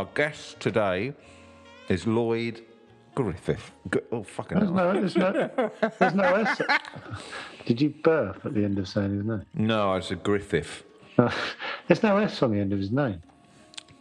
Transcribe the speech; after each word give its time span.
Our 0.00 0.08
guest 0.14 0.58
today 0.60 1.12
is 1.90 2.06
Lloyd 2.06 2.64
Griffith. 3.14 3.70
Oh, 4.10 4.22
fucking 4.22 4.58
There's 4.58 4.70
hell. 4.70 4.74
no, 4.74 4.92
there's 4.94 5.14
no, 5.14 5.70
there's 5.98 6.14
no 6.14 6.22
S. 6.22 6.62
Did 7.66 7.82
you 7.82 7.90
burp 7.90 8.46
at 8.46 8.54
the 8.54 8.64
end 8.64 8.78
of 8.78 8.88
saying 8.88 9.14
his 9.14 9.26
name? 9.26 9.44
No, 9.52 9.90
I 9.90 10.00
said 10.00 10.22
Griffith. 10.22 10.84
Uh, 11.18 11.30
there's 11.86 12.02
no 12.02 12.16
S 12.16 12.42
on 12.42 12.52
the 12.52 12.58
end 12.60 12.72
of 12.72 12.78
his 12.78 12.90
name. 12.90 13.20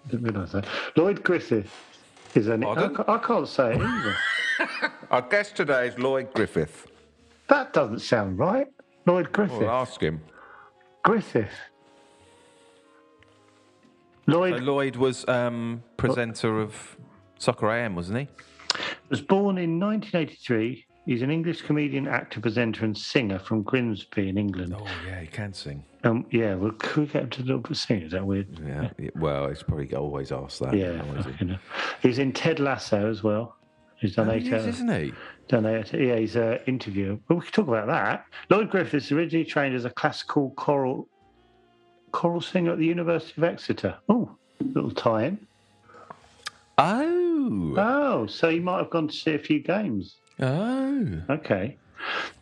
Didn't 0.10 0.24
realise 0.24 0.54
that. 0.54 0.66
Lloyd 0.96 1.22
Griffith 1.22 1.70
is 2.34 2.48
an. 2.48 2.64
I, 2.64 2.92
I 3.06 3.18
can't 3.18 3.46
say 3.46 3.74
it 3.74 3.82
either. 3.82 4.16
Our 5.12 5.24
guest 5.24 5.58
today 5.58 5.90
is 5.90 6.00
Lloyd 6.00 6.34
Griffith. 6.34 6.88
that 7.50 7.74
doesn't 7.74 8.00
sound 8.00 8.40
right. 8.40 8.68
Lloyd 9.06 9.34
Griffith. 9.34 9.60
Well, 9.60 9.70
ask 9.70 10.00
him. 10.00 10.22
Griffith. 11.04 11.52
So 14.30 14.38
Lloyd 14.40 14.62
Lloyd 14.64 14.96
was 14.96 15.28
um, 15.28 15.84
presenter 15.98 16.60
of 16.62 16.98
Soccer 17.38 17.70
AM, 17.72 17.96
wasn't 17.96 18.20
he? 18.20 18.28
was 19.10 19.22
born 19.22 19.58
in 19.58 19.80
1983. 19.80 20.86
He's 21.06 21.24
an 21.24 21.32
English 21.32 21.64
comedian, 21.64 22.08
actor, 22.08 22.40
presenter, 22.40 22.86
and 22.86 22.96
singer 22.96 23.40
from 23.40 23.64
Grimsby 23.64 24.30
in 24.30 24.38
England. 24.38 24.76
Oh, 24.78 24.86
yeah, 25.08 25.22
he 25.22 25.28
can 25.28 25.54
sing. 25.54 25.84
Um, 26.04 26.28
yeah, 26.30 26.54
well, 26.54 26.72
could 26.78 26.98
we 26.98 27.06
get 27.08 27.24
him 27.24 27.30
to 27.32 27.44
look 27.44 27.74
sing? 27.76 28.04
Is 28.04 28.12
that 28.12 28.24
weird? 28.24 28.48
Yeah. 28.64 28.90
yeah, 29.00 29.10
Well, 29.16 29.48
he's 29.50 29.64
probably 29.64 29.92
always 29.96 30.32
asked 30.32 30.60
that. 30.60 30.76
Yeah, 30.78 30.98
now, 30.98 31.24
he? 31.24 31.58
He's 32.08 32.20
in 32.20 32.32
Ted 32.32 32.60
Lasso 32.60 33.10
as 33.10 33.24
well. 33.24 33.56
He's 33.96 34.16
done 34.16 34.30
Oh, 34.30 34.34
eight 34.34 34.44
he 34.44 34.50
is, 34.50 34.54
hours. 34.66 34.76
isn't 34.76 35.02
he? 35.02 35.14
Done 35.48 35.66
eight. 35.66 35.92
Yeah, 35.94 36.18
he's 36.18 36.36
an 36.36 36.60
interviewer. 36.68 37.18
Well, 37.28 37.40
we 37.40 37.46
could 37.46 37.54
talk 37.56 37.68
about 37.68 37.88
that. 37.88 38.26
Lloyd 38.50 38.70
Griffiths 38.70 39.12
originally 39.12 39.46
trained 39.46 39.76
as 39.76 39.86
a 39.86 39.90
classical 39.90 40.52
choral 40.52 41.10
choral 42.12 42.42
singer 42.42 42.72
at 42.72 42.78
the 42.78 42.86
University 42.86 43.34
of 43.38 43.44
Exeter. 43.44 43.98
Oh, 44.08 44.36
little 44.74 44.92
tie-in. 44.92 45.46
Oh. 46.78 47.74
Oh, 47.78 48.28
so 48.28 48.50
you 48.50 48.62
might 48.62 48.78
have 48.78 48.90
gone 48.90 49.08
to 49.08 49.14
see 49.14 49.34
a 49.34 49.40
few 49.40 49.60
games. 49.60 50.16
Oh. 50.40 51.22
Okay. 51.30 51.78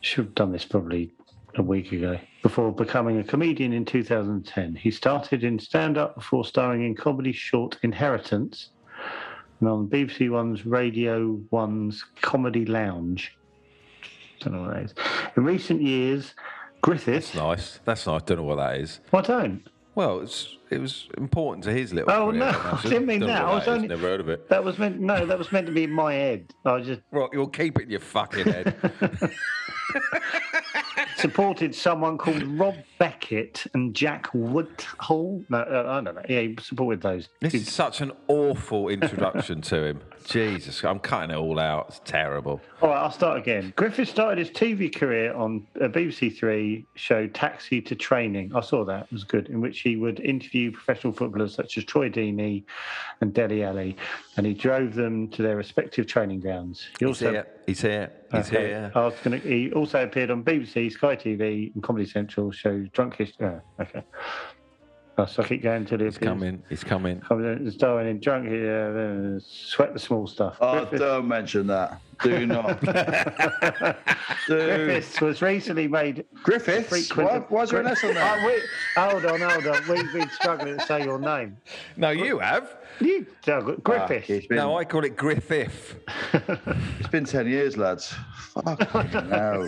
Should 0.02 0.26
have 0.26 0.36
done 0.36 0.52
this 0.52 0.66
probably 0.66 1.12
a 1.56 1.64
week 1.64 1.92
ago. 1.92 2.20
Before 2.44 2.72
becoming 2.72 3.20
a 3.20 3.24
comedian 3.24 3.74
in 3.74 3.84
2010, 3.84 4.76
he 4.76 4.92
started 4.92 5.44
in 5.44 5.58
stand 5.60 5.98
up 5.98 6.16
before 6.16 6.46
starring 6.46 6.86
in 6.86 6.96
comedy 6.96 7.32
short 7.32 7.78
Inheritance 7.82 8.70
and 9.60 9.70
on 9.70 9.88
BBC 9.88 10.30
One's 10.30 10.66
Radio 10.66 11.42
One's 11.50 12.06
Comedy 12.22 12.66
Lounge. 12.66 13.36
I 14.04 14.44
Don't 14.44 14.54
know 14.54 14.62
what 14.68 14.76
that 14.76 14.84
is. 14.84 14.94
In 15.36 15.44
recent 15.44 15.82
years, 15.82 16.36
Griffiths. 16.88 17.32
That's 17.32 17.36
nice. 17.36 17.80
That's 17.86 18.08
nice. 18.08 18.22
Don't 18.24 18.38
know 18.38 18.44
what 18.44 18.56
that 18.56 18.78
is. 18.78 19.00
I 19.14 19.22
don't. 19.22 19.62
Well, 19.96 20.22
it's, 20.22 20.56
it 20.70 20.80
was 20.80 21.08
important 21.18 21.64
to 21.66 21.72
his 21.74 21.92
little. 21.94 22.10
Oh, 22.12 22.28
career, 22.28 22.40
no, 22.40 22.46
I 22.46 22.78
I 22.78 22.82
didn't 22.84 23.06
mean 23.08 23.20
that. 23.22 23.42
I 23.42 23.54
was 23.56 23.68
only- 23.68 23.88
Never 23.88 24.08
heard 24.08 24.20
of 24.22 24.30
it. 24.30 24.48
That 24.48 24.64
was 24.64 24.78
meant. 24.78 25.00
No, 25.00 25.26
that 25.26 25.38
was 25.38 25.52
meant 25.52 25.66
to 25.68 25.74
be 25.74 25.84
in 25.84 25.92
my 25.92 26.14
head. 26.14 26.54
I 26.66 26.74
was 26.74 26.86
just 26.88 27.02
Right, 27.12 27.30
you'll 27.34 27.48
keep 27.48 27.78
it 27.80 27.84
in 27.84 27.90
your 27.90 28.00
fucking 28.00 28.46
head. 28.46 28.76
supported 31.18 31.74
someone 31.74 32.18
called 32.18 32.44
Rob 32.44 32.76
Beckett 33.00 33.66
and 33.74 33.96
Jack 33.96 34.28
Whitehall. 34.28 35.44
No, 35.50 35.58
uh, 35.58 35.86
I 35.88 36.02
don't 36.02 36.16
know. 36.16 36.22
Yeah, 36.30 36.42
he 36.42 36.56
supported 36.62 37.02
those. 37.02 37.28
this 37.42 37.54
is 37.54 37.72
such 37.72 38.02
an 38.02 38.12
awful 38.28 38.90
introduction 38.90 39.62
to 39.62 39.84
him. 39.84 40.02
Jesus, 40.28 40.84
I'm 40.84 41.00
cutting 41.00 41.32
it 41.32 41.38
all 41.38 41.58
out. 41.58 41.86
It's 41.88 42.02
terrible. 42.04 42.60
All 42.82 42.90
right, 42.90 42.98
I'll 43.02 43.12
start 43.12 43.38
again. 43.38 43.72
Griffith 43.78 44.10
started 44.10 44.38
his 44.40 44.50
TV 44.50 44.94
career 44.94 45.34
on 45.34 45.66
a 45.80 45.88
BBC 45.88 46.38
Three 46.38 46.86
show 46.96 47.28
Taxi 47.28 47.82
to 47.84 47.96
Training. 47.96 48.52
I 48.54 48.60
saw 48.62 48.84
that; 48.86 49.04
it 49.06 49.12
was 49.14 49.24
good. 49.24 49.48
In 49.48 49.62
which 49.62 49.80
he 49.80 49.96
would 49.96 50.20
interview 50.20 50.72
professional 50.72 51.14
footballers 51.14 51.56
such 51.56 51.78
as 51.78 51.86
Troy 51.86 52.10
Deeney 52.10 52.64
and 53.22 53.34
Dele 53.34 53.64
Alli, 53.64 53.96
and 54.36 54.46
he 54.46 54.54
drove 54.54 54.96
them 54.96 55.30
to 55.30 55.42
their 55.42 55.56
respective 55.56 56.08
training 56.08 56.42
grounds. 56.42 56.88
He 57.00 57.06
He's 57.06 57.20
here. 57.20 57.48
He's 57.66 57.82
here. 57.82 58.12
He's 58.32 58.48
Okay. 58.48 58.68
here. 58.68 58.92
I 58.96 59.06
was 59.06 59.14
gonna. 59.24 59.38
He 59.38 59.72
also 59.72 60.04
appeared 60.04 60.30
on 60.30 60.44
BBC, 60.44 60.92
Sky 60.92 61.16
TV, 61.16 61.74
and 61.74 61.82
Comedy 61.82 62.06
Central 62.06 62.52
show 62.52 62.86
Drunk 62.92 63.16
History. 63.16 63.48
Oh, 63.48 63.62
uh, 63.80 63.82
okay. 63.84 64.04
Oh, 65.20 65.26
so 65.26 65.42
I 65.42 65.48
keep 65.48 65.64
going 65.64 65.84
till 65.86 65.98
he 65.98 66.06
He's 66.06 66.18
appears. 66.18 66.30
coming. 66.30 66.64
He's 66.70 66.84
coming. 66.84 67.20
Coming, 67.22 67.72
starring 67.72 68.08
in 68.08 68.20
Drunk. 68.20 68.48
Here. 68.48 69.36
Uh, 69.38 69.40
sweat 69.44 69.92
the 69.94 70.00
small 70.00 70.28
stuff. 70.28 70.58
Oh, 70.62 70.74
Griffith- 70.82 71.00
don't 71.00 71.28
mention 71.28 71.66
that. 71.68 72.00
Do 72.22 72.46
not. 72.46 72.80
Griffiths 74.48 75.20
was 75.20 75.42
recently 75.42 75.88
made 75.88 76.26
Griffiths? 76.44 76.90
frequent- 76.90 77.30
Why, 77.50 77.58
why 77.58 77.64
is 77.64 77.70
there 77.72 77.80
an 77.82 77.88
S 77.88 78.04
on 78.04 78.12
Oh, 78.12 78.14
there? 78.14 78.46
wait, 78.46 78.62
hold 78.96 79.26
on, 79.26 79.42
hold 79.42 79.68
on. 79.68 79.82
We've 79.88 80.14
been 80.14 80.30
struggling 80.30 80.78
to 80.78 80.86
say 80.86 81.04
your 81.04 81.20
name. 81.20 81.58
No, 81.96 82.10
you 82.12 82.38
have. 82.40 82.76
You, 83.00 83.26
Doug, 83.44 83.70
Ah, 83.70 83.76
Griffiths. 83.84 84.30
it's, 84.30 84.48
been, 84.48 84.58
No, 84.58 84.78
I 84.78 84.86
call 84.86 85.04
it 85.04 85.16
Griffith. 85.18 85.96
it's 86.34 87.10
been 87.10 87.26
10 87.26 87.48
years, 87.48 87.76
lads. 87.78 88.14
Fucking 88.54 89.30
hell. 89.30 89.68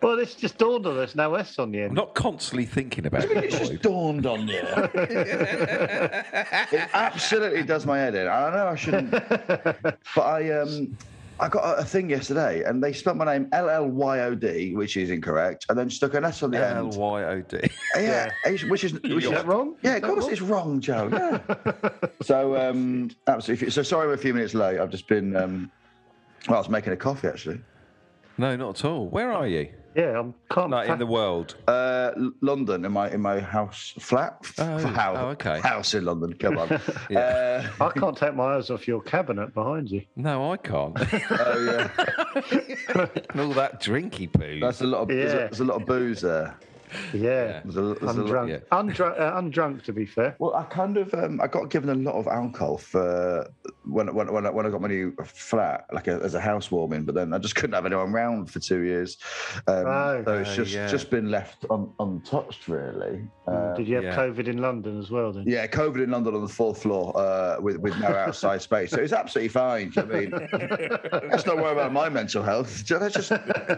Well, 0.00 0.16
this 0.16 0.34
just 0.34 0.58
dawned 0.58 0.86
on 0.86 0.98
us. 0.98 1.14
No 1.14 1.34
S 1.34 1.58
on 1.58 1.70
the 1.72 1.78
I'm 1.80 1.84
end. 1.86 1.94
not 1.94 2.14
constantly 2.14 2.66
thinking 2.66 3.06
about 3.06 3.24
it. 3.24 3.30
It's 3.44 3.58
just 3.58 3.82
dawned 3.82 4.26
on 4.26 4.48
you. 4.48 4.60
it 4.94 6.88
absolutely 6.94 7.62
does 7.62 7.86
my 7.86 7.98
head 7.98 8.14
in. 8.14 8.26
I 8.28 8.50
know 8.54 8.66
I 8.68 8.74
shouldn't, 8.76 9.10
but 9.10 9.98
I 10.16 10.50
um, 10.58 10.96
I 11.40 11.48
got 11.48 11.64
a, 11.64 11.80
a 11.80 11.84
thing 11.84 12.08
yesterday, 12.10 12.62
and 12.64 12.82
they 12.82 12.92
spelled 12.92 13.16
my 13.16 13.24
name 13.24 13.48
L 13.52 13.68
L 13.68 13.86
Y 13.88 14.20
O 14.20 14.34
D, 14.34 14.74
which 14.74 14.96
is 14.96 15.10
incorrect, 15.10 15.66
and 15.68 15.78
then 15.78 15.90
stuck 15.90 16.14
an 16.14 16.24
S 16.24 16.42
on 16.42 16.50
the 16.50 16.58
L 16.58 16.86
end. 16.86 16.96
Y 16.96 17.24
O 17.24 17.40
D. 17.42 17.58
Yeah, 17.96 18.30
it's- 18.46 18.64
which 18.64 18.84
is 18.84 18.92
which 18.94 19.04
Is 19.04 19.24
is 19.24 19.30
that 19.30 19.46
wrong? 19.46 19.76
Yeah, 19.82 19.96
of 19.96 20.02
course 20.02 20.24
wrong? 20.24 20.32
it's 20.32 20.40
wrong, 20.40 20.80
Joe. 20.80 21.08
Yeah. 21.12 22.08
so 22.22 22.56
um, 22.56 23.10
absolutely. 23.26 23.70
So 23.70 23.82
sorry, 23.82 24.06
we're 24.06 24.14
a 24.14 24.18
few 24.18 24.34
minutes 24.34 24.54
late. 24.54 24.78
I've 24.78 24.90
just 24.90 25.08
been. 25.08 25.34
Um, 25.36 25.70
well, 26.48 26.56
I 26.56 26.60
was 26.60 26.68
making 26.68 26.92
a 26.92 26.96
coffee 26.96 27.28
actually. 27.28 27.60
No, 28.42 28.56
not 28.56 28.80
at 28.80 28.84
all. 28.84 29.06
Where 29.06 29.30
are 29.30 29.46
you? 29.46 29.68
Yeah, 29.94 30.18
I'm 30.18 30.34
can't. 30.50 30.72
Like 30.72 30.88
in 30.88 30.98
the 30.98 31.06
world. 31.06 31.54
Uh, 31.68 32.10
London 32.40 32.84
in 32.84 32.90
my 32.90 33.08
in 33.08 33.20
my 33.20 33.38
house 33.38 33.94
flat. 34.00 34.34
Oh, 34.58 34.78
house, 34.78 35.16
oh, 35.20 35.28
okay. 35.28 35.60
House 35.60 35.94
in 35.94 36.04
London. 36.06 36.32
Come 36.32 36.58
on. 36.58 36.68
Yeah. 37.08 37.70
uh, 37.78 37.84
I 37.84 37.90
can't 37.96 38.16
take 38.16 38.34
my 38.34 38.56
eyes 38.56 38.68
off 38.70 38.88
your 38.88 39.00
cabinet 39.00 39.54
behind 39.54 39.92
you. 39.92 40.02
No, 40.16 40.50
I 40.50 40.56
can't. 40.56 40.96
oh 40.98 41.88
yeah. 42.00 43.06
and 43.30 43.40
all 43.40 43.52
that 43.52 43.80
drinky 43.80 44.32
poo. 44.32 44.58
That's 44.58 44.80
a 44.80 44.86
lot 44.88 45.02
of. 45.02 45.08
There's, 45.08 45.34
a, 45.34 45.36
there's 45.36 45.60
a 45.60 45.64
lot 45.64 45.80
of 45.80 45.86
booze 45.86 46.22
there. 46.22 46.58
Yeah, 47.12 47.60
There's 47.64 47.76
a- 47.76 47.94
there's 48.00 48.16
a 48.16 48.22
lot- 48.22 48.46
undrunk, 48.46 48.48
yeah. 48.48 48.58
undrunk, 48.78 49.20
uh, 49.20 49.40
undrunk. 49.40 49.82
To 49.84 49.92
be 49.92 50.06
fair, 50.06 50.36
Well, 50.38 50.54
I 50.54 50.64
kind 50.64 50.96
of 50.96 51.12
um, 51.14 51.40
I 51.40 51.46
got 51.46 51.70
given 51.70 51.90
a 51.90 51.94
lot 51.94 52.14
of 52.16 52.26
alcohol 52.26 52.78
for 52.78 53.46
when 53.84 54.14
when 54.14 54.32
when 54.32 54.46
I, 54.46 54.50
when 54.50 54.66
I 54.66 54.70
got 54.70 54.80
my 54.80 54.88
new 54.88 55.14
flat, 55.24 55.86
like 55.92 56.08
a, 56.08 56.20
as 56.22 56.34
a 56.34 56.40
housewarming. 56.40 57.04
But 57.04 57.14
then 57.14 57.32
I 57.32 57.38
just 57.38 57.54
couldn't 57.54 57.74
have 57.74 57.86
anyone 57.86 58.12
round 58.12 58.50
for 58.50 58.60
two 58.60 58.80
years, 58.82 59.18
um, 59.66 59.86
Oh. 59.86 60.22
so 60.24 60.38
it's 60.38 60.50
Oh, 60.50 60.54
just 60.54 60.72
yeah. 60.74 60.86
just 60.86 61.10
been 61.10 61.30
left 61.30 61.64
un, 61.70 61.90
untouched, 61.98 62.68
really. 62.68 63.28
Um, 63.46 63.74
did 63.76 63.88
you 63.88 63.96
have 63.96 64.04
yeah. 64.04 64.16
COVID 64.16 64.46
in 64.48 64.58
London 64.58 64.98
as 65.00 65.10
well? 65.10 65.32
Then 65.32 65.44
yeah, 65.46 65.66
COVID 65.66 66.02
in 66.04 66.10
London 66.10 66.34
on 66.34 66.42
the 66.42 66.48
fourth 66.48 66.82
floor 66.82 67.12
uh, 67.16 67.56
with 67.60 67.78
with 67.78 67.98
no 67.98 68.08
outside 68.08 68.62
space, 68.70 68.90
so 68.90 69.00
it's 69.00 69.12
absolutely 69.12 69.48
fine. 69.48 69.92
you 69.96 70.02
know 70.02 70.08
what 70.08 70.16
I 70.16 70.20
mean, 70.20 70.98
let's 71.30 71.46
not 71.46 71.56
worry 71.56 71.72
about 71.72 71.92
my 71.92 72.08
mental 72.08 72.42
health. 72.42 72.88
Let's 72.90 73.14
just 73.14 73.30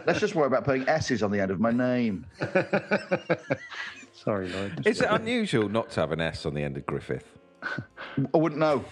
let's 0.06 0.20
just 0.20 0.34
worry 0.34 0.46
about 0.48 0.64
putting 0.64 0.88
S's 0.88 1.22
on 1.22 1.30
the 1.30 1.40
end 1.40 1.50
of 1.50 1.60
my 1.60 1.70
name. 1.70 2.26
Sorry, 4.12 4.48
Lloyd. 4.48 4.86
Is 4.86 5.00
it 5.00 5.08
unusual 5.10 5.68
not 5.68 5.90
to 5.90 6.00
have 6.00 6.12
an 6.12 6.20
S 6.20 6.46
on 6.46 6.54
the 6.54 6.62
end 6.62 6.76
of 6.76 6.86
Griffith? 6.86 7.26
I 7.62 8.36
wouldn't 8.36 8.60
know. 8.60 8.84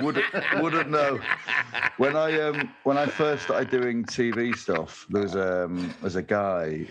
wouldn't, 0.00 0.24
wouldn't 0.60 0.90
know. 0.90 1.20
When 1.98 2.16
I 2.16 2.40
um 2.40 2.72
when 2.84 2.98
I 2.98 3.06
first 3.06 3.44
started 3.44 3.70
doing 3.70 4.04
TV 4.04 4.56
stuff, 4.56 5.06
there 5.10 5.22
was 5.22 5.36
um 5.36 5.94
there's 6.00 6.16
a 6.16 6.22
guy 6.22 6.86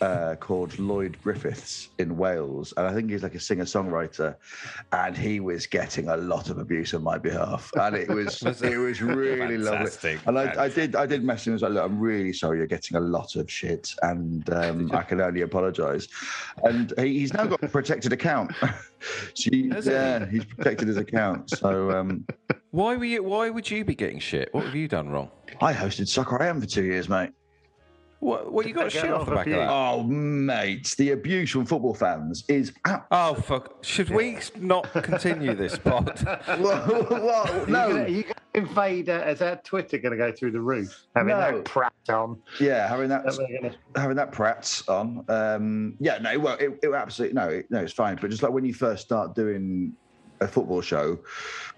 uh, 0.00 0.34
called 0.36 0.78
Lloyd 0.78 1.16
Griffiths 1.22 1.90
in 1.98 2.16
Wales, 2.16 2.74
and 2.76 2.86
I 2.86 2.92
think 2.92 3.10
he's 3.10 3.22
like 3.22 3.34
a 3.34 3.40
singer 3.40 3.64
songwriter, 3.64 4.36
and 4.92 5.16
he 5.16 5.40
was 5.40 5.66
getting 5.66 6.08
a 6.08 6.16
lot 6.16 6.50
of 6.50 6.58
abuse 6.58 6.94
on 6.94 7.02
my 7.02 7.18
behalf, 7.18 7.70
and 7.80 7.94
it 7.94 8.08
was 8.08 8.42
it 8.62 8.78
was 8.78 9.00
really 9.02 9.58
lovely. 9.58 9.78
Fantastic, 9.78 10.20
And 10.26 10.38
I. 10.38 10.64
I 10.64 10.68
did 10.68 10.96
I 10.96 11.06
did 11.06 11.22
message 11.22 11.48
him. 11.48 11.52
I 11.52 11.54
was 11.54 11.62
like, 11.62 11.72
look, 11.72 11.84
I'm 11.84 12.00
really 12.00 12.32
sorry, 12.32 12.58
you're 12.58 12.66
getting 12.66 12.96
a 12.96 13.00
lot 13.00 13.36
of 13.36 13.50
shit, 13.50 13.94
and 14.02 14.48
um, 14.50 14.90
I 14.94 15.02
can 15.02 15.20
only 15.20 15.42
apologise. 15.42 16.08
And 16.64 16.92
he, 16.98 17.20
he's 17.20 17.32
now 17.32 17.46
got 17.46 17.62
a 17.62 17.68
protected 17.68 18.12
account. 18.12 18.52
so 19.34 19.50
he? 19.52 19.72
yeah, 19.84 20.26
he's 20.26 20.44
protected 20.44 20.88
his 20.88 20.96
account. 20.96 21.50
So 21.50 21.90
um, 21.90 22.26
Why 22.70 22.96
were 22.96 23.04
you? 23.04 23.22
Why 23.22 23.50
would 23.50 23.70
you 23.70 23.84
be 23.84 23.94
getting 23.94 24.18
shit? 24.18 24.52
What 24.52 24.64
have 24.64 24.74
you 24.74 24.88
done 24.88 25.08
wrong? 25.10 25.30
I 25.60 25.72
hosted 25.72 26.08
Soccer 26.08 26.42
AM 26.42 26.60
for 26.60 26.66
two 26.66 26.84
years, 26.84 27.08
mate. 27.08 27.30
What? 28.24 28.50
What 28.50 28.66
you 28.66 28.72
got 28.72 28.90
shit 28.90 29.10
off 29.10 29.26
the 29.28 29.34
back 29.34 29.46
of 29.48 29.52
that? 29.52 29.68
Oh, 29.68 30.02
mate, 30.02 30.94
the 30.96 31.10
abuse 31.10 31.50
from 31.50 31.66
football 31.66 31.92
fans 31.92 32.42
is. 32.48 32.72
Ab- 32.86 33.02
Oh 33.10 33.34
fuck! 33.34 33.84
Should 33.84 34.08
we 34.08 34.38
not 34.58 34.90
continue 34.94 35.54
this 35.54 35.78
pod? 35.78 36.22
well, 36.58 37.06
well, 37.10 37.46
you 37.60 37.66
no, 37.72 37.88
gonna- 37.88 38.02
Are 38.04 38.08
you 38.08 38.22
going 38.22 38.34
to 38.34 38.58
invade? 38.60 39.10
Uh, 39.10 39.24
is 39.28 39.42
our 39.42 39.56
Twitter 39.56 39.98
going 39.98 40.12
to 40.12 40.16
go 40.16 40.32
through 40.32 40.52
the 40.52 40.60
roof? 40.60 41.04
Having 41.14 41.28
No. 41.28 41.38
that 41.38 41.64
prat 41.66 41.92
on. 42.08 42.40
yeah, 42.60 42.88
having 42.88 43.10
that 43.10 43.24
That 43.24 43.36
gonna- 43.60 43.74
having 43.94 44.16
that 44.16 44.32
Pratt's 44.32 44.88
on. 44.88 45.22
Um, 45.28 45.94
yeah, 46.00 46.16
no, 46.16 46.38
well, 46.38 46.56
it, 46.58 46.78
it 46.82 46.90
absolutely 46.94 47.34
no, 47.34 47.48
it, 47.50 47.70
no, 47.70 47.80
it's 47.80 47.92
fine. 47.92 48.16
But 48.18 48.30
just 48.30 48.42
like 48.42 48.52
when 48.52 48.64
you 48.64 48.72
first 48.72 49.02
start 49.04 49.34
doing 49.34 49.92
a 50.40 50.48
football 50.48 50.80
show, 50.80 51.18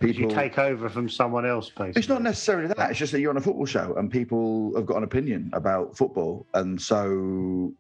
You 0.01 0.09
people 0.09 0.31
take 0.31 0.59
over 0.59 0.89
from 0.89 1.09
someone 1.09 1.47
else, 1.47 1.69
basically. 1.71 2.01
It's 2.01 2.09
not 2.09 2.23
necessarily 2.23 2.69
that. 2.69 2.91
It's 2.91 2.99
just 2.99 3.13
that 3.13 3.21
you're 3.21 3.31
on 3.31 3.37
a 3.37 3.41
football 3.41 3.67
show 3.67 3.95
and 3.97 4.11
people 4.11 4.75
have 4.77 4.87
got 4.87 4.97
an 4.99 5.05
opinion 5.05 5.51
about 5.53 5.97
football, 5.97 6.47
and 6.55 6.81
so 6.81 7.73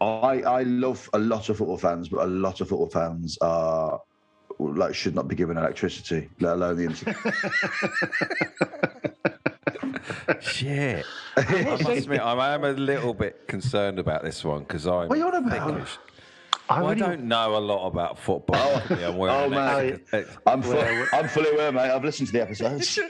I 0.00 0.42
I 0.42 0.62
love 0.62 1.08
a 1.12 1.18
lot 1.18 1.48
of 1.48 1.56
football 1.58 1.78
fans, 1.78 2.08
but 2.08 2.24
a 2.24 2.26
lot 2.26 2.60
of 2.60 2.68
football 2.68 2.88
fans 2.88 3.38
are 3.40 4.00
like 4.58 4.94
should 4.94 5.14
not 5.14 5.28
be 5.28 5.34
given 5.34 5.56
electricity, 5.56 6.28
let 6.40 6.54
alone 6.54 6.76
the 6.76 6.84
internet. 6.84 7.16
Shit. 10.40 11.04
I 11.36 11.78
must 11.82 12.04
admit, 12.04 12.20
I 12.20 12.54
am 12.54 12.64
a 12.64 12.72
little 12.72 13.14
bit 13.14 13.46
concerned 13.48 13.98
about 13.98 14.22
this 14.22 14.44
one 14.44 14.60
because 14.60 14.86
I'm. 14.86 15.08
What 15.08 15.12
are 15.12 15.16
you 15.16 15.26
on 15.26 15.34
about? 15.34 15.68
English. 15.70 15.98
I 16.70 16.82
Well, 16.82 16.90
I 16.90 16.94
don't 16.94 17.24
know 17.24 17.56
a 17.56 17.58
lot 17.58 17.88
about 17.88 18.16
football. 18.16 18.80
Could 18.82 18.98
be 18.98 19.04
I'm 19.04 19.20
oh, 19.20 19.44
an 19.46 19.50
man. 19.50 20.00
ex- 20.12 20.36
I'm 20.46 20.62
full, 20.62 21.06
I'm 21.12 21.28
fully 21.28 21.50
aware, 21.50 21.72
mate. 21.72 21.90
I've 21.90 22.04
listened 22.04 22.28
to 22.28 22.32
the 22.32 22.42
episodes. 22.42 22.94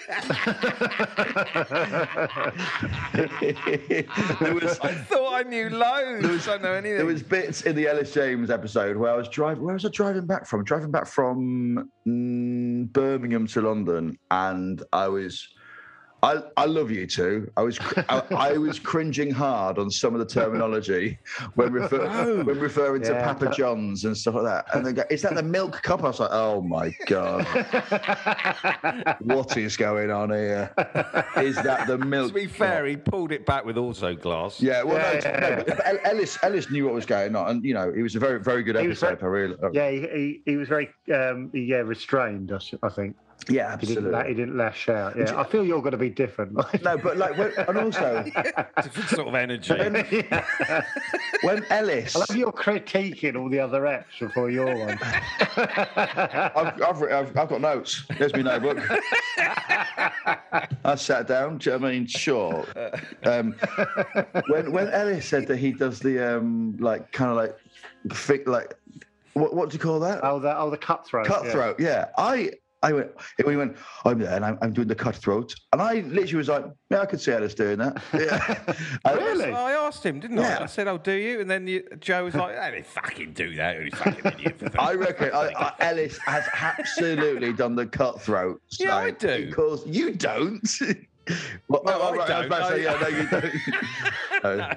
there 4.40 4.54
was 4.54 4.80
I 4.80 4.94
thought 4.94 5.34
I 5.34 5.42
knew 5.42 5.68
loads. 5.68 6.48
I 6.48 6.52
don't 6.52 6.62
know 6.62 6.72
anything. 6.72 6.96
There 6.96 7.04
was 7.04 7.22
bits 7.22 7.60
in 7.62 7.76
the 7.76 7.86
Ellis 7.86 8.14
James 8.14 8.50
episode 8.50 8.96
where 8.96 9.12
I 9.12 9.16
was 9.16 9.28
driving. 9.28 9.62
Where 9.62 9.74
was 9.74 9.84
I 9.84 9.90
driving 9.90 10.24
back 10.24 10.46
from? 10.46 10.64
Driving 10.64 10.90
back 10.90 11.06
from 11.06 11.90
mm, 12.06 12.90
Birmingham 12.90 13.46
to 13.48 13.60
London, 13.60 14.18
and 14.30 14.82
I 14.94 15.08
was. 15.08 15.46
I, 16.22 16.43
I 16.56 16.67
love 16.67 16.90
you 16.90 17.06
too. 17.06 17.50
I 17.56 17.62
was 17.62 17.78
I, 18.08 18.22
I 18.31 18.52
was 18.58 18.78
cringing 18.93 19.31
hard 19.31 19.78
on 19.78 19.90
some 19.90 20.12
of 20.14 20.20
the 20.20 20.26
terminology 20.26 21.19
when 21.55 21.72
refer, 21.72 22.43
when 22.43 22.58
referring 22.58 23.02
to 23.02 23.12
Yeah. 23.12 23.32
Papa 23.32 23.50
John's 23.55 24.05
and 24.05 24.17
stuff 24.17 24.34
like 24.34 24.44
that. 24.44 24.67
And 24.75 24.84
they 24.84 24.93
go, 24.93 25.02
"Is 25.11 25.22
that 25.22 25.34
the 25.34 25.43
milk 25.43 25.82
cup?" 25.82 26.00
I 26.05 26.08
was 26.08 26.20
like, 26.20 26.31
"Oh 26.32 26.61
my 26.61 26.94
god, 27.06 27.46
what 29.20 29.56
is 29.56 29.76
going 29.76 30.11
on 30.11 30.31
here? 30.31 30.72
Is 31.37 31.56
that 31.56 31.87
the 31.87 31.99
milk?" 31.99 32.28
to 32.28 32.34
be 32.34 32.46
fair, 32.46 32.84
he 32.87 32.96
pulled 32.96 33.32
it 33.32 33.46
back 33.46 33.64
with 33.64 33.78
also 33.78 34.14
glass. 34.14 34.61
Yeah, 34.61 34.82
well, 34.82 34.99
no, 34.99 35.20
Yeah, 35.22 35.38
no, 35.56 35.64
but 35.67 36.06
Ellis 36.06 36.38
Ellis 36.43 36.70
knew 36.70 36.84
what 36.84 36.94
was 36.94 37.06
going 37.06 37.34
on, 37.34 37.49
and 37.50 37.64
you 37.64 37.75
know, 37.75 37.90
it 37.94 38.02
was 38.02 38.14
a 38.17 38.20
very 38.20 38.40
very 38.40 38.62
good 38.62 38.76
episode. 38.76 39.20
very- 39.20 39.44
I 39.44 39.55
really, 39.55 39.56
Yeah, 39.72 39.90
he, 39.90 40.00
he, 40.00 40.43
he 40.52 40.56
was 40.56 40.69
very 40.69 40.90
um, 41.14 41.50
yeah 41.55 41.78
restrained. 41.78 42.52
I 42.82 42.88
think 42.88 43.17
yeah, 43.48 43.76
he 43.78 43.87
didn't, 43.87 44.06
absolutely. 44.06 44.28
he 44.28 44.34
didn't 44.34 44.56
lash 44.56 44.88
out. 44.88 45.16
Yeah, 45.16 45.38
I 45.38 45.44
feel 45.44 45.64
you're 45.64 45.81
going 45.81 45.92
to 45.92 45.98
be 45.98 46.10
different. 46.10 46.52
No, 46.82 46.96
but 46.96 47.16
like, 47.16 47.37
when, 47.37 47.52
and 47.56 47.78
also 47.78 48.22
Different 48.82 49.08
sort 49.08 49.28
of 49.28 49.34
energy. 49.34 49.75
when 51.42 51.64
Ellis, 51.70 52.16
I 52.16 52.20
love 52.20 52.37
your 52.37 52.52
critiquing 52.52 53.37
all 53.37 53.48
the 53.48 53.60
other 53.60 53.87
acts 53.87 54.19
before 54.19 54.50
your 54.50 54.76
one. 54.76 54.98
I've, 55.56 56.82
I've, 56.82 57.02
I've, 57.02 57.37
I've 57.37 57.48
got 57.48 57.60
notes. 57.60 58.04
There's 58.19 58.32
my 58.34 58.42
notebook. 58.42 58.78
I 60.84 60.94
sat 60.96 61.26
down. 61.26 61.58
do 61.58 61.70
you 61.70 61.76
know 61.76 61.82
what 61.82 61.88
I 61.88 61.93
mean, 61.93 62.06
sure. 62.06 62.66
Um, 63.25 63.54
when 64.48 64.72
when 64.72 64.88
Ellis 64.88 65.26
said 65.26 65.46
that 65.48 65.56
he 65.56 65.72
does 65.72 66.00
the 66.00 66.36
um, 66.36 66.76
like 66.78 67.10
kind 67.12 67.31
of 67.31 67.36
like, 67.36 67.56
fi- 68.14 68.44
like, 68.46 68.75
what 69.34 69.54
what 69.54 69.70
do 69.70 69.75
you 69.75 69.81
call 69.81 70.00
that? 70.00 70.20
oh, 70.22 70.38
the 70.38 70.56
oh 70.56 70.70
the 70.70 70.78
cutthroat. 70.78 71.26
yeah. 71.26 71.32
cutthroat. 71.32 71.81
Yeah. 71.81 72.08
I 72.16 72.52
I 72.82 72.93
went. 72.94 73.11
He 73.37 73.43
went. 73.56 73.77
I'm 74.06 74.19
there, 74.19 74.35
and 74.35 74.44
I'm, 74.44 74.59
I'm 74.62 74.73
doing 74.73 74.88
the 74.88 74.94
cutthroat, 74.94 75.55
and 75.73 75.82
I 75.82 75.97
literally 76.00 76.37
was 76.37 76.49
like, 76.49 76.65
yeah, 76.91 77.00
I 77.00 77.06
could 77.06 77.21
see 77.21 77.31
Ellis 77.32 77.55
doing 77.55 77.79
that. 77.79 78.03
Yeah. 78.15 78.75
I- 79.05 79.12
Really? 79.21 79.53
I 79.53 79.73
asked 79.73 80.05
him, 80.05 80.19
didn't 80.19 80.38
Yeah. 80.38 80.59
I? 80.61 80.62
I 80.62 80.67
said, 80.67 80.88
"Oh, 80.88 80.97
do 80.97 81.12
you?" 81.12 81.41
And 81.41 81.50
then 81.50 81.67
you, 81.67 81.82
Joe 81.99 82.25
was 82.25 82.35
like, 82.35 82.56
"Hey, 82.56 82.71
they 82.71 82.82
fucking 82.82 83.35
do 83.35 83.55
that. 83.56 83.82
You 83.85 83.91
fucking 83.91 84.32
idiot." 84.32 84.62
I 84.79 84.93
sake." 84.93 85.00
reckon 85.00 85.31
I, 85.35 85.53
I, 85.56 85.73
Ellis 85.81 86.19
has 86.25 86.44
absolutely 86.55 87.53
done 87.53 87.75
the 87.77 87.87
cutthroat. 87.87 88.62
Yeah, 88.79 88.97
I 88.97 89.11
do. 89.11 89.47
Because 89.47 89.87
you 89.87 90.15
don't. 90.15 90.67
Well, 91.69 91.82
No, 91.85 91.93
oh, 92.00 92.09
I 92.15 92.17
right, 92.17 92.29
don't. 92.29 92.38
was 92.38 92.47
about 92.47 92.69
to 92.71 92.75
say, 92.77 92.82
yeah, 92.82 92.99
no, 92.99 93.09
you 93.09 93.29
don't. 93.29 93.44
Oh. 94.44 94.70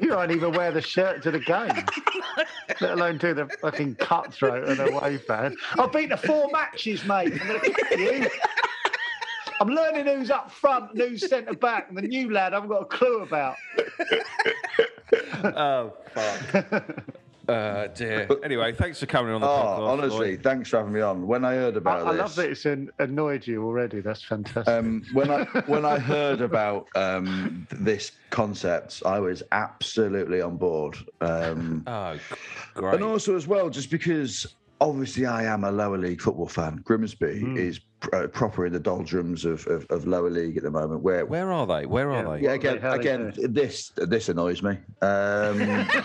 You 0.00 0.10
won't 0.10 0.30
even 0.32 0.52
wear 0.52 0.70
the 0.70 0.80
shirt 0.80 1.22
to 1.22 1.30
the 1.30 1.38
game, 1.38 1.84
let 2.80 2.92
alone 2.92 3.18
do 3.18 3.34
the 3.34 3.46
fucking 3.60 3.96
cutthroat 3.96 4.68
and 4.68 4.80
away 4.80 5.18
fan. 5.18 5.56
I've 5.78 5.92
been 5.92 6.08
to 6.10 6.16
four 6.16 6.50
matches, 6.50 7.04
mate. 7.04 7.32
I'm 7.40 7.48
going 7.48 7.60
to 7.60 7.70
kick 7.70 7.98
you. 7.98 8.30
I'm 9.60 9.68
learning 9.68 10.06
who's 10.06 10.30
up 10.30 10.50
front, 10.50 10.92
and 10.92 11.00
who's 11.00 11.28
centre 11.28 11.54
back, 11.54 11.88
and 11.88 11.98
the 11.98 12.02
new 12.02 12.30
lad 12.30 12.52
I 12.52 12.56
haven't 12.56 12.70
got 12.70 12.82
a 12.82 12.86
clue 12.86 13.22
about. 13.22 13.56
oh 15.44 15.92
fuck. 16.14 17.14
Uh, 17.48 17.86
dear. 17.88 18.28
Anyway, 18.44 18.72
thanks 18.72 19.00
for 19.00 19.06
coming 19.06 19.32
on 19.32 19.40
the 19.40 19.46
Oh, 19.46 19.50
podcast. 19.50 19.88
honestly, 19.88 20.30
Lloyd. 20.32 20.42
thanks 20.42 20.68
for 20.68 20.76
having 20.78 20.92
me 20.92 21.00
on. 21.00 21.26
When 21.26 21.44
I 21.44 21.54
heard 21.54 21.76
about 21.76 22.06
I 22.06 22.12
this, 22.12 22.20
I 22.20 22.22
love 22.22 22.34
that 22.36 22.50
it's 22.50 22.66
an, 22.66 22.90
annoyed 22.98 23.46
you 23.46 23.64
already. 23.64 24.00
That's 24.00 24.22
fantastic. 24.22 24.68
um, 24.68 25.02
when 25.12 25.30
I 25.30 25.44
when 25.66 25.84
I 25.86 25.98
heard 26.12 26.40
about 26.42 26.88
um, 26.94 27.66
this 27.70 28.12
concept, 28.30 29.02
I 29.06 29.18
was 29.18 29.42
absolutely 29.52 30.42
on 30.42 30.56
board. 30.58 30.96
Um, 31.22 31.84
Oh, 31.86 32.16
great. 32.74 32.94
And 32.94 33.02
also, 33.04 33.34
as 33.34 33.46
well, 33.46 33.70
just 33.70 33.90
because 33.90 34.46
obviously 34.80 35.24
I 35.26 35.44
am 35.44 35.64
a 35.64 35.72
lower 35.72 35.98
league 35.98 36.20
football 36.20 36.48
fan, 36.48 36.82
Grimsby 36.84 37.40
Hmm. 37.40 37.56
is 37.56 37.80
uh, 38.12 38.28
proper 38.28 38.64
in 38.66 38.72
the 38.72 38.78
doldrums 38.78 39.44
of, 39.44 39.66
of, 39.66 39.84
of 39.90 40.06
lower 40.06 40.30
league 40.30 40.56
at 40.56 40.62
the 40.62 40.70
moment. 40.70 41.02
Where, 41.02 41.26
Where 41.26 41.50
are 41.50 41.66
they? 41.66 41.84
Where 41.86 42.12
are 42.12 42.36
they? 42.38 42.44
yeah, 42.44 42.52
again, 42.52 42.78
they 42.80 42.88
again, 42.90 43.32
this 43.38 43.90
this 43.96 44.28
annoys 44.28 44.62
me. 44.62 44.78
Um, 45.02 45.88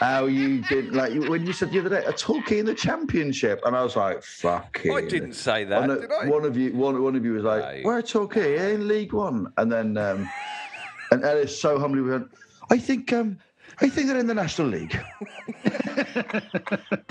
how 0.00 0.24
you 0.24 0.62
did 0.62 0.94
like 0.94 1.12
when 1.28 1.46
you 1.46 1.52
said 1.52 1.70
the 1.70 1.78
other 1.78 1.90
day 1.90 2.02
a 2.06 2.12
Torquay 2.12 2.58
in 2.58 2.66
the 2.66 2.74
championship, 2.74 3.60
and 3.66 3.76
I 3.76 3.82
was 3.82 3.96
like, 3.96 4.22
"Fuck 4.22 4.80
I 4.90 5.02
didn't 5.02 5.34
say 5.34 5.64
that, 5.64 5.80
One, 5.80 5.90
of- 5.90 6.00
did 6.00 6.10
I? 6.10 6.26
one 6.26 6.44
of 6.44 6.56
you, 6.56 6.72
one, 6.72 7.02
one 7.02 7.16
of 7.16 7.24
you 7.24 7.34
was 7.34 7.44
like, 7.44 7.82
No. 7.82 7.88
"Where 7.88 8.00
Torquay 8.02 8.56
eh, 8.56 8.68
in 8.70 8.88
League 8.88 9.12
One?" 9.12 9.52
And 9.58 9.70
then, 9.70 9.98
um, 9.98 10.28
and 11.10 11.22
Ellis 11.22 11.60
so 11.60 11.78
humbly 11.78 12.00
went, 12.00 12.28
"I 12.70 12.78
think, 12.78 13.12
um, 13.12 13.38
I 13.82 13.90
think 13.90 14.06
they're 14.08 14.16
in 14.18 14.26
the 14.26 14.34
National 14.34 14.68
League." 14.68 14.98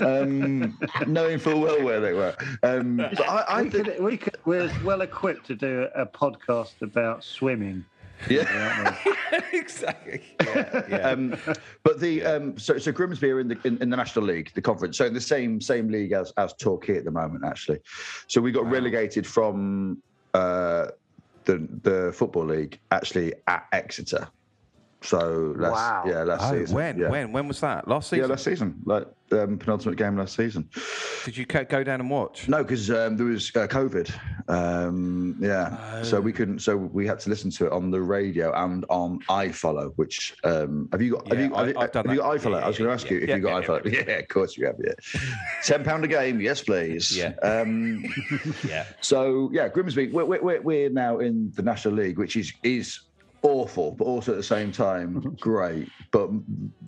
um, 0.00 0.76
knowing 1.06 1.38
full 1.38 1.60
well 1.60 1.82
where 1.84 2.00
they 2.00 2.12
were. 2.12 2.34
Um, 2.64 2.96
but 2.96 3.20
I, 3.28 3.44
I 3.48 3.62
we 3.62 3.70
think, 3.70 3.84
could, 3.86 4.00
we 4.02 4.16
could, 4.16 4.36
we're 4.44 4.70
well 4.84 5.02
equipped 5.02 5.46
to 5.46 5.54
do 5.54 5.86
a 5.94 6.06
podcast 6.06 6.82
about 6.82 7.22
swimming 7.22 7.84
Yeah. 8.28 8.96
exactly. 9.52 10.22
Yeah, 10.42 10.82
yeah. 10.88 10.96
Um, 10.98 11.36
but 11.82 12.00
the 12.00 12.24
um, 12.24 12.58
so 12.58 12.78
so 12.78 12.92
Grimsby 12.92 13.30
are 13.30 13.40
in 13.40 13.48
the 13.48 13.58
in, 13.64 13.80
in 13.82 13.90
the 13.90 13.96
National 13.96 14.24
League, 14.24 14.52
the 14.54 14.62
conference. 14.62 14.98
So 14.98 15.06
in 15.06 15.14
the 15.14 15.20
same 15.20 15.60
same 15.60 15.88
league 15.88 16.12
as 16.12 16.32
as 16.36 16.52
Torquay 16.54 16.98
at 16.98 17.04
the 17.04 17.10
moment, 17.10 17.44
actually. 17.44 17.80
So 18.26 18.40
we 18.40 18.52
got 18.52 18.66
relegated 18.70 19.26
from 19.26 20.02
uh, 20.34 20.88
the 21.44 21.66
the 21.82 22.12
football 22.12 22.44
league 22.44 22.78
actually 22.90 23.34
at 23.46 23.66
Exeter. 23.72 24.28
So 25.02 25.54
last 25.56 25.72
Wow. 25.72 26.02
yeah 26.06 26.22
last 26.24 26.52
oh, 26.52 26.58
season. 26.58 26.74
when? 26.74 26.98
Yeah. 26.98 27.08
When? 27.08 27.32
When 27.32 27.48
was 27.48 27.60
that? 27.60 27.88
Last 27.88 28.10
season. 28.10 28.24
Yeah, 28.24 28.30
last 28.30 28.44
season, 28.44 28.82
like 28.84 29.06
um, 29.32 29.58
penultimate 29.58 29.96
game 29.96 30.16
last 30.16 30.36
season. 30.36 30.68
Did 31.24 31.36
you 31.36 31.46
go 31.46 31.82
down 31.84 32.00
and 32.00 32.10
watch? 32.10 32.48
No, 32.48 32.62
because 32.62 32.90
um, 32.90 33.16
there 33.16 33.26
was 33.26 33.50
uh, 33.56 33.66
COVID. 33.66 34.10
Um, 34.48 35.36
yeah, 35.40 36.02
so 36.02 36.20
we 36.20 36.32
couldn't. 36.32 36.58
So 36.60 36.76
we 36.76 37.06
had 37.06 37.18
to 37.20 37.30
listen 37.30 37.50
to 37.52 37.66
it 37.66 37.72
on 37.72 37.90
the 37.90 38.00
radio 38.00 38.52
and 38.52 38.84
on 38.90 39.20
iFollow. 39.28 39.92
Which 39.96 40.36
um, 40.44 40.88
have 40.92 41.00
you 41.00 41.12
got? 41.12 41.28
have 41.28 41.38
Yeah, 41.38 41.46
you, 41.46 41.54
I- 41.54 41.58
have, 41.60 41.68
you- 41.68 41.78
I've 41.78 41.92
done 41.92 42.04
have 42.06 42.14
you 42.14 42.20
got 42.20 42.36
iFollow? 42.36 42.58
Yeah, 42.58 42.64
I 42.64 42.68
was 42.68 42.78
going 42.78 42.88
to 42.88 42.94
ask 42.94 43.06
yeah, 43.06 43.12
you 43.12 43.20
if 43.22 43.28
yeah, 43.28 43.36
you 43.36 43.42
got 43.42 43.62
yeah, 43.62 43.68
iFollow. 43.68 44.06
Yeah, 44.08 44.12
of 44.14 44.28
course 44.28 44.56
you 44.58 44.66
have. 44.66 44.76
Yeah, 44.84 44.92
ten 45.64 45.84
pound 45.84 46.04
a 46.04 46.08
game. 46.08 46.40
Yes, 46.40 46.62
please. 46.62 47.16
Yeah. 47.16 47.32
Um, 47.42 48.04
Yeah. 48.68 48.84
so 49.00 49.48
yeah, 49.52 49.68
Grimsby. 49.68 50.08
We're, 50.08 50.24
we're, 50.24 50.60
we're 50.60 50.90
now 50.90 51.18
in 51.20 51.52
the 51.54 51.62
National 51.62 51.94
League, 51.94 52.18
which 52.18 52.36
is 52.36 52.52
is 52.62 53.00
awful, 53.42 53.92
but 53.92 54.04
also 54.04 54.32
at 54.32 54.36
the 54.36 54.42
same 54.42 54.70
time 54.72 55.20
great, 55.40 55.88
but 56.10 56.30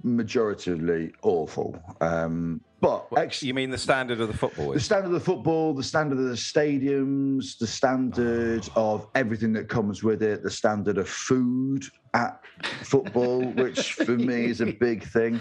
majoritarily 0.04 1.12
awful. 1.22 1.76
Um, 2.00 2.60
but 2.80 3.06
ex- 3.16 3.42
You 3.42 3.54
mean 3.54 3.70
the 3.70 3.78
standard 3.78 4.20
of 4.20 4.28
the 4.28 4.34
football? 4.36 4.72
the 4.72 4.80
standard 4.80 5.06
of 5.08 5.12
the 5.12 5.20
football, 5.20 5.72
the 5.72 5.82
standard 5.84 6.18
of 6.18 6.24
the 6.24 6.34
stadiums, 6.34 7.56
the 7.58 7.66
standard 7.66 8.68
of 8.74 9.06
everything 9.14 9.52
that 9.52 9.68
comes 9.68 10.02
with 10.02 10.22
it, 10.22 10.42
the 10.42 10.50
standard 10.50 10.98
of 10.98 11.08
food 11.08 11.84
at 12.14 12.40
football, 12.82 13.42
which 13.52 13.92
for 13.94 14.16
me 14.16 14.46
is 14.46 14.60
a 14.60 14.66
big 14.66 15.04
thing. 15.04 15.38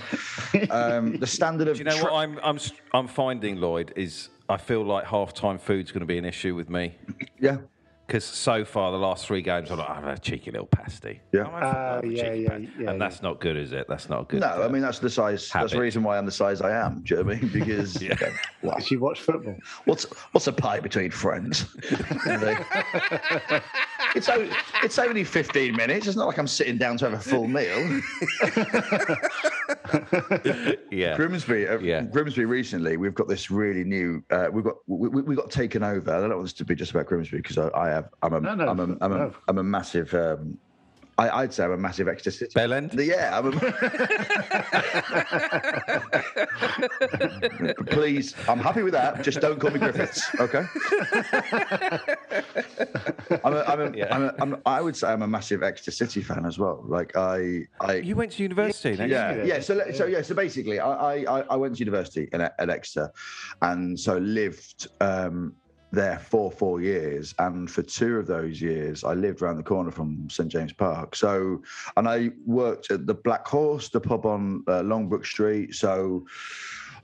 Um, 0.69 1.17
the 1.17 1.27
standard 1.27 1.67
of 1.67 1.77
Do 1.77 1.79
you 1.79 1.85
know 1.85 1.95
tra- 1.97 2.03
what 2.11 2.13
I'm 2.13 2.39
I'm 2.43 2.55
s- 2.57 2.71
I'm 2.93 3.07
finding, 3.07 3.57
Lloyd? 3.59 3.91
Is 3.95 4.29
I 4.47 4.57
feel 4.57 4.83
like 4.83 5.05
half-time 5.05 5.57
food's 5.57 5.91
going 5.91 6.01
to 6.01 6.05
be 6.05 6.17
an 6.17 6.25
issue 6.25 6.55
with 6.55 6.69
me 6.69 6.95
yeah. 7.39 7.57
Because 8.11 8.25
so 8.25 8.65
far 8.65 8.91
the 8.91 8.97
last 8.97 9.25
three 9.25 9.41
games 9.41 9.71
I'm 9.71 9.77
like, 9.77 9.89
I've 9.89 10.03
had 10.03 10.17
a 10.17 10.19
cheeky 10.19 10.51
little 10.51 10.67
pasty. 10.67 11.21
Yeah. 11.31 11.43
Uh, 11.43 12.01
yeah, 12.03 12.33
yeah, 12.33 12.49
pasty. 12.49 12.69
yeah, 12.77 12.89
and 12.89 13.01
that's 13.01 13.21
not 13.21 13.39
good, 13.39 13.55
is 13.55 13.71
it? 13.71 13.85
That's 13.87 14.09
not 14.09 14.27
good. 14.27 14.41
No, 14.41 14.47
uh, 14.47 14.65
I 14.65 14.67
mean 14.67 14.81
that's 14.81 14.99
the 14.99 15.09
size. 15.09 15.49
That's 15.53 15.71
the 15.71 15.79
reason 15.79 16.03
why 16.03 16.17
I'm 16.17 16.25
the 16.25 16.31
size 16.33 16.59
I 16.61 16.71
am. 16.71 17.03
Do 17.05 17.15
you 17.15 17.23
know 17.23 17.27
what 17.29 17.37
I 17.37 17.39
mean? 17.39 17.49
Because 17.61 18.01
Yeah. 18.01 18.17
wow, 18.63 18.75
Did 18.75 18.91
you 18.91 18.99
watch 18.99 19.21
football? 19.21 19.55
what's 19.85 20.03
what's 20.33 20.47
a 20.47 20.51
pie 20.51 20.81
between 20.81 21.09
friends? 21.09 21.73
it's 24.15 24.29
only, 24.29 24.49
it's 24.83 24.99
only 24.99 25.23
15 25.23 25.75
minutes. 25.75 26.07
It's 26.07 26.15
not 26.15 26.27
like 26.27 26.37
I'm 26.37 26.47
sitting 26.47 26.77
down 26.77 26.97
to 26.97 27.09
have 27.09 27.19
a 27.19 27.21
full 27.21 27.47
meal. 27.47 28.01
yeah. 30.91 31.15
Grimsby, 31.15 31.67
uh, 31.67 31.79
Yeah. 31.79 32.01
Grimsby. 32.03 32.45
Recently, 32.45 32.97
we've 32.97 33.15
got 33.15 33.27
this 33.27 33.49
really 33.51 33.83
new. 33.83 34.23
Uh, 34.29 34.47
we've 34.51 34.63
got 34.63 34.75
we, 34.87 35.09
we 35.09 35.21
we 35.21 35.35
got 35.35 35.49
taken 35.51 35.83
over. 35.83 36.11
I 36.13 36.19
don't 36.19 36.29
want 36.29 36.43
this 36.43 36.53
to 36.53 36.65
be 36.65 36.75
just 36.75 36.91
about 36.91 37.05
Grimsby 37.07 37.37
because 37.37 37.57
I, 37.57 37.69
I 37.75 37.89
have. 37.89 38.09
I'm 38.21 38.33
a. 38.33 38.41
No, 38.41 38.55
no, 38.55 38.69
am 38.69 38.79
a. 38.79 38.83
I'm 39.01 39.11
a. 39.13 39.17
no. 39.17 39.33
I'm 39.47 39.57
a 39.57 39.63
massive. 39.63 40.13
Um, 40.13 40.57
I, 41.17 41.29
I'd 41.41 41.53
say 41.53 41.65
I'm 41.65 41.71
a 41.73 41.77
massive 41.77 42.07
Exeter 42.07 42.31
City. 42.31 42.51
Bell 42.55 42.71
End? 42.73 42.93
Yeah, 42.93 43.37
I'm 43.37 43.47
a. 43.47 43.51
Please, 47.87 48.35
I'm 48.47 48.59
happy 48.59 48.81
with 48.81 48.93
that. 48.93 49.23
Just 49.23 49.41
don't 49.41 49.59
call 49.59 49.71
me 49.71 49.79
Griffiths, 49.79 50.29
okay? 50.39 50.65
I'm 53.43 53.53
a, 53.53 53.63
I'm 53.67 53.81
a, 53.81 53.91
Yeah. 53.95 54.15
I'm 54.15 54.23
a, 54.23 54.35
I'm 54.39 54.53
a, 54.53 54.59
I 54.65 54.81
would 54.81 54.95
say 54.95 55.07
I'm 55.09 55.21
a 55.21 55.27
massive 55.27 55.63
Exeter 55.63 55.91
City 55.91 56.21
fan 56.21 56.45
as 56.45 56.57
well. 56.57 56.83
Like 56.87 57.15
I, 57.15 57.67
I, 57.79 57.95
You 57.95 58.15
went 58.15 58.31
to 58.33 58.43
university, 58.43 58.95
no? 58.97 59.05
yeah, 59.05 59.35
Yeah. 59.35 59.43
yeah. 59.43 59.59
So, 59.59 59.75
le- 59.75 59.93
so 59.93 60.05
yeah. 60.05 60.21
So 60.21 60.35
basically, 60.35 60.79
I, 60.79 61.23
I, 61.25 61.41
I 61.41 61.55
went 61.55 61.75
to 61.75 61.79
university 61.79 62.29
in, 62.31 62.41
at 62.41 62.69
Exeter, 62.69 63.11
and 63.61 63.99
so 63.99 64.17
lived 64.17 64.87
um, 65.01 65.55
there 65.91 66.19
for 66.19 66.51
four 66.51 66.81
years. 66.81 67.33
And 67.39 67.69
for 67.69 67.83
two 67.83 68.17
of 68.17 68.27
those 68.27 68.61
years, 68.61 69.03
I 69.03 69.13
lived 69.13 69.41
around 69.41 69.57
the 69.57 69.63
corner 69.63 69.91
from 69.91 70.29
St 70.29 70.49
James 70.49 70.73
Park. 70.73 71.15
So, 71.15 71.61
and 71.97 72.07
I 72.07 72.31
worked 72.45 72.91
at 72.91 73.05
the 73.05 73.13
Black 73.13 73.47
Horse, 73.47 73.89
the 73.89 73.99
pub 73.99 74.25
on 74.25 74.63
uh, 74.67 74.81
Longbrook 74.81 75.25
Street. 75.25 75.75
So. 75.75 76.25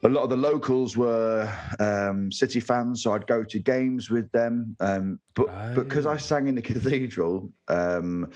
A 0.03 0.09
lot 0.09 0.21
of 0.21 0.29
the 0.29 0.37
locals 0.37 0.95
were 0.95 1.51
um, 1.79 2.31
City 2.31 2.59
fans, 2.59 3.01
so 3.01 3.13
I'd 3.13 3.25
go 3.25 3.43
to 3.43 3.57
games 3.57 4.11
with 4.11 4.31
them. 4.31 4.75
Um, 4.79 5.19
but 5.33 5.73
because 5.73 6.05
I 6.05 6.17
sang 6.17 6.47
in 6.47 6.53
the 6.53 6.61
cathedral, 6.73 7.51
um, 7.67 8.29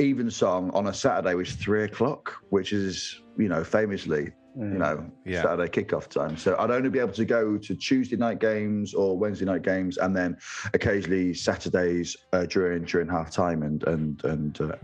even 0.00 0.32
song 0.32 0.70
on 0.70 0.88
a 0.88 0.92
Saturday 0.92 1.36
was 1.36 1.52
three 1.52 1.84
o'clock, 1.84 2.42
which 2.48 2.72
is 2.72 3.22
you 3.38 3.48
know 3.48 3.62
famously 3.62 4.32
you 4.56 4.64
know 4.64 5.10
Yeah. 5.24 5.42
Saturday 5.42 5.68
kickoff 5.70 6.08
time. 6.08 6.36
So 6.36 6.56
I'd 6.58 6.70
only 6.70 6.90
be 6.90 6.98
able 6.98 7.12
to 7.12 7.24
go 7.24 7.56
to 7.56 7.74
Tuesday 7.74 8.16
night 8.16 8.40
games 8.40 8.94
or 8.94 9.16
Wednesday 9.16 9.44
night 9.44 9.62
games, 9.62 9.98
and 9.98 10.16
then 10.16 10.36
occasionally 10.74 11.34
Saturdays 11.34 12.16
uh, 12.32 12.46
during 12.46 12.84
during 12.84 13.08
half 13.08 13.30
time 13.30 13.62
and 13.62 13.82
and 13.84 14.24
and 14.24 14.60
uh, 14.60 14.76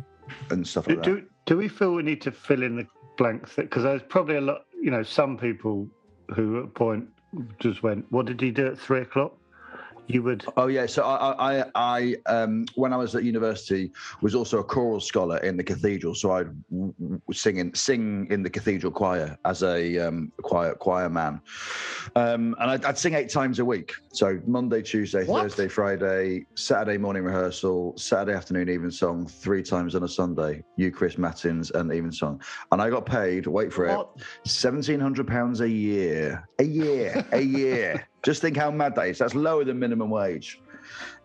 and 0.51 0.67
stuff 0.67 0.87
Do, 0.87 0.95
like 0.95 1.05
that. 1.05 1.11
do, 1.11 1.27
do 1.47 1.57
we 1.57 1.69
feel 1.69 1.95
we 1.95 2.03
need 2.03 2.21
to 2.23 2.33
fill 2.33 2.63
in 2.63 2.77
the 2.77 2.87
blanks? 3.17 3.55
Because 3.57 3.83
there's 3.85 4.03
probably 4.03 4.37
a 4.37 4.41
lot, 4.41 4.63
you 4.81 4.91
know, 4.91 5.03
some 5.03 5.37
people 5.37 5.89
who 6.35 6.59
at 6.59 6.65
a 6.65 6.69
point 6.69 7.09
just 7.61 7.83
went, 7.83 8.05
What 8.11 8.27
did 8.27 8.41
he 8.41 8.51
do 8.51 8.67
at 8.69 8.79
three 8.79 9.01
o'clock? 9.01 9.37
You 10.09 10.23
would. 10.23 10.45
Oh 10.57 10.69
yeah, 10.69 10.87
so 10.87 11.03
I, 11.03 11.61
I, 11.61 11.65
I, 11.75 12.17
um, 12.27 12.65
when 12.77 12.93
I 12.93 12.97
was 12.97 13.15
at 13.17 13.25
university, 13.25 13.91
was 14.23 14.35
also 14.35 14.59
a 14.61 14.65
choral 14.65 15.01
scholar 15.01 15.39
in 15.39 15.57
the 15.57 15.65
cathedral. 15.65 16.15
So 16.15 16.31
I'd 16.33 16.49
w- 16.71 16.95
w- 17.01 17.21
sing 17.33 17.57
in, 17.57 17.75
sing 17.75 18.29
in 18.31 18.43
the 18.43 18.51
cathedral 18.51 18.93
choir 18.93 19.37
as 19.45 19.63
a 19.65 19.99
um, 19.99 20.33
choir 20.43 20.75
choir 20.75 21.11
man, 21.11 21.41
um, 22.15 22.55
and 22.61 22.71
I'd, 22.71 22.85
I'd 22.85 22.99
sing 22.99 23.15
eight 23.15 23.31
times 23.31 23.59
a 23.59 23.65
week. 23.65 23.95
So 24.13 24.41
Monday, 24.47 24.83
Tuesday, 24.83 25.25
What? 25.25 25.43
Thursday, 25.43 25.69
Friday, 25.69 26.47
Saturday 26.57 26.99
morning 26.99 27.25
rehearsal, 27.25 27.95
Saturday 27.99 28.37
afternoon 28.37 28.69
even 28.69 28.91
song, 28.91 29.27
three 29.27 29.63
times 29.63 29.95
on 29.97 30.05
a 30.05 30.09
Sunday, 30.09 30.63
Eucharist 30.77 31.19
matins 31.19 31.73
and 31.73 31.93
even 31.93 32.13
song, 32.13 32.41
and 32.71 32.81
I 32.81 32.91
got 32.91 33.07
paid. 33.07 33.47
Wait 33.49 33.73
for 33.73 33.87
it, 33.87 33.99
seventeen 34.47 35.01
hundred 35.01 35.27
pounds 35.27 35.61
a 35.61 35.69
year, 35.69 36.49
a 36.61 36.65
year, 36.65 37.25
a 37.33 37.41
year. 37.41 38.07
Just 38.27 38.43
think 38.43 38.57
how 38.57 38.73
mad 38.73 38.97
that 38.97 39.07
is. 39.07 39.19
That's 39.19 39.37
lower 39.37 39.63
than 39.63 39.79
minimum 39.79 40.11
wage. 40.11 40.61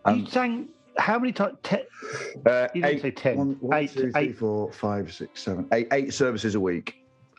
you 0.06 0.12
Um, 0.12 0.26
sang 0.28 0.68
how 0.98 1.18
many 1.18 1.32
times? 1.32 1.58
Te- 1.64 1.78
uh, 2.46 2.68
You 2.76 2.82
didn't 2.82 3.02
say 3.02 3.10
10. 3.10 3.36
one- 3.38 3.56
one, 3.58 3.76
Eight- 3.78 3.90
two, 3.92 4.12
three, 4.12 4.22
eight. 4.28 4.38
four, 4.38 4.70
five, 4.70 5.12
six, 5.12 5.42
seven, 5.42 5.66
eight- 5.72 5.88
eight 5.90 6.14
services 6.14 6.54
a 6.54 6.60
week. 6.60 6.94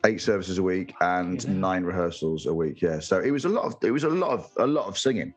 Eight 0.06 0.20
services 0.20 0.58
a 0.58 0.64
week 0.64 0.94
and 1.00 1.48
nine 1.62 1.86
rehearsals 1.86 2.46
a 2.46 2.54
week. 2.54 2.82
Yeah, 2.82 3.00
so 3.00 3.22
it 3.22 3.32
was 3.32 3.46
a 3.46 3.50
lot 3.50 3.64
of 3.64 3.78
it 3.82 3.92
was 3.92 4.04
a 4.04 4.10
lot 4.10 4.32
of 4.32 4.52
a 4.58 4.68
lot 4.68 4.88
of 4.88 4.98
singing. 4.98 5.34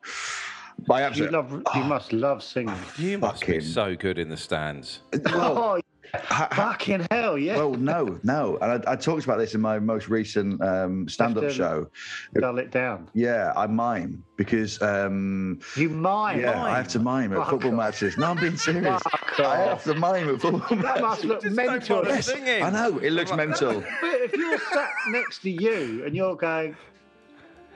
But 0.87 1.03
I 1.03 1.07
you 1.15 1.29
love. 1.29 1.63
You 1.73 1.83
must 1.85 2.11
love 2.11 2.43
singing. 2.43 2.75
You 2.97 3.17
must 3.17 3.39
be 3.39 3.53
Fucking- 3.53 3.61
so 3.61 3.95
good 3.95 4.19
in 4.19 4.27
the 4.27 4.35
stands. 4.35 5.03
oh, 5.27 5.79
ha- 6.13 6.47
ha- 6.51 6.69
fucking 6.71 7.07
hell! 7.11 7.37
Yeah. 7.37 7.57
well, 7.57 7.73
no, 7.73 8.19
no, 8.23 8.57
and 8.61 8.83
I, 8.87 8.91
I 8.93 8.95
talked 8.95 9.23
about 9.25 9.37
this 9.37 9.53
in 9.55 9.61
my 9.61 9.79
most 9.79 10.09
recent 10.09 10.61
um, 10.61 11.07
stand-up 11.09 11.43
Have 11.43 11.51
to- 11.51 11.57
show. 11.57 11.87
Dull 12.39 12.57
it 12.59 12.71
down. 12.71 13.09
Yeah, 13.13 13.53
I 13.55 13.67
mime 13.67 14.23
because 14.35 14.81
um, 14.81 15.59
You 15.75 15.89
mime. 15.89 16.41
yeah, 16.41 16.61
I 16.63 16.77
have 16.77 16.87
to 16.89 16.99
mime 16.99 17.31
at 17.33 17.39
Fuck 17.39 17.49
football 17.49 17.71
off. 17.71 17.77
matches. 17.77 18.17
No, 18.17 18.27
I'm 18.27 18.37
being 18.37 18.57
serious. 18.57 19.01
Fuck 19.03 19.39
I 19.39 19.43
off. 19.69 19.83
have 19.85 19.93
to 19.95 19.99
mime 19.99 20.29
at 20.35 20.41
football 20.41 20.77
matches. 20.77 20.83
That 20.83 21.01
must 21.01 21.23
look 21.25 21.43
mental. 21.45 22.05
Yes. 22.05 22.25
singing. 22.27 22.61
I 22.63 22.69
know 22.69 22.97
it 22.99 23.11
looks 23.11 23.33
mental. 23.33 23.81
But 24.01 24.21
if 24.21 24.33
you're 24.35 24.59
sat 24.71 24.91
next 25.09 25.39
to 25.43 25.49
you 25.49 26.03
and 26.05 26.15
you're 26.15 26.35
going, 26.35 26.75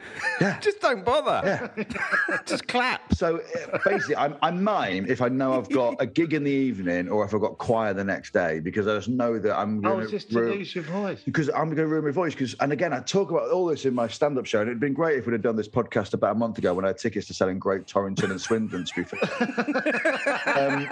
Just 0.62 0.80
don't 0.82 1.04
bother. 1.06 1.70
Yeah. 1.78 2.38
Just 2.46 2.68
clap. 2.68 3.14
So 3.14 3.38
uh, 3.38 3.78
basically, 3.86 4.16
I'm, 4.16 4.36
I 4.42 4.52
mime 4.52 5.06
if 5.08 5.22
I 5.22 5.30
know 5.30 5.58
I've 5.58 5.70
got 5.70 5.96
a 6.00 6.06
gig 6.06 6.34
in 6.34 6.44
the 6.44 6.52
evening 6.52 7.10
or 7.10 7.24
if 7.26 7.34
I've 7.34 7.42
got 7.42 7.58
choir 7.58 7.94
the 7.94 8.04
next 8.04 8.34
day 8.34 8.60
because 8.60 8.88
I 8.88 8.96
just 8.96 9.10
know 9.10 9.38
that 9.40 9.58
I'm 9.58 9.80
"Oh, 9.86 9.90
going 9.92 10.02
it's 10.04 10.12
just 10.12 10.30
to 10.32 10.40
lose 10.40 10.74
your 10.76 10.84
voice." 10.86 11.22
because 11.24 11.50
I'm 11.50 11.66
going 11.66 11.78
to 11.78 11.88
ruin 11.88 12.06
my 12.06 12.12
voice. 12.12 12.34
Because 12.34 12.56
and 12.56 12.72
again, 12.72 12.94
I 12.94 13.00
talk 13.02 13.32
about 13.32 13.50
all 13.52 13.66
this 13.68 13.86
in 13.86 13.94
my 13.94 14.08
stand-up 14.08 14.46
show, 14.46 14.62
and 14.62 14.70
it'd 14.70 14.80
been 14.80 14.94
great 14.94 15.18
if 15.20 15.26
we'd 15.26 15.34
have 15.34 15.42
done 15.42 15.56
this 15.56 15.68
podcast 15.68 16.14
about 16.14 16.32
a 16.36 16.40
month 16.40 16.58
ago 16.58 16.74
when 16.74 16.86
I 16.86 16.90
had 16.90 16.98
tickets 16.98 17.28
to 17.28 17.34
selling 17.34 17.60
Great 17.60 17.86
Torrington 17.88 18.32
and 18.32 18.42
Swindon. 18.42 18.86
To 18.86 18.96
be 18.96 19.04
fair, 19.04 19.20
um, 20.56 20.86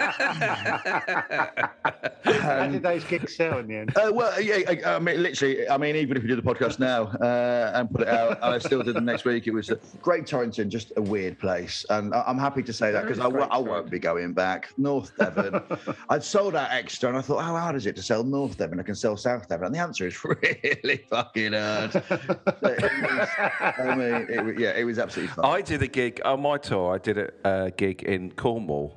How 2.24 2.66
did 2.68 2.82
those 2.82 3.04
gigs 3.04 3.36
sell 3.36 3.58
in 3.58 3.66
the 3.68 3.76
end? 3.76 3.96
uh, 3.96 4.10
well, 4.12 4.40
yeah, 4.40 4.58
I, 4.68 4.94
I 4.96 4.98
mean, 4.98 5.22
literally, 5.22 5.68
I 5.68 5.76
mean, 5.76 5.96
even 5.96 6.16
if 6.16 6.22
we 6.22 6.28
do 6.28 6.36
the 6.36 6.42
podcast 6.42 6.78
now 6.78 7.04
uh, 7.04 7.72
and 7.74 7.90
put 7.90 8.02
it 8.02 8.08
out, 8.08 8.42
I 8.42 8.58
still 8.58 8.82
did 8.82 8.96
the 9.04 9.12
next 9.12 9.24
week, 9.24 9.46
it 9.46 9.52
was 9.52 9.70
a 9.70 9.78
Great 10.02 10.26
Torrington, 10.26 10.70
just 10.70 10.92
a 10.96 11.02
weird 11.02 11.38
place, 11.38 11.84
and 11.90 12.14
I- 12.14 12.24
I'm 12.26 12.38
happy 12.38 12.62
to 12.62 12.72
say 12.72 12.90
that 12.92 13.02
because 13.04 13.18
I 13.18 13.26
won't 13.26 13.90
be 13.90 13.98
going 13.98 14.32
back. 14.32 14.70
North 14.78 15.12
Devon, 15.18 15.62
I'd 16.08 16.22
sold 16.24 16.54
out 16.56 16.70
extra, 16.70 17.08
and 17.08 17.18
I 17.18 17.20
thought, 17.20 17.42
how 17.42 17.56
hard 17.56 17.76
is 17.76 17.86
it 17.86 17.96
to 17.96 18.02
sell 18.02 18.22
North 18.24 18.58
Devon? 18.58 18.78
I 18.80 18.82
can 18.82 18.94
sell 18.94 19.16
South 19.16 19.48
Devon, 19.48 19.66
and 19.66 19.74
the 19.74 19.78
answer 19.78 20.06
is 20.06 20.24
really 20.24 21.04
fucking 21.08 21.52
hard. 21.52 21.94
Was- 21.94 23.28
I 23.78 23.94
mean, 23.96 24.26
it, 24.28 24.58
yeah, 24.58 24.70
it 24.76 24.84
was 24.84 24.98
absolutely 24.98 25.34
fun. 25.34 25.44
I 25.44 25.60
did 25.62 25.82
a 25.82 25.86
gig 25.88 26.20
on 26.24 26.40
my 26.42 26.58
tour. 26.58 26.94
I 26.94 26.98
did 26.98 27.18
a, 27.18 27.30
a 27.44 27.70
gig 27.70 28.02
in 28.02 28.32
Cornwall. 28.32 28.96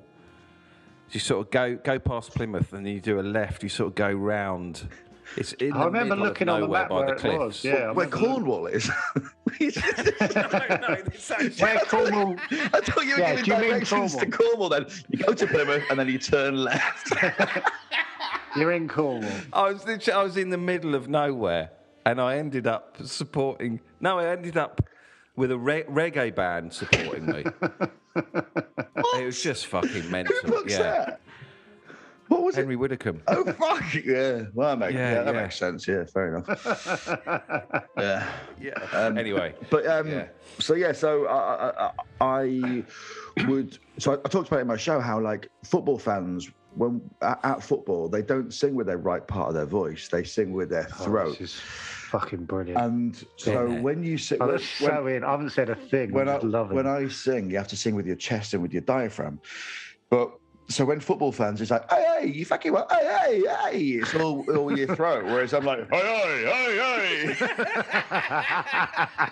You 1.12 1.19
sort 1.19 1.45
of 1.45 1.51
go 1.51 1.75
go 1.75 2.00
past 2.00 2.33
Plymouth 2.33 2.74
and 2.74 2.86
then 2.86 2.93
you 2.93 3.00
do 3.00 3.19
a 3.19 3.22
left. 3.22 3.62
You 3.62 3.69
sort 3.69 3.89
of 3.89 3.95
go 3.95 4.12
round. 4.12 4.88
It's 5.37 5.53
in 5.53 5.73
I 5.73 5.79
the 5.79 5.85
remember 5.85 6.15
looking 6.15 6.49
on 6.49 6.61
the 6.61 6.67
map 6.67 6.89
by 6.89 6.95
where 6.95 7.05
the 7.07 7.11
it 7.13 7.19
cliffs. 7.19 7.37
was. 7.39 7.63
Yeah, 7.65 7.89
I 7.89 7.91
Where 7.91 8.07
Cornwall 8.07 8.67
is. 8.67 8.87
no, 8.89 8.95
it's 9.59 11.31
actually- 11.31 11.49
Where 11.63 11.79
Cornwall? 11.79 12.35
I 12.51 12.79
thought 12.81 13.05
you 13.05 13.15
were 13.15 13.19
Yeah, 13.21 13.35
giving 13.35 13.43
do 13.45 13.51
you 13.51 13.57
mean 13.57 13.69
directions 13.69 14.15
to 14.17 14.25
Cornwall. 14.29 14.69
Then 14.69 14.85
you 15.09 15.17
go 15.23 15.33
to 15.33 15.47
Plymouth 15.47 15.83
and 15.89 15.99
then 15.99 16.07
you 16.07 16.17
turn 16.19 16.55
left. 16.55 17.13
You're 18.55 18.71
in 18.73 18.87
Cornwall. 18.87 19.31
I 19.51 19.71
was 19.71 19.85
literally, 19.85 20.19
I 20.19 20.23
was 20.23 20.37
in 20.37 20.49
the 20.51 20.57
middle 20.57 20.93
of 20.93 21.07
nowhere, 21.07 21.71
and 22.05 22.21
I 22.21 22.37
ended 22.37 22.67
up 22.67 22.97
supporting. 23.03 23.79
No, 23.99 24.19
I 24.19 24.27
ended 24.29 24.57
up 24.57 24.81
with 25.35 25.51
a 25.51 25.57
re- 25.57 25.83
reggae 25.83 26.35
band 26.35 26.71
supporting 26.71 27.25
me. 27.25 27.43
it 28.15 29.25
was 29.25 29.41
just 29.41 29.65
fucking 29.67 30.09
mental. 30.11 30.35
Who 30.43 30.51
books 30.51 30.73
yeah, 30.73 30.77
that? 30.83 31.21
What 32.33 32.43
was 32.43 32.57
it? 32.57 32.61
Henry 32.61 32.75
Widdicombe. 32.75 33.21
Oh 33.27 33.43
fuck 33.53 33.93
yeah! 34.05 34.43
Well, 34.53 34.69
that 34.75 34.79
makes, 34.79 34.93
Yeah, 34.93 35.13
yeah, 35.13 35.23
that 35.23 35.35
yeah. 35.35 35.41
makes 35.43 35.55
sense. 35.57 35.87
Yeah, 35.87 36.03
fair 36.11 36.35
enough. 36.35 37.85
yeah. 37.97 38.27
Yeah. 38.59 39.13
anyway, 39.17 39.53
But 39.69 39.85
um, 39.85 40.07
Yeah. 40.07 40.27
so 40.59 40.73
yeah, 40.73 40.91
so 40.93 41.25
I, 41.27 41.69
I, 41.85 41.91
I 42.21 42.83
would. 43.47 43.77
So 43.99 44.13
I, 44.13 44.15
I 44.15 44.29
talked 44.29 44.47
about 44.47 44.57
it 44.57 44.61
in 44.61 44.67
my 44.67 44.77
show 44.77 44.99
how 44.99 45.19
like 45.19 45.47
football 45.63 45.99
fans 45.99 46.49
when 46.75 47.01
at, 47.21 47.39
at 47.43 47.61
football 47.63 48.09
they 48.09 48.23
don't 48.23 48.51
sing 48.51 48.73
with 48.73 48.87
their 48.87 48.97
right 48.97 49.25
part 49.27 49.49
of 49.49 49.53
their 49.53 49.67
voice; 49.67 50.07
they 50.09 50.23
sing 50.23 50.53
with 50.53 50.69
their 50.69 50.87
Oh, 50.99 51.03
throat. 51.03 51.37
this 51.39 51.53
is 51.53 51.59
fucking 52.09 52.45
brilliant. 52.45 52.79
And 52.81 53.23
so 53.37 53.67
Yeah. 53.67 53.79
when 53.81 54.03
you 54.03 54.17
sing, 54.17 54.39
oh, 54.41 54.47
when, 54.47 54.59
so 54.59 55.05
in. 55.07 55.23
I 55.23 55.31
haven't 55.31 55.51
said 55.51 55.69
a 55.69 55.75
thing. 55.75 56.11
when 56.11 56.27
I 56.27 56.35
I 56.37 56.39
love 56.39 56.71
when 56.71 56.87
I 56.87 57.07
sing, 57.09 57.51
you 57.51 57.57
have 57.57 57.67
to 57.67 57.77
sing 57.77 57.93
with 57.95 58.07
your 58.07 58.15
chest 58.15 58.53
and 58.53 58.61
with 58.63 58.73
your 58.73 58.81
diaphragm. 58.81 59.39
But 60.09 60.31
so 60.70 60.86
when 60.86 61.00
football 61.00 61.32
fans, 61.32 61.62
it's 61.62 61.72
like, 61.72 61.89
hey, 61.91 62.05
hey, 62.22 62.27
you 62.27 62.46
fucking 62.46 62.72
well, 62.72 62.88
hey, 62.89 63.05
hey, 63.05 63.43
hey. 63.72 63.79
It's 64.00 64.13
all 64.15 64.46
all 64.55 64.75
your 64.77 64.96
throat. 64.96 65.25
Whereas 65.25 65.53
I'm 65.53 65.65
like, 65.65 65.89
hey, 65.91 66.46
hey, 66.46 67.34
hey, 67.34 67.34
hey. 67.34 69.27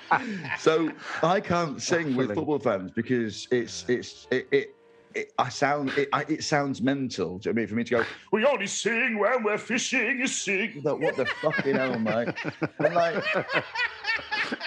so 0.59 0.91
I 1.23 1.39
can't 1.39 1.81
sing 1.81 2.15
with 2.15 2.33
football 2.33 2.59
fans 2.59 2.91
because 2.91 3.47
it's 3.51 3.85
it's 3.87 4.27
it. 4.31 4.47
it 4.51 4.75
it, 5.13 5.33
I 5.37 5.49
sound 5.49 5.89
it, 5.97 6.07
I, 6.13 6.21
it 6.29 6.41
sounds 6.41 6.81
mental. 6.81 7.37
Do 7.37 7.49
you 7.49 7.53
know 7.53 7.59
what 7.59 7.59
I 7.59 7.63
mean 7.63 7.67
for 7.67 7.75
me 7.75 7.83
to 7.83 7.95
go? 7.95 8.03
We 8.31 8.45
only 8.45 8.65
sing 8.67 9.19
when 9.19 9.43
we're 9.43 9.57
fishing. 9.57 10.19
You 10.19 10.27
sing. 10.27 10.81
Like, 10.85 11.01
what 11.01 11.17
the 11.17 11.25
fucking 11.25 11.75
hell, 11.75 11.99
mate? 11.99 12.29
And 12.79 12.95
like, 12.95 13.21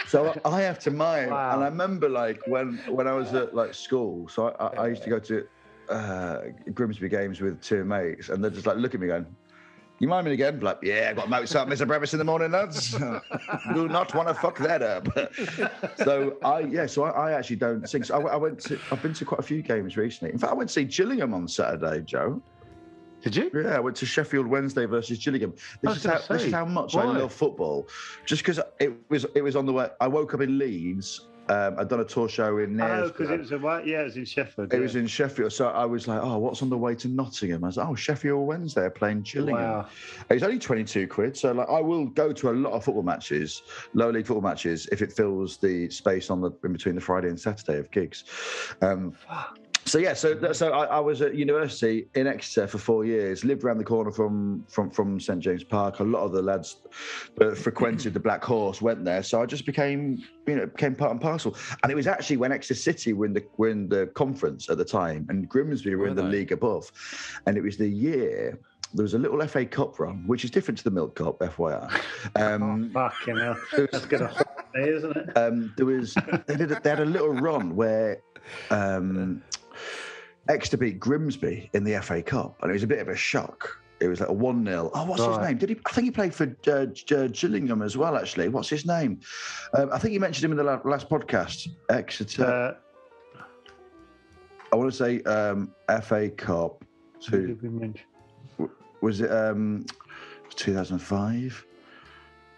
so 0.06 0.38
I 0.44 0.50
I 0.50 0.60
have 0.60 0.78
to 0.80 0.90
mime, 0.90 1.30
Wow. 1.30 1.54
and 1.54 1.62
I 1.62 1.68
remember 1.68 2.10
like 2.10 2.42
when 2.46 2.78
when 2.88 3.08
I 3.08 3.14
was 3.14 3.32
at 3.32 3.54
like 3.54 3.72
school. 3.72 4.28
So 4.28 4.48
I, 4.48 4.66
I, 4.66 4.84
I 4.84 4.88
used 4.88 5.02
to 5.04 5.08
go 5.08 5.18
to 5.18 5.46
uh, 5.88 6.38
Grimsby 6.72 7.08
games 7.08 7.40
with 7.40 7.60
two 7.60 7.84
mates, 7.84 8.28
and 8.28 8.42
they're 8.42 8.50
just 8.50 8.66
like 8.66 8.76
look 8.76 8.94
at 8.94 9.00
me 9.00 9.08
going. 9.08 9.26
You 10.00 10.08
mind 10.08 10.26
me 10.26 10.32
again? 10.32 10.58
Like, 10.58 10.80
yeah, 10.82 11.08
I 11.10 11.14
got 11.14 11.30
Mozart, 11.30 11.68
Missa 11.68 11.86
Brevis 11.86 12.12
in 12.12 12.18
the 12.18 12.24
morning, 12.24 12.50
lads. 12.50 12.90
Do 13.74 13.88
not 13.88 14.12
want 14.12 14.26
to 14.26 14.34
fuck 14.34 14.58
that 14.58 14.82
up. 14.82 15.06
so 16.04 16.36
I, 16.42 16.60
yeah, 16.60 16.86
so 16.86 17.04
I, 17.04 17.30
I 17.30 17.32
actually 17.32 17.56
don't 17.56 17.88
sing. 17.88 18.02
So 18.02 18.26
I, 18.26 18.32
I 18.32 18.36
went 18.36 18.58
to, 18.62 18.78
I've 18.90 19.00
been 19.00 19.14
to 19.14 19.24
quite 19.24 19.38
a 19.38 19.44
few 19.44 19.62
games 19.62 19.96
recently. 19.96 20.32
In 20.32 20.38
fact, 20.38 20.52
I 20.52 20.56
went 20.56 20.68
to 20.68 20.74
see 20.74 20.84
Gillingham 20.84 21.32
on 21.32 21.46
Saturday, 21.46 22.02
Joe. 22.04 22.42
Did 23.22 23.36
you? 23.36 23.50
Yeah, 23.54 23.76
I 23.76 23.80
went 23.80 23.96
to 23.96 24.06
Sheffield 24.06 24.46
Wednesday 24.46 24.84
versus 24.84 25.18
Gillingham. 25.24 25.54
This 25.80 25.96
is 25.96 26.04
how 26.04 26.18
this 26.28 26.42
is 26.42 26.52
how 26.52 26.66
much 26.66 26.94
I 26.94 27.04
love 27.04 27.32
football. 27.32 27.88
Just 28.26 28.42
because 28.42 28.60
it 28.80 28.92
was 29.08 29.24
it 29.34 29.40
was 29.40 29.56
on 29.56 29.64
the 29.64 29.72
way. 29.72 29.88
I 30.00 30.08
woke 30.08 30.34
up 30.34 30.42
in 30.42 30.58
Leeds. 30.58 31.28
Um, 31.48 31.78
I'd 31.78 31.88
done 31.88 32.00
a 32.00 32.04
tour 32.04 32.28
show 32.28 32.58
in 32.58 32.80
Oh, 32.80 33.08
because 33.08 33.30
it 33.30 33.38
was 33.38 33.52
a 33.52 33.58
what? 33.58 33.86
Yeah, 33.86 34.00
it 34.00 34.04
was 34.04 34.16
in 34.16 34.24
Sheffield. 34.24 34.72
It 34.72 34.76
yeah. 34.76 34.82
was 34.82 34.96
in 34.96 35.06
Sheffield, 35.06 35.52
so 35.52 35.68
I 35.68 35.84
was 35.84 36.08
like, 36.08 36.20
"Oh, 36.22 36.38
what's 36.38 36.62
on 36.62 36.70
the 36.70 36.78
way 36.78 36.94
to 36.94 37.08
Nottingham?" 37.08 37.64
I 37.64 37.68
was 37.68 37.76
like, 37.76 37.88
"Oh, 37.88 37.94
Sheffield 37.94 38.46
Wednesday 38.46 38.82
are 38.82 38.90
playing 38.90 39.22
Gillingham." 39.22 39.62
Wow. 39.62 39.88
It's 40.30 40.42
only 40.42 40.58
twenty-two 40.58 41.06
quid, 41.08 41.36
so 41.36 41.52
like 41.52 41.68
I 41.68 41.80
will 41.80 42.06
go 42.06 42.32
to 42.32 42.50
a 42.50 42.52
lot 42.52 42.72
of 42.72 42.84
football 42.84 43.02
matches, 43.02 43.62
low 43.92 44.10
league 44.10 44.26
football 44.26 44.42
matches, 44.42 44.88
if 44.90 45.02
it 45.02 45.12
fills 45.12 45.58
the 45.58 45.90
space 45.90 46.30
on 46.30 46.40
the 46.40 46.50
in 46.64 46.72
between 46.72 46.94
the 46.94 47.00
Friday 47.00 47.28
and 47.28 47.38
Saturday 47.38 47.78
of 47.78 47.90
gigs. 47.90 48.24
Um, 48.80 49.14
so 49.94 50.00
yeah, 50.00 50.12
so 50.12 50.52
so 50.52 50.72
I, 50.72 50.86
I 50.86 50.98
was 50.98 51.22
at 51.22 51.36
university 51.36 52.08
in 52.16 52.26
Exeter 52.26 52.66
for 52.66 52.78
four 52.78 53.04
years. 53.04 53.44
Lived 53.44 53.62
around 53.62 53.78
the 53.78 53.84
corner 53.84 54.10
from 54.10 54.64
from 54.68 54.90
from 54.90 55.20
St 55.20 55.38
James 55.38 55.62
Park. 55.62 56.00
A 56.00 56.02
lot 56.02 56.24
of 56.24 56.32
the 56.32 56.42
lads 56.42 56.78
that 57.36 57.56
frequented 57.56 58.12
the 58.12 58.18
Black 58.18 58.42
Horse 58.42 58.82
went 58.82 59.04
there, 59.04 59.22
so 59.22 59.40
I 59.40 59.46
just 59.46 59.64
became 59.64 60.20
you 60.48 60.56
know 60.56 60.66
became 60.66 60.96
part 60.96 61.12
and 61.12 61.20
parcel. 61.20 61.54
And 61.84 61.92
it 61.92 61.94
was 61.94 62.08
actually 62.08 62.38
when 62.38 62.50
Exeter 62.50 62.74
City 62.74 63.12
were 63.12 63.26
in 63.26 63.34
the 63.34 63.44
were 63.56 63.68
in 63.68 63.88
the 63.88 64.08
conference 64.14 64.68
at 64.68 64.78
the 64.78 64.84
time, 64.84 65.26
and 65.28 65.48
Grimsby 65.48 65.94
were, 65.94 66.08
in 66.08 66.16
the 66.16 66.22
they? 66.22 66.28
league 66.28 66.50
above, 66.50 66.90
and 67.46 67.56
it 67.56 67.62
was 67.62 67.76
the 67.76 67.88
year. 67.88 68.58
There 68.94 69.04
was 69.04 69.14
a 69.14 69.18
little 69.18 69.46
FA 69.46 69.64
Cup 69.64 70.00
run, 70.00 70.26
which 70.26 70.44
is 70.44 70.50
different 70.50 70.78
to 70.78 70.84
the 70.84 70.90
Milk 70.90 71.14
Cup, 71.14 71.38
FYI. 71.38 72.00
Um, 72.34 72.90
Oh, 72.96 73.08
fucking 73.08 73.36
hell. 73.36 73.56
That's 73.76 74.06
going 74.06 74.28
to 74.28 74.46
isn't 74.76 75.16
it? 75.16 75.36
um, 75.36 75.72
there 75.76 75.86
was 75.86 76.14
they 76.46 76.56
did 76.56 76.72
a, 76.72 76.80
they 76.80 76.90
had 76.90 77.00
a 77.00 77.04
little 77.04 77.32
run 77.32 77.76
where 77.76 78.20
um, 78.70 79.42
Exeter 80.48 80.76
beat 80.76 81.00
Grimsby 81.00 81.70
in 81.72 81.84
the 81.84 82.00
FA 82.02 82.22
Cup, 82.22 82.56
and 82.60 82.70
it 82.70 82.74
was 82.74 82.82
a 82.82 82.86
bit 82.86 82.98
of 82.98 83.08
a 83.08 83.16
shock. 83.16 83.80
It 84.00 84.08
was 84.08 84.20
like 84.20 84.28
a 84.28 84.32
one 84.32 84.64
0 84.66 84.90
Oh, 84.92 85.04
what's 85.06 85.24
his 85.24 85.38
name? 85.38 85.56
Did 85.56 85.70
he? 85.70 85.76
I 85.86 85.92
think 85.92 86.04
he 86.06 86.10
played 86.10 86.34
for 86.34 86.54
uh, 86.70 86.86
G- 86.86 87.14
uh, 87.14 87.28
Gillingham 87.28 87.80
as 87.80 87.96
well. 87.96 88.16
Actually, 88.16 88.48
what's 88.48 88.68
his 88.68 88.84
name? 88.84 89.20
Um, 89.72 89.88
I 89.92 89.98
think 89.98 90.12
you 90.12 90.20
mentioned 90.20 90.44
him 90.44 90.50
in 90.50 90.58
the 90.58 90.64
la- 90.64 90.80
last 90.84 91.08
podcast. 91.08 91.68
Exeter. 91.88 92.44
Uh, 92.44 93.40
I 94.72 94.76
want 94.76 94.92
to 94.92 94.96
say 94.96 95.22
um, 95.22 95.72
FA 96.02 96.28
Cup. 96.30 96.84
who 97.28 97.30
Two, 97.30 97.46
did 97.46 97.62
we 97.62 97.68
mention? 97.68 98.04
was 99.00 99.20
it 99.20 99.30
um, 99.30 99.86
2005? 100.50 101.66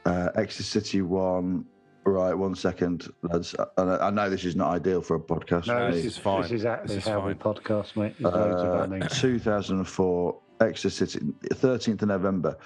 Uh, 0.07 0.29
Exeter 0.37 0.63
City 0.63 1.03
won. 1.03 1.67
Right, 2.07 2.35
one 2.35 2.55
second, 2.55 3.13
lads. 3.23 3.55
I, 3.77 3.83
I 3.83 4.11
know 4.11 4.31
this 4.31 4.45
is 4.45 4.55
not 4.55 4.71
ideal 4.71 5.03
for 5.03 5.17
a 5.17 5.21
podcast. 5.21 5.67
No, 5.67 5.79
No, 5.79 5.87
this 5.87 5.97
this 5.97 6.05
is 6.05 6.13
is 6.13 6.19
fine. 6.19 6.43
This 6.43 6.53
is 6.53 6.65
actually 6.65 6.95
This 6.95 7.05
is 7.07 7.09
how 7.13 7.27
we 7.27 7.35
podcast, 7.35 7.97
mate. 7.97 8.15
There's 8.21 8.33
loads 8.33 9.03
Uh, 9.05 9.09
2004, 9.09 10.39
Exeter 10.61 10.91
City, 11.07 11.27
13th 11.55 12.03
of 12.03 12.09
November. 12.09 12.57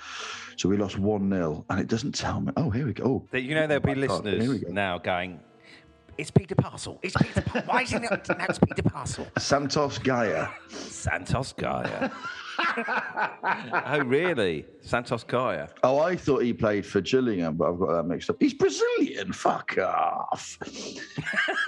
So 0.57 0.69
we 0.69 0.77
lost 0.77 0.99
1 0.99 1.31
0, 1.31 1.65
and 1.71 1.81
it 1.81 1.89
doesn't 1.89 2.15
tell 2.15 2.43
me. 2.43 2.53
Oh, 2.59 2.69
here 2.69 2.85
we 2.87 2.93
go. 2.93 3.25
Oh, 3.33 3.37
you 3.37 3.55
know 3.55 3.67
there'll 3.67 3.83
be 3.83 3.95
my 3.95 3.95
here 3.95 4.03
we 4.03 4.09
listeners 4.09 4.63
go. 4.65 4.71
now 4.73 4.99
going, 4.99 5.41
"It's 6.19 6.31
Peter 6.31 6.55
Parcel. 6.55 6.99
It's 7.03 7.17
Peter. 7.17 7.41
Pa- 7.41 7.63
Why 7.65 7.83
is 7.83 7.95
it 7.95 8.03
not 8.03 8.29
now 8.29 8.45
it's 8.47 8.59
Peter 8.59 8.83
Parcel? 8.83 9.27
Santos 9.39 9.97
Gaia. 9.99 10.49
Santos 10.69 11.55
Gaia." 11.55 12.11
oh, 12.59 14.03
really? 14.05 14.67
Santos 14.83 15.25
Gaia. 15.25 15.69
Oh, 15.83 15.99
I 15.99 16.17
thought 16.17 16.43
he 16.43 16.53
played 16.53 16.87
for 16.87 17.01
Gillingham, 17.01 17.57
but 17.57 17.71
I've 17.71 17.79
got 17.79 17.93
that 17.93 18.05
mixed 18.05 18.31
up. 18.31 18.37
He's 18.41 18.55
Brazilian. 18.55 19.33
Fuck 19.33 19.79
off. 19.79 20.59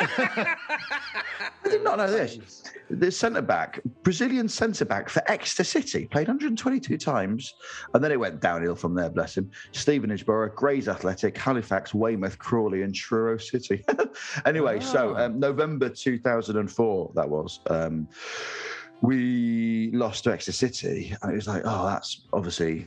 I 0.01 0.57
did 1.64 1.85
not 1.85 1.99
know 1.99 2.11
this. 2.11 2.62
The 2.90 3.11
centre 3.11 3.42
back, 3.42 3.81
Brazilian 4.03 4.49
centre 4.49 4.85
back 4.85 5.09
for 5.09 5.23
Exeter 5.31 5.64
City, 5.64 6.07
played 6.07 6.29
122 6.29 6.99
times, 6.99 7.55
and 7.95 8.05
then 8.05 8.12
it 8.12 8.21
went 8.21 8.40
downhill 8.40 8.75
from 8.75 8.95
there. 8.95 9.09
Bless 9.09 9.37
him. 9.37 9.51
Stevenage 9.73 10.27
Borough, 10.27 10.51
Grays 10.55 10.88
Athletic, 10.88 11.37
Halifax, 11.38 11.95
Weymouth, 11.95 12.38
Crawley, 12.38 12.83
and 12.83 12.95
Truro 12.95 13.38
City. 13.38 13.85
anyway, 14.47 14.81
so 14.81 15.16
um, 15.16 15.40
November 15.40 15.88
2004, 15.88 17.12
that 17.14 17.29
was. 17.29 17.61
Um, 17.68 18.09
we 19.03 19.91
lost 19.93 20.25
to 20.25 20.33
Exeter 20.33 20.53
City, 20.53 21.15
and 21.21 21.33
it 21.33 21.35
was 21.35 21.49
like, 21.49 21.62
oh, 21.65 21.87
that's 21.87 22.27
obviously 22.33 22.87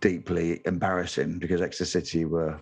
deeply 0.00 0.60
embarrassing 0.66 1.38
because 1.38 1.62
Exeter 1.62 1.84
City 1.84 2.24
were 2.24 2.60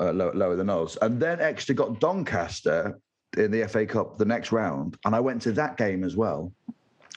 uh, 0.00 0.12
lower, 0.12 0.34
lower 0.34 0.56
than 0.56 0.68
us. 0.68 0.98
And 1.02 1.22
then 1.22 1.40
Exeter 1.40 1.74
got 1.74 2.00
Doncaster 2.00 2.98
in 3.36 3.52
the 3.52 3.66
FA 3.68 3.86
Cup 3.86 4.18
the 4.18 4.24
next 4.24 4.50
round, 4.50 4.98
and 5.04 5.14
I 5.14 5.20
went 5.20 5.40
to 5.42 5.52
that 5.52 5.76
game 5.76 6.02
as 6.02 6.16
well 6.16 6.52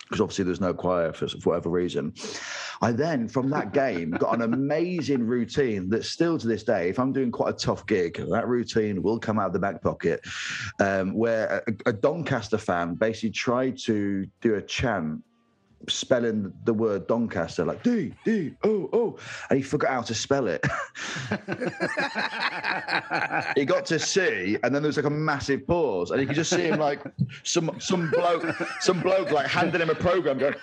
because 0.06 0.22
obviously 0.22 0.46
there's 0.46 0.62
no 0.62 0.74
choir 0.74 1.12
for, 1.14 1.28
for 1.28 1.50
whatever 1.50 1.70
reason. 1.70 2.14
I 2.82 2.92
then, 2.92 3.28
from 3.28 3.50
that 3.50 3.74
game, 3.74 4.12
got 4.12 4.36
an 4.36 4.42
amazing 4.42 5.26
routine 5.26 5.90
that 5.90 6.06
still 6.06 6.38
to 6.38 6.48
this 6.48 6.64
day, 6.64 6.90
if 6.90 7.00
I'm 7.00 7.12
doing 7.12 7.32
quite 7.32 7.56
a 7.56 7.58
tough 7.58 7.86
gig, 7.88 8.18
that 8.18 8.48
routine 8.48 9.02
will 9.02 9.20
come 9.20 9.40
out 9.40 9.48
of 9.48 9.54
the 9.54 9.60
back 9.60 9.82
pocket. 9.82 10.22
Um, 10.80 11.14
where 11.14 11.64
a, 11.68 11.90
a 11.90 11.94
Doncaster 11.94 12.58
fan 12.58 12.96
basically 12.96 13.32
tried 13.32 13.78
to 13.80 14.28
do 14.42 14.56
a 14.56 14.62
chant 14.62 15.24
spelling 15.90 16.54
the 16.64 16.74
word 16.74 17.08
Doncaster 17.08 17.66
like 17.66 17.84
D 17.84 18.14
D 18.24 18.54
O 18.64 18.90
O, 18.94 19.18
and 19.50 19.58
he 19.58 19.64
forgot 19.64 19.92
how 19.92 20.02
to 20.02 20.14
spell 20.14 20.48
it. 20.48 20.66
he 23.56 23.66
got 23.66 23.86
to 23.88 24.00
C, 24.00 24.58
and 24.64 24.74
then 24.74 24.82
there 24.82 24.90
was 24.90 24.98
like 24.98 25.06
a 25.06 25.10
massive 25.10 25.68
pause, 25.68 26.12
and 26.12 26.22
you 26.22 26.28
could 26.28 26.36
just 26.36 26.52
see 26.52 26.64
him 26.64 26.80
like 26.80 27.02
some 27.44 27.72
some 27.80 28.10
bloke, 28.12 28.56
some 28.80 29.02
bloke 29.02 29.32
like 29.32 29.48
handing 29.48 29.82
him 29.82 29.90
a 29.90 29.96
program, 29.96 30.38
going, 30.38 30.56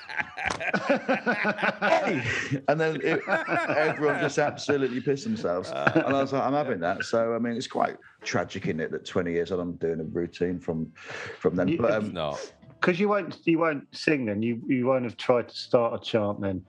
"Hey!" 0.88 2.22
and 2.68 2.80
then 2.80 3.00
it, 3.02 3.20
everyone 3.28 4.20
just 4.20 4.38
absolutely 4.38 5.00
pissed 5.00 5.24
themselves. 5.24 5.70
And 5.70 6.04
I 6.04 6.20
was 6.20 6.32
like, 6.32 6.42
I'm 6.42 6.52
having 6.52 6.80
that. 6.80 7.04
So 7.04 7.35
I 7.35 7.38
mean, 7.38 7.56
it's 7.56 7.66
quite 7.66 7.96
tragic 8.22 8.66
in 8.66 8.80
it 8.80 8.90
that 8.92 9.04
20 9.04 9.32
years 9.32 9.52
on, 9.52 9.61
I'm 9.61 9.74
doing 9.76 10.00
a 10.00 10.04
routine 10.04 10.58
from 10.58 10.92
from 11.38 11.56
then. 11.56 11.76
But 11.76 11.90
It's 11.90 12.06
um, 12.06 12.12
not. 12.12 12.52
Because 12.83 12.99
you 12.99 13.09
won't 13.09 13.38
you 13.47 13.59
won't 13.59 13.87
sing 13.95 14.27
then 14.27 14.42
you 14.42 14.61
you 14.66 14.87
won't 14.87 15.05
have 15.05 15.16
tried 15.16 15.49
to 15.49 15.57
start 15.57 15.95
a 15.95 16.05
chant 16.05 16.40
then. 16.40 16.64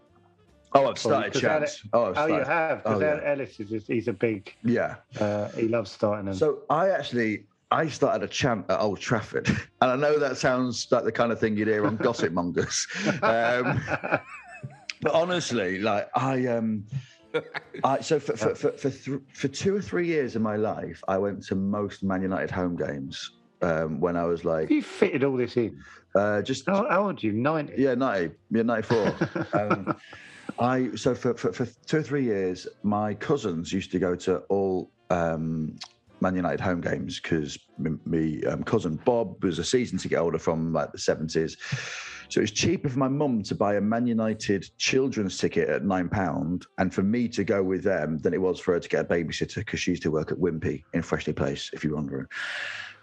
Oh, 0.76 0.88
I've 0.90 0.98
started 0.98 1.34
chants. 1.34 1.82
Oh, 1.94 2.14
oh, 2.16 2.26
you 2.26 2.44
have 2.44 2.84
because 2.84 3.02
Oh, 3.02 3.06
yeah. 3.06 3.32
Ellis 3.32 3.60
is 3.60 3.86
he's 3.88 4.08
a 4.08 4.14
big 4.14 4.54
Yeah. 4.64 4.96
uh, 5.20 5.50
he 5.50 5.68
loves 5.68 5.92
starting 5.92 6.26
them. 6.26 6.36
So 6.36 6.60
I 6.70 6.90
actually 6.90 7.46
I 7.72 7.88
started 7.88 8.24
a 8.24 8.28
chant 8.28 8.70
at 8.70 8.80
Old 8.80 9.00
Trafford, 9.00 9.48
and 9.82 9.92
I 9.92 9.96
know 9.96 10.20
that 10.20 10.38
sounds 10.38 10.88
like 10.92 11.04
the 11.04 11.12
kind 11.12 11.32
of 11.32 11.40
thing 11.40 11.58
you'd 11.58 11.68
hear 11.68 11.88
on 11.88 11.98
Gossip 11.98 12.32
Mongers. 12.40 12.86
Um, 13.24 13.82
but 15.02 15.14
honestly, 15.14 15.80
like 15.80 16.08
I 16.16 16.46
um, 16.48 16.86
I 17.84 18.02
so 18.02 18.20
for 18.20 18.38
for 18.38 18.54
for 18.54 18.72
for, 18.74 18.90
th- 18.92 19.20
for 19.34 19.48
two 19.48 19.76
or 19.76 19.82
three 19.82 20.06
years 20.08 20.36
of 20.36 20.44
my 20.44 20.56
life, 20.56 21.04
I 21.08 21.18
went 21.18 21.44
to 21.48 21.56
most 21.56 22.04
Man 22.04 22.22
United 22.22 22.52
home 22.52 22.76
games. 22.76 23.32
Um, 23.64 24.00
when 24.00 24.18
I 24.18 24.26
was 24.26 24.44
like 24.44 24.70
you 24.70 24.82
fitted 24.84 25.24
all 25.24 25.38
this 25.38 25.56
in. 25.56 25.82
uh, 26.16 26.42
just 26.42 26.66
How, 26.68 26.86
how 26.90 27.06
old 27.08 27.24
are 27.24 27.26
you? 27.26 27.32
Ninety. 27.32 27.74
yeah, 27.78 27.96
90, 27.96 28.36
yeah, 28.52 28.64
94. 28.64 29.48
um, 29.54 29.96
I 30.60 30.90
so 30.96 31.16
for, 31.16 31.34
for, 31.36 31.54
for 31.54 31.66
two 31.88 31.98
or 31.98 32.04
three 32.04 32.26
years, 32.26 32.68
my 32.84 33.14
cousins 33.14 33.72
used 33.72 33.92
to 33.94 34.00
go 34.00 34.16
to 34.16 34.38
all 34.50 34.92
um, 35.10 35.78
Man 36.20 36.36
United 36.36 36.60
home 36.60 36.82
games 36.82 37.20
because 37.20 37.58
me 38.06 38.44
um, 38.46 38.64
cousin 38.64 39.00
Bob 39.06 39.44
was 39.44 39.60
a 39.60 39.64
season 39.64 39.98
ticket 39.98 40.18
holder 40.20 40.40
from 40.40 40.74
like 40.74 40.92
the 40.92 40.98
seventies. 40.98 41.58
So 42.30 42.40
it 42.40 42.44
was 42.44 42.52
cheaper 42.52 42.90
for 42.90 42.98
my 42.98 43.10
mum 43.10 43.44
to 43.44 43.56
buy 43.56 43.76
a 43.76 43.82
Man 43.82 44.08
United 44.08 44.66
children's 44.78 45.38
ticket 45.38 45.70
at 45.70 45.84
nine 45.86 46.10
pound, 46.10 46.66
and 46.80 46.94
for 46.94 47.04
me 47.04 47.28
to 47.30 47.44
go 47.44 47.62
with 47.64 47.84
them 47.84 48.18
than 48.20 48.34
it 48.34 48.42
was 48.42 48.60
for 48.60 48.74
her 48.74 48.80
to 48.80 48.90
get 48.90 49.02
a 49.02 49.06
babysitter 49.06 49.56
because 49.56 49.80
she 49.80 49.92
used 49.92 50.04
to 50.04 50.12
work 50.12 50.32
at 50.32 50.38
Wimpy 50.38 50.84
in 50.94 51.02
Freshney 51.02 51.36
Place, 51.36 51.70
if 51.74 51.84
you're 51.84 51.96
wondering. 51.96 52.28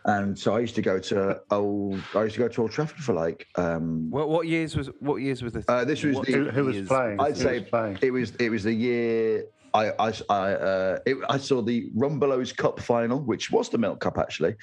And 0.06 0.38
so 0.38 0.54
I 0.56 0.60
used 0.60 0.74
to 0.76 0.82
go 0.82 0.98
to 0.98 1.40
old. 1.50 2.02
I 2.14 2.22
used 2.24 2.34
to 2.36 2.40
go 2.40 2.48
to 2.48 2.62
Old 2.62 2.70
Trafford 2.72 2.98
for 3.00 3.12
like 3.12 3.46
um, 3.56 4.10
What, 4.10 4.28
what 4.30 4.46
years 4.46 4.76
was 4.76 4.88
what 4.98 5.16
years 5.16 5.42
was 5.42 5.52
the? 5.52 5.64
Uh, 5.68 5.84
this 5.84 6.02
was 6.02 6.16
what 6.16 6.26
the- 6.26 6.32
Who, 6.32 6.50
who 6.50 6.64
was 6.64 6.80
playing? 6.88 7.20
I'd 7.20 7.34
Who 7.36 7.42
say 7.42 7.58
was 7.60 7.68
playing? 7.68 7.98
it 8.02 8.10
was 8.10 8.34
it 8.36 8.50
was 8.50 8.64
the 8.64 8.72
year 8.72 9.44
I 9.74 9.90
I 9.98 10.12
I, 10.30 10.52
uh, 10.52 10.98
it, 11.06 11.16
I 11.28 11.36
saw 11.38 11.60
the 11.62 11.90
Rumbelows 11.96 12.56
Cup 12.56 12.80
final, 12.80 13.20
which 13.20 13.50
was 13.50 13.68
the 13.68 13.78
Milk 13.78 14.00
Cup 14.00 14.16
actually. 14.18 14.56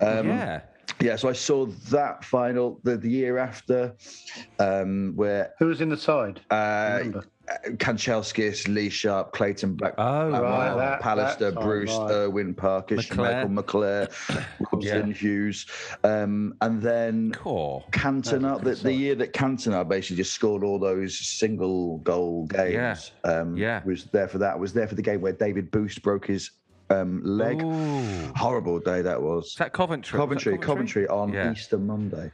Um, 0.00 0.28
yeah. 0.28 0.60
yeah. 1.02 1.16
So 1.16 1.28
I 1.28 1.32
saw 1.34 1.66
that 1.90 2.24
final 2.24 2.80
the, 2.84 2.96
the 2.96 3.10
year 3.10 3.36
after, 3.38 3.94
um, 4.58 5.12
where 5.16 5.52
Who 5.58 5.66
was 5.66 5.80
in 5.80 5.88
the 5.88 5.96
side? 5.98 6.40
uh, 6.50 6.96
Remember? 6.98 7.24
Kanchelskis, 7.76 8.66
Lee 8.72 8.88
Sharpe, 8.88 9.32
Clayton 9.32 9.74
Black, 9.74 9.94
Oh, 9.98 10.30
Blackmore, 10.30 10.50
right, 10.50 10.76
that- 10.76 11.02
Pallister, 11.02 11.38
that 11.38 11.54
time, 11.54 11.62
Bruce, 11.64 11.94
right. 11.96 12.10
Irwin, 12.10 12.54
Parker, 12.54 12.96
McClair. 12.96 13.44
Schmeichel, 13.46 13.58
McClair, 13.64 14.46
Robson, 14.72 15.12
Hughes, 15.12 15.66
um, 16.04 16.54
and 16.60 16.80
then 16.80 17.32
Core. 17.32 17.84
Cantona, 17.92 18.62
the, 18.62 18.74
the 18.74 18.92
year 18.92 19.14
that 19.16 19.32
Cantona 19.32 19.86
basically 19.88 20.16
just 20.16 20.32
scored 20.32 20.64
all 20.64 20.78
those 20.78 21.18
single 21.18 21.98
goal 21.98 22.46
games. 22.46 23.12
Um, 23.24 23.56
Yeah. 23.56 23.82
Was 23.84 24.04
there 24.06 24.28
for 24.28 24.38
that. 24.38 24.58
Was 24.58 24.72
there 24.72 24.88
for 24.88 24.94
the 24.94 25.02
game 25.02 25.20
where 25.20 25.32
David 25.32 25.70
Busst 25.70 26.02
broke 26.02 26.26
his 26.26 26.50
um, 26.90 27.22
leg. 27.24 27.62
Ooh. 27.62 28.32
Horrible 28.36 28.78
day 28.78 29.00
that 29.02 29.20
was. 29.20 29.46
Is 29.48 29.54
that 29.54 29.72
Coventry? 29.72 30.18
Was 30.18 30.28
that 30.28 30.36
Coventry, 30.36 30.58
Coventry 30.58 31.08
on 31.08 31.32
Yeah. 31.32 31.52
Easter 31.52 31.78
Monday. 31.78 32.30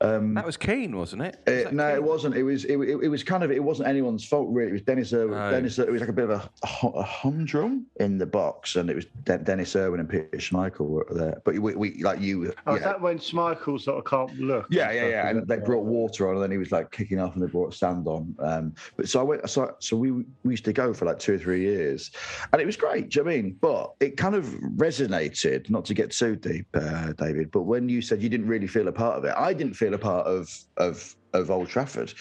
That 0.00 0.46
was 0.46 0.56
Keane, 0.56 0.96
wasn't 0.96 1.22
it? 1.22 1.38
Was 1.46 1.54
Uh, 1.54 1.64
that 1.64 1.74
no, 1.74 1.86
Keane? 1.88 1.96
it 1.96 2.02
wasn't. 2.02 2.36
It 2.36 2.42
was. 2.42 2.64
It, 2.64 2.76
it, 2.76 3.02
it 3.02 3.08
was 3.08 3.24
kind 3.24 3.42
of. 3.42 3.50
It 3.50 3.62
wasn't 3.62 3.88
anyone's 3.88 4.24
fault 4.24 4.48
really. 4.50 4.70
It 4.70 4.72
was 4.72 4.82
Denis 4.82 5.12
Irwin. 5.12 5.38
No. 5.38 5.50
Denis. 5.50 5.78
It 5.78 5.90
was 5.90 6.00
like 6.00 6.10
a 6.10 6.12
bit 6.12 6.30
of 6.30 6.30
a, 6.30 6.50
a, 6.86 7.02
humdrum 7.02 7.86
in 7.96 8.18
the 8.18 8.26
box, 8.26 8.76
and 8.76 8.88
it 8.90 8.96
was 8.96 9.06
De- 9.24 9.38
Denis 9.38 9.74
Irwin 9.74 10.00
and 10.00 10.08
Peter 10.08 10.28
Schmeichel 10.34 10.88
were 10.88 11.06
there. 11.10 11.40
But 11.44 11.58
we, 11.58 11.74
we 11.74 12.02
like 12.02 12.20
you. 12.20 12.52
Oh, 12.66 12.72
you 12.72 12.78
is 12.78 12.84
that 12.84 13.00
when 13.00 13.18
Schmeichel 13.18 13.80
sort 13.80 13.98
of 13.98 14.04
can't 14.04 14.38
look? 14.38 14.66
yeah, 14.70 14.90
yeah, 14.90 15.00
stuff, 15.00 15.10
yeah. 15.10 15.28
And 15.30 15.48
they 15.48 15.56
brought 15.58 15.84
water 15.84 16.28
on, 16.28 16.34
and 16.34 16.42
then 16.42 16.50
he 16.50 16.58
was 16.58 16.70
like 16.70 16.90
kicking 16.90 17.20
off, 17.20 17.34
and 17.34 17.42
they 17.42 17.48
brought 17.48 17.74
sand 17.74 18.06
on. 18.06 18.34
Um, 18.38 18.74
but 18.96 19.08
so 19.08 19.20
I 19.20 19.22
went. 19.24 19.50
So, 19.50 19.74
so 19.80 19.96
we 19.96 20.12
we 20.12 20.24
used 20.44 20.64
to 20.66 20.72
go 20.72 20.94
for 20.94 21.06
like 21.06 21.18
two 21.18 21.34
or 21.34 21.38
three 21.38 21.62
years, 21.62 22.10
and 22.52 22.62
it 22.62 22.66
was 22.66 22.76
great. 22.76 23.08
Do 23.08 23.18
you 23.18 23.24
know 23.24 23.30
what 23.30 23.38
I 23.38 23.42
mean? 23.42 23.56
But 23.60 23.94
it 24.00 24.16
kind 24.16 24.34
of 24.34 24.44
resonated. 24.76 25.70
Not 25.70 25.84
to 25.86 25.94
get 25.94 26.12
too 26.12 26.36
deep, 26.36 26.66
uh, 26.74 27.12
David, 27.14 27.50
but 27.50 27.62
when 27.62 27.88
you 27.88 28.00
said 28.00 28.22
you 28.22 28.28
didn't 28.28 28.46
really 28.46 28.66
feel 28.66 28.88
a 28.88 28.92
part 28.92 29.18
of 29.18 29.24
it, 29.24 29.34
I 29.36 29.52
didn't 29.52 29.74
feel 29.74 29.87
a 29.94 29.98
part 29.98 30.26
of 30.26 30.48
of 30.76 31.14
of 31.32 31.50
Old 31.50 31.68
Trafford, 31.68 32.12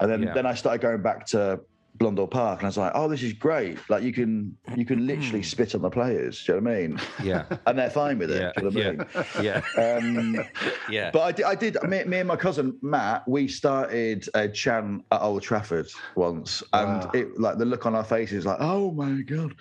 and 0.00 0.10
then 0.10 0.22
Yeah. 0.22 0.34
then 0.34 0.46
I 0.46 0.54
started 0.54 0.80
going 0.80 1.02
back 1.02 1.26
to. 1.26 1.60
Blundell 1.98 2.26
Park, 2.28 2.60
and 2.60 2.66
I 2.66 2.68
was 2.68 2.76
like, 2.78 2.92
"Oh, 2.94 3.08
this 3.08 3.22
is 3.22 3.32
great! 3.32 3.78
Like 3.90 4.02
you 4.02 4.12
can 4.12 4.56
you 4.76 4.84
can 4.84 5.06
literally 5.06 5.42
spit 5.42 5.74
on 5.74 5.82
the 5.82 5.90
players. 5.90 6.44
Do 6.44 6.52
you 6.54 6.60
know 6.60 6.70
what 6.70 6.76
I 6.76 6.80
mean? 6.80 7.00
Yeah. 7.22 7.44
And 7.66 7.78
they're 7.78 7.90
fine 7.90 8.18
with 8.18 8.30
it. 8.30 8.40
Yeah. 8.40 8.52
Do 8.56 8.64
you 8.64 8.70
know 8.70 9.04
what 9.04 9.44
I 9.44 9.44
Yeah. 9.44 9.52
mean? 9.52 9.62
Yeah. 9.76 9.96
Um, 9.96 10.44
Yeah. 10.88 11.10
but 11.10 11.20
I 11.22 11.32
did, 11.32 11.44
I 11.44 11.54
did 11.54 11.76
me, 11.82 12.04
me 12.04 12.18
and 12.18 12.28
my 12.28 12.36
cousin 12.36 12.78
Matt, 12.82 13.26
we 13.28 13.48
started 13.48 14.26
a 14.34 14.48
chant 14.48 15.04
at 15.12 15.20
Old 15.20 15.42
Trafford 15.42 15.88
once, 16.16 16.62
and 16.72 17.04
Wow. 17.04 17.10
it 17.14 17.38
like 17.38 17.58
the 17.58 17.64
look 17.64 17.84
on 17.84 17.94
our 17.94 18.04
faces, 18.04 18.46
like, 18.46 18.58
oh 18.60 18.92
my 18.92 19.20
god, 19.22 19.54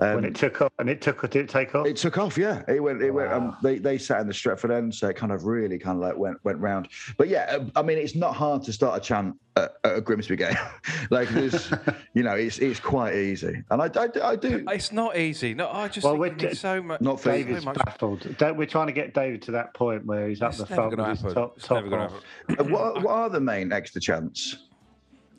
um, 0.00 0.14
when 0.16 0.24
it 0.24 0.34
took 0.34 0.60
off, 0.62 0.72
and 0.78 0.90
it 0.90 1.00
took, 1.00 1.22
did 1.30 1.36
it 1.36 1.48
take 1.48 1.74
off? 1.74 1.86
it 1.86 1.96
took 1.96 2.18
off. 2.18 2.36
Yeah, 2.36 2.62
it 2.68 2.82
went. 2.82 3.00
It 3.02 3.10
went. 3.12 3.32
Um, 3.32 3.56
they 3.62 3.78
they 3.78 3.96
sat 3.98 4.20
in 4.20 4.26
the 4.26 4.34
Stretford 4.34 4.70
end, 4.70 4.94
so 4.94 5.08
it 5.08 5.16
kind 5.16 5.32
of 5.32 5.44
really 5.46 5.78
kind 5.78 5.96
of 5.96 6.02
like 6.02 6.16
went 6.16 6.38
went 6.44 6.58
round. 6.58 6.88
But 7.16 7.28
yeah, 7.28 7.44
um, 7.46 7.70
I 7.76 7.82
mean, 7.82 7.98
it's 7.98 8.14
not 8.16 8.34
hard 8.34 8.62
to 8.64 8.72
start 8.72 8.98
a 8.98 9.00
chant 9.00 9.36
at, 9.56 9.72
at 9.84 9.96
a 9.96 10.00
Grimsby 10.00 10.36
game. 10.36 10.54
like 11.10 11.28
there's, 11.30 11.70
you 12.14 12.22
know, 12.22 12.34
it's 12.34 12.58
it's 12.58 12.78
quite 12.80 13.14
easy, 13.14 13.62
and 13.70 13.82
I 13.82 13.86
I, 13.96 14.08
I 14.32 14.36
do. 14.36 14.64
It's 14.68 14.92
not 14.92 15.16
easy. 15.16 15.54
No, 15.54 15.68
I 15.70 15.88
just 15.88 16.04
Well, 16.04 16.14
think 16.14 16.20
we're 16.20 16.26
you 16.28 16.32
need 16.36 16.48
d- 16.50 16.54
so 16.54 16.82
much. 16.82 17.00
Not 17.00 17.18
for- 17.20 17.30
so 17.30 17.32
David's 17.32 17.64
much. 17.64 17.76
baffled. 17.78 18.36
Don't- 18.38 18.56
We're 18.56 18.66
trying 18.66 18.86
to 18.88 18.92
get 18.92 19.14
David 19.14 19.42
to 19.42 19.50
that 19.52 19.74
point 19.74 20.04
where 20.06 20.28
he's 20.28 20.42
up 20.42 20.50
It's 20.50 20.58
the 20.58 20.64
never 20.64 20.74
front 20.74 20.96
going 20.96 21.04
to 21.04 21.10
with 21.10 21.18
his 21.20 21.20
happen. 21.22 21.34
top, 21.34 21.56
It's 21.56 21.66
top 21.66 21.76
never 21.84 21.88
going 21.88 22.08
to 22.08 22.14
happen. 22.14 22.66
Uh, 22.66 22.76
what, 22.76 23.02
what 23.02 23.12
are 23.14 23.30
the 23.30 23.40
main 23.40 23.72
extra 23.72 24.00
chants? 24.00 24.56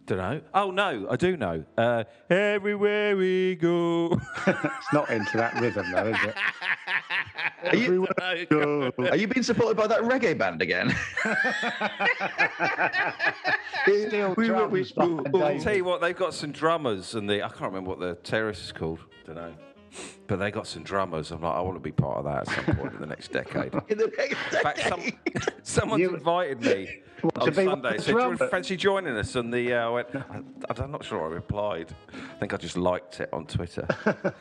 Don't 0.07 0.17
know. 0.19 0.41
Oh 0.53 0.71
no, 0.71 1.05
I 1.09 1.17
do 1.17 1.35
know. 1.35 1.65
Uh, 1.77 2.05
everywhere 2.29 3.17
we 3.17 3.55
go. 3.55 4.17
It's 4.47 4.93
not 4.93 5.09
into 5.09 5.35
that 5.35 5.59
rhythm 5.59 5.91
though, 5.91 6.07
is 6.07 6.17
it? 6.23 6.35
Are 7.65 7.75
you, 7.75 8.07
are 9.09 9.15
you 9.17 9.27
being 9.27 9.43
supported 9.43 9.75
by 9.75 9.85
that 9.87 9.99
reggae 10.03 10.37
band 10.37 10.61
again? 10.61 10.95
Steel 14.07 14.33
We- 14.37 14.49
we- 14.49 14.65
we- 14.67 14.83
behind 14.93 15.33
we- 15.33 15.41
I'll 15.43 15.59
tell 15.59 15.75
you 15.75 15.83
what, 15.83 15.99
they've 15.99 16.15
got 16.15 16.33
some 16.33 16.53
drummers, 16.53 17.13
and 17.15 17.29
the 17.29 17.43
I 17.43 17.49
can't 17.49 17.63
remember 17.73 17.89
what 17.89 17.99
the 17.99 18.15
terrace 18.15 18.63
is 18.63 18.71
called. 18.71 18.99
Don't 19.25 19.35
know. 19.35 19.53
But 20.27 20.39
they 20.39 20.51
got 20.51 20.67
some 20.67 20.83
drummers. 20.83 21.31
I'm 21.31 21.41
like, 21.41 21.53
I 21.55 21.59
want 21.61 21.75
to 21.75 21.81
be 21.81 21.91
part 21.91 22.19
of 22.19 22.23
that 22.25 22.47
at 22.47 22.65
some 22.65 22.75
point 22.77 22.93
in 22.93 23.01
the 23.01 23.07
next 23.07 23.33
decade. 23.33 23.73
In 23.89 23.97
the 23.97 24.07
next 24.17 24.37
In 24.53 24.61
fact, 24.61 24.79
some, 24.87 25.01
someone's 25.63 26.01
You- 26.01 26.15
invited 26.15 26.61
me 26.61 27.01
What, 27.21 27.37
on 27.39 27.47
to 27.47 27.53
Sunday. 27.53 27.97
So, 27.97 28.13
do 28.13 28.43
you 28.43 28.49
fancy 28.49 28.77
joining 28.77 29.15
us? 29.17 29.35
And 29.35 29.51
the 29.51 29.73
uh, 29.73 29.87
I 29.87 29.89
went, 29.89 30.15
I, 30.15 30.41
I'm 30.77 30.91
not 30.91 31.03
sure 31.03 31.23
I 31.23 31.33
replied. 31.33 31.93
I 32.13 32.39
think 32.39 32.53
I 32.53 32.57
just 32.57 32.77
liked 32.77 33.19
it 33.19 33.29
on 33.33 33.45
Twitter. 33.45 33.87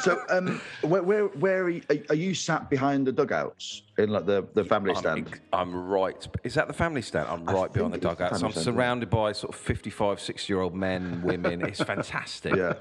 So, 0.00 0.22
um, 0.30 0.60
where 0.82 1.02
where, 1.02 1.26
where 1.26 1.64
are, 1.64 1.70
you, 1.70 1.82
are 2.08 2.14
you 2.14 2.34
sat 2.34 2.70
behind 2.70 3.06
the 3.06 3.12
dugouts 3.12 3.82
in 3.98 4.10
like 4.10 4.26
the, 4.26 4.46
the 4.54 4.64
family 4.64 4.94
stand? 4.94 5.40
I'm, 5.52 5.70
I'm 5.70 5.74
right. 5.74 6.26
Is 6.44 6.54
that 6.54 6.66
the 6.66 6.74
family 6.74 7.02
stand? 7.02 7.28
I'm 7.28 7.48
I 7.48 7.52
right 7.52 7.72
behind 7.72 7.94
the 7.94 7.98
think 7.98 8.04
it 8.04 8.12
is 8.12 8.18
the 8.18 8.24
dugouts. 8.24 8.42
I'm 8.42 8.52
stand, 8.52 8.66
yeah. 8.66 8.72
surrounded 8.72 9.10
by 9.10 9.32
sort 9.32 9.54
of 9.54 9.60
55, 9.60 10.20
60 10.20 10.52
year 10.52 10.60
old 10.60 10.74
men, 10.74 11.22
women. 11.22 11.62
It's 11.62 11.82
fantastic. 11.82 12.54
Yeah, 12.54 12.74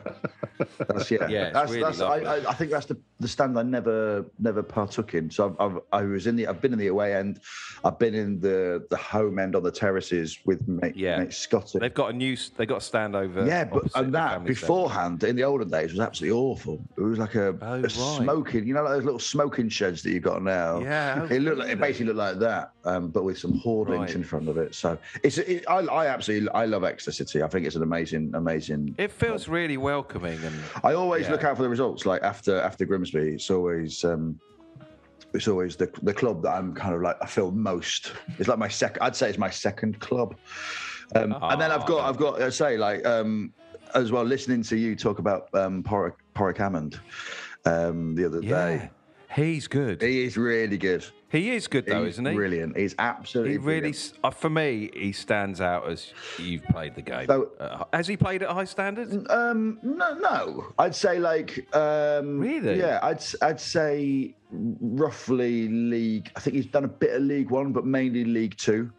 that's 0.88 1.12
yeah. 1.12 1.28
Yeah, 1.28 1.46
it's 1.46 1.54
that's, 1.54 1.72
really 1.72 1.84
that's, 1.84 2.02
I. 2.02 2.18
I, 2.18 2.50
I 2.50 2.54
think 2.54 2.72
that's 2.72 2.86
the, 2.86 2.98
the 3.20 3.28
stand 3.28 3.58
I 3.58 3.64
never 3.64 4.26
never 4.40 4.64
partook 4.64 5.14
in. 5.14 5.30
So 5.30 5.56
I've, 5.60 5.72
I've 5.72 5.82
I 5.92 6.04
was 6.04 6.28
in 6.28 6.36
the 6.36 6.48
I've 6.48 6.62
been 6.62 6.74
in 6.74 6.80
the 6.80 6.88
away 6.88 7.16
end, 7.16 7.42
I've 7.84 8.00
been 8.00 8.16
in 8.16 8.40
the 8.40 8.81
the 8.90 8.98
home 8.98 9.40
end 9.40 9.56
on 9.56 9.64
the 9.64 9.72
terraces 9.72 10.40
with 10.46 10.68
mate, 10.68 10.96
Yeah. 10.96 11.20
mate 11.20 11.34
Scotty. 11.34 11.80
They've 11.80 11.94
got 11.94 12.12
a 12.12 12.14
new. 12.14 12.36
They 12.58 12.66
got 12.66 12.78
a 12.78 12.82
stand 12.82 13.16
over. 13.16 13.46
yeah, 13.46 13.64
but 13.66 13.84
and 13.96 14.14
that 14.14 14.32
stand. 14.32 14.46
beforehand 14.46 15.24
in 15.24 15.36
the 15.36 15.44
olden 15.44 15.70
days 15.70 15.92
was 15.92 16.00
absolutely 16.00 16.38
awful. 16.38 16.84
It 16.98 17.02
was 17.02 17.20
like 17.20 17.36
a, 17.36 17.56
Oh, 17.62 17.74
a 17.76 17.82
right. 17.82 17.92
smoking, 17.92 18.68
you 18.68 18.74
know, 18.74 18.84
like 18.84 18.94
those 18.94 19.04
little 19.04 19.20
smoking 19.20 19.70
sheds 19.70 20.02
that 20.04 20.12
you've 20.12 20.24
got 20.24 20.42
now. 20.42 20.80
Yeah, 20.80 21.28
it 21.30 21.42
looked 21.42 21.58
like 21.60 21.70
it 21.70 21.80
basically 21.80 22.08
looked 22.08 22.18
like 22.18 22.40
that, 22.40 22.72
um, 22.86 23.10
but 23.10 23.24
with 23.24 23.38
some 23.38 23.54
hoardings 23.60 24.00
Right. 24.00 24.16
in 24.16 24.24
front 24.24 24.50
of 24.50 24.58
it. 24.58 24.74
So 24.76 24.98
it's 25.24 25.38
it, 25.38 25.66
I, 25.70 25.80
I 25.80 26.08
absolutely 26.08 26.50
I 26.50 26.66
love 26.66 26.84
Exeter 26.84 27.12
City. 27.12 27.44
I 27.44 27.48
think 27.48 27.66
it's 27.66 27.76
an 27.76 27.84
amazing 27.84 28.32
amazing 28.34 28.96
It 28.98 29.12
feels 29.12 29.48
really 29.48 29.78
welcoming 29.78 30.40
and. 30.44 30.56
I 30.84 30.94
always 30.94 31.26
Yeah. 31.26 31.32
look 31.34 31.44
out 31.44 31.58
for 31.58 31.64
the 31.64 31.70
results. 31.70 32.06
Like 32.06 32.24
after 32.24 32.60
after 32.62 32.86
Grimsby, 32.86 33.20
it's 33.36 33.50
always 33.50 34.04
um, 34.04 34.40
it's 35.34 35.48
always 35.48 35.76
the 35.76 35.90
the 36.04 36.14
club 36.14 36.44
that 36.44 36.52
I'm 36.52 36.74
kind 36.74 36.94
of 36.96 37.02
like 37.02 37.18
I 37.22 37.26
feel 37.26 37.52
most. 37.52 38.14
It's 38.38 38.48
like 38.48 38.58
my 38.60 38.68
second. 38.68 39.02
I'd 39.04 39.16
say 39.16 39.30
it's 39.30 39.38
my 39.38 39.50
second 39.50 40.00
club. 40.00 40.36
Um, 41.16 41.36
and 41.42 41.60
then 41.60 41.72
I've 41.72 41.82
Ah, 41.84 41.86
got 41.86 42.10
I've 42.10 42.18
got 42.18 42.38
to 42.38 42.52
say 42.52 42.78
like 42.78 43.06
um, 43.06 43.54
as 43.96 44.12
well 44.12 44.24
listening 44.24 44.64
to 44.64 44.78
you 44.78 44.96
talk 44.96 45.20
about 45.20 45.44
um, 45.54 45.84
Porrick, 45.84 46.14
Porrick 46.36 46.58
Hammond 46.58 47.00
um, 47.66 48.16
the 48.16 48.26
other 48.26 48.42
Yeah, 48.42 48.78
day. 48.78 48.90
he's 49.36 49.68
good. 49.68 50.02
He 50.02 50.24
is 50.24 50.38
really 50.38 50.78
good. 50.78 51.06
He 51.32 51.52
is 51.52 51.68
good 51.68 51.86
though, 51.86 52.04
He's 52.04 52.16
isn't 52.16 52.26
he? 52.28 52.34
Brilliant. 52.34 52.76
He's 52.78 52.94
absolutely 53.00 53.54
He 53.54 53.58
really, 53.58 53.80
brilliant. 53.92 54.14
uh, 54.24 54.30
for 54.32 54.50
me, 54.50 54.90
he 54.94 55.12
stands 55.14 55.62
out 55.62 55.88
as 55.88 56.14
you've 56.38 56.64
played 56.66 56.96
the 56.96 57.02
game. 57.02 57.26
So- 57.28 57.52
uh, 57.60 57.86
has 57.94 58.08
he 58.08 58.18
played 58.18 58.44
at 58.44 58.50
high 58.50 58.66
standards? 58.66 59.16
Um, 59.30 59.80
no, 59.82 60.14
no. 60.16 60.66
I'd 60.78 60.94
say 60.96 61.20
like 61.20 61.74
um, 61.76 62.40
Really? 62.40 62.78
Yeah, 62.80 63.00
I'd 63.02 63.24
I'd 63.42 63.62
say 63.62 64.36
roughly 64.52 65.68
league. 65.70 66.32
I 66.36 66.40
think 66.42 66.56
he's 66.56 66.66
done 66.66 66.84
a 66.84 66.90
bit 66.90 67.16
of 67.16 67.22
League 67.22 67.50
One, 67.50 67.72
but 67.72 67.86
mainly 67.86 68.26
League 68.26 68.58
Two. 68.58 68.92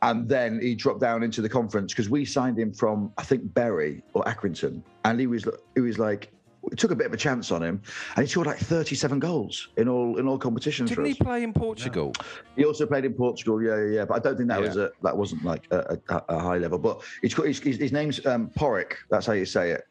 And 0.00 0.28
then 0.28 0.60
he 0.62 0.74
dropped 0.76 1.00
down 1.00 1.22
into 1.24 1.42
the 1.42 1.48
conference 1.48 1.92
because 1.92 2.08
we 2.08 2.24
signed 2.24 2.56
him 2.58 2.72
from 2.72 3.12
I 3.18 3.24
think 3.24 3.52
Bury 3.52 4.02
or 4.14 4.22
Accrington, 4.24 4.82
and 5.04 5.18
he 5.20 5.26
was 5.26 5.44
he 5.74 5.80
was 5.80 5.98
like 5.98 6.30
we 6.70 6.76
took 6.76 6.90
a 6.90 6.96
bit 6.96 7.06
of 7.06 7.12
a 7.12 7.16
chance 7.16 7.50
on 7.50 7.62
him, 7.62 7.80
and 8.16 8.26
he 8.26 8.30
scored 8.30 8.46
like 8.46 8.58
37 8.58 9.18
goals 9.18 9.68
in 9.76 9.88
all 9.88 10.18
in 10.18 10.26
all 10.26 10.38
competitions 10.38 10.90
Didn't 10.90 11.06
he 11.06 11.14
play 11.14 11.42
in 11.42 11.52
Portugal? 11.52 12.12
He 12.56 12.64
also 12.64 12.86
played 12.86 13.04
in 13.04 13.14
Portugal, 13.14 13.62
yeah, 13.62 13.76
yeah, 13.76 13.84
yeah. 13.86 14.04
But 14.04 14.14
I 14.14 14.18
don't 14.18 14.36
think 14.36 14.48
that 14.48 14.60
was 14.60 14.76
a 14.76 14.90
that 15.02 15.16
wasn't 15.16 15.44
like 15.44 15.66
a, 15.70 15.98
a, 16.08 16.22
a 16.28 16.38
high 16.38 16.58
level. 16.58 16.78
But 16.78 17.02
he's 17.22 17.34
got 17.34 17.46
his, 17.46 17.92
name's 17.92 18.24
um, 18.26 18.50
Porrick. 18.50 18.94
That's 19.10 19.26
how 19.26 19.32
you 19.32 19.46
say 19.46 19.70
it. 19.70 19.86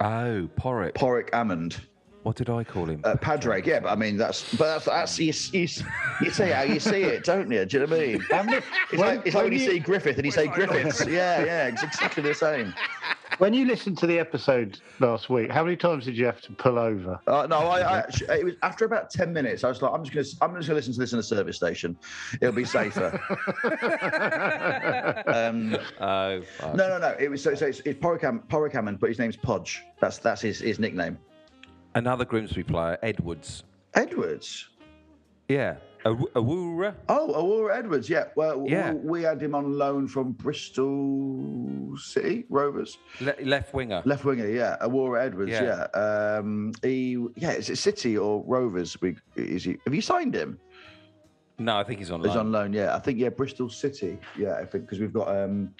Oh, 0.00 0.48
Porrick. 0.56 0.94
Porrick 0.94 1.30
Amond. 1.30 1.80
What 2.22 2.36
did 2.36 2.50
I 2.50 2.64
call 2.64 2.86
him? 2.86 3.00
Uh, 3.04 3.16
Padraig, 3.16 3.66
yeah, 3.66 3.80
but 3.80 3.90
I 3.90 3.94
mean 3.94 4.16
that's 4.16 4.54
but 4.56 4.66
that's 4.66 4.84
that's 4.84 5.18
you, 5.18 5.32
you, 5.52 5.68
you 6.20 6.30
say 6.30 6.50
how 6.50 6.62
you 6.62 6.80
see 6.80 7.02
it, 7.02 7.24
don't 7.24 7.50
you? 7.50 7.64
Do 7.64 7.78
you 7.78 7.86
know 7.86 7.96
what 7.96 8.02
I 8.02 8.06
mean? 8.06 8.56
It's 8.92 9.00
like, 9.00 9.26
it's 9.26 9.34
like 9.34 9.44
when 9.44 9.52
you 9.52 9.58
see 9.60 9.78
Griffith 9.78 10.16
and 10.16 10.24
you 10.24 10.32
say 10.32 10.48
Griffiths. 10.48 11.06
Yeah, 11.06 11.44
yeah, 11.44 11.66
it's 11.68 11.82
exactly 11.82 12.22
the 12.22 12.34
same. 12.34 12.74
When 13.38 13.54
you 13.54 13.66
listened 13.66 13.98
to 13.98 14.06
the 14.06 14.18
episode 14.18 14.80
last 14.98 15.30
week, 15.30 15.52
how 15.52 15.62
many 15.62 15.76
times 15.76 16.06
did 16.06 16.16
you 16.16 16.26
have 16.26 16.40
to 16.40 16.52
pull 16.52 16.76
over? 16.76 17.20
Uh, 17.28 17.46
no, 17.48 17.58
I, 17.58 18.00
I 18.00 18.04
it 18.34 18.44
was 18.44 18.54
after 18.64 18.84
about 18.84 19.10
ten 19.10 19.32
minutes. 19.32 19.62
I 19.62 19.68
was 19.68 19.80
like, 19.80 19.92
I'm 19.92 20.04
just 20.04 20.40
gonna 20.40 20.50
I'm 20.50 20.56
just 20.56 20.68
gonna 20.68 20.76
listen 20.76 20.92
to 20.94 20.98
this 20.98 21.12
in 21.12 21.20
a 21.20 21.22
service 21.22 21.56
station. 21.56 21.96
It'll 22.40 22.54
be 22.54 22.64
safer. 22.64 23.12
um, 25.28 25.76
oh, 26.00 26.42
no, 26.74 26.88
no, 26.88 26.98
no. 26.98 27.14
It 27.20 27.30
was 27.30 27.42
so, 27.42 27.54
so 27.54 27.66
it's, 27.66 27.80
it's 27.80 28.00
Porrick, 28.00 28.24
Am- 28.24 28.96
but 28.96 29.08
his 29.08 29.18
name's 29.20 29.36
Podge. 29.36 29.84
That's 30.00 30.18
that's 30.18 30.42
his, 30.42 30.58
his 30.58 30.78
nickname. 30.80 31.16
Another 31.98 32.24
Grimsby 32.24 32.62
player, 32.62 32.96
Edwards. 33.02 33.64
Edwards. 33.94 34.68
Yeah, 35.48 35.78
Aw- 36.06 36.14
Owura. 36.36 36.94
Oh, 37.08 37.32
Owura 37.34 37.76
Edwards. 37.76 38.08
Yeah. 38.08 38.26
Well, 38.36 38.64
Yeah. 38.68 38.92
we 38.92 39.22
had 39.22 39.42
him 39.42 39.52
on 39.56 39.76
loan 39.76 40.06
from 40.06 40.30
Bristol 40.32 41.96
City 41.98 42.44
Rovers. 42.50 42.98
Le- 43.20 43.34
left 43.42 43.74
winger. 43.74 44.02
Left 44.04 44.24
winger, 44.24 44.46
yeah. 44.46 44.76
Owura 44.80 45.24
Edwards, 45.24 45.50
Yeah. 45.50 45.88
yeah. 45.92 46.36
Um, 46.38 46.72
he, 46.84 47.18
yeah, 47.34 47.50
is 47.54 47.68
it 47.68 47.76
City 47.78 48.16
or 48.16 48.44
Rovers? 48.46 49.00
We, 49.00 49.16
is 49.34 49.64
he? 49.64 49.78
Have 49.84 49.92
you 49.92 50.00
signed 50.02 50.36
him? 50.36 50.60
No, 51.58 51.76
I 51.78 51.82
think 51.82 51.98
he's 51.98 52.12
on 52.12 52.20
He's 52.20 52.28
loan. 52.28 52.38
on 52.46 52.52
loan, 52.52 52.72
yeah. 52.72 52.94
I 52.94 53.00
think 53.00 53.18
yeah, 53.18 53.30
Bristol 53.30 53.68
City, 53.68 54.20
yeah. 54.38 54.54
I 54.54 54.64
think 54.66 54.84
because 54.84 55.00
we've 55.00 55.12
got 55.12 55.26
um, 55.36 55.74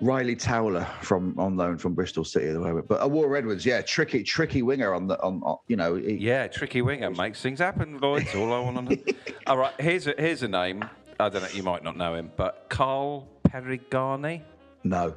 Ryley 0.00 0.36
Towler 0.36 0.86
from 1.02 1.34
on 1.38 1.56
loan 1.56 1.76
from 1.76 1.94
Bristol 1.94 2.24
City 2.24 2.48
at 2.48 2.52
the 2.52 2.60
moment. 2.60 2.86
But 2.86 3.00
uh, 3.00 3.08
Owura 3.08 3.38
Edwards, 3.38 3.66
yeah, 3.66 3.82
tricky, 3.82 4.22
tricky 4.22 4.62
winger 4.62 4.94
on 4.94 5.08
the 5.08 5.20
on, 5.20 5.42
on 5.42 5.58
you 5.66 5.76
know. 5.76 5.96
He, 5.96 6.14
Yeah, 6.14 6.46
tricky 6.46 6.82
winger 6.82 7.10
makes 7.10 7.40
things 7.40 7.58
happen, 7.58 7.98
Lloyd. 7.98 8.28
All 8.36 8.52
I 8.52 8.60
want 8.60 8.88
to 8.88 8.96
know. 8.96 9.12
all 9.46 9.58
right, 9.58 9.74
here's 9.80 10.06
a, 10.06 10.14
here's 10.16 10.42
a 10.42 10.48
name. 10.48 10.84
I 11.18 11.28
don't 11.28 11.42
know. 11.42 11.48
You 11.52 11.64
might 11.64 11.82
not 11.82 11.96
know 11.96 12.14
him, 12.14 12.30
but 12.36 12.66
Carl 12.68 13.28
Piergianni. 13.48 14.42
No. 14.84 15.14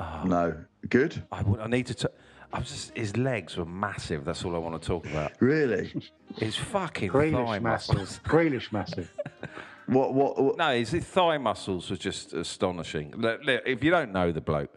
Oh. 0.00 0.22
No. 0.24 0.56
Good. 0.88 1.22
I, 1.30 1.42
would, 1.42 1.60
I 1.60 1.66
need 1.68 1.86
to. 1.86 1.94
T- 1.94 2.08
I 2.52 2.58
was 2.58 2.70
just. 2.70 2.96
His 2.96 3.16
legs 3.16 3.56
were 3.56 3.64
massive. 3.64 4.24
That's 4.24 4.44
all 4.44 4.56
I 4.56 4.58
want 4.58 4.80
to 4.80 4.86
talk 4.86 5.06
about. 5.06 5.32
Really? 5.38 5.92
His 6.38 6.56
fucking 6.56 7.12
thigh 7.12 7.30
Grealish 7.30 7.62
muscles. 7.62 7.98
massive. 7.98 8.22
Grealish 8.24 8.72
massive. 8.72 9.12
what, 9.90 10.14
what? 10.14 10.42
What? 10.42 10.56
No, 10.56 10.70
his, 10.74 10.90
his 10.90 11.04
thigh 11.04 11.38
muscles 11.38 11.90
were 11.90 11.96
just 11.96 12.32
astonishing. 12.32 13.12
Look, 13.16 13.44
look, 13.44 13.62
if 13.66 13.82
you 13.84 13.90
don't 13.90 14.12
know 14.12 14.32
the 14.32 14.40
bloke, 14.40 14.70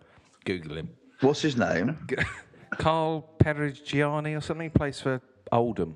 Google 0.46 0.78
him. 0.78 0.90
What's 1.22 1.42
his 1.42 1.56
name? 1.58 1.98
Carl 2.78 3.30
Piergianni 3.40 4.36
or 4.38 4.42
something. 4.42 4.66
He 4.66 4.70
plays 4.70 5.00
for 5.00 5.22
Oldham, 5.52 5.96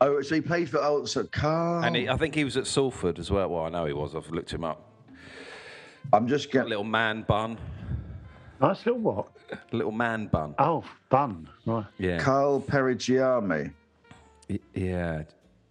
Oh, 0.00 0.20
so 0.20 0.34
he 0.34 0.40
played 0.42 0.68
for 0.68 0.78
oh, 0.82 1.06
so 1.06 1.24
Carl. 1.24 1.82
and 1.82 1.96
he, 1.96 2.08
I 2.08 2.16
think 2.18 2.34
he 2.34 2.44
was 2.44 2.56
at 2.58 2.66
Salford 2.66 3.18
as 3.18 3.30
well. 3.30 3.48
Well, 3.48 3.64
I 3.64 3.70
know 3.70 3.86
he 3.86 3.94
was. 3.94 4.14
I've 4.14 4.30
looked 4.30 4.52
him 4.52 4.62
up. 4.62 4.82
I'm 6.12 6.28
just 6.28 6.48
A 6.48 6.52
getting. 6.52 6.68
little 6.68 6.84
man 6.84 7.24
bun. 7.26 7.56
Nice 8.60 8.84
little 8.86 9.00
what? 9.00 9.28
A 9.50 9.76
little 9.76 9.92
man 9.92 10.26
bun. 10.26 10.54
Oh, 10.58 10.84
bun. 11.08 11.48
Right. 11.64 11.86
Yeah. 11.98 12.18
Carl 12.18 12.60
Perigiami. 12.60 13.72
Y- 14.50 14.58
Yeah. 14.74 15.22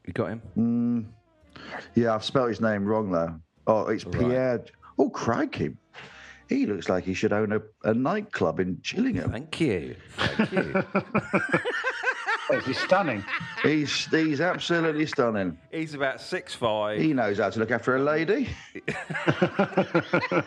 You 0.05 0.13
got 0.13 0.29
him? 0.29 0.41
Mm. 0.57 1.05
Yeah, 1.95 2.15
I've 2.15 2.23
spelled 2.23 2.49
his 2.49 2.61
name 2.61 2.85
wrong 2.85 3.11
though. 3.11 3.39
Oh, 3.67 3.87
it's 3.87 4.03
Pierre. 4.03 4.63
Oh, 4.97 5.09
crikey. 5.09 5.75
He 6.47 6.65
looks 6.67 6.89
like 6.89 7.03
he 7.03 7.13
should 7.13 7.33
own 7.33 7.51
a, 7.51 7.61
a 7.83 7.93
nightclub 7.93 8.59
in 8.59 8.77
Chillingham. 8.77 9.31
Thank 9.31 9.59
you. 9.59 9.95
Thank 10.17 10.51
you. 10.51 10.83
Oh, 12.47 12.59
he's 12.59 12.77
stunning. 12.77 13.25
He's 13.63 14.05
he's 14.05 14.39
absolutely 14.39 15.07
stunning. 15.07 15.57
He's 15.71 15.95
about 15.95 16.21
six 16.21 16.53
five. 16.53 16.99
He 16.99 17.11
knows 17.11 17.39
how 17.39 17.49
to 17.49 17.57
look 17.59 17.71
after 17.71 17.95
a 17.95 17.99
lady. 17.99 18.49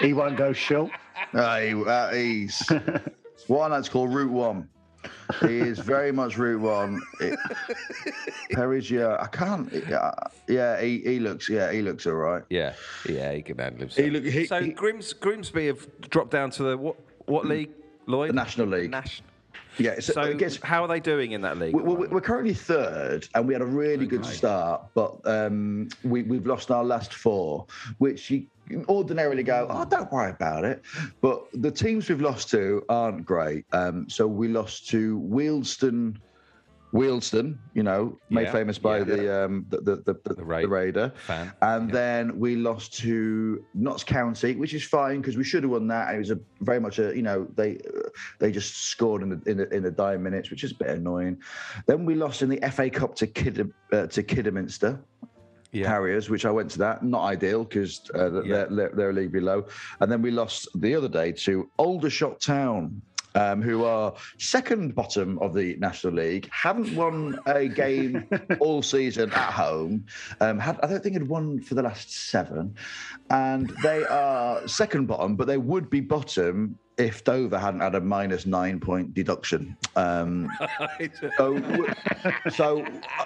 He 0.00 0.12
won't 0.12 0.36
go 0.36 0.52
short. 0.52 0.92
Uh, 1.34 1.58
he, 1.58 1.72
uh, 1.84 2.12
he's 2.12 2.62
what 3.48 3.72
I 3.72 3.76
like 3.76 3.84
to 3.84 3.90
call 3.90 4.06
Route 4.06 4.30
One. 4.30 4.68
He 5.40 5.58
is 5.58 5.78
very 5.78 6.12
much 6.12 6.36
Route 6.38 6.60
One. 6.60 7.00
It, 7.20 7.38
Perigia, 8.52 9.20
I 9.22 9.26
can't. 9.26 9.72
Yeah, 9.88 10.12
yeah, 10.46 10.80
he, 10.80 10.98
he 11.00 11.18
looks. 11.18 11.48
Yeah, 11.48 11.70
he 11.72 11.82
looks 11.82 12.06
all 12.06 12.14
right. 12.14 12.42
Yeah, 12.50 12.74
yeah, 13.08 13.32
he 13.32 13.42
can 13.42 13.58
handle 13.58 13.80
himself. 13.80 14.04
He 14.04 14.10
look- 14.10 14.24
he- 14.24 14.46
so 14.46 14.62
he- 14.62 14.72
Grims, 14.72 15.18
Grimsby 15.18 15.66
have 15.66 15.86
dropped 16.10 16.30
down 16.30 16.50
to 16.52 16.62
the 16.62 16.76
what? 16.78 16.96
What 17.26 17.44
league, 17.46 17.70
Lloyd? 18.06 18.30
The 18.30 18.34
National 18.34 18.68
League. 18.68 18.90
National. 18.90 19.28
Yeah, 19.76 20.00
so, 20.00 20.14
So 20.14 20.22
I 20.22 20.32
guess 20.32 20.58
how 20.62 20.82
are 20.82 20.88
they 20.88 20.98
doing 20.98 21.32
in 21.32 21.42
that 21.42 21.56
league? 21.58 21.74
We- 21.74 21.82
we- 21.82 22.08
We're 22.08 22.20
currently 22.20 22.54
third, 22.54 23.28
and 23.34 23.46
we 23.46 23.52
had 23.54 23.62
a 23.62 23.66
really 23.66 24.06
good 24.06 24.24
start, 24.24 24.82
but 24.94 25.20
um, 25.24 25.88
we, 26.02 26.22
we've 26.22 26.46
lost 26.46 26.70
our 26.70 26.82
last 26.82 27.12
four, 27.14 27.66
which 27.98 28.30
you 28.30 28.46
ordinarily 28.88 29.42
go, 29.42 29.66
oh, 29.70 29.84
don't 29.84 30.10
worry 30.12 30.30
about 30.30 30.64
it. 30.64 30.82
But 31.20 31.44
the 31.52 31.70
teams 31.70 32.08
we've 32.08 32.20
lost 32.20 32.50
to 32.50 32.84
aren't 32.88 33.24
great. 33.24 33.64
Um, 33.72 34.08
so 34.08 34.26
we 34.26 34.48
lost 34.48 34.88
to 34.90 35.18
Wealdstone. 35.20 36.16
Wealdstone, 36.94 37.58
you 37.74 37.82
know, 37.82 38.18
made 38.30 38.44
Yeah, 38.44 38.52
famous 38.52 38.78
by 38.78 38.98
yeah. 38.98 39.04
the, 39.04 39.44
um, 39.44 39.66
the, 39.68 39.76
the, 39.82 39.96
the, 39.96 40.20
the, 40.24 40.34
The 40.36 40.44
Ra- 40.44 40.60
the 40.62 40.68
Raider. 40.68 41.12
fan, 41.26 41.52
And 41.60 41.90
then 41.90 42.38
we 42.38 42.56
lost 42.56 42.94
to 43.00 43.62
Notts 43.74 44.02
County, 44.04 44.56
which 44.56 44.72
is 44.72 44.84
fine 44.84 45.20
because 45.20 45.36
we 45.36 45.44
should 45.44 45.64
have 45.64 45.70
won 45.72 45.86
that. 45.88 46.06
And 46.08 46.16
it 46.16 46.20
was 46.20 46.30
a 46.30 46.38
very 46.62 46.80
much 46.80 46.98
a 46.98 47.14
you 47.14 47.20
know 47.20 47.46
they 47.56 47.78
they 48.38 48.50
just 48.50 48.74
scored 48.86 49.20
in 49.22 49.28
the 49.28 49.42
in 49.50 49.58
the, 49.58 49.68
in 49.68 49.82
the 49.82 49.90
dying 49.90 50.22
minutes, 50.22 50.50
which 50.50 50.64
is 50.64 50.72
a 50.72 50.76
bit 50.76 50.88
annoying. 50.88 51.36
Then 51.86 52.06
we 52.06 52.14
lost 52.14 52.40
in 52.40 52.48
the 52.48 52.58
FA 52.72 52.88
Cup 52.88 53.14
to 53.16 53.26
Kid 53.26 53.70
uh, 53.92 54.06
to 54.06 54.22
Kidderminster. 54.22 54.98
Yeah. 55.72 55.88
Harriers, 55.88 56.30
which 56.30 56.46
I 56.46 56.50
went 56.50 56.70
to 56.72 56.78
that, 56.78 57.02
not 57.04 57.24
ideal 57.24 57.64
because 57.64 58.00
uh, 58.14 58.30
they're, 58.30 58.46
Yeah. 58.46 58.64
they're, 58.70 58.88
they're 58.94 59.10
a 59.10 59.12
league 59.12 59.32
below. 59.32 59.66
And 60.00 60.10
then 60.10 60.22
we 60.22 60.30
lost 60.30 60.66
the 60.80 60.94
other 60.94 61.08
day 61.08 61.30
to 61.32 61.68
Aldershot 61.76 62.40
Town, 62.40 63.02
um, 63.34 63.60
who 63.60 63.84
are 63.84 64.14
second 64.38 64.94
bottom 64.94 65.38
of 65.40 65.52
the 65.54 65.76
National 65.76 66.14
League, 66.14 66.48
haven't 66.50 66.94
won 66.96 67.38
a 67.46 67.68
game 67.68 68.26
all 68.60 68.80
season 68.82 69.30
at 69.32 69.52
home. 69.52 70.06
Um, 70.40 70.58
had, 70.58 70.80
I 70.82 70.86
don't 70.86 71.02
think 71.02 71.12
had 71.14 71.28
won 71.28 71.60
for 71.60 71.74
the 71.74 71.82
last 71.82 72.30
seven, 72.30 72.74
and 73.30 73.70
they 73.82 74.04
are 74.06 74.66
second 74.66 75.06
bottom, 75.06 75.36
but 75.36 75.46
they 75.46 75.58
would 75.58 75.90
be 75.90 76.00
bottom 76.00 76.78
if 76.98 77.22
Dover 77.22 77.58
hadn't 77.58 77.80
had 77.80 77.94
a 77.94 78.00
minus 78.00 78.44
nine 78.44 78.80
point 78.80 79.14
deduction. 79.14 79.76
Um, 79.96 80.50
so, 81.36 81.86
so 82.50 82.84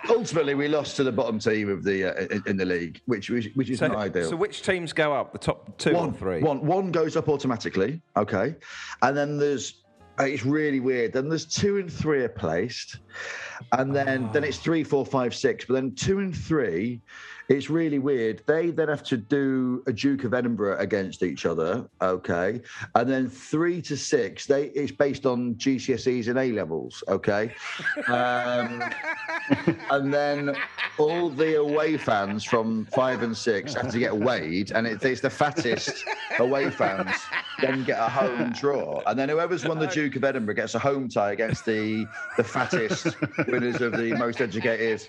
ultimately, 0.09 0.55
we 0.55 0.69
lost 0.69 0.97
to 0.97 1.05
the 1.05 1.13
bottom 1.13 1.39
team 1.39 1.71
of 1.71 1.83
the 1.83 2.35
uh, 2.35 2.41
in, 2.47 2.57
the 2.57 2.67
league, 2.67 3.01
which 3.07 3.31
which, 3.31 3.51
which 3.55 3.71
is 3.71 3.79
so, 3.79 3.89
not 3.89 3.97
ideal. 3.97 4.29
so 4.29 4.37
which 4.37 4.63
teams 4.63 4.93
go 4.93 5.15
up? 5.15 5.33
The 5.33 5.39
top 5.39 5.77
two 5.79 5.95
one, 5.95 6.11
or 6.11 6.13
three? 6.13 6.41
One, 6.43 6.65
one 6.65 6.93
goes 6.93 7.17
up 7.17 7.29
automatically. 7.29 8.01
Okay, 8.17 8.55
and 9.01 9.17
then 9.17 9.39
there's 9.39 9.83
uh, 10.21 10.25
it's 10.25 10.45
really 10.45 10.81
weird. 10.81 11.13
Then 11.15 11.29
there's 11.29 11.47
two 11.47 11.79
and 11.79 11.91
three 11.91 12.23
are 12.23 12.29
placed, 12.29 12.99
and 13.73 13.95
then 13.97 14.31
then 14.33 14.45
it's 14.45 14.59
three, 14.59 14.85
four, 14.85 15.07
five, 15.07 15.35
six. 15.35 15.65
But 15.65 15.75
then 15.75 15.95
two 15.95 16.19
and 16.19 16.37
three, 16.37 17.01
it's 17.49 17.71
really 17.71 17.99
weird. 17.99 18.43
They 18.47 18.71
then 18.71 18.89
have 18.89 19.03
to 19.05 19.17
do 19.17 19.83
a 19.87 19.93
Duke 19.93 20.25
of 20.25 20.35
Edinburgh 20.35 20.79
against 20.79 21.23
each 21.23 21.47
other. 21.47 21.89
Okay, 22.01 22.61
and 22.95 23.11
then 23.11 23.29
three 23.29 23.83
to 23.83 23.97
six, 23.97 24.47
they 24.47 24.67
it's 24.67 24.93
based 24.93 25.27
on 25.27 25.55
GCSEs 25.57 26.29
and 26.29 26.39
A 26.39 26.53
levels. 26.53 27.03
Okay, 27.09 27.55
um, 28.09 28.83
and 29.91 30.13
then 30.13 30.57
all 30.99 31.31
the 31.31 31.59
away 31.59 31.97
fans 31.97 32.45
from 32.45 32.87
five 32.87 33.23
and 33.23 33.37
six 33.37 33.75
have 33.75 33.91
to 33.91 33.99
get 33.99 34.17
weighed, 34.17 34.73
and 34.73 34.87
it, 34.87 35.05
it's 35.05 35.21
the 35.21 35.31
fattest 35.31 36.05
away 36.39 36.71
fans 36.71 37.15
then 37.61 37.85
get 37.85 37.99
a 37.99 38.09
home 38.09 38.53
draw, 38.53 39.03
and 39.07 39.19
then 39.19 39.29
whoever's 39.29 39.65
won 39.65 39.79
the 39.79 39.87
Duke 39.87 40.17
of 40.17 40.25
Edinburgh 40.25 40.55
gets 40.55 40.75
a 40.75 40.79
home 40.79 41.09
tie 41.09 41.33
against 41.33 41.65
the 41.65 42.07
the 42.37 42.45
fattest 42.45 43.17
winners 43.47 43.81
of 43.81 43.93
the 43.93 44.15
most 44.17 44.41
educated 44.41 45.07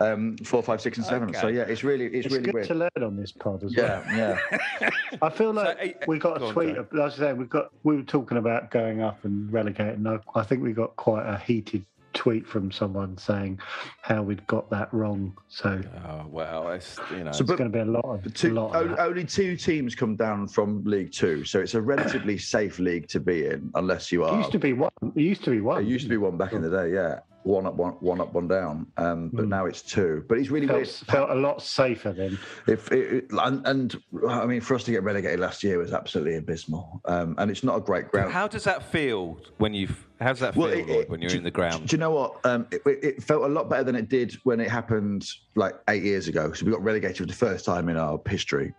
um, 0.00 0.36
four, 0.38 0.62
five, 0.62 0.80
six, 0.80 0.98
and 0.98 1.06
seven. 1.06 1.32
So 1.34 1.48
yeah, 1.48 1.63
it's 1.68 1.84
really 1.84 2.06
it's, 2.06 2.26
It's 2.26 2.32
really 2.34 2.44
good 2.46 2.54
weird. 2.54 2.66
to 2.68 2.74
learn 2.74 2.90
on 3.02 3.16
this 3.16 3.32
pod 3.32 3.62
as 3.64 3.74
well. 3.76 4.02
Yeah, 4.08 4.36
yeah. 4.80 4.90
I 5.22 5.30
feel 5.30 5.52
like 5.52 5.76
eh, 5.80 5.92
we 6.06 6.18
got 6.18 6.38
go 6.38 6.44
a 6.44 6.48
on, 6.48 6.52
tweet. 6.54 6.74
Joe. 6.76 6.86
Like 6.92 7.12
I 7.12 7.16
say, 7.16 7.32
we 7.32 7.44
got 7.44 7.70
we 7.82 7.96
were 7.96 8.02
talking 8.02 8.38
about 8.38 8.70
going 8.70 9.00
up 9.02 9.24
and 9.24 9.52
relegating. 9.52 10.06
I, 10.06 10.18
I 10.34 10.42
think 10.42 10.62
we 10.62 10.72
got 10.72 10.94
quite 10.96 11.26
a 11.26 11.38
heated 11.38 11.84
tweet 12.12 12.46
from 12.46 12.70
someone 12.70 13.18
saying 13.18 13.58
how 14.02 14.22
we'd 14.22 14.46
got 14.46 14.70
that 14.70 14.92
wrong. 14.94 15.36
So 15.48 15.80
Oh 16.06 16.26
well, 16.30 16.70
it's 16.70 16.96
you 17.10 17.24
know. 17.24 17.32
So, 17.32 17.40
it's 17.42 17.50
going 17.50 17.64
to 17.64 17.68
be 17.70 17.80
a 17.80 17.84
lot 17.84 18.04
of, 18.04 18.32
two, 18.34 18.54
lot 18.54 18.72
of 18.76 18.92
o- 18.92 18.96
only 19.04 19.24
two 19.24 19.56
teams 19.56 19.96
come 19.96 20.14
down 20.14 20.46
from 20.46 20.84
League 20.84 21.10
Two, 21.10 21.44
so 21.44 21.58
it's 21.60 21.74
a 21.74 21.80
relatively 21.82 22.38
safe 22.38 22.78
league 22.78 23.08
to 23.08 23.18
be 23.18 23.46
in, 23.46 23.68
unless 23.74 24.12
you 24.12 24.24
It 24.24 24.30
are. 24.30 24.38
used 24.38 24.52
to 24.52 24.60
be 24.60 24.72
one. 24.74 24.90
It 25.16 25.20
used 25.20 25.42
to 25.44 25.50
be 25.50 25.60
one. 25.60 25.82
It 25.82 25.88
used 25.88 26.04
to 26.04 26.10
be 26.10 26.16
one 26.16 26.36
back 26.36 26.52
in 26.52 26.62
the 26.62 26.70
day, 26.70 26.92
yeah. 26.94 27.18
One 27.44 27.66
up, 27.66 27.74
one, 27.74 27.92
one 28.00 28.22
up, 28.22 28.32
one 28.32 28.48
down. 28.48 28.86
Um, 28.96 29.28
but 29.30 29.46
now 29.48 29.66
it's 29.66 29.82
two. 29.82 30.24
But 30.30 30.38
it's 30.38 30.48
really 30.48 30.66
Felt, 30.66 30.78
weird. 30.78 30.88
felt 30.88 31.28
a 31.30 31.34
lot 31.34 31.60
safer 31.60 32.10
then. 32.10 32.38
If 32.66 32.90
it, 32.90 33.12
it- 33.12 33.24
and, 33.32 33.66
and 33.66 34.02
I 34.26 34.46
mean, 34.46 34.62
for 34.62 34.74
us 34.74 34.84
to 34.84 34.90
get 34.90 35.02
relegated 35.02 35.40
last 35.40 35.62
year 35.62 35.76
was 35.76 35.92
absolutely 35.92 36.36
abysmal. 36.36 37.02
Um, 37.04 37.34
and 37.36 37.50
it's 37.50 37.62
not 37.62 37.76
a 37.76 37.80
great 37.82 38.10
ground. 38.10 38.32
How 38.32 38.48
does 38.48 38.64
that 38.64 38.82
feel 38.82 39.38
when 39.58 39.74
you? 39.74 39.88
How 40.22 40.30
does 40.30 40.40
that 40.40 40.54
feel 40.54 40.62
Well, 40.62 40.72
it- 40.72 40.88
Lloyd, 40.88 41.08
when 41.10 41.20
you're 41.20 41.30
do- 41.32 41.36
in 41.36 41.44
the 41.44 41.50
ground? 41.50 41.86
Do 41.86 41.94
you 41.94 42.00
know 42.00 42.12
what? 42.12 42.40
Um, 42.44 42.66
it, 42.70 42.80
it 42.86 43.22
felt 43.22 43.42
a 43.44 43.48
lot 43.48 43.68
better 43.68 43.84
than 43.84 43.94
it 43.94 44.08
did 44.08 44.32
when 44.44 44.58
it 44.58 44.70
happened 44.70 45.28
like 45.54 45.74
eight 45.88 46.02
years 46.02 46.28
ago. 46.28 46.50
So 46.54 46.64
we 46.64 46.72
got 46.72 46.82
relegated 46.82 47.18
for 47.18 47.26
the 47.26 47.34
first 47.34 47.66
time 47.66 47.90
in 47.90 47.98
our 47.98 48.18
history, 48.26 48.72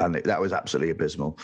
and 0.00 0.16
it, 0.16 0.24
that 0.24 0.40
was 0.40 0.52
absolutely 0.52 0.90
abysmal. 0.90 1.38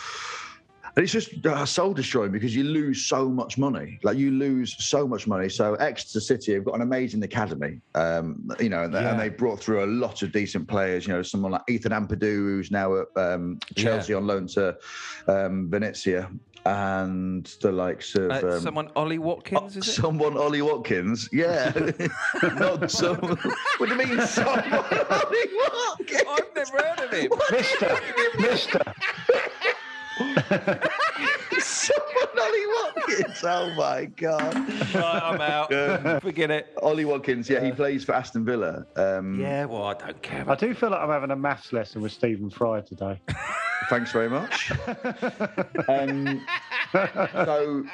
And 0.97 1.03
it's 1.03 1.13
just 1.13 1.45
uh, 1.45 1.67
soul 1.67 1.93
destroying 1.93 2.31
because 2.31 2.55
you 2.55 2.63
lose 2.63 3.07
so 3.07 3.29
much 3.29 3.59
money. 3.59 3.99
Like 4.05 4.17
you 4.17 4.31
lose 4.31 4.77
so 4.79 5.09
much 5.09 5.27
money. 5.27 5.49
So 5.49 5.75
Exeter 5.75 6.21
City 6.21 6.55
have 6.55 6.65
got 6.65 6.77
an 6.77 6.83
amazing 6.83 7.23
academy, 7.25 7.81
um, 7.97 8.49
you 8.61 8.69
know, 8.69 8.85
and, 8.85 8.95
they- 8.95 9.01
Yeah. 9.03 9.11
and 9.11 9.21
they 9.21 9.29
brought 9.29 9.59
through 9.59 9.83
a 9.85 9.87
lot 9.87 10.23
of 10.23 10.31
decent 10.31 10.69
players. 10.69 11.05
You 11.07 11.15
know, 11.15 11.23
someone 11.23 11.51
like 11.51 11.63
Ethan 11.69 11.91
Ampadu, 11.91 12.21
who's 12.37 12.71
now 12.71 12.95
at 13.01 13.07
um, 13.17 13.59
Chelsea 13.77 14.15
on 14.15 14.25
loan 14.27 14.47
to 14.49 14.77
um, 15.27 15.69
Venezia, 15.69 16.31
and 16.67 17.45
the 17.61 17.73
likes 17.73 18.15
of 18.15 18.31
Uh, 18.31 18.55
um, 18.55 18.61
someone 18.61 18.89
Ollie 18.95 19.19
Watkins, 19.19 19.77
is 19.77 19.89
it? 19.89 19.93
Someone 20.01 20.37
Ollie 20.37 20.63
Watkins, 20.63 21.29
yeah. 21.33 21.73
Not 22.55 22.89
some. 22.91 23.17
What 23.19 23.89
do 23.89 23.97
you 23.97 23.97
mean, 23.97 24.21
someone 24.27 24.61
Ollie 24.73 25.51
Watkins? 25.59 26.23
I've 26.29 26.55
never 26.55 26.79
heard 26.87 27.01
of 27.01 27.11
him. 27.13 27.31
Mister, 27.51 27.99
Mister. 28.39 28.81
Someone 31.61 32.39
Ollie 32.41 32.67
Watkins. 32.67 33.45
Oh 33.45 33.75
my 33.77 34.05
god. 34.17 34.55
right, 34.95 35.23
I'm 35.23 35.41
out. 35.41 36.23
Forget 36.23 36.51
it. 36.51 36.75
Ollie 36.83 37.05
Watkins, 37.05 37.49
yeah, 37.49 37.65
he 37.65 37.73
plays 37.73 38.05
for 38.05 38.13
Aston 38.15 38.45
Villa. 38.45 38.87
Um, 38.97 39.41
Yeah, 39.41 39.65
well, 39.67 39.85
I 39.85 39.95
don't 39.95 40.23
care. 40.23 40.49
I 40.49 40.55
do 40.55 40.75
feel 40.75 40.91
like 40.91 41.01
I'm 41.01 41.11
having 41.11 41.31
a 41.31 41.37
maths 41.37 41.73
lesson 41.73 42.03
with 42.03 42.13
Stephen 42.13 42.51
Fry 42.51 42.81
today. 42.81 43.21
Thanks 43.91 44.13
very 44.13 44.29
much. 44.31 44.71
um, 45.89 46.45
so, 46.93 47.85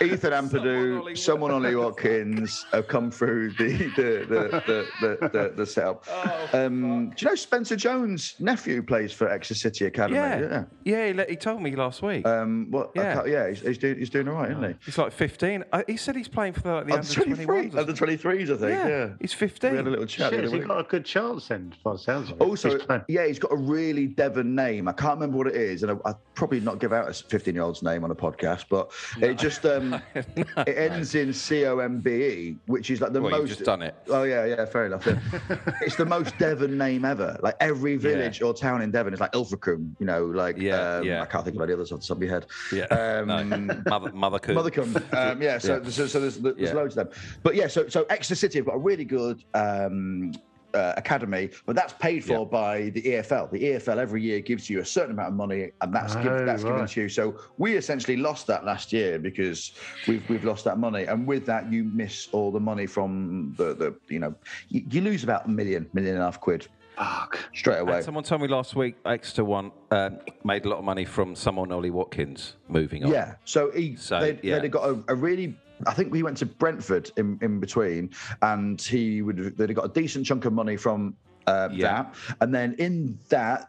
Ethan 0.00 0.32
Ampadu, 0.32 1.00
Ollie 1.00 1.16
someone 1.16 1.50
Ollie 1.50 1.74
Watkins 1.76 2.64
have 2.72 2.88
come 2.88 3.10
through 3.10 3.50
the 3.52 3.72
the 3.96 4.26
the 4.28 4.62
the, 4.66 4.86
the, 5.20 5.28
the, 5.28 5.52
the 5.56 5.66
setup. 5.66 6.04
Oh, 6.08 6.48
um, 6.52 7.10
do 7.10 7.24
you 7.24 7.30
know 7.30 7.34
Spencer 7.34 7.76
Jones' 7.76 8.34
nephew 8.40 8.82
plays 8.82 9.12
for 9.12 9.28
Exeter 9.28 9.54
City 9.58 9.84
Academy? 9.86 10.16
yeah, 10.18 10.64
yeah. 10.84 11.12
he, 11.24 11.30
he 11.30 11.36
told 11.36 11.60
me 11.62 11.74
last 11.76 12.02
week. 12.02 12.26
Um, 12.26 12.66
what? 12.70 12.90
Yeah. 12.94 13.14
can't- 13.14 13.28
yeah, 13.28 13.48
he's, 13.48 13.60
he's 13.60 13.78
doing 13.78 13.98
he's 13.98 14.10
doing 14.10 14.28
all 14.28 14.34
right, 14.34 14.50
isn't 14.50 14.62
he? 14.62 14.74
he's 14.84 14.98
like 14.98 15.12
15. 15.12 15.64
Uh, 15.72 15.82
he 15.86 15.96
said 15.96 16.16
he's 16.16 16.28
playing 16.28 16.52
for 16.54 16.60
the, 16.62 16.72
like, 16.72 16.86
the 16.86 16.92
Under 16.94 17.08
under 17.08 17.44
23, 17.44 17.70
21s. 17.70 17.76
under 17.78 17.92
23s, 17.92 18.42
I 18.42 18.46
think. 18.46 18.60
yeah, 18.60 18.88
Yeah, 18.88 19.08
he's 19.20 19.32
15. 19.32 19.70
we 19.70 19.76
had 19.76 19.86
a 19.86 19.90
little 19.90 20.06
chat. 20.06 20.30
the 20.30 20.36
Shit, 20.36 20.44
has 20.44 20.52
he 20.52 20.58
week. 20.58 20.68
got 20.68 20.80
a 20.80 20.84
good 20.84 21.04
chance 21.04 21.48
then, 21.48 21.74
by 21.84 21.92
the 21.92 21.98
sounds 21.98 22.30
of 22.30 22.40
it? 22.40 22.44
Also, 22.44 22.70
He's 22.78 22.86
yeah, 23.08 23.26
he's 23.26 23.38
got 23.38 23.52
a 23.52 23.56
really 23.56 24.06
Devon 24.06 24.54
name. 24.54 24.88
I 24.88 24.92
can't 24.92 25.14
remember 25.14 25.35
what 25.36 25.46
it 25.46 25.54
is, 25.56 25.82
and 25.82 25.92
I, 25.92 26.10
I'd 26.10 26.14
probably 26.34 26.60
not 26.60 26.78
give 26.80 26.92
out 26.92 27.08
a 27.08 27.12
15 27.12 27.54
year 27.54 27.62
old's 27.62 27.82
name 27.82 28.04
on 28.04 28.10
a 28.10 28.14
podcast, 28.14 28.64
but 28.68 28.90
it 29.20 29.38
just 29.38 29.64
um, 29.64 30.00
it 30.14 30.76
ends 30.76 31.14
in 31.14 31.32
C 31.32 31.64
O 31.66 31.78
M 31.78 32.00
B 32.00 32.10
E, 32.10 32.56
which 32.66 32.90
is 32.90 33.00
like 33.00 33.12
the 33.12 33.20
Well, 33.20 33.30
most. 33.38 33.48
just 33.48 33.64
done 33.64 33.82
it. 33.82 33.94
Oh 34.08 34.22
yeah, 34.24 34.44
yeah, 34.44 34.64
fair 34.64 34.86
enough. 34.86 35.06
it's 35.82 35.96
the 35.96 36.04
most 36.06 36.36
Devon 36.38 36.76
name 36.78 37.04
ever. 37.04 37.38
Like 37.42 37.56
every 37.60 37.96
village 37.96 38.42
or 38.42 38.52
town 38.54 38.82
in 38.82 38.90
Devon 38.90 39.14
is 39.14 39.20
like 39.20 39.32
Ilfracombe, 39.32 39.94
you 39.98 40.06
know, 40.06 40.24
like 40.26 40.56
Yeah, 40.58 40.96
um, 40.96 41.04
yeah. 41.04 41.22
I 41.22 41.26
can't 41.26 41.44
think 41.44 41.56
of 41.56 41.62
any 41.62 41.72
others 41.72 41.92
off 41.92 42.00
the 42.00 42.06
top 42.06 42.16
of 42.16 42.22
my 42.22 42.28
head. 42.28 42.46
Yeah. 42.72 42.86
Um, 43.16 43.28
no. 43.28 43.82
Mother, 43.86 44.12
mother. 44.12 44.38
Mothercombe. 44.38 44.96
Um, 45.14 45.40
yeah, 45.40 45.58
so, 45.58 45.82
so, 45.84 46.06
so 46.06 46.20
there's, 46.20 46.38
there's 46.38 46.56
Yeah. 46.58 46.72
loads 46.72 46.96
of 46.96 47.08
them. 47.10 47.18
But 47.42 47.54
yeah, 47.54 47.66
so 47.68 47.88
so 47.88 48.04
Exeter 48.10 48.34
City 48.34 48.58
have 48.58 48.66
got 48.66 48.74
a 48.74 48.78
really 48.78 49.04
good 49.04 49.44
um, 49.54 50.32
uh, 50.76 50.94
academy, 50.96 51.50
but 51.64 51.74
that's 51.74 51.94
paid 51.94 52.22
for 52.24 52.38
Yeah. 52.40 52.44
by 52.44 52.90
the 52.90 53.02
EFL. 53.02 53.50
The 53.50 53.58
EFL 53.64 53.98
every 53.98 54.22
year 54.22 54.40
gives 54.40 54.68
you 54.70 54.80
a 54.80 54.84
certain 54.84 55.12
amount 55.12 55.28
of 55.30 55.34
money, 55.34 55.70
and 55.80 55.94
that's 55.94 56.14
give, 56.16 56.26
Oh, 56.26 56.44
that's 56.44 56.62
given 56.62 56.86
to 56.86 57.00
you. 57.00 57.08
So 57.08 57.34
we 57.58 57.76
essentially 57.76 58.16
lost 58.16 58.46
that 58.48 58.64
last 58.64 58.92
year 58.92 59.18
because 59.18 59.72
we've 60.06 60.28
we've 60.28 60.44
lost 60.44 60.64
that 60.64 60.78
money, 60.78 61.04
and 61.04 61.26
with 61.26 61.46
that 61.46 61.72
you 61.72 61.84
miss 61.84 62.28
all 62.32 62.52
the 62.52 62.60
money 62.60 62.86
from 62.86 63.54
the 63.56 63.74
the 63.74 63.94
you 64.08 64.18
know 64.18 64.34
you, 64.68 64.84
you 64.90 65.00
lose 65.00 65.24
about 65.24 65.46
a 65.46 65.48
million 65.48 65.88
million 65.92 66.14
and 66.14 66.22
a 66.22 66.26
half 66.26 66.40
quid 66.40 66.68
Fuck. 66.96 67.38
straight 67.54 67.78
away. 67.80 67.96
And 67.96 68.04
someone 68.04 68.24
told 68.24 68.40
me 68.42 68.48
last 68.48 68.74
week 68.74 68.96
Exeter 69.04 69.44
one 69.44 69.70
um, 69.90 70.18
made 70.44 70.64
a 70.64 70.68
lot 70.68 70.78
of 70.78 70.84
money 70.84 71.04
from 71.04 71.34
someone 71.34 71.70
Ollie 71.72 71.90
Watkins 71.90 72.56
moving 72.68 73.04
on. 73.04 73.10
Yeah. 73.12 73.34
So 73.44 73.70
he 73.70 73.96
So, 73.96 74.20
they'd, 74.20 74.40
yeah. 74.42 74.56
they'd 74.56 74.64
have 74.64 74.72
got 74.72 74.88
a, 74.90 75.04
a 75.08 75.14
really. 75.14 75.56
I 75.86 75.92
think 75.92 76.12
we 76.12 76.22
went 76.22 76.36
to 76.38 76.46
Brentford 76.46 77.10
in, 77.16 77.38
in 77.42 77.60
between, 77.60 78.10
and 78.42 78.80
he 78.80 79.22
would 79.22 79.56
they'd 79.56 79.68
have 79.68 79.76
got 79.76 79.84
a 79.86 79.92
decent 79.92 80.26
chunk 80.26 80.44
of 80.44 80.52
money 80.52 80.76
from 80.76 81.16
uh, 81.46 81.68
Yeah. 81.72 82.02
that, 82.02 82.14
and 82.40 82.54
then 82.54 82.74
in 82.78 83.18
that. 83.28 83.68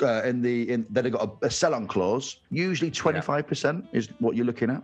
Uh, 0.00 0.22
in 0.24 0.40
the 0.40 0.70
in 0.70 0.86
they'd 0.90 1.10
got 1.10 1.28
a, 1.42 1.46
a 1.46 1.50
sell-on 1.50 1.88
clause. 1.88 2.38
Usually, 2.50 2.88
twenty-five 2.88 3.48
percent 3.48 3.84
is 3.92 4.08
what 4.20 4.36
you're 4.36 4.46
looking 4.46 4.70
at. 4.70 4.82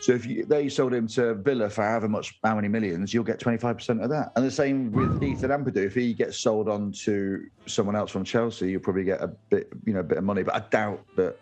So 0.00 0.12
if 0.12 0.26
you, 0.26 0.44
they 0.44 0.68
sold 0.70 0.94
him 0.94 1.06
to 1.08 1.34
Villa 1.34 1.70
for 1.70 1.84
however 1.84 2.08
much, 2.08 2.38
how 2.42 2.56
many 2.56 2.66
millions, 2.66 3.14
you'll 3.14 3.22
get 3.22 3.38
25% 3.38 4.02
of 4.02 4.10
that. 4.10 4.32
And 4.34 4.44
the 4.44 4.50
same 4.50 4.90
with 4.90 5.22
Ethan 5.22 5.50
Ampadu. 5.50 5.76
If 5.76 5.94
he 5.94 6.12
gets 6.12 6.36
sold 6.40 6.68
on 6.68 6.90
to 7.04 7.44
someone 7.66 7.94
else 7.94 8.10
from 8.10 8.24
Chelsea, 8.24 8.72
you'll 8.72 8.80
probably 8.80 9.04
get 9.04 9.22
a 9.22 9.28
bit, 9.28 9.70
you 9.86 9.92
know, 9.92 10.00
a 10.00 10.02
bit 10.02 10.18
of 10.18 10.24
money. 10.24 10.42
But 10.42 10.56
I 10.56 10.60
doubt 10.70 11.04
that 11.14 11.36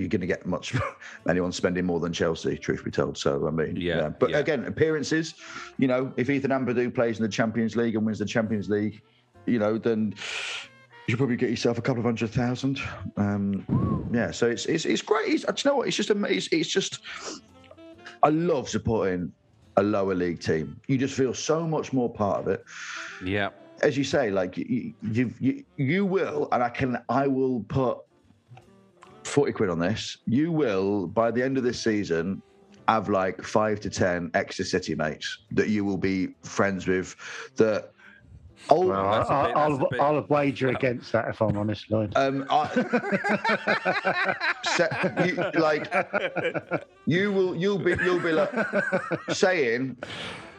you're 0.00 0.08
going 0.08 0.20
to 0.20 0.26
get 0.26 0.46
much 0.46 0.74
anyone 1.28 1.52
spending 1.52 1.84
more 1.86 2.00
than 2.00 2.12
Chelsea, 2.12 2.56
truth 2.56 2.84
be 2.84 2.90
told. 2.90 3.16
So 3.18 3.46
I 3.46 3.50
mean, 3.50 3.76
Yeah, 3.76 4.08
But 4.08 4.30
yeah. 4.30 4.38
again, 4.38 4.64
appearances. 4.66 5.34
You 5.78 5.88
know, 5.88 6.12
if 6.16 6.30
Ethan 6.30 6.50
Ampadu 6.50 6.94
plays 6.94 7.18
in 7.18 7.22
the 7.22 7.30
Champions 7.30 7.76
League 7.76 7.94
and 7.94 8.04
wins 8.04 8.18
the 8.18 8.26
Champions 8.26 8.68
League, 8.68 9.02
you 9.46 9.58
know, 9.58 9.78
then 9.78 10.14
you 11.06 11.16
probably 11.16 11.36
get 11.36 11.50
yourself 11.50 11.78
a 11.78 11.82
couple 11.82 12.00
of 12.00 12.04
hundred 12.04 12.30
thousand. 12.30 12.80
Um, 13.16 14.10
yeah, 14.12 14.30
so 14.30 14.46
it's 14.46 14.66
it's, 14.66 14.84
it's 14.84 15.02
great. 15.02 15.28
It's, 15.28 15.44
do 15.44 15.52
you 15.56 15.70
know 15.70 15.76
what? 15.78 15.88
It's 15.88 15.96
just 15.96 16.10
amazing. 16.10 16.60
It's 16.60 16.68
just 16.68 17.00
I 18.22 18.28
love 18.28 18.68
supporting 18.68 19.32
a 19.76 19.82
lower 19.82 20.14
league 20.14 20.40
team. 20.40 20.80
You 20.88 20.98
just 20.98 21.14
feel 21.14 21.32
so 21.32 21.66
much 21.66 21.92
more 21.92 22.12
part 22.12 22.40
of 22.40 22.48
it. 22.48 22.64
Yeah. 23.24 23.50
As 23.82 23.96
you 23.96 24.02
say, 24.02 24.30
like 24.30 24.56
you, 24.58 24.92
you, 25.02 25.32
you, 25.38 25.64
you 25.76 26.04
will, 26.04 26.48
and 26.50 26.62
I 26.64 26.68
can, 26.68 26.98
I 27.08 27.28
will 27.28 27.60
put 27.68 27.98
forty 29.38 29.52
quid 29.52 29.70
on 29.70 29.78
this. 29.78 30.18
You 30.26 30.50
will 30.50 31.06
by 31.06 31.30
the 31.30 31.40
end 31.40 31.58
of 31.58 31.62
this 31.62 31.80
season 31.80 32.42
have 32.88 33.08
like 33.08 33.40
five 33.40 33.78
to 33.78 33.88
ten 33.88 34.32
extra 34.34 34.64
city 34.64 34.96
mates 34.96 35.44
that 35.52 35.68
you 35.68 35.84
will 35.84 35.96
be 35.96 36.34
friends 36.42 36.88
with. 36.88 37.14
That 37.54 37.92
oh, 38.70 38.86
Well, 38.86 39.10
That's 39.12 39.30
a 39.30 39.32
I, 39.32 39.46
bit- 39.46 39.56
I'll, 39.56 39.70
that's 39.70 39.82
a 39.82 39.86
bit- 39.90 40.00
I'll 40.00 40.26
wager 40.28 40.68
against 40.68 41.12
that 41.12 41.28
if 41.28 41.40
I'm 41.42 41.56
honest, 41.56 41.90
Lloyd. 41.90 42.12
Um, 42.16 42.44
I, 42.50 42.66
se- 44.64 45.26
you, 45.26 45.34
like 45.60 45.90
you 47.06 47.32
will, 47.32 47.56
you'll 47.56 47.78
be, 47.78 47.94
you'll 48.04 48.20
be 48.20 48.32
like 48.32 48.50
saying, 49.30 49.96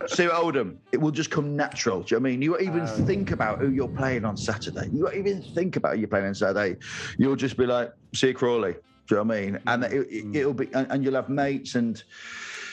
"See 0.07 0.25
at 0.25 0.31
Oldham." 0.33 0.79
It 0.91 0.97
will 0.97 1.11
just 1.11 1.29
come 1.31 1.55
natural. 1.55 2.01
Do 2.01 2.15
you 2.15 2.19
know 2.19 2.23
what 2.23 2.27
I 2.29 2.31
mean? 2.31 2.41
You 2.41 2.51
won't 2.51 2.63
even 2.63 2.87
think 3.05 3.31
about 3.31 3.59
who 3.59 3.69
you're 3.69 3.87
playing 3.87 4.25
on 4.25 4.37
Saturday. 4.37 4.89
You 4.91 5.03
won't 5.05 5.15
even 5.15 5.41
think 5.41 5.75
about 5.75 5.93
who 5.93 5.99
you're 5.99 6.07
playing 6.09 6.25
on 6.27 6.35
Saturday. 6.35 6.77
You'll 7.17 7.35
just 7.35 7.57
be 7.57 7.65
like, 7.65 7.91
"See 8.13 8.33
Crawley." 8.33 8.73
Do 9.07 9.15
you 9.15 9.17
know 9.17 9.23
what 9.23 9.37
I 9.37 9.41
mean? 9.41 9.59
And 9.67 9.83
it, 9.85 9.93
it, 10.11 10.35
it'll 10.35 10.53
be, 10.53 10.69
and, 10.73 10.85
and 10.91 11.03
you'll 11.03 11.15
have 11.15 11.29
mates 11.29 11.75
and. 11.75 12.01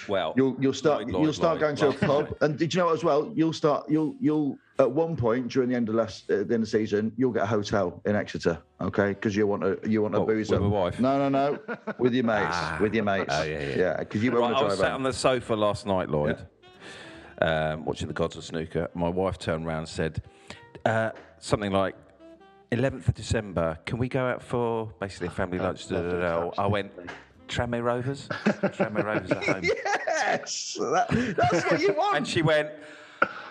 Well, 0.09 0.35
You'll 0.37 0.57
you'll 0.61 0.73
start 0.73 1.01
Lloyd, 1.03 1.11
Lloyd, 1.15 1.23
you'll 1.25 1.33
start 1.33 1.61
Lloyd, 1.61 1.61
going 1.61 1.77
to 1.77 1.89
a 1.89 1.93
pub, 2.07 2.37
and 2.41 2.57
did 2.57 2.73
you 2.73 2.79
know 2.79 2.91
as 2.91 3.03
well? 3.03 3.33
You'll 3.35 3.53
start 3.53 3.91
you'll 3.91 4.15
you'll 4.21 4.57
at 4.79 4.91
one 4.91 5.17
point 5.17 5.49
during 5.49 5.69
the 5.71 5.75
end 5.77 5.89
of 5.89 5.95
last 5.95 6.31
uh, 6.31 6.37
the 6.37 6.41
end 6.43 6.53
of 6.53 6.61
the 6.63 6.67
season, 6.67 7.13
you'll 7.17 7.33
get 7.33 7.45
a 7.45 7.47
hotel 7.47 8.01
in 8.05 8.15
Exeter, 8.17 8.59
okay? 8.81 9.09
Because 9.09 9.35
you 9.35 9.47
want 9.47 9.63
to 9.63 9.79
you 9.89 10.03
want 10.03 10.15
to 10.15 10.21
booze 10.21 10.51
with 10.51 10.61
them. 10.61 10.67
a 10.67 10.69
wife? 10.69 11.01
No, 11.01 11.19
no, 11.19 11.29
no, 11.29 11.59
with 11.99 12.15
your 12.15 12.25
mates, 12.25 12.47
Ah. 12.53 12.79
with 12.81 12.95
your 12.95 13.05
mates. 13.05 13.27
Oh, 13.31 13.43
yeah, 13.43 13.61
yeah. 13.61 13.77
yeah. 13.77 13.97
Because 13.99 14.23
you 14.23 14.31
won't 14.33 14.43
Right, 14.43 14.53
want 14.53 14.65
I 14.65 14.69
was 14.69 14.79
sat 14.79 14.93
on 14.93 15.03
the 15.03 15.13
sofa 15.13 15.55
last 15.55 15.87
night, 15.87 16.09
Lloyd, 16.11 16.39
um, 17.41 17.85
watching 17.85 18.09
the 18.09 18.15
Gods 18.15 18.37
of 18.37 18.45
Snooker. 18.45 18.89
My 18.95 19.09
wife 19.09 19.39
turned 19.39 19.67
around 19.67 19.79
and 19.81 19.89
said 19.89 20.23
uh, 20.85 21.11
something 21.39 21.73
like, 21.73 21.95
11th 22.73 23.09
of 23.09 23.15
December, 23.15 23.79
can 23.87 23.97
we 23.99 24.09
go 24.09 24.27
out 24.27 24.43
for 24.43 24.93
basically 25.01 25.29
a 25.29 25.31
family 25.31 25.59
lunch? 25.59 25.87
Da, 25.89 26.03
da, 26.03 26.19
da. 26.19 26.51
I 26.59 26.67
went, 26.67 26.91
Tranmere 27.49 27.83
Rovers. 27.85 28.27
Tranmere 28.29 29.05
Rovers 29.05 29.31
at 29.31 29.45
home. 29.45 29.65
Yes, 30.27 30.77
that, 30.81 31.07
that's 31.37 31.65
what 31.71 31.81
you 31.81 31.93
want. 31.97 32.17
And 32.17 32.27
she 32.27 32.43
went, 32.43 32.71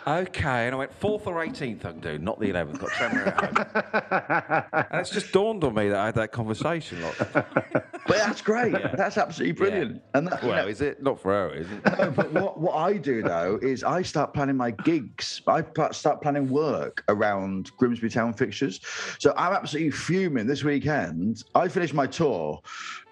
okay. 0.08 0.66
And 0.66 0.76
I 0.76 0.78
went, 0.78 0.93
fourth 0.93 1.28
or 1.28 1.36
18th 1.45 1.86
I 1.86 1.91
can 1.91 1.99
do, 1.99 2.18
not 2.18 2.39
the 2.39 2.47
11th. 2.47 2.80
Got 2.80 2.89
Tranmere 2.91 3.28
at 3.28 4.72
home. 4.72 4.86
and 4.91 5.01
it's 5.01 5.10
just 5.10 5.32
dawned 5.32 5.64
on 5.64 5.74
me 5.74 5.89
that 5.89 5.97
I 5.97 6.06
had 6.08 6.16
that 6.16 6.32
conversation. 6.32 7.01
Like, 7.01 7.18
but 7.34 8.08
that's 8.08 8.41
great. 8.41 8.74
That's 8.95 9.18
absolutely 9.18 9.53
brilliant. 9.53 10.01
And 10.14 10.28
that, 10.28 10.41
you 10.41 10.49
well, 10.49 10.64
know, 10.64 10.68
is 10.68 10.82
it? 10.82 11.01
Not 11.01 11.20
for 11.20 11.32
her, 11.32 11.53
is 11.53 11.68
it? 11.72 11.97
No, 11.97 12.12
but 12.12 12.32
what, 12.32 12.60
what 12.60 12.76
I 12.76 12.97
do 12.97 13.22
though 13.22 13.60
is 13.62 13.84
I 13.84 14.01
start 14.01 14.34
planning 14.34 14.58
my 14.58 14.72
gigs. 14.72 15.41
I 15.47 15.64
start 15.91 16.22
planning 16.22 16.49
work 16.49 17.03
around 17.10 17.72
Grimsby 17.78 18.10
Town 18.10 18.34
fixtures. 18.34 18.80
So 19.20 19.34
I'm 19.38 19.53
absolutely 19.53 19.91
fuming 19.91 20.47
this 20.47 20.64
weekend. 20.64 21.43
I 21.56 21.68
finished 21.68 21.93
my 21.93 22.08
tour 22.08 22.62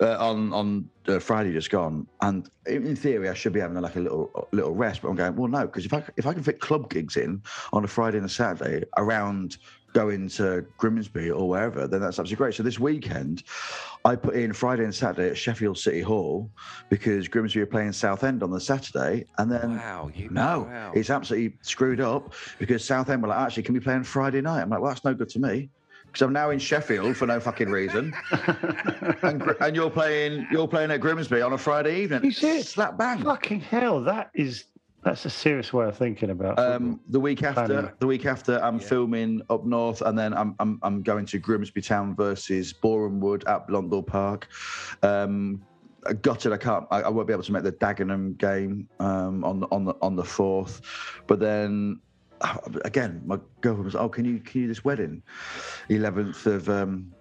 uh, 0.04 0.18
on 0.20 0.54
on 0.54 0.90
uh, 1.08 1.20
Friday 1.20 1.54
just 1.54 1.70
gone, 1.70 2.08
and 2.22 2.50
in 2.66 2.96
theory 2.96 3.30
I 3.30 3.34
should 3.34 3.54
be 3.54 3.60
having 3.60 3.80
like 3.80 3.96
a 3.96 4.00
little 4.00 4.48
little 4.52 4.74
rest. 4.74 5.02
But 5.02 5.10
I'm 5.10 5.16
going 5.16 5.36
well, 5.36 5.48
no, 5.48 5.66
because 5.66 5.86
if 5.86 5.94
I 5.94 6.04
if 6.18 6.28
I 6.28 6.34
can 6.34 6.44
fit 6.44 6.60
club 6.60 6.90
gigs 6.90 7.16
in 7.18 7.42
on 7.72 7.84
a 7.84 7.88
Friday 7.88 8.18
and 8.18 8.26
a 8.26 8.30
Saturday 8.30 8.86
around 8.98 9.58
going 9.94 10.28
to 10.28 10.66
Grimsby 10.78 11.30
or 11.30 11.48
wherever, 11.48 11.88
then 11.88 12.02
that's 12.02 12.18
absolutely 12.18 12.38
great. 12.38 12.56
So 12.56 12.64
this 12.64 12.80
weekend, 12.80 13.44
I 14.04 14.16
put 14.16 14.36
in 14.36 14.52
Friday 14.52 14.84
and 14.84 14.94
Saturday 14.94 15.30
at 15.30 15.38
Sheffield 15.38 15.78
City 15.78 16.02
Hall 16.02 16.50
because 16.90 17.28
Grimsby 17.28 17.62
are 17.62 17.68
playing 17.68 17.94
Southend 17.94 18.44
on 18.44 18.52
the 18.52 18.60
Saturday, 18.60 19.26
and 19.38 19.52
then 19.52 19.78
Wow, 19.78 20.12
you 20.14 20.30
no, 20.30 20.68
wow. 20.70 20.92
it's 20.94 21.10
absolutely 21.10 21.58
screwed 21.62 22.02
up 22.02 22.34
because 22.60 22.84
Southend 22.84 23.22
were 23.22 23.30
like, 23.30 23.40
actually, 23.40 23.64
can 23.64 23.74
we 23.74 23.80
play 23.80 23.94
on 23.94 24.04
Friday 24.04 24.42
night? 24.42 24.62
I'm 24.64 24.70
like, 24.70 24.82
well, 24.82 24.90
that's 24.90 25.06
no 25.06 25.14
good 25.14 25.30
to 25.30 25.40
me. 25.40 25.70
Because 26.14 26.28
I'm 26.28 26.34
now 26.34 26.52
in 26.52 26.60
Sheffield 26.60 27.18
for 27.18 27.26
no 27.26 27.40
fucking 27.40 27.72
reason, 27.72 28.14
and, 29.24 29.42
and 29.60 29.76
you're 29.76 29.90
playing 29.90 30.46
you're 30.52 30.68
playing 30.68 30.92
at 30.92 31.02
Grimsby 31.02 31.42
on 31.42 31.54
a 31.54 31.58
Friday 31.58 32.04
evening. 32.04 32.24
Is 32.24 32.44
it? 32.44 32.68
Slap 32.68 33.00
bang. 33.00 33.24
Fucking 33.24 33.62
hell, 33.62 34.00
that 34.02 34.30
is 34.36 34.66
that's 35.04 35.26
a 35.26 35.30
serious 35.32 35.74
way 35.74 35.88
of 35.88 35.98
thinking 35.98 36.30
about. 36.30 36.60
Um, 36.60 37.00
the 37.10 37.20
week 37.20 37.42
after, 37.42 37.66
Planning. 37.66 37.92
the 37.98 38.06
week 38.06 38.28
after, 38.28 38.64
I'm 38.64 38.78
filming 38.78 39.42
up 39.50 39.66
north, 39.66 40.02
and 40.02 40.16
then 40.16 40.36
I'm 40.36 40.56
I'm, 40.60 40.80
I'm 40.84 41.02
going 41.02 41.26
to 41.26 41.40
Grimsby 41.40 41.82
Town 41.82 42.16
versus 42.16 42.74
Boreham 42.74 43.20
Wood 43.20 43.44
at 43.48 43.68
Blundell 43.68 44.04
Park. 44.04 44.48
Um, 45.02 45.64
I 46.06 46.14
gutted, 46.14 46.54
I 46.54 46.58
can't, 46.58 46.86
I, 46.92 47.02
I 47.02 47.10
won't 47.10 47.28
be 47.28 47.34
able 47.34 47.42
to 47.42 47.52
make 47.52 47.64
the 47.64 47.72
Dagenham 47.72 48.38
game 48.38 48.88
um, 49.00 49.44
on 49.44 49.62
the 49.62 49.68
on 49.72 49.86
the 49.86 49.96
on 50.02 50.16
the 50.16 50.24
fourth, 50.24 50.82
but 51.26 51.40
then. 51.40 52.02
Again, 52.86 53.22
my 53.26 53.40
girlfriend 53.62 53.86
was, 53.86 53.96
"Oh, 53.96 54.10
can 54.10 54.26
you 54.26 54.40
can 54.40 54.62
you 54.62 54.68
do 54.68 54.74
this 54.74 54.84
wedding, 54.84 55.22
11th 55.90 56.46
of 56.46 56.70
um, 56.70 57.12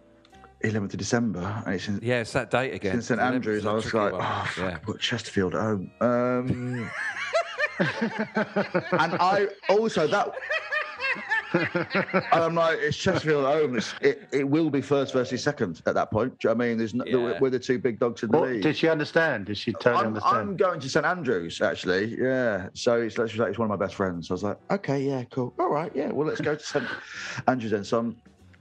11th 0.65 0.93
of 0.93 0.99
December?" 0.99 1.63
And 1.67 1.75
it's 1.75 1.89
in, 1.89 2.01
Yeah, 2.03 2.21
it's 2.21 2.33
that 2.33 2.51
date 2.51 2.75
again. 2.75 2.97
in 2.97 3.03
St 3.03 3.21
It's 3.21 3.25
Andrews. 3.25 3.67
I 3.67 3.73
was 3.73 3.93
like, 3.95 4.13
one. 4.13 4.21
"Oh, 4.23 4.45
fuck, 4.47 4.57
yeah. 4.59 4.75
I've 4.77 4.87
got 4.87 4.99
Chesterfield 5.01 5.55
at 5.55 5.61
home." 5.61 5.91
Um, 6.01 6.91
and 7.79 9.15
I 9.19 9.49
also 9.69 10.07
that. 10.07 10.33
And 11.55 12.27
I'm 12.33 12.55
like, 12.55 12.79
it's 12.81 12.97
Chesterfield 12.97 13.45
at 13.45 13.53
home. 13.55 13.77
It's, 13.77 13.95
it, 14.01 14.29
it 14.33 14.49
will 14.49 14.71
be 14.71 14.81
first 14.81 15.13
versus 15.13 15.43
second 15.43 15.83
at 15.87 15.95
that 15.95 16.11
point. 16.11 16.39
Do 16.39 16.49
you 16.49 16.55
know 16.55 16.59
what 16.59 16.65
I 16.65 16.69
mean? 16.69 16.79
There's 16.79 16.95
no, 16.95 17.05
Yeah. 17.07 17.39
we're 17.41 17.51
the 17.51 17.59
two 17.59 17.79
big 17.79 17.99
dogs 17.99 18.23
in 18.23 18.31
the 18.31 18.39
What, 18.39 18.51
league. 18.51 18.63
did 18.63 18.77
she 18.77 18.89
understand? 18.89 19.47
Did 19.47 19.57
she 19.59 19.73
totally 19.73 19.97
I'm, 19.97 20.07
understand? 20.09 20.37
I'm 20.37 20.57
going 20.57 20.81
to 20.81 20.89
St 20.89 21.05
Andrews 21.07 21.61
actually. 21.61 22.17
Yeah. 22.21 22.69
So 22.75 23.01
it's 23.01 23.19
literally 23.19 23.41
like 23.41 23.51
it's 23.51 23.59
one 23.59 23.71
of 23.71 23.79
my 23.79 23.85
best 23.85 23.95
friends. 23.97 24.31
I 24.31 24.35
was 24.35 24.43
like, 24.43 24.59
okay, 24.71 25.03
yeah, 25.03 25.25
cool. 25.31 25.55
All 25.59 25.71
right, 25.71 25.93
yeah. 25.95 26.11
Well, 26.11 26.27
let's 26.27 26.41
go 26.41 26.55
to 26.55 26.63
St 26.63 26.85
Andrews 27.49 27.73
then. 27.73 27.85
So 27.85 27.99
I'm 27.99 28.17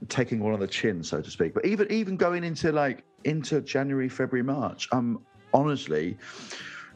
taking 0.08 0.40
one 0.40 0.52
on 0.52 0.60
the 0.60 0.66
chin, 0.66 1.02
so 1.02 1.20
to 1.20 1.30
speak. 1.30 1.54
But 1.54 1.64
even 1.64 1.90
even 1.90 2.16
going 2.16 2.44
into 2.44 2.72
like 2.72 3.04
into 3.24 3.60
January, 3.60 4.08
February, 4.08 4.42
March, 4.44 4.88
I'm 4.92 5.20
honestly 5.54 6.16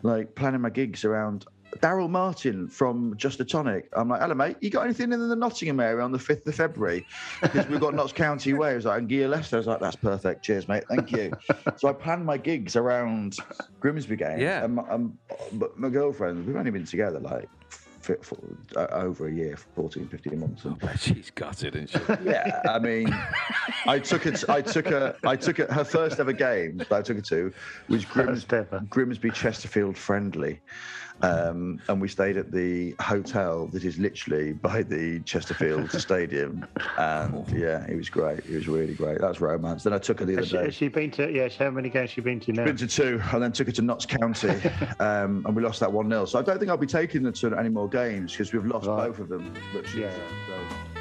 like 0.03 0.35
planning 0.35 0.61
my 0.61 0.71
gigs 0.71 1.05
around. 1.05 1.47
Daryl 1.81 2.09
Martin 2.09 2.68
from 2.68 3.14
Just 3.16 3.41
a 3.41 3.45
Tonic. 3.45 3.89
I'm 3.93 4.09
like, 4.09 4.20
hello, 4.20 4.35
mate. 4.35 4.57
You 4.61 4.70
got 4.70 4.85
anything 4.85 5.12
in 5.12 5.29
the 5.29 5.37
Nottingham 5.37 5.81
area 5.81 6.03
on 6.05 6.12
the 6.12 6.18
5th 6.18 6.47
of 6.47 6.55
February? 6.55 7.07
Because 7.43 7.66
we've 7.68 7.81
got 7.81 7.95
Notts 7.95 8.12
County 8.14 8.53
Way. 8.53 8.72
I 8.72 8.74
was 8.77 8.85
like, 8.85 8.99
and 8.99 9.09
Gia 9.09 9.29
Leicester. 9.29 9.57
I 9.57 9.59
was 9.59 9.66
like, 9.66 9.81
that's 9.81 9.97
perfect. 9.97 10.45
Cheers, 10.45 10.68
mate. 10.68 10.85
Thank 10.89 11.12
you. 11.12 11.33
so 11.77 11.89
I 11.89 11.93
planned 11.93 12.24
my 12.24 12.37
gigs 12.39 12.77
around 12.77 13.37
Grimsby 13.81 14.16
game. 14.16 14.39
Yeah. 14.39 14.64
And 14.64 14.77
my, 14.77 14.83
um, 14.89 15.18
but 15.53 15.79
my 15.79 15.89
girlfriend, 15.89 16.47
we've 16.47 16.57
only 16.57 16.70
been 16.70 16.85
together 16.85 17.20
like 17.20 17.49
f- 18.09 18.16
for, 18.22 18.39
uh, 18.77 18.87
over 18.93 19.29
a 19.29 19.33
year, 19.33 19.57
14, 19.74 20.09
15 20.09 20.39
months. 20.41 20.64
And 20.64 20.79
But 20.79 20.99
she's 20.99 21.31
gutted, 21.31 21.74
isn't 21.77 21.91
she? 21.91 22.24
yeah, 22.24 22.61
I 22.68 22.79
mean, 22.79 23.09
I 23.87 23.99
took 23.99 24.27
it. 24.27 24.49
I 24.49 24.62
took 24.62 24.87
her. 24.89 25.16
I 25.24 25.37
took 25.37 25.59
her. 25.59 25.66
Her 25.72 25.85
first 25.85 26.20
ever 26.20 26.33
game 26.33 26.79
that 26.79 26.93
I 26.93 27.03
took 27.03 27.16
her 27.16 27.22
to 27.22 27.53
was 27.89 28.05
Grims, 28.05 28.89
Grimsby 28.89 29.31
Chesterfield 29.31 29.97
friendly, 29.97 30.61
um, 31.23 31.81
and 31.89 32.01
we 32.01 32.09
stayed 32.09 32.37
at 32.37 32.53
the 32.53 32.95
hotel 33.01 33.67
that 33.69 33.85
is 33.85 33.99
literally 33.99 34.53
by 34.53 34.83
the 34.83 35.21
Chesterfield 35.21 35.91
Stadium, 36.01 36.67
and 36.99 37.49
yeah, 37.51 37.87
it 37.89 37.97
was 37.97 38.09
great. 38.09 38.41
It 38.41 38.55
was 38.55 38.69
really 38.69 38.95
great. 38.95 39.21
That's 39.21 39.41
romance. 39.41 39.83
Then 39.85 39.93
I 39.93 39.99
took 39.99 40.21
her 40.21 40.27
the 40.27 40.35
other 40.35 40.43
has, 40.43 40.49
she, 40.49 40.57
day. 40.57 40.64
has 40.64 40.75
she 40.75 40.89
been 40.89 41.11
to? 41.12 41.31
Yeah, 41.31 41.49
how 41.59 41.71
many 41.71 41.89
games 41.89 42.11
she 42.11 42.21
been 42.21 42.41
to 42.41 42.53
now? 42.53 42.64
Been 42.64 42.77
to 42.77 42.87
two, 42.87 43.21
and 43.33 43.43
then 43.43 43.53
took 43.53 43.67
her 43.67 43.73
to 43.73 43.83
Notts 43.83 44.07
County, 44.07 44.49
um, 45.01 45.43
and 45.47 45.57
we 45.57 45.62
lost 45.62 45.81
that 45.81 45.93
one 45.93 46.09
0 46.09 46.25
So 46.27 46.39
I 46.39 46.43
don't 46.43 46.59
think 46.59 46.71
I'll 46.71 46.77
be 46.77 46.87
taking 46.87 47.25
her 47.25 47.33
to 47.33 47.57
any 47.59 47.69
more 47.69 47.89
games 47.89 48.33
because 48.33 48.53
we've 48.53 48.67
lost 48.67 48.87
Right. 48.87 49.07
both 49.09 49.19
of 49.19 49.29
them. 49.29 49.53
But 49.73 49.87
she's, 49.87 50.01
Yeah. 50.01 50.11
so- 50.47 50.96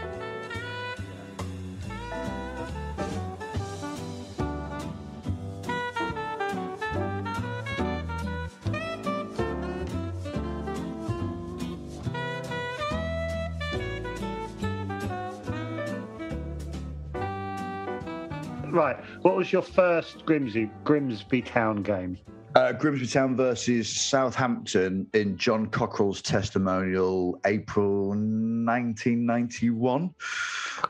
Right. 18.76 18.98
What 19.22 19.38
was 19.38 19.54
your 19.54 19.62
first 19.62 20.26
Grimsby 20.26 20.70
Grimsby 20.84 21.44
Town 21.44 21.82
game? 21.82 22.18
Uh, 22.56 22.74
Grimsby 22.74 23.08
Town 23.08 23.34
versus 23.34 23.90
Southampton 23.90 25.08
in 25.14 25.38
John 25.38 25.68
Cockerill's 25.68 26.22
testimonial, 26.22 27.40
April 27.46 28.10
1991. 28.10 30.14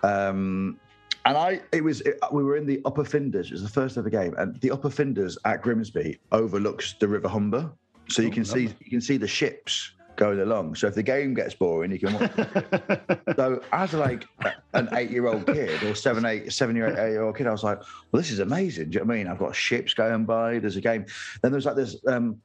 Um, 0.01 0.79
and 1.25 1.37
I, 1.37 1.61
it 1.71 1.83
was, 1.83 2.01
it, 2.01 2.17
we 2.31 2.43
were 2.43 2.57
in 2.57 2.65
the 2.65 2.81
Upper 2.85 3.03
Findus. 3.03 3.45
It 3.45 3.51
was 3.51 3.61
the 3.61 3.69
first 3.69 3.99
ever 3.99 4.09
game, 4.09 4.33
and 4.39 4.59
the 4.61 4.71
Upper 4.71 4.89
Findus 4.89 5.37
at 5.45 5.61
Grimsby 5.61 6.17
overlooks 6.31 6.95
the 6.99 7.07
River 7.07 7.27
Humber, 7.27 7.71
so 8.09 8.23
you 8.23 8.31
can 8.31 8.45
see 8.45 8.73
you 8.79 8.89
can 8.89 9.01
see 9.01 9.17
the 9.17 9.27
ships 9.27 9.91
going 10.15 10.39
along. 10.39 10.75
So 10.75 10.87
if 10.87 10.95
the 10.95 11.03
game 11.03 11.33
gets 11.33 11.53
boring, 11.53 11.91
you 11.91 11.99
can. 11.99 12.13
watch. 12.13 12.31
so 13.35 13.61
as 13.71 13.93
like 13.93 14.25
an 14.73 14.89
eight-year-old 14.93 15.45
kid 15.45 15.83
or 15.83 15.95
seven, 15.95 16.25
eight, 16.25 16.51
seven-year, 16.51 16.89
eight-year-old 16.89 17.37
kid, 17.37 17.47
I 17.47 17.51
was 17.51 17.63
like, 17.63 17.79
"Well, 18.11 18.21
this 18.21 18.31
is 18.31 18.39
amazing." 18.39 18.89
Do 18.89 18.95
you 18.95 18.99
know 18.99 19.07
what 19.07 19.13
I 19.13 19.17
mean? 19.17 19.27
I've 19.27 19.39
got 19.39 19.55
ships 19.55 19.93
going 19.93 20.25
by. 20.25 20.59
There's 20.59 20.77
a 20.77 20.81
game. 20.81 21.05
Then 21.41 21.51
there's 21.51 21.65
like 21.65 21.75
this. 21.75 21.97
Um, 22.07 22.41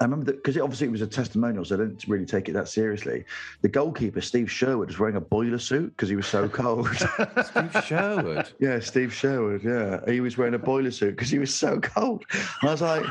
I 0.00 0.04
remember 0.04 0.26
that 0.26 0.36
because 0.36 0.56
it 0.56 0.60
obviously 0.60 0.86
it 0.86 0.90
was 0.90 1.00
a 1.00 1.06
testimonial, 1.06 1.64
so 1.64 1.76
I 1.76 1.78
didn't 1.78 2.04
really 2.06 2.26
take 2.26 2.48
it 2.48 2.52
that 2.52 2.68
seriously. 2.68 3.24
The 3.62 3.68
goalkeeper, 3.68 4.20
Steve 4.20 4.50
Sherwood, 4.50 4.88
was 4.88 4.98
wearing 4.98 5.16
a 5.16 5.20
boiler 5.20 5.58
suit 5.58 5.96
because 5.96 6.08
he 6.08 6.16
was 6.16 6.26
so 6.26 6.48
cold. 6.48 6.88
Steve 7.44 7.84
Sherwood. 7.84 8.50
yeah, 8.58 8.78
Steve 8.80 9.12
Sherwood. 9.12 9.62
Yeah, 9.62 10.00
he 10.06 10.20
was 10.20 10.36
wearing 10.36 10.54
a 10.54 10.58
boiler 10.58 10.90
suit 10.90 11.16
because 11.16 11.30
he 11.30 11.38
was 11.38 11.54
so 11.54 11.80
cold. 11.80 12.24
And 12.32 12.68
I 12.68 12.72
was 12.72 12.82
like, 12.82 13.04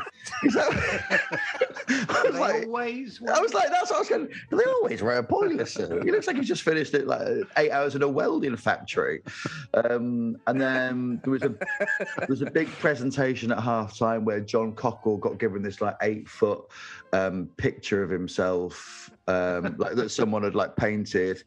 "Is 0.44 0.54
that?" 0.54 1.40
I 1.88 2.22
was 2.24 2.38
like, 2.38 2.66
always. 2.66 3.20
I 3.32 3.40
was 3.40 3.54
like, 3.54 3.68
that's 3.70 3.90
what 3.90 3.96
I 3.96 3.98
was 4.00 4.08
going. 4.08 4.28
Do 4.50 4.56
they 4.56 4.64
always 4.64 5.02
wear 5.02 5.18
a 5.18 5.22
boiler 5.22 5.66
suit? 5.66 6.04
He 6.04 6.10
looks 6.10 6.26
like 6.26 6.36
he's 6.36 6.48
just 6.48 6.62
finished 6.62 6.94
it 6.94 7.06
like 7.06 7.28
eight 7.56 7.70
hours 7.70 7.94
in 7.94 8.02
a 8.02 8.08
welding 8.08 8.56
factory. 8.56 9.22
Um, 9.74 10.36
and 10.46 10.60
then 10.60 11.20
there 11.22 11.30
was 11.30 11.42
a 11.42 11.48
there 11.48 12.26
was 12.28 12.42
a 12.42 12.50
big 12.50 12.68
presentation 12.68 13.52
at 13.52 13.60
half 13.60 13.96
time 13.96 14.24
where 14.24 14.40
John 14.40 14.72
Cockerill 14.72 15.20
got 15.20 15.38
given 15.38 15.62
this 15.62 15.80
like 15.80 15.96
eight 16.02 16.28
foot 16.28 16.64
um, 17.12 17.48
picture 17.56 18.02
of 18.02 18.10
himself. 18.10 19.10
Um, 19.28 19.76
like 19.78 19.94
that 19.96 20.10
someone 20.10 20.44
had 20.44 20.54
like 20.54 20.76
painted, 20.76 21.42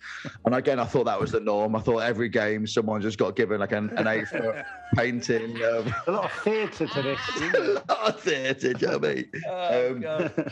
and 0.45 0.53
again, 0.53 0.79
I 0.79 0.85
thought 0.85 1.05
that 1.05 1.19
was 1.19 1.31
the 1.31 1.39
norm. 1.39 1.75
I 1.75 1.79
thought 1.79 1.99
every 1.99 2.27
game 2.29 2.67
someone 2.67 3.01
just 3.01 3.17
got 3.17 3.35
given 3.35 3.59
like 3.59 3.71
an, 3.71 3.89
an 3.97 4.07
eight 4.07 4.27
foot 4.27 4.65
painting. 4.95 5.55
Um, 5.63 5.93
a 6.07 6.11
lot 6.11 6.25
of 6.25 6.31
theatre 6.43 6.87
to 6.87 7.01
this. 7.01 7.19
a 7.55 7.83
lot 7.87 8.15
of 8.15 8.19
theatre, 8.19 8.73
do 8.73 8.85
you 8.85 8.91
know 8.91 8.97
I 8.97 9.13
mean? 9.15 9.31
Oh, 9.47 9.95
Um, 10.25 10.45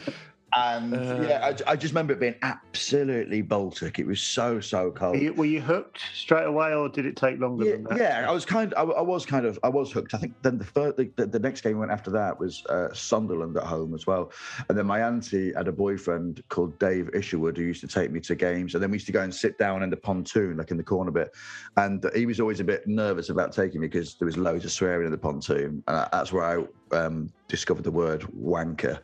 and 0.55 0.93
yeah, 1.27 1.39
I, 1.67 1.71
I 1.71 1.75
just 1.75 1.93
remember 1.93 2.13
it 2.13 2.19
being 2.19 2.35
absolutely 2.41 3.41
Baltic. 3.41 3.99
It 3.99 4.07
was 4.07 4.21
so 4.21 4.61
so 4.61 4.91
cold. 4.91 5.15
Were 5.17 5.21
you, 5.21 5.33
were 5.33 5.45
you 5.45 5.61
hooked 5.61 6.01
straight 6.13 6.45
away, 6.45 6.73
or 6.73 6.87
did 6.87 7.05
it 7.05 7.17
take 7.17 7.39
longer 7.39 7.65
Yeah, 7.65 7.71
than 7.73 7.83
that? 7.85 7.97
yeah, 7.97 8.25
I 8.27 8.31
was 8.31 8.45
kind. 8.45 8.73
I, 8.77 8.83
I 8.83 9.01
was 9.01 9.25
kind 9.25 9.45
of. 9.45 9.59
I 9.63 9.69
was 9.69 9.91
hooked. 9.91 10.13
I 10.13 10.17
think 10.17 10.33
then 10.43 10.57
the 10.57 10.63
first, 10.63 10.97
the, 10.97 11.11
the, 11.17 11.25
the 11.25 11.39
next 11.39 11.61
game 11.61 11.73
we 11.73 11.79
went 11.79 11.91
after 11.91 12.11
that 12.11 12.39
was 12.39 12.65
uh, 12.67 12.93
Sunderland 12.93 13.57
at 13.57 13.63
home 13.63 13.93
as 13.93 14.07
well. 14.07 14.31
And 14.69 14.77
then 14.77 14.85
my 14.85 15.01
auntie 15.01 15.53
had 15.53 15.67
a 15.67 15.71
boyfriend 15.73 16.41
called 16.47 16.79
Dave 16.79 17.09
Isherwood 17.13 17.57
who 17.57 17.63
used 17.63 17.81
to 17.81 17.87
take 17.87 18.11
me 18.11 18.21
to 18.21 18.35
games. 18.35 18.73
And 18.73 18.81
then 18.81 18.89
we 18.89 18.95
used 18.95 19.07
to 19.07 19.11
go 19.11 19.21
and 19.21 19.33
sit 19.35 19.57
down 19.57 19.83
in 19.83 19.89
the 19.89 19.97
pontoon, 19.97 20.57
like 20.57 20.71
in 20.71 20.77
the 20.77 20.83
corner 20.83 21.11
bit. 21.11 21.35
And 21.75 22.05
he 22.15 22.25
was 22.25 22.39
always 22.39 22.61
a 22.61 22.63
bit 22.63 22.87
nervous 22.87 23.29
about 23.29 23.51
taking 23.51 23.81
me 23.81 23.87
because 23.87 24.15
there 24.15 24.25
was 24.25 24.37
loads 24.37 24.63
of 24.63 24.71
swearing 24.71 25.05
in 25.05 25.11
the 25.11 25.17
pontoon. 25.17 25.83
And 25.87 26.07
that's 26.11 26.31
where 26.31 26.43
I 26.43 26.65
um, 26.95 27.31
discovered 27.47 27.83
the 27.83 27.91
word 27.91 28.21
wanker, 28.37 28.99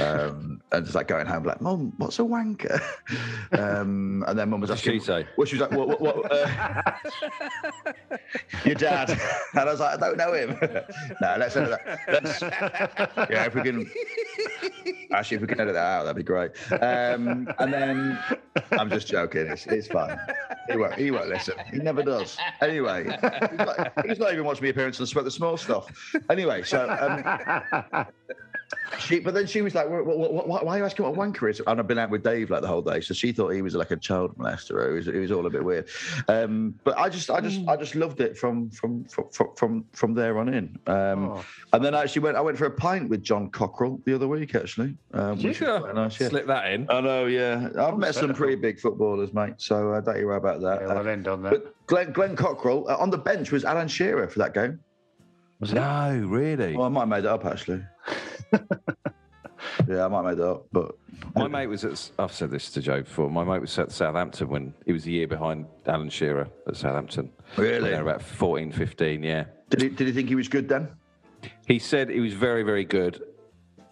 um, 0.00 0.60
and 0.72 0.84
just 0.84 0.94
like 0.94 1.08
going 1.08 1.26
home 1.26 1.44
like, 1.44 1.60
mom 1.60 1.92
what's 1.98 2.18
a 2.18 2.22
wanker?" 2.22 2.80
Um, 3.52 4.24
and 4.26 4.38
then 4.38 4.50
Mum 4.50 4.60
was 4.60 4.70
What 4.70 4.80
did 4.80 4.94
asking, 4.94 5.00
she 5.00 5.06
say? 5.06 5.26
Well, 5.36 5.46
she 5.46 5.56
was 5.56 5.68
like, 5.68 5.78
"What? 5.78 5.88
what, 5.88 6.00
what 6.00 6.32
uh, 6.32 6.92
your 8.64 8.74
dad?" 8.74 9.10
And 9.54 9.60
I 9.60 9.64
was 9.64 9.80
like, 9.80 9.94
"I 9.94 9.96
don't 9.96 10.16
know 10.16 10.32
him." 10.32 10.58
no, 11.20 11.36
let's 11.38 11.56
edit 11.56 11.70
that. 11.70 11.98
Let's, 12.08 12.42
yeah, 13.30 13.44
if 13.44 13.54
we 13.54 13.62
can. 13.62 13.88
Actually, 15.12 15.36
if 15.36 15.40
we 15.42 15.46
can 15.46 15.60
edit 15.60 15.74
that 15.74 15.86
out, 15.86 16.04
that'd 16.04 16.16
be 16.16 16.22
great. 16.24 16.50
Um, 16.72 17.48
and 17.58 17.72
then 17.72 18.18
I'm 18.72 18.90
just 18.90 19.06
joking. 19.06 19.46
It's, 19.46 19.66
it's 19.66 19.86
fine. 19.86 20.18
He 20.70 20.76
won't. 20.76 20.94
He 20.94 21.10
won't 21.10 21.28
listen. 21.28 21.54
He 21.70 21.78
never 21.78 22.02
does. 22.02 22.36
Anyway, 22.60 23.04
he's 23.04 23.58
not, 23.58 23.92
he's 24.06 24.18
not 24.18 24.32
even 24.32 24.44
watched 24.44 24.62
me 24.62 24.70
appearance 24.70 24.98
on 25.00 25.06
Sweat 25.06 25.24
the 25.24 25.30
Small 25.30 25.56
Stuff. 25.56 26.14
Anyway, 26.30 26.62
so 26.62 26.88
um, 26.90 27.83
she, 28.98 29.20
but 29.20 29.34
then 29.34 29.46
she 29.46 29.60
was 29.62 29.74
like, 29.74 29.86
"Wh- 29.86 30.04
wh- 30.04 30.44
wh- 30.44 30.64
"Why 30.64 30.74
are 30.74 30.78
you 30.78 30.84
asking 30.84 31.04
what 31.06 31.14
a 31.14 31.18
wanker 31.18 31.50
is?" 31.50 31.60
And 31.66 31.78
I've 31.80 31.86
been 31.86 31.98
out 31.98 32.10
with 32.10 32.22
Dave 32.22 32.50
like 32.50 32.62
the 32.62 32.68
whole 32.68 32.82
day, 32.82 33.00
so 33.00 33.12
she 33.14 33.32
thought 33.32 33.48
he 33.50 33.62
was 33.62 33.74
like 33.74 33.90
a 33.90 33.96
child 33.96 34.36
molester. 34.38 34.88
It 34.90 34.92
was, 34.94 35.08
it 35.08 35.18
was 35.18 35.30
all 35.32 35.46
a 35.46 35.50
bit 35.50 35.64
weird. 35.64 35.88
Um, 36.28 36.74
but 36.84 36.96
I 36.98 37.08
just, 37.08 37.30
I 37.30 37.40
just, 37.40 37.60
I 37.68 37.76
just 37.76 37.94
loved 37.94 38.20
it 38.20 38.36
from 38.36 38.70
from 38.70 39.04
from 39.04 39.26
from 39.56 39.84
from 39.92 40.14
there 40.14 40.38
on 40.38 40.48
in. 40.52 40.78
Um, 40.86 41.24
Oh. 41.24 41.44
And 41.72 41.84
then 41.84 41.94
I 41.94 42.02
actually 42.02 42.22
went. 42.22 42.36
I 42.36 42.40
went 42.40 42.56
for 42.58 42.66
a 42.66 42.70
pint 42.70 43.08
with 43.08 43.22
John 43.22 43.50
Cockerill 43.50 44.02
the 44.04 44.14
other 44.14 44.28
week, 44.28 44.54
actually. 44.54 44.96
Um, 45.12 45.30
was 45.42 45.44
nice, 45.60 46.20
yeah. 46.20 46.28
Slip 46.28 46.46
that 46.46 46.72
in. 46.72 46.86
I 46.90 47.00
know, 47.00 47.26
yeah. 47.26 47.68
I've 47.78 47.98
met 47.98 48.14
some 48.14 48.32
pretty 48.34 48.54
big 48.56 48.80
footballers, 48.80 49.32
mate. 49.32 49.54
So 49.58 49.92
uh, 49.92 50.00
don't 50.00 50.18
you 50.18 50.26
worry 50.26 50.36
about 50.36 50.60
that. 50.62 50.80
Yeah, 50.82 50.88
Uh, 50.88 50.94
we'll 50.96 51.08
end 51.08 51.28
on 51.28 51.42
that. 51.42 51.50
but 51.50 51.74
Glenn, 51.86 52.12
Glenn 52.12 52.36
Cockerill 52.36 52.88
uh, 52.88 52.96
on 52.96 53.10
the 53.10 53.18
bench 53.18 53.50
was 53.52 53.64
Alan 53.64 53.88
Shearer 53.88 54.28
for 54.28 54.38
that 54.38 54.54
game. 54.54 54.80
No, 55.72 56.26
really. 56.26 56.76
Well, 56.76 56.86
I 56.86 56.88
might 56.88 57.00
have 57.00 57.08
made 57.08 57.18
it 57.20 57.26
up 57.26 57.44
actually. 57.44 57.82
yeah, 59.88 60.04
I 60.04 60.08
might 60.08 60.16
have 60.16 60.24
made 60.24 60.38
it 60.42 60.48
up, 60.48 60.66
but 60.72 60.94
My 61.34 61.48
mate 61.48 61.66
was 61.66 61.84
at, 61.84 62.10
I've 62.18 62.32
said 62.32 62.50
this 62.50 62.70
to 62.72 62.80
Joe 62.80 63.02
before. 63.02 63.30
My 63.30 63.44
mate 63.44 63.60
was 63.60 63.78
at 63.78 63.90
Southampton 63.90 64.48
when 64.48 64.74
he 64.86 64.92
was 64.92 65.06
a 65.06 65.10
year 65.10 65.26
behind 65.26 65.66
Alan 65.86 66.10
Shearer 66.10 66.48
at 66.66 66.76
Southampton. 66.76 67.30
Really? 67.56 67.90
They 67.90 67.96
were 67.96 68.10
about 68.10 68.22
14, 68.22 68.72
15, 68.72 69.22
yeah. 69.22 69.44
did 69.70 69.82
he 69.82 69.88
did 69.88 70.06
he 70.06 70.12
think 70.12 70.28
he 70.28 70.34
was 70.34 70.48
good 70.48 70.68
then? 70.68 70.88
He 71.66 71.78
said 71.78 72.08
he 72.08 72.20
was 72.20 72.32
very, 72.32 72.62
very 72.62 72.84
good, 72.84 73.22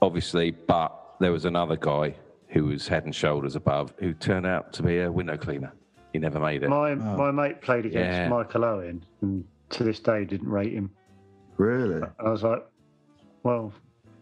obviously, 0.01 0.51
but 0.53 1.17
there 1.21 1.33
was 1.33 1.45
another 1.45 1.77
guy 1.77 2.15
who 2.49 2.67
was 2.67 2.87
head 2.87 3.05
and 3.05 3.15
shoulders 3.15 3.57
above 3.57 3.95
who 3.99 4.13
turned 4.13 4.47
out 4.47 4.73
to 4.75 4.83
be 4.83 5.01
a 5.01 5.11
window 5.11 5.37
cleaner. 5.37 5.73
He 6.13 6.19
never 6.19 6.39
made 6.39 6.63
it. 6.63 6.69
My 6.69 6.91
oh. 6.91 6.95
my 6.95 7.31
mate 7.31 7.63
played 7.63 7.87
against 7.87 8.19
Yeah. 8.19 8.29
Michael 8.29 8.65
Owen, 8.65 9.05
and 9.23 9.45
to 9.71 9.85
this 9.85 9.99
day 10.01 10.25
didn't 10.25 10.49
rate 10.49 10.73
him. 10.73 10.91
Really? 11.57 11.97
And 11.97 12.07
I 12.19 12.31
was 12.31 12.43
like, 12.43 12.65
well, 13.43 13.73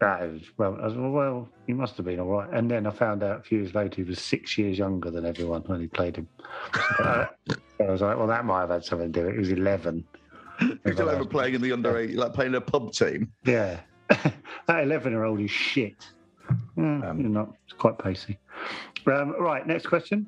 was- 0.00 0.40
well, 0.56 0.78
I 0.80 0.84
was, 0.86 0.94
well, 0.94 1.10
well, 1.10 1.48
he 1.66 1.72
must 1.74 1.96
have 1.98 2.06
been 2.06 2.20
all 2.20 2.28
right. 2.28 2.48
And 2.52 2.70
then 2.70 2.86
I 2.86 2.90
found 2.90 3.22
out 3.22 3.40
a 3.40 3.42
few 3.42 3.58
years 3.58 3.74
later 3.74 3.96
he 3.96 4.02
was 4.02 4.18
six 4.20 4.56
years 4.56 4.78
younger 4.78 5.10
than 5.10 5.26
everyone 5.26 5.62
when 5.66 5.80
he 5.80 5.86
played 5.88 6.16
him. 6.16 6.28
Uh, 6.98 7.26
I 7.80 7.84
was 7.90 8.00
like, 8.00 8.16
well, 8.16 8.26
that 8.26 8.44
might 8.44 8.60
have 8.60 8.70
had 8.70 8.84
something 8.84 9.12
to 9.12 9.20
do 9.20 9.26
with 9.26 9.34
it. 9.34 9.34
He 9.34 9.40
was 9.40 9.50
11. 9.52 10.04
He's 10.84 10.94
still 10.94 11.08
over 11.08 11.24
playing 11.24 11.54
in 11.54 11.62
the 11.62 11.72
under 11.72 11.96
eight, 11.98 12.14
like 12.16 12.32
playing 12.34 12.50
in 12.52 12.56
a 12.56 12.60
pub 12.60 12.92
team. 12.92 13.32
Yeah. 13.44 13.80
that 14.08 14.82
11 14.84 15.12
year 15.12 15.24
old 15.24 15.40
is 15.40 15.50
shit. 15.50 16.06
Mm, 16.76 17.04
Um, 17.08 17.20
you're 17.20 17.28
not. 17.30 17.54
It's 17.64 17.74
quite 17.74 17.98
pacey. 17.98 18.38
Um, 19.06 19.34
right, 19.38 19.66
next 19.66 19.86
question. 19.86 20.26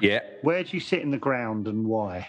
Yeah, 0.00 0.20
Where 0.42 0.62
do 0.62 0.70
you 0.72 0.80
sit 0.80 1.00
in 1.02 1.10
the 1.10 1.18
ground 1.18 1.66
and 1.66 1.84
why? 1.84 2.28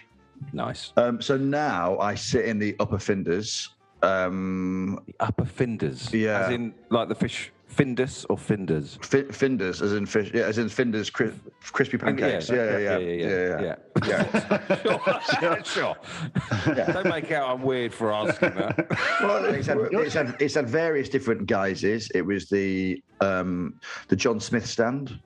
nice. 0.53 0.91
Um, 0.97 1.21
so 1.21 1.37
now 1.37 1.99
I 1.99 2.15
sit 2.15 2.45
in 2.45 2.57
the 2.57 2.75
upper 2.79 2.97
Findus. 2.97 3.67
Um, 4.01 4.99
Upper 5.19 5.45
Findus. 5.45 6.13
Yeah. 6.13 6.45
As 6.45 6.51
in, 6.51 6.73
like 6.89 7.09
the 7.09 7.15
fish, 7.15 7.51
findus 7.69 8.25
or 8.29 8.37
finders? 8.37 8.97
fi- 9.01 9.23
Findus, 9.23 9.81
as 9.81 9.93
in 9.93 10.05
fish, 10.05 10.31
yeah, 10.33 10.43
as 10.43 10.57
in 10.57 10.67
Findus, 10.67 11.11
cri- 11.11 11.33
crispy 11.61 11.97
pancakes. 11.97 12.49
Yeah, 12.49 12.77
yeah, 12.77 12.97
yeah, 12.97 12.97
yeah, 12.97 13.75
yeah. 14.05 14.07
yeah. 14.07 15.19
sure, 15.39 15.63
sure. 16.65 16.75
Don't 16.75 17.07
make 17.07 17.31
out 17.31 17.49
I'm 17.49 17.61
weird 17.61 17.93
for 17.93 18.11
asking 18.11 18.55
that. 18.55 18.87
Well, 19.21 19.45
it's 19.45 19.67
had, 19.67 19.77
it's, 19.91 20.13
had, 20.13 20.35
it's 20.39 20.55
had 20.55 20.69
various 20.69 21.09
different 21.09 21.45
guises. 21.45 22.09
It 22.15 22.21
was 22.21 22.49
the 22.49 23.01
um, 23.21 23.79
the 24.07 24.15
John 24.15 24.39
Smith 24.39 24.65
stand, 24.65 25.19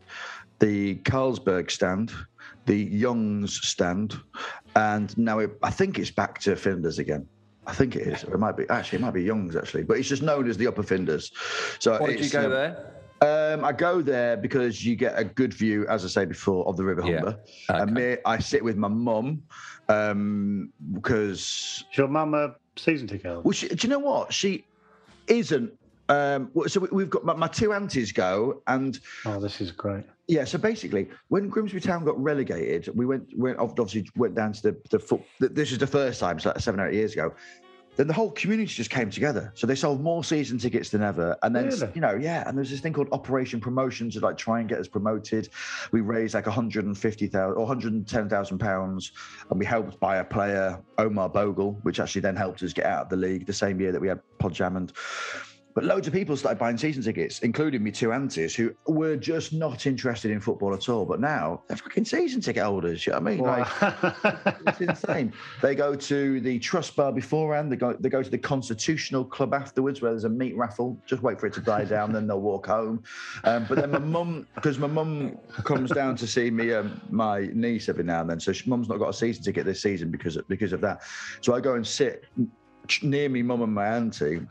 the 0.60 0.96
Carlsberg 0.98 1.70
stand, 1.70 2.12
the 2.66 2.76
Young's 2.76 3.62
stand, 3.66 4.16
and 4.76 5.16
now 5.18 5.40
it, 5.40 5.52
I 5.62 5.70
think 5.70 6.00
it's 6.00 6.12
back 6.12 6.40
to 6.40 6.56
Findus 6.56 7.00
again. 7.00 7.28
I 7.66 7.74
think 7.74 7.96
it 7.96 8.08
is. 8.08 8.24
Or 8.24 8.34
it 8.34 8.40
might 8.40 8.58
be 8.58 8.68
actually 8.70 9.00
it 9.00 9.02
might 9.02 9.14
be 9.14 9.24
Young's 9.24 9.56
actually, 9.56 9.84
but 9.84 9.98
it's 9.98 10.10
just 10.10 10.22
known 10.22 10.50
as 10.50 10.58
the 10.58 10.68
Upper 10.68 10.84
Findus. 10.84 11.32
So 11.80 11.98
Why 12.00 12.12
did 12.14 12.26
you 12.26 12.30
go 12.30 12.46
um, 12.46 12.52
there? 12.52 12.94
Um, 13.22 13.64
I 13.64 13.72
go 13.72 14.02
there 14.02 14.36
because 14.36 14.86
you 14.86 14.98
get 14.98 15.18
a 15.18 15.24
good 15.24 15.54
view, 15.54 15.88
as 15.88 16.04
I 16.04 16.10
say 16.10 16.26
before, 16.26 16.68
of 16.68 16.76
the 16.76 16.84
River 16.84 17.04
Yeah. 17.06 17.22
Humber. 17.22 17.40
And 17.70 17.94
me, 17.94 18.18
I 18.26 18.38
sit 18.40 18.62
with 18.64 18.76
my 18.76 18.90
mum 18.90 19.44
um, 19.88 20.74
because 20.94 21.86
Is 21.90 21.98
your 21.98 22.10
mum 22.10 22.34
a 22.34 22.56
season 22.76 23.08
ticket 23.08 23.28
holder? 23.28 23.42
well, 23.44 23.54
she, 23.54 23.70
do 23.70 23.88
you 23.88 23.90
know 23.90 24.00
what? 24.00 24.34
She 24.34 24.66
isn't. 25.28 25.72
Um, 26.10 26.52
so 26.68 26.82
we- 26.82 26.90
we've 26.92 27.10
got 27.10 27.24
my, 27.26 27.34
my 27.34 27.48
two 27.48 27.74
aunties 27.74 28.12
go, 28.12 28.62
and 28.68 29.00
Oh, 29.26 29.40
this 29.40 29.62
is 29.62 29.72
great. 29.72 30.04
yeah. 30.28 30.44
So 30.44 30.58
basically, 30.58 31.10
when 31.30 31.48
Grimsby 31.50 31.80
Town 31.80 32.04
got 32.04 32.22
relegated, 32.22 32.90
we 32.96 33.06
went 33.06 33.28
went 33.38 33.58
obviously 33.60 34.10
went 34.16 34.36
down 34.36 34.54
to 34.54 34.62
the 34.62 34.78
the 34.90 35.00
foot. 35.00 35.22
This 35.40 35.72
is 35.72 35.78
the 35.78 35.88
first 35.88 36.20
time, 36.20 36.40
so 36.40 36.50
like 36.50 36.60
seven 36.60 36.80
or 36.80 36.88
eight 36.90 36.96
years 36.96 37.14
ago. 37.14 37.34
Then 37.96 38.08
the 38.08 38.14
whole 38.14 38.32
community 38.32 38.74
just 38.74 38.90
came 38.90 39.12
together. 39.12 39.52
So 39.54 39.68
they 39.68 39.76
sold 39.76 40.02
more 40.02 40.24
season 40.24 40.58
tickets 40.58 40.90
than 40.90 41.04
ever. 41.04 41.38
And 41.44 41.56
then, 41.56 41.66
Really? 41.68 41.92
you 41.94 42.02
know, 42.02 42.16
yeah. 42.16 42.44
And 42.50 42.58
there's 42.58 42.72
this 42.72 42.80
thing 42.80 42.92
called 42.92 43.08
Operation 43.12 43.60
Promotion 43.62 44.10
to 44.10 44.20
like 44.20 44.36
try 44.36 44.62
and 44.62 44.68
get 44.68 44.80
us 44.80 44.88
promoted. 44.88 45.50
We 45.92 46.02
raised 46.02 46.34
like 46.34 46.48
150,000 46.48 47.56
or 47.56 47.60
110,000 47.60 48.58
pounds 48.58 49.12
and 49.52 49.60
we 49.60 49.66
helped 49.68 50.00
buy 50.00 50.18
a 50.18 50.24
player, 50.24 50.80
Omar 50.98 51.30
Bogle, 51.30 51.74
which 51.84 52.00
actually 52.00 52.22
then 52.22 52.36
helped 52.36 52.64
us 52.64 52.74
get 52.74 52.86
out 52.88 53.04
of 53.04 53.10
the 53.10 53.16
league 53.18 53.46
the 53.46 53.54
same 53.54 53.80
year 53.80 53.92
that 53.92 54.02
we 54.02 54.08
had 54.08 54.20
Pod 54.40 54.58
Hammond. 54.58 54.94
But 55.74 55.86
loads 55.86 56.08
of 56.08 56.14
people 56.14 56.38
started 56.38 56.60
buying 56.60 56.78
season 56.78 57.02
tickets, 57.02 57.40
including 57.40 57.84
me 57.84 57.92
two 57.92 58.14
aunties 58.14 58.56
who 58.56 58.74
were 58.88 59.16
just 59.16 59.54
not 59.54 59.88
interested 59.88 60.30
in 60.32 60.40
football 60.40 60.74
at 60.74 60.88
all. 60.88 61.06
But 61.06 61.20
now 61.20 61.64
they're 61.68 61.78
fucking 61.78 62.06
season 62.06 62.42
ticket 62.42 62.64
holders. 62.64 63.06
You 63.08 63.14
know 63.14 63.20
what 63.20 63.28
I 63.28 63.36
mean? 63.36 63.44
Like, 63.44 64.64
it's 64.68 64.82
insane. 64.82 65.34
They 65.62 65.76
go 65.76 65.96
to 65.96 66.40
the 66.42 66.60
trust 66.60 66.96
bar 66.96 67.12
beforehand. 67.12 67.72
They 67.72 67.76
go 67.76 67.94
they 67.94 68.10
go 68.10 68.22
to 68.22 68.30
the 68.30 68.38
constitutional 68.38 69.24
club 69.24 69.54
afterwards, 69.54 70.02
where 70.02 70.12
there's 70.12 70.26
a 70.26 70.30
meat 70.30 70.56
raffle. 70.58 70.98
Just 71.06 71.24
wait 71.24 71.40
for 71.40 71.48
it 71.48 71.54
to 71.54 71.62
die 71.62 71.86
down, 71.96 72.12
then 72.12 72.28
they'll 72.28 72.42
walk 72.42 72.68
home. 72.68 73.04
Um, 73.44 73.66
but 73.68 73.78
then 73.78 73.92
my 73.92 74.00
mum, 74.00 74.48
because 74.56 74.78
my 74.78 74.88
mum 74.88 75.38
comes 75.64 75.92
down 75.92 76.16
to 76.18 76.28
see 76.28 76.52
me, 76.52 76.74
um, 76.74 77.02
my 77.10 77.50
niece 77.54 77.90
every 77.90 78.04
now 78.04 78.22
and 78.22 78.30
then. 78.30 78.40
So 78.40 78.52
she, 78.52 78.70
mum's 78.70 78.90
not 78.90 79.00
got 79.00 79.10
a 79.10 79.14
season 79.14 79.44
ticket 79.44 79.66
this 79.66 79.82
season 79.82 80.12
because 80.12 80.36
of, 80.38 80.48
because 80.48 80.74
of 80.74 80.82
that. 80.82 81.02
So 81.42 81.56
I 81.56 81.62
go 81.62 81.76
and 81.76 81.86
sit 81.86 82.26
near 83.02 83.30
me, 83.30 83.42
mum 83.42 83.62
and 83.62 83.74
my 83.74 83.88
auntie. 83.88 84.42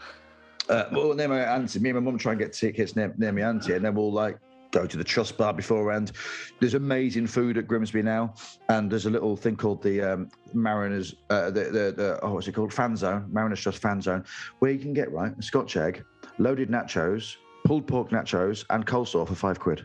Uh, 0.69 0.85
well, 0.93 1.15
near 1.15 1.29
my 1.29 1.41
auntie, 1.41 1.79
me 1.81 1.91
and 1.91 1.99
my 1.99 2.05
mum 2.11 2.19
try 2.19 2.33
and 2.33 2.39
get 2.41 2.53
tickets 2.53 2.95
near, 2.97 3.13
near 3.19 3.33
my 3.33 3.43
auntie, 3.43 3.75
and 3.75 3.85
then 3.85 3.95
we'll 3.95 4.13
like 4.13 4.39
go 4.71 4.87
to 4.87 4.97
the 4.97 5.05
trust 5.05 5.37
bar 5.37 5.53
beforehand. 5.53 6.13
There's 6.61 6.75
amazing 6.75 7.27
food 7.27 7.59
at 7.59 7.67
Grimsby 7.67 8.03
now, 8.03 8.35
and 8.69 8.91
there's 8.91 9.07
a 9.07 9.11
little 9.11 9.37
thing 9.37 9.57
called 9.57 9.83
the 9.83 10.01
um, 10.01 10.29
Mariners, 10.55 11.15
uh, 11.31 11.51
the, 11.51 11.65
the 11.65 11.95
the 11.97 12.19
oh, 12.23 12.35
what's 12.35 12.49
it 12.49 12.53
called? 12.55 12.73
Fan 12.73 12.97
zone, 12.97 13.29
Mariners 13.31 13.61
Trust 13.61 13.79
fan 13.83 14.01
zone, 14.01 14.25
where 14.61 14.71
you 14.71 14.79
can 14.79 14.95
get 14.95 15.11
right 15.13 15.37
a 15.37 15.43
Scotch 15.43 15.77
egg, 15.77 16.05
loaded 16.39 16.71
nachos, 16.71 17.37
pulled 17.65 17.87
pork 17.87 18.11
nachos, 18.11 18.65
and 18.71 18.87
coleslaw 18.87 19.27
for 19.27 19.35
five 19.35 19.59
quid. 19.59 19.85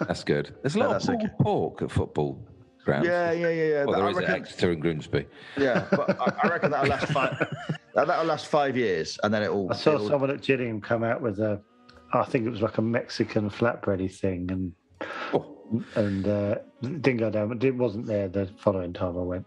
That's 0.00 0.24
good. 0.24 0.54
There's 0.62 0.74
a 0.74 0.80
lot 0.80 0.90
Yeah, 0.90 1.14
of 1.14 1.20
pulled 1.20 1.38
pork 1.38 1.82
at 1.82 1.90
football 1.90 2.40
grounds. 2.86 3.06
Yeah, 3.06 3.32
yeah, 3.32 3.48
yeah, 3.50 3.64
yeah. 3.64 3.84
Well, 3.84 3.96
I 3.96 3.98
there 4.00 4.10
is 4.10 4.16
at 4.16 4.20
reckon- 4.22 4.34
Exeter 4.36 4.70
and 4.72 4.80
Grimsby. 4.80 5.26
yeah, 5.58 5.84
but 5.90 6.18
I, 6.18 6.32
I 6.44 6.48
reckon 6.48 6.70
that'll 6.70 6.88
last 6.88 7.08
five. 7.12 7.54
That'll 7.94 8.24
last 8.26 8.46
five 8.48 8.76
years, 8.76 9.18
and 9.22 9.32
then 9.32 9.42
it'll. 9.42 9.72
I 9.72 9.74
saw 9.76 9.94
it'll- 9.94 10.08
someone 10.08 10.30
at 10.30 10.42
Gillingham 10.42 10.80
come 10.82 11.02
out 11.02 11.20
with 11.22 11.38
a, 11.40 11.60
I 12.12 12.24
think 12.24 12.46
it 12.46 12.50
was 12.50 12.60
like 12.60 12.76
a 12.78 12.82
Mexican 12.82 13.48
flatbready 13.50 14.10
thing, 14.14 14.50
and 14.50 14.72
Oh, 15.32 15.56
and 15.94 16.28
uh, 16.28 16.56
didn't 16.82 17.16
go 17.16 17.30
down. 17.30 17.48
But 17.48 17.64
it 17.64 17.74
wasn't 17.74 18.06
there 18.06 18.28
the 18.28 18.50
following 18.58 18.92
time 18.92 19.16
I 19.18 19.22
went. 19.22 19.46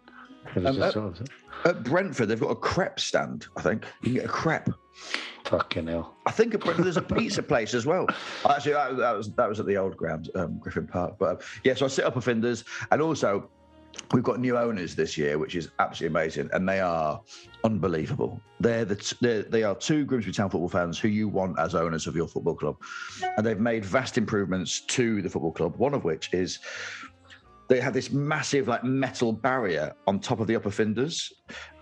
It 0.55 0.63
was 0.63 0.65
Um, 0.65 0.75
just 0.77 0.81
uh, 0.81 0.91
sort 0.91 1.21
of 1.21 1.27
At 1.65 1.83
Brentford, 1.83 2.27
they've 2.27 2.39
got 2.39 2.49
a 2.49 2.55
crepe 2.55 2.99
stand. 2.99 3.45
I 3.55 3.61
think 3.61 3.85
you 4.01 4.05
can 4.07 4.13
get 4.15 4.25
a 4.25 4.29
crepe. 4.29 4.67
Fucking 5.49 5.87
hell. 5.87 6.13
I 6.27 6.31
think 6.31 6.63
there's 6.63 6.97
a 6.97 7.01
pizza 7.17 7.41
place 7.41 7.73
as 7.73 7.83
well. 7.83 8.05
Actually, 8.47 8.73
that, 8.73 8.97
that 8.97 9.17
was 9.17 9.31
that 9.31 9.49
was 9.49 9.59
at 9.59 9.65
the 9.65 9.77
old 9.77 9.97
ground, 9.97 10.29
um, 10.35 10.59
Griffin 10.59 10.85
Park. 10.85 11.15
But 11.17 11.29
um, 11.29 11.37
yeah, 11.63 11.73
so 11.73 11.85
I 11.85 11.87
sit 11.87 12.05
up 12.05 12.17
offenders, 12.17 12.63
and 12.91 13.01
also 13.01 13.49
we've 14.13 14.23
got 14.23 14.39
new 14.39 14.59
owners 14.59 14.95
this 14.95 15.17
year, 15.17 15.39
which 15.39 15.55
is 15.55 15.69
absolutely 15.79 16.19
amazing, 16.19 16.51
and 16.53 16.69
they 16.69 16.79
are 16.79 17.19
unbelievable. 17.63 18.39
They're 18.59 18.85
the 18.85 18.97
t- 18.97 19.15
they're, 19.21 19.41
they 19.41 19.63
are 19.63 19.73
two 19.73 20.05
Grimsby 20.05 20.33
Town 20.33 20.51
football 20.51 20.69
fans 20.69 20.99
who 20.99 21.07
you 21.07 21.27
want 21.27 21.57
as 21.57 21.73
owners 21.73 22.05
of 22.05 22.15
your 22.15 22.27
football 22.27 22.55
club, 22.55 22.77
and 23.35 23.43
they've 23.43 23.59
made 23.59 23.83
vast 23.83 24.19
improvements 24.19 24.81
to 24.81 25.19
the 25.23 25.31
football 25.31 25.51
club. 25.51 25.77
One 25.77 25.95
of 25.95 26.03
which 26.03 26.31
is 26.31 26.59
they 27.69 27.79
have 27.79 27.93
this 27.95 28.11
massive 28.11 28.67
like 28.67 28.83
metal 28.83 29.33
barrier 29.33 29.93
on 30.05 30.19
top 30.19 30.39
of 30.41 30.45
the 30.45 30.55
upper 30.55 30.69
Findus 30.69 31.31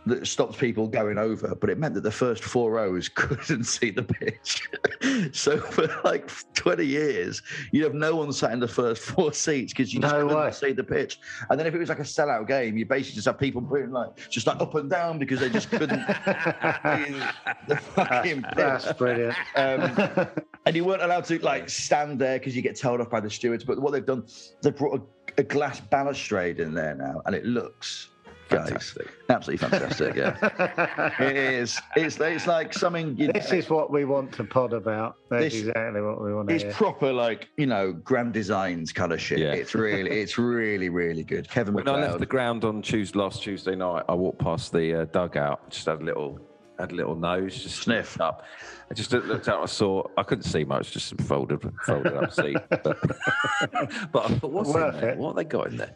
that 0.07 0.27
stopped 0.27 0.57
people 0.57 0.87
going 0.87 1.17
over, 1.17 1.55
but 1.55 1.69
it 1.69 1.77
meant 1.77 1.93
that 1.95 2.01
the 2.03 2.11
first 2.11 2.43
four 2.43 2.71
rows 2.71 3.09
couldn't 3.15 3.63
see 3.65 3.91
the 3.91 4.03
pitch. 4.03 4.67
so 5.35 5.57
for 5.59 5.87
like 6.03 6.31
20 6.55 6.85
years, 6.85 7.41
you'd 7.71 7.83
have 7.83 7.93
no 7.93 8.15
one 8.15 8.31
sat 8.33 8.51
in 8.51 8.59
the 8.59 8.67
first 8.67 9.01
four 9.11 9.33
seats 9.33 9.73
because 9.73 9.93
you 9.93 9.99
just 10.01 10.13
No 10.13 10.27
couldn't 10.27 10.43
way. 10.43 10.51
see 10.51 10.71
the 10.73 10.83
pitch. 10.83 11.19
And 11.49 11.59
then 11.59 11.67
if 11.67 11.73
it 11.73 11.79
was 11.79 11.89
like 11.89 11.99
a 11.99 12.03
sellout 12.03 12.47
game, 12.47 12.77
you 12.77 12.85
basically 12.85 13.15
just 13.15 13.25
have 13.25 13.37
people 13.39 13.61
putting 13.61 13.91
like 13.91 14.15
just 14.29 14.47
like 14.47 14.59
up 14.61 14.75
and 14.75 14.89
down 14.89 15.19
because 15.19 15.39
they 15.39 15.49
just 15.49 15.69
couldn't 15.69 16.05
see 16.05 17.19
the 17.67 17.77
fucking 17.95 18.41
pitch. 18.43 18.53
That's 18.55 18.91
brilliant. 18.93 19.35
Um, 19.55 20.27
and 20.65 20.75
you 20.75 20.83
weren't 20.85 21.01
allowed 21.03 21.25
to 21.25 21.39
like 21.39 21.69
stand 21.69 22.19
there 22.19 22.39
because 22.39 22.55
you 22.55 22.61
get 22.61 22.77
told 22.79 23.01
off 23.01 23.09
by 23.09 23.19
the 23.19 23.29
stewards. 23.29 23.63
But 23.63 23.79
what 23.81 23.91
they've 23.93 24.05
done, 24.05 24.25
they've 24.61 24.75
brought 24.75 25.01
a, 25.01 25.41
a 25.41 25.43
glass 25.43 25.79
balustrade 25.79 26.59
in 26.59 26.73
there 26.73 26.95
now, 26.95 27.21
and 27.25 27.35
it 27.35 27.45
looks 27.45 28.09
guys, 28.49 28.67
Fantastic. 28.67 29.07
absolutely 29.29 29.67
fantastic. 29.69 30.15
Yeah, 30.15 31.13
it 31.19 31.35
is. 31.35 31.79
It's 31.95 32.19
it's 32.19 32.47
like 32.47 32.73
something. 32.73 33.17
You, 33.17 33.31
This 33.31 33.51
is 33.51 33.69
what 33.69 33.91
we 33.91 34.05
want 34.05 34.31
to 34.33 34.43
pod 34.43 34.73
about. 34.73 35.15
That's 35.29 35.53
This- 35.53 35.67
exactly 35.67 36.01
what 36.01 36.21
we 36.23 36.33
want 36.33 36.49
to 36.49 36.55
it's 36.55 36.63
hear. 36.63 36.73
proper 36.73 37.11
like 37.13 37.49
you 37.57 37.65
know 37.67 37.93
grand 37.93 38.33
designs 38.33 38.91
kind 38.93 39.11
of 39.11 39.21
shit. 39.21 39.39
Yeah. 39.39 39.53
It's 39.53 39.75
really 39.75 40.09
it's 40.11 40.37
really 40.37 40.89
really 40.89 41.23
good. 41.23 41.49
Kevin 41.49 41.73
When 41.73 41.87
I 41.87 41.93
left 42.01 42.19
the 42.19 42.25
ground 42.25 42.63
on 42.63 42.81
Tuesday, 42.81 43.19
last 43.19 43.43
Tuesday 43.43 43.75
night, 43.75 44.03
I 44.09 44.13
walked 44.13 44.39
past 44.39 44.71
the 44.71 45.01
uh, 45.01 45.05
dugout, 45.05 45.69
just 45.69 45.85
had 45.85 46.01
a 46.01 46.03
little, 46.03 46.39
had 46.79 46.91
a 46.91 46.95
little 46.95 47.15
nose, 47.15 47.61
just 47.63 47.77
Sniff. 47.83 48.17
looked 48.17 48.21
up. 48.21 48.43
I 48.89 48.93
just 48.93 49.11
looked 49.11 49.49
out. 49.49 49.61
I 49.61 49.65
saw. 49.65 50.03
I 50.17 50.23
couldn't 50.23 50.43
see 50.43 50.63
much, 50.63 50.91
just 50.91 51.09
some 51.09 51.17
folded, 51.17 51.61
folded 51.85 52.13
up 52.15 52.31
seat. 52.31 52.57
But, 52.69 52.83
but 54.11 54.31
I 54.31 54.35
thought, 54.39 54.51
what's 54.51 54.69
Worth 54.69 54.95
in 54.95 55.01
there? 55.01 55.09
it. 55.09 55.17
What 55.17 55.27
have 55.29 55.35
they 55.35 55.43
got 55.43 55.67
in 55.67 55.77
there? 55.77 55.95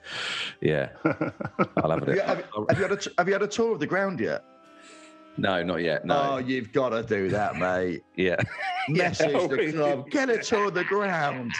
Yeah, 0.59 0.89
I'll 1.77 1.91
have 1.91 1.99
have, 2.01 2.07
you, 2.07 2.21
it. 2.21 2.25
have, 2.25 2.43
have 2.69 2.77
you 2.77 2.83
had 2.83 2.91
a 2.91 2.97
t- 2.97 3.11
have 3.17 3.27
you 3.27 3.33
had 3.33 3.43
a 3.43 3.47
tour 3.47 3.71
of 3.73 3.79
the 3.79 3.87
ground 3.87 4.19
yet? 4.19 4.43
No, 5.37 5.63
not 5.63 5.77
yet. 5.81 6.05
No. 6.05 6.15
Oh, 6.21 6.29
No. 6.31 6.37
you've 6.39 6.71
got 6.73 6.89
to 6.89 7.03
do 7.03 7.29
that, 7.29 7.55
mate. 7.55 8.03
yeah. 8.15 8.35
Message 8.89 9.31
Oh, 9.33 9.47
the 9.47 9.55
really? 9.55 9.71
club. 9.71 10.09
Get 10.11 10.29
a 10.29 10.37
tour 10.39 10.65
of 10.65 10.73
the 10.73 10.83
ground. 10.83 11.53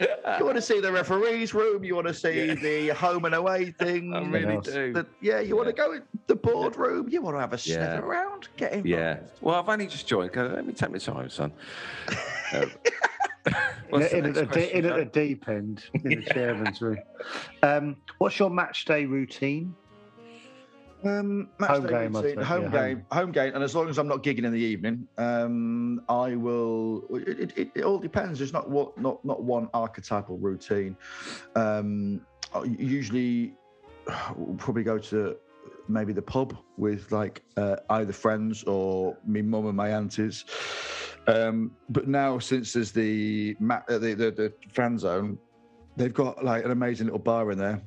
you 0.00 0.44
want 0.44 0.56
to 0.56 0.62
see 0.62 0.80
the 0.80 0.92
referees' 0.92 1.52
room. 1.54 1.84
You 1.84 1.94
want 1.96 2.06
to 2.06 2.14
see 2.14 2.54
the 2.54 2.88
home 2.94 3.24
and 3.24 3.34
away 3.34 3.72
thing. 3.72 4.14
I 4.14 4.22
really 4.28 4.60
do. 4.60 4.92
The- 4.92 5.06
yeah, 5.20 5.40
you 5.40 5.56
want 5.56 5.68
to 5.68 5.72
go 5.74 5.92
in 5.92 6.02
the 6.28 6.36
boardroom. 6.36 7.08
You 7.08 7.20
want 7.22 7.36
to 7.36 7.40
have 7.40 7.52
a 7.52 7.58
sniff 7.58 7.78
Yeah. 7.78 7.98
around. 7.98 8.48
Get 8.56 8.72
involved. 8.72 8.88
Yeah. 8.88 9.18
Well, 9.40 9.56
I've 9.56 9.68
only 9.68 9.86
just 9.86 10.06
joined. 10.06 10.30
Let 10.36 10.66
me 10.66 10.72
take 10.72 10.90
my 10.90 10.98
time, 10.98 11.28
son. 11.30 11.52
Uh, 12.52 12.66
In, 13.46 13.52
what's 13.90 14.12
in 14.14 14.24
at 14.24 14.34
the, 14.34 14.40
de- 14.40 14.46
question, 14.46 14.78
in 14.78 14.86
at 14.86 14.96
the 14.96 15.04
deep 15.04 15.48
end, 15.48 15.84
in 15.92 16.02
the 16.02 16.22
chairman's 16.32 16.80
room. 16.80 16.98
Um, 17.62 17.96
what's 18.18 18.38
your 18.38 18.48
match 18.48 18.86
day 18.86 19.04
routine? 19.04 19.74
Um, 21.04 21.50
match 21.58 21.70
Home 21.70 21.86
day 21.86 21.92
game, 21.92 22.16
routine, 22.16 22.42
home 22.42 22.62
yeah, 22.64 22.70
game, 22.70 23.06
home. 23.12 23.32
game, 23.32 23.54
and 23.54 23.62
as 23.62 23.74
long 23.74 23.88
as 23.88 23.98
I'm 23.98 24.08
not 24.08 24.22
gigging 24.22 24.44
in 24.44 24.52
the 24.52 24.60
evening, 24.60 25.06
um, 25.18 26.00
I 26.08 26.34
will. 26.36 27.04
It, 27.10 27.40
it, 27.40 27.58
it, 27.58 27.70
it 27.74 27.84
all 27.84 27.98
depends. 27.98 28.38
There's 28.38 28.52
not 28.52 28.70
what 28.70 28.96
not 28.96 29.22
not 29.24 29.42
one 29.42 29.68
archetypal 29.74 30.38
routine. 30.38 30.96
Um, 31.56 32.24
usually, 32.64 33.54
we'll 34.34 34.56
probably 34.58 34.82
go 34.82 34.98
to 34.98 35.36
maybe 35.88 36.12
the 36.12 36.22
pub 36.22 36.56
with 36.78 37.12
like 37.12 37.42
uh, 37.56 37.76
either 37.90 38.12
friends 38.12 38.64
or 38.64 39.16
me 39.26 39.42
mum 39.42 39.66
and 39.66 39.76
my 39.76 39.90
aunties. 39.90 40.44
Um, 41.26 41.72
but 41.88 42.06
now 42.08 42.38
since 42.38 42.72
there's 42.72 42.92
the, 42.92 43.56
ma- 43.58 43.82
uh, 43.88 43.98
the 43.98 44.14
the 44.14 44.30
the 44.30 44.52
fan 44.72 44.98
zone, 44.98 45.38
they've 45.96 46.14
got 46.14 46.44
like 46.44 46.64
an 46.64 46.70
amazing 46.70 47.06
little 47.06 47.18
bar 47.18 47.50
in 47.50 47.58
there. 47.58 47.82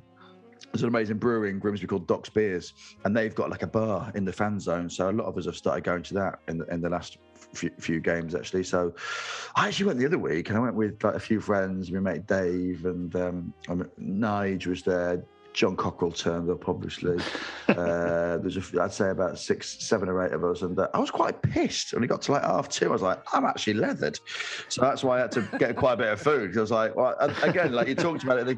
There's 0.78 0.84
an 0.84 0.89
amazing 0.89 1.17
brewery 1.17 1.49
in 1.49 1.57
Grimsby 1.57 1.88
called 1.88 2.05
Docks 2.05 2.30
Beers, 2.30 2.75
and 3.03 3.17
they've 3.17 3.34
got 3.34 3.49
like 3.49 3.63
a 3.63 3.67
bar 3.67 4.11
in 4.13 4.25
the 4.25 4.32
fan 4.32 4.59
zone. 4.59 4.91
So 4.91 5.09
a 5.09 5.11
lot 5.11 5.25
of 5.25 5.36
us 5.36 5.45
have 5.45 5.55
started 5.55 5.84
going 5.84 6.03
to 6.03 6.13
that 6.13 6.38
in 6.47 6.59
the, 6.59 6.65
in 6.67 6.82
the 6.82 6.89
last 6.89 7.17
few, 7.55 7.71
few 7.80 7.99
games 7.99 8.36
actually. 8.36 8.61
So 8.61 8.93
I 9.55 9.69
actually 9.69 9.88
went 9.88 9.97
the 9.97 10.05
other 10.05 10.19
week, 10.19 10.49
and 10.49 10.55
I 10.55 10.61
went 10.61 10.75
with 10.75 11.03
like 11.03 11.15
a 11.15 11.19
few 11.19 11.41
friends. 11.41 11.89
We 11.89 11.99
met 11.99 12.28
Dave 12.28 12.86
and 12.86 13.15
um, 13.15 13.53
Nige 13.99 14.67
was 14.67 14.84
there. 14.84 15.25
John 15.58 15.76
Cockerill 15.76 16.16
turned 16.16 16.51
up, 16.51 16.70
obviously. 16.70 17.18
uh, 17.68 18.38
there's, 18.38 18.58
a 18.58 18.82
I'd 18.84 18.93
say, 18.93 19.10
about 19.10 19.39
six, 19.39 19.84
seven 19.84 20.08
or 20.08 20.24
eight 20.24 20.32
of 20.32 20.43
us, 20.43 20.62
and 20.62 20.78
uh, 20.78 20.88
I 20.93 20.99
was 20.99 21.10
quite 21.10 21.41
pissed 21.41 21.93
when 21.95 22.03
it 22.03 22.08
got 22.08 22.22
to 22.24 22.34
like 22.34 22.43
half 22.43 22.70
two. 22.70 22.89
I 22.89 22.91
was 22.91 23.01
like, 23.01 23.20
I'm 23.34 23.43
actually 23.43 23.74
leathered, 23.74 24.20
so 24.70 24.82
that's 24.82 25.03
why 25.03 25.18
I 25.18 25.22
had 25.22 25.32
to 25.32 25.41
get 25.58 25.76
quite 25.76 25.93
a 25.93 25.97
bit 25.97 26.14
of 26.14 26.22
food. 26.22 26.55
I 26.55 26.62
was 26.62 26.70
like, 26.70 26.95
well, 26.95 27.16
again, 27.41 27.72
like 27.72 27.88
you 27.88 27.95
talked 27.95 28.24
about 28.24 28.38
it, 28.38 28.45
the, 28.45 28.58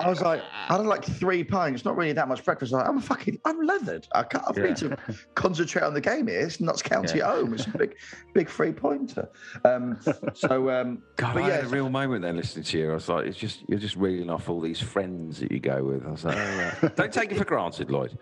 I 0.00 0.08
was 0.08 0.22
like, 0.22 0.40
I 0.70 0.76
had 0.78 0.86
like 0.86 1.04
three 1.04 1.44
pints, 1.44 1.84
not 1.84 1.98
really 1.98 2.14
that 2.14 2.28
much 2.28 2.42
breakfast. 2.46 2.72
Like, 2.72 2.88
I'm 2.88 2.98
fucking, 2.98 3.38
I'm 3.44 3.60
leathered. 3.60 4.08
I 4.14 4.22
can't 4.22 4.42
I 4.46 4.62
need 4.62 4.76
to 4.78 4.96
concentrate 5.34 5.82
on 5.82 5.92
the 5.92 6.00
game 6.00 6.28
here. 6.28 6.40
It's 6.40 6.60
Notts 6.60 6.80
County 6.80 7.18
Yeah. 7.18 7.28
at 7.30 7.36
home. 7.36 7.52
It's 7.52 7.66
a 7.66 7.76
big, 7.76 7.94
big 8.32 8.48
three 8.48 8.72
pointer. 8.72 9.28
Um, 9.66 9.98
so, 10.32 10.70
um, 10.70 11.02
God, 11.16 11.36
I 11.36 11.48
yeah, 11.48 11.54
had 11.56 11.64
a 11.64 11.68
real 11.68 11.90
moment 11.90 12.22
then 12.22 12.36
listening 12.36 12.64
to 12.64 12.78
you. 12.78 12.90
I 12.90 12.94
was 12.94 13.08
like, 13.10 13.26
it's 13.26 13.36
just 13.38 13.68
you're 13.68 13.78
just 13.78 13.96
reeling 13.96 14.30
off 14.30 14.48
all 14.48 14.60
these 14.62 14.80
friends 14.80 15.40
that 15.40 15.52
you 15.52 15.60
go 15.60 15.84
with. 15.84 16.06
I 16.06 16.10
was 16.10 16.21
like, 16.24 16.36
oh, 16.36 16.40
yeah. 16.82 16.88
don't 16.96 17.12
take 17.12 17.30
it 17.32 17.38
for 17.38 17.44
granted, 17.44 17.90
Lloyd. 17.90 18.16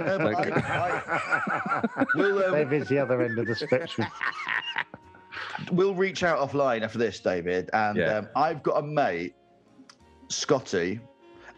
um, 0.00 0.24
Like- 0.24 0.50
I, 0.56 1.82
I, 1.96 2.04
we'll, 2.14 2.44
um, 2.44 2.52
David's 2.52 2.88
the 2.88 2.98
other 2.98 3.20
end 3.22 3.38
of 3.38 3.46
the 3.46 3.54
spectrum. 3.54 4.06
we'll 5.72 5.94
reach 5.94 6.22
out 6.22 6.38
offline 6.38 6.82
after 6.82 6.98
this, 6.98 7.20
David. 7.20 7.70
And 7.72 7.96
Yeah. 7.98 8.18
um, 8.18 8.28
I've 8.36 8.62
got 8.62 8.78
a 8.78 8.82
mate, 8.86 9.34
Scotty, 10.28 11.00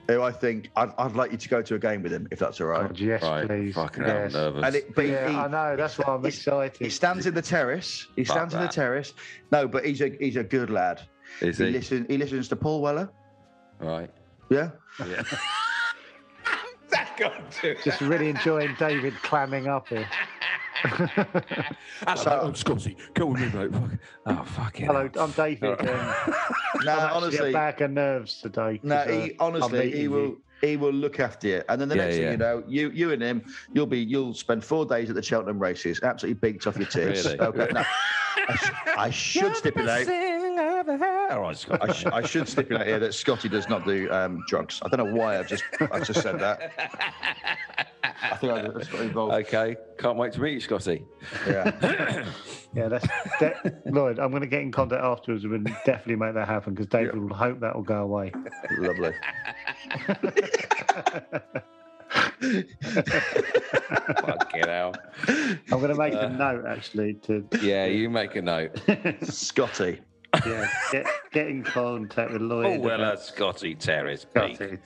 who 0.09 0.23
I 0.23 0.33
think 0.33 0.71
I'd, 0.77 0.91
I'd 0.99 1.13
like 1.15 1.31
you 1.33 1.39
to 1.39 1.49
go 1.49 1.63
to 1.63 1.75
a 1.75 1.79
game 1.79 2.03
with 2.03 2.13
him, 2.13 2.27
if 2.31 2.39
that's 2.39 2.61
all 2.61 2.69
right. 2.69 2.83
God, 2.89 2.99
yes, 2.99 3.23
Right, 3.23 3.47
please. 3.47 3.75
fucking 3.75 4.03
hell, 4.05 4.17
I'm 4.25 4.33
nervous. 4.33 4.65
And 4.65 4.75
it, 4.77 4.95
but 4.95 5.07
Yeah, 5.07 5.29
he- 5.29 5.37
I 5.37 5.47
know. 5.49 5.77
That's 5.77 5.99
why 5.99 6.15
I'm 6.15 6.25
excited. 6.27 6.79
He 6.79 6.91
stands 6.91 7.27
in 7.27 7.35
the 7.35 7.43
terrace. 7.43 8.07
He 8.17 8.25
Fuck 8.25 8.37
stands 8.37 8.55
in 8.55 8.61
the 8.61 8.69
terrace. 8.69 9.13
No, 9.53 9.69
but 9.69 9.85
he's 9.85 10.01
a 10.01 10.09
he's 10.19 10.37
a 10.37 10.43
good 10.45 10.71
lad. 10.71 11.01
Is 11.41 11.59
He 11.59 11.67
he? 11.67 11.71
listen, 11.71 12.07
he 12.09 12.17
listens 12.19 12.49
to 12.49 12.57
Paul 12.57 12.81
Weller. 12.83 13.09
Right. 13.79 14.11
Yeah. 14.51 14.71
Yeah. 15.07 15.23
that 17.21 17.33
got 17.43 17.51
to. 17.63 17.75
Just 17.83 18.01
really 18.01 18.29
enjoying 18.29 18.75
David 18.79 19.15
clamming 19.23 19.69
up 19.69 19.89
here. 19.89 20.09
Hello, 20.83 22.41
I'm 22.47 22.55
Scotty. 22.55 22.97
Go 23.15 23.27
with 23.27 23.41
me, 23.41 23.49
mate. 23.69 23.99
Oh, 24.27 24.45
Fuck. 24.45 24.81
it. 24.81 24.87
Hello. 24.87 25.09
I'm 25.19 25.31
David. 25.33 25.81
Um, 25.89 26.15
No, 26.83 26.93
I'm 26.93 26.99
actually 27.01 27.17
honestly, 27.25 27.51
a 27.51 27.53
bag 27.53 27.83
of 27.83 27.91
nerves 27.91 28.41
today. 28.41 28.81
no, 28.83 28.97
'cause, 28.97 29.07
uh, 29.09 29.11
he 29.11 29.31
I'm 29.33 29.37
honestly 29.55 29.91
he 29.91 30.09
will 30.09 30.19
you. 30.21 30.43
he 30.63 30.77
will 30.79 30.93
look 30.95 31.21
after 31.21 31.47
you. 31.49 31.63
And 31.69 31.79
then 31.79 31.91
the 31.91 31.97
Yeah, 31.97 32.05
next 32.05 32.17
yeah. 32.17 32.23
thing 32.23 32.31
you 32.33 32.37
know, 32.39 32.65
you 32.67 32.91
you 32.91 33.13
and 33.13 33.21
him, 33.23 33.43
you'll 33.75 33.85
be 33.87 33.99
you'll 33.99 34.33
spend 34.33 34.65
four 34.65 34.87
days 34.87 35.11
at 35.11 35.17
the 35.17 35.23
Cheltenham 35.23 35.59
races, 35.59 36.01
absolutely 36.03 36.41
beaked 36.53 36.67
off 36.67 36.79
your 36.79 36.87
tits. 36.87 37.27
Really? 37.27 37.39
Okay, 37.39 37.69
no, 37.75 37.83
I, 38.49 38.57
sh- 38.57 38.71
I 38.97 39.11
should 39.11 39.57
stipulate. 39.57 40.07
All 41.31 41.41
right, 41.43 41.57
Scott. 41.57 41.89
I, 41.89 41.93
sh- 41.93 42.07
I 42.07 42.23
should 42.27 42.49
stipulate 42.49 42.87
here 42.89 42.99
that 42.99 43.15
Scotty 43.15 43.49
does 43.49 43.69
not 43.69 43.85
do 43.87 44.11
um, 44.11 44.43
drugs. 44.49 44.81
I 44.85 44.89
don't 44.89 45.07
know 45.07 45.15
why 45.15 45.39
I've 45.39 45.47
just 45.47 45.63
I 45.93 46.01
just 46.01 46.23
said 46.23 46.39
that. 46.41 46.73
I 48.23 48.37
think 48.37 48.53
I 48.53 48.63
just 48.79 48.91
got 48.91 49.01
involved. 49.03 49.35
Okay, 49.35 49.77
can't 49.99 50.17
wait 50.17 50.33
to 50.33 50.41
meet 50.41 50.55
you, 50.55 50.61
Scotty. 50.61 51.05
Yeah. 51.47 52.25
Yeah, 52.73 52.87
that's 52.87 53.05
de- 53.41 53.73
Lloyd. 53.87 54.21
I'm 54.21 54.31
going 54.31 54.43
to 54.43 54.47
get 54.47 54.61
in 54.61 54.71
contact 54.71 55.03
afterwards 55.03 55.43
and 55.43 55.65
definitely 55.85 56.15
make 56.15 56.35
that 56.35 56.47
happen 56.47 56.73
because 56.73 56.87
David 56.87 57.15
Yeah. 57.17 57.21
will 57.21 57.35
hope 57.35 57.59
that 57.59 57.75
will 57.75 57.83
go 57.83 58.03
away. 58.03 58.31
Lovely. 58.79 59.13
Fuck 60.07 60.23
Fucking 64.25 64.65
hell. 64.69 64.95
I'm 65.29 65.81
going 65.81 65.89
to 65.89 65.97
make 65.97 66.15
Uh, 66.15 66.19
a 66.21 66.29
note 66.29 66.65
actually 66.65 67.15
to 67.25 67.45
Yeah, 67.61 67.87
you 67.87 68.09
make 68.09 68.37
a 68.37 68.43
note. 68.43 68.81
Scotty. 69.23 70.01
Yeah, 70.47 70.69
get, 70.93 71.07
get 71.33 71.49
in 71.49 71.63
contact 71.63 72.33
with 72.33 72.43
Lloyd. 72.43 72.67
Oh, 72.67 72.81
well, 72.81 73.01
about 73.01 73.15
uh, 73.15 73.21
Scotty 73.21 73.75
Terrace. 73.75 74.25
Peak. 74.25 74.57
Scotty. 74.57 74.79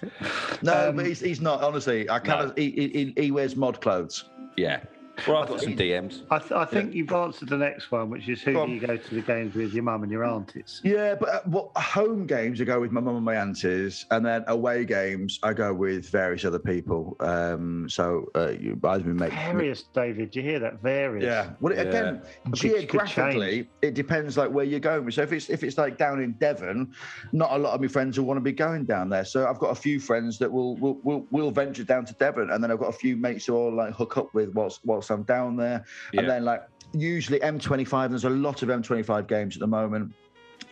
No, 0.62 0.88
Um, 0.88 0.96
but 0.96 1.06
he's, 1.06 1.20
he's 1.20 1.40
not. 1.40 1.62
Honestly, 1.62 2.08
I 2.08 2.18
kind 2.18 2.48
of 2.50 2.56
he, 2.56 2.70
he, 2.70 3.22
he 3.22 3.30
wears 3.30 3.56
mod 3.56 3.80
clothes. 3.80 4.24
Yeah. 4.56 4.80
Well, 5.26 5.38
I've 5.38 5.48
got 5.48 5.60
some 5.60 5.76
DMs. 5.76 6.22
I, 6.30 6.38
th- 6.38 6.52
I 6.52 6.64
think 6.64 6.92
you've 6.94 7.12
answered 7.12 7.48
the 7.48 7.56
next 7.56 7.90
one, 7.90 8.10
which 8.10 8.28
is 8.28 8.42
who 8.42 8.52
Go 8.52 8.66
do 8.66 8.72
you 8.72 8.80
go 8.80 8.96
to 8.96 9.14
the 9.14 9.20
games 9.22 9.54
with, 9.54 9.72
your 9.72 9.84
mum 9.84 10.02
and 10.02 10.10
your 10.12 10.24
aunties? 10.24 10.80
Yeah, 10.84 11.14
but 11.14 11.28
uh, 11.28 11.40
what 11.44 11.70
home 11.76 12.26
games 12.26 12.60
I 12.60 12.64
go 12.64 12.80
with 12.80 12.90
my 12.92 13.00
mum 13.00 13.16
and 13.16 13.24
my 13.24 13.36
aunties, 13.36 14.06
and 14.10 14.24
then 14.26 14.44
away 14.48 14.84
games 14.84 15.38
I 15.42 15.52
go 15.52 15.72
with 15.72 16.08
various 16.10 16.44
other 16.44 16.58
people. 16.58 17.16
Um, 17.20 17.88
so 17.88 18.30
uh, 18.34 18.50
you 18.50 18.78
either 18.84 19.04
make 19.14 19.32
Various, 19.32 19.82
David. 19.94 20.30
Do 20.32 20.40
you 20.40 20.48
hear 20.48 20.58
that? 20.60 20.82
Various. 20.82 21.24
Yeah. 21.24 21.50
Well, 21.60 21.72
it- 21.72 21.86
again, 21.88 22.22
Which 22.48 22.60
geographically, 22.60 23.68
it 23.82 23.94
depends 23.94 24.36
like 24.36 24.50
where 24.50 24.64
you're 24.64 24.80
going. 24.80 25.10
So 25.10 25.22
if 25.22 25.32
it's 25.32 25.48
if 25.48 25.62
it's 25.62 25.78
like 25.78 25.96
down 25.96 26.20
in 26.22 26.32
Devon, 26.32 26.92
not 27.32 27.52
a 27.52 27.58
lot 27.58 27.74
of 27.74 27.80
my 27.80 27.88
friends 27.88 28.18
will 28.18 28.26
want 28.26 28.38
to 28.38 28.42
be 28.42 28.52
going 28.52 28.84
down 28.84 29.08
there. 29.10 29.24
So 29.24 29.46
I've 29.46 29.58
got 29.58 29.70
a 29.70 29.74
few 29.74 30.00
friends 30.00 30.38
that 30.38 30.50
will 30.50 30.76
will 30.76 30.98
will, 31.02 31.26
will 31.30 31.50
venture 31.50 31.84
down 31.84 32.04
to 32.06 32.14
Devon, 32.14 32.50
and 32.50 32.62
then 32.62 32.70
I've 32.70 32.78
got 32.80 32.88
a 32.88 32.92
few 32.98 33.16
mates 33.16 33.46
who 33.46 33.56
I'll 33.56 33.74
like 33.74 33.94
hook 33.94 34.16
up 34.16 34.34
with 34.34 34.54
whilst 34.54 34.80
whilst 34.84 35.03
I'm 35.10 35.22
down 35.24 35.56
there. 35.56 35.84
Yeah. 36.12 36.20
And 36.20 36.30
then 36.30 36.44
like 36.44 36.62
usually 36.92 37.40
M25, 37.40 38.10
there's 38.10 38.24
a 38.24 38.30
lot 38.30 38.62
of 38.62 38.68
M25 38.68 39.26
games 39.26 39.56
at 39.56 39.60
the 39.60 39.66
moment. 39.66 40.12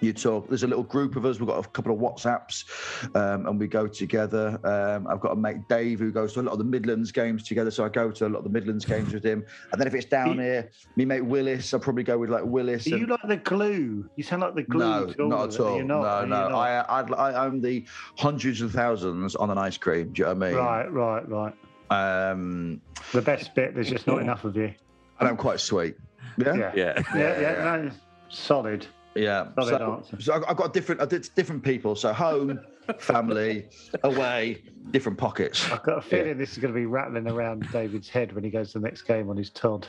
you 0.00 0.12
talk. 0.12 0.48
There's 0.48 0.64
a 0.64 0.66
little 0.66 0.82
group 0.82 1.16
of 1.16 1.24
us. 1.24 1.38
We've 1.38 1.48
got 1.48 1.64
a 1.64 1.68
couple 1.68 1.92
of 1.92 2.00
WhatsApps, 2.00 3.14
um, 3.16 3.46
and 3.46 3.58
we 3.58 3.68
go 3.68 3.86
together. 3.86 4.58
Um, 4.64 5.06
I've 5.06 5.20
got 5.20 5.32
a 5.32 5.36
mate 5.36 5.68
Dave 5.68 6.00
who 6.00 6.10
goes 6.10 6.32
to 6.34 6.40
a 6.40 6.42
lot 6.42 6.52
of 6.52 6.58
the 6.58 6.64
Midlands 6.64 7.12
games 7.12 7.44
together, 7.44 7.70
so 7.70 7.84
I 7.84 7.88
go 7.88 8.10
to 8.10 8.26
a 8.26 8.28
lot 8.28 8.38
of 8.38 8.44
the 8.44 8.50
Midlands 8.50 8.84
games 8.84 9.12
with 9.12 9.24
him. 9.24 9.44
And 9.70 9.80
then 9.80 9.86
if 9.86 9.94
it's 9.94 10.06
down 10.06 10.38
here, 10.38 10.70
me 10.96 11.04
mate 11.04 11.20
Willis, 11.20 11.72
I'll 11.72 11.80
probably 11.80 12.02
go 12.02 12.18
with 12.18 12.30
like 12.30 12.44
Willis. 12.44 12.86
Are 12.86 12.94
and- 12.94 13.00
you 13.00 13.06
like 13.06 13.28
the 13.28 13.36
glue? 13.36 14.08
You 14.16 14.24
sound 14.24 14.42
like 14.42 14.54
the 14.54 14.64
glue. 14.64 14.78
no, 14.80 15.14
all 15.20 15.28
not 15.28 15.54
at 15.54 15.60
all. 15.60 15.76
You're 15.76 15.84
not, 15.84 16.28
no, 16.28 16.36
no. 16.36 16.48
not? 16.48 16.54
I, 16.54 16.78
I 16.78 17.30
I 17.30 17.46
own 17.46 17.60
the 17.60 17.86
hundreds 18.18 18.60
of 18.60 18.72
thousands 18.72 19.36
on 19.36 19.50
an 19.50 19.58
ice 19.58 19.78
cream. 19.78 20.12
Do 20.12 20.22
you 20.22 20.26
know 20.26 20.34
what 20.34 20.46
I 20.46 20.50
mean? 20.50 20.58
Right, 20.58 20.92
right, 20.92 21.28
right. 21.28 21.54
Um, 21.92 22.80
The 23.12 23.22
best 23.22 23.54
bit. 23.54 23.74
There's 23.74 23.90
just 23.90 24.06
not 24.06 24.20
enough 24.20 24.44
of 24.44 24.56
you. 24.56 24.72
and 25.20 25.28
I'm 25.28 25.36
quite 25.36 25.60
sweet. 25.60 25.96
Yeah. 26.38 26.54
Yeah, 26.54 26.72
Yeah. 26.74 27.02
yeah, 27.14 27.40
yeah. 27.40 27.64
No, 27.84 27.90
solid. 28.28 28.86
Yeah. 29.14 29.48
Solid 29.54 29.68
So, 29.78 29.92
answer. 29.94 30.20
so 30.20 30.32
I've- 30.34 30.44
I've 30.48 30.56
got 30.56 30.72
different, 30.72 31.00
I 31.00 31.04
did 31.04 31.28
different 31.36 31.62
people. 31.62 31.94
So 31.94 32.12
home, 32.12 32.58
family, 32.98 33.66
away, 34.04 34.62
different 34.90 35.18
pockets. 35.18 35.70
I've 35.70 35.82
got 35.82 35.98
a 35.98 36.00
feeling 36.02 36.38
this 36.38 36.52
is 36.52 36.58
going 36.58 36.72
to 36.72 36.78
be 36.80 36.86
rattling 36.86 37.28
around 37.30 37.68
David's 37.70 38.08
head 38.08 38.32
when 38.32 38.42
he 38.42 38.50
goes 38.50 38.72
to 38.72 38.78
the 38.78 38.84
next 38.84 39.02
game 39.02 39.28
on 39.28 39.36
his 39.36 39.50
Todd. 39.50 39.86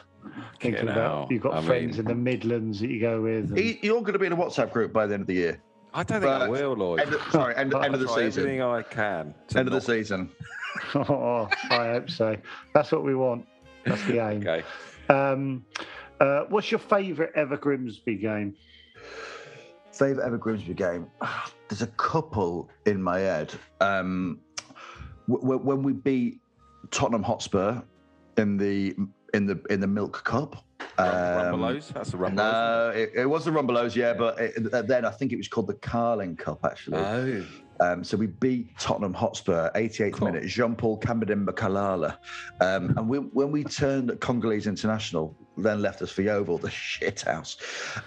Thinking 0.59 0.73
Fucking 0.87 0.89
about 0.89 1.31
you've 1.31 1.41
got 1.41 1.53
I 1.55 1.61
friends 1.61 1.91
mean- 1.97 1.99
in 2.01 2.05
the 2.05 2.15
Midlands 2.15 2.79
that 2.81 2.89
you 2.89 2.99
go 2.99 3.21
with. 3.21 3.49
and- 3.49 3.57
He- 3.57 3.79
You're 3.81 4.01
going 4.01 4.13
to 4.13 4.19
be 4.19 4.25
in 4.27 4.33
a 4.33 4.37
WhatsApp 4.37 4.71
group 4.71 4.91
by 4.93 5.07
the 5.07 5.13
end 5.13 5.21
of 5.21 5.27
the 5.27 5.33
year. 5.35 5.61
I 5.95 6.03
don't 6.03 6.21
think 6.21 6.31
I 6.33 6.47
will, 6.49 6.73
Lloyd. 6.73 6.99
End 7.01 7.13
of, 7.13 7.21
sorry, 7.31 7.55
end, 7.55 7.73
end 7.81 7.93
of 7.93 8.01
the 8.01 8.07
I'll 8.07 8.13
try 8.15 8.23
season. 8.25 8.43
Everything 8.43 8.61
I 8.61 8.81
can. 8.81 9.33
End 9.55 9.67
of 9.67 9.73
the 9.73 9.81
season. 9.81 10.29
oh, 10.95 11.49
I 11.69 11.91
hope 11.91 12.09
so. 12.09 12.37
That's 12.73 12.91
what 12.91 13.03
we 13.03 13.15
want. 13.15 13.47
That's 13.85 14.03
the 14.05 14.19
aim. 14.19 14.47
Okay. 14.47 14.63
Um, 15.09 15.65
uh, 16.19 16.45
what's 16.49 16.71
your 16.71 16.79
favourite 16.79 17.31
ever 17.35 17.57
Grimsby 17.57 18.15
game? 18.15 18.55
Favorite 19.91 20.25
ever 20.25 20.37
Grimsby 20.37 20.73
game? 20.73 21.07
There's 21.67 21.81
a 21.81 21.87
couple 21.87 22.69
in 22.85 23.01
my 23.01 23.19
head. 23.19 23.53
Um, 23.81 24.39
w- 25.27 25.41
w- 25.41 25.61
when 25.61 25.83
we 25.83 25.93
beat 25.93 26.39
Tottenham 26.91 27.23
Hotspur 27.23 27.81
in 28.37 28.57
the 28.57 28.95
in 29.33 29.45
the 29.45 29.59
in 29.69 29.79
the 29.79 29.87
Milk 29.87 30.23
Cup. 30.23 30.63
Um, 30.97 31.07
Rumbelows? 31.07 31.93
That's 31.93 32.11
the 32.11 32.17
Rumbelows. 32.17 32.35
No, 32.35 32.91
it, 32.95 33.11
it 33.15 33.25
was 33.25 33.45
the 33.45 33.51
Rumbelows, 33.51 33.95
yeah, 33.95 34.13
but 34.13 34.39
it, 34.39 34.87
then 34.87 35.05
I 35.05 35.09
think 35.09 35.31
it 35.31 35.37
was 35.37 35.47
called 35.47 35.67
the 35.67 35.73
Carling 35.75 36.35
Cup 36.35 36.63
actually. 36.63 36.99
Oh. 36.99 37.45
Um, 37.79 38.03
so 38.03 38.17
we 38.17 38.27
beat 38.27 38.77
Tottenham 38.77 39.13
Hotspur, 39.13 39.69
88th 39.75 40.13
Cool. 40.13 40.27
minute, 40.31 40.47
Jean 40.47 40.75
Paul 40.75 40.99
Kamudimba 40.99 41.49
Kalala. 41.49 42.17
Um, 42.61 42.97
and 42.97 43.09
we, 43.09 43.17
when 43.17 43.51
we 43.51 43.63
turned 43.63 44.11
at 44.11 44.19
Congolese 44.19 44.67
International, 44.67 45.35
then 45.57 45.81
left 45.81 46.01
us 46.01 46.11
for 46.11 46.21
Yeovil, 46.21 46.57
the 46.57 46.69
shit 46.71 47.21
house. 47.21 47.57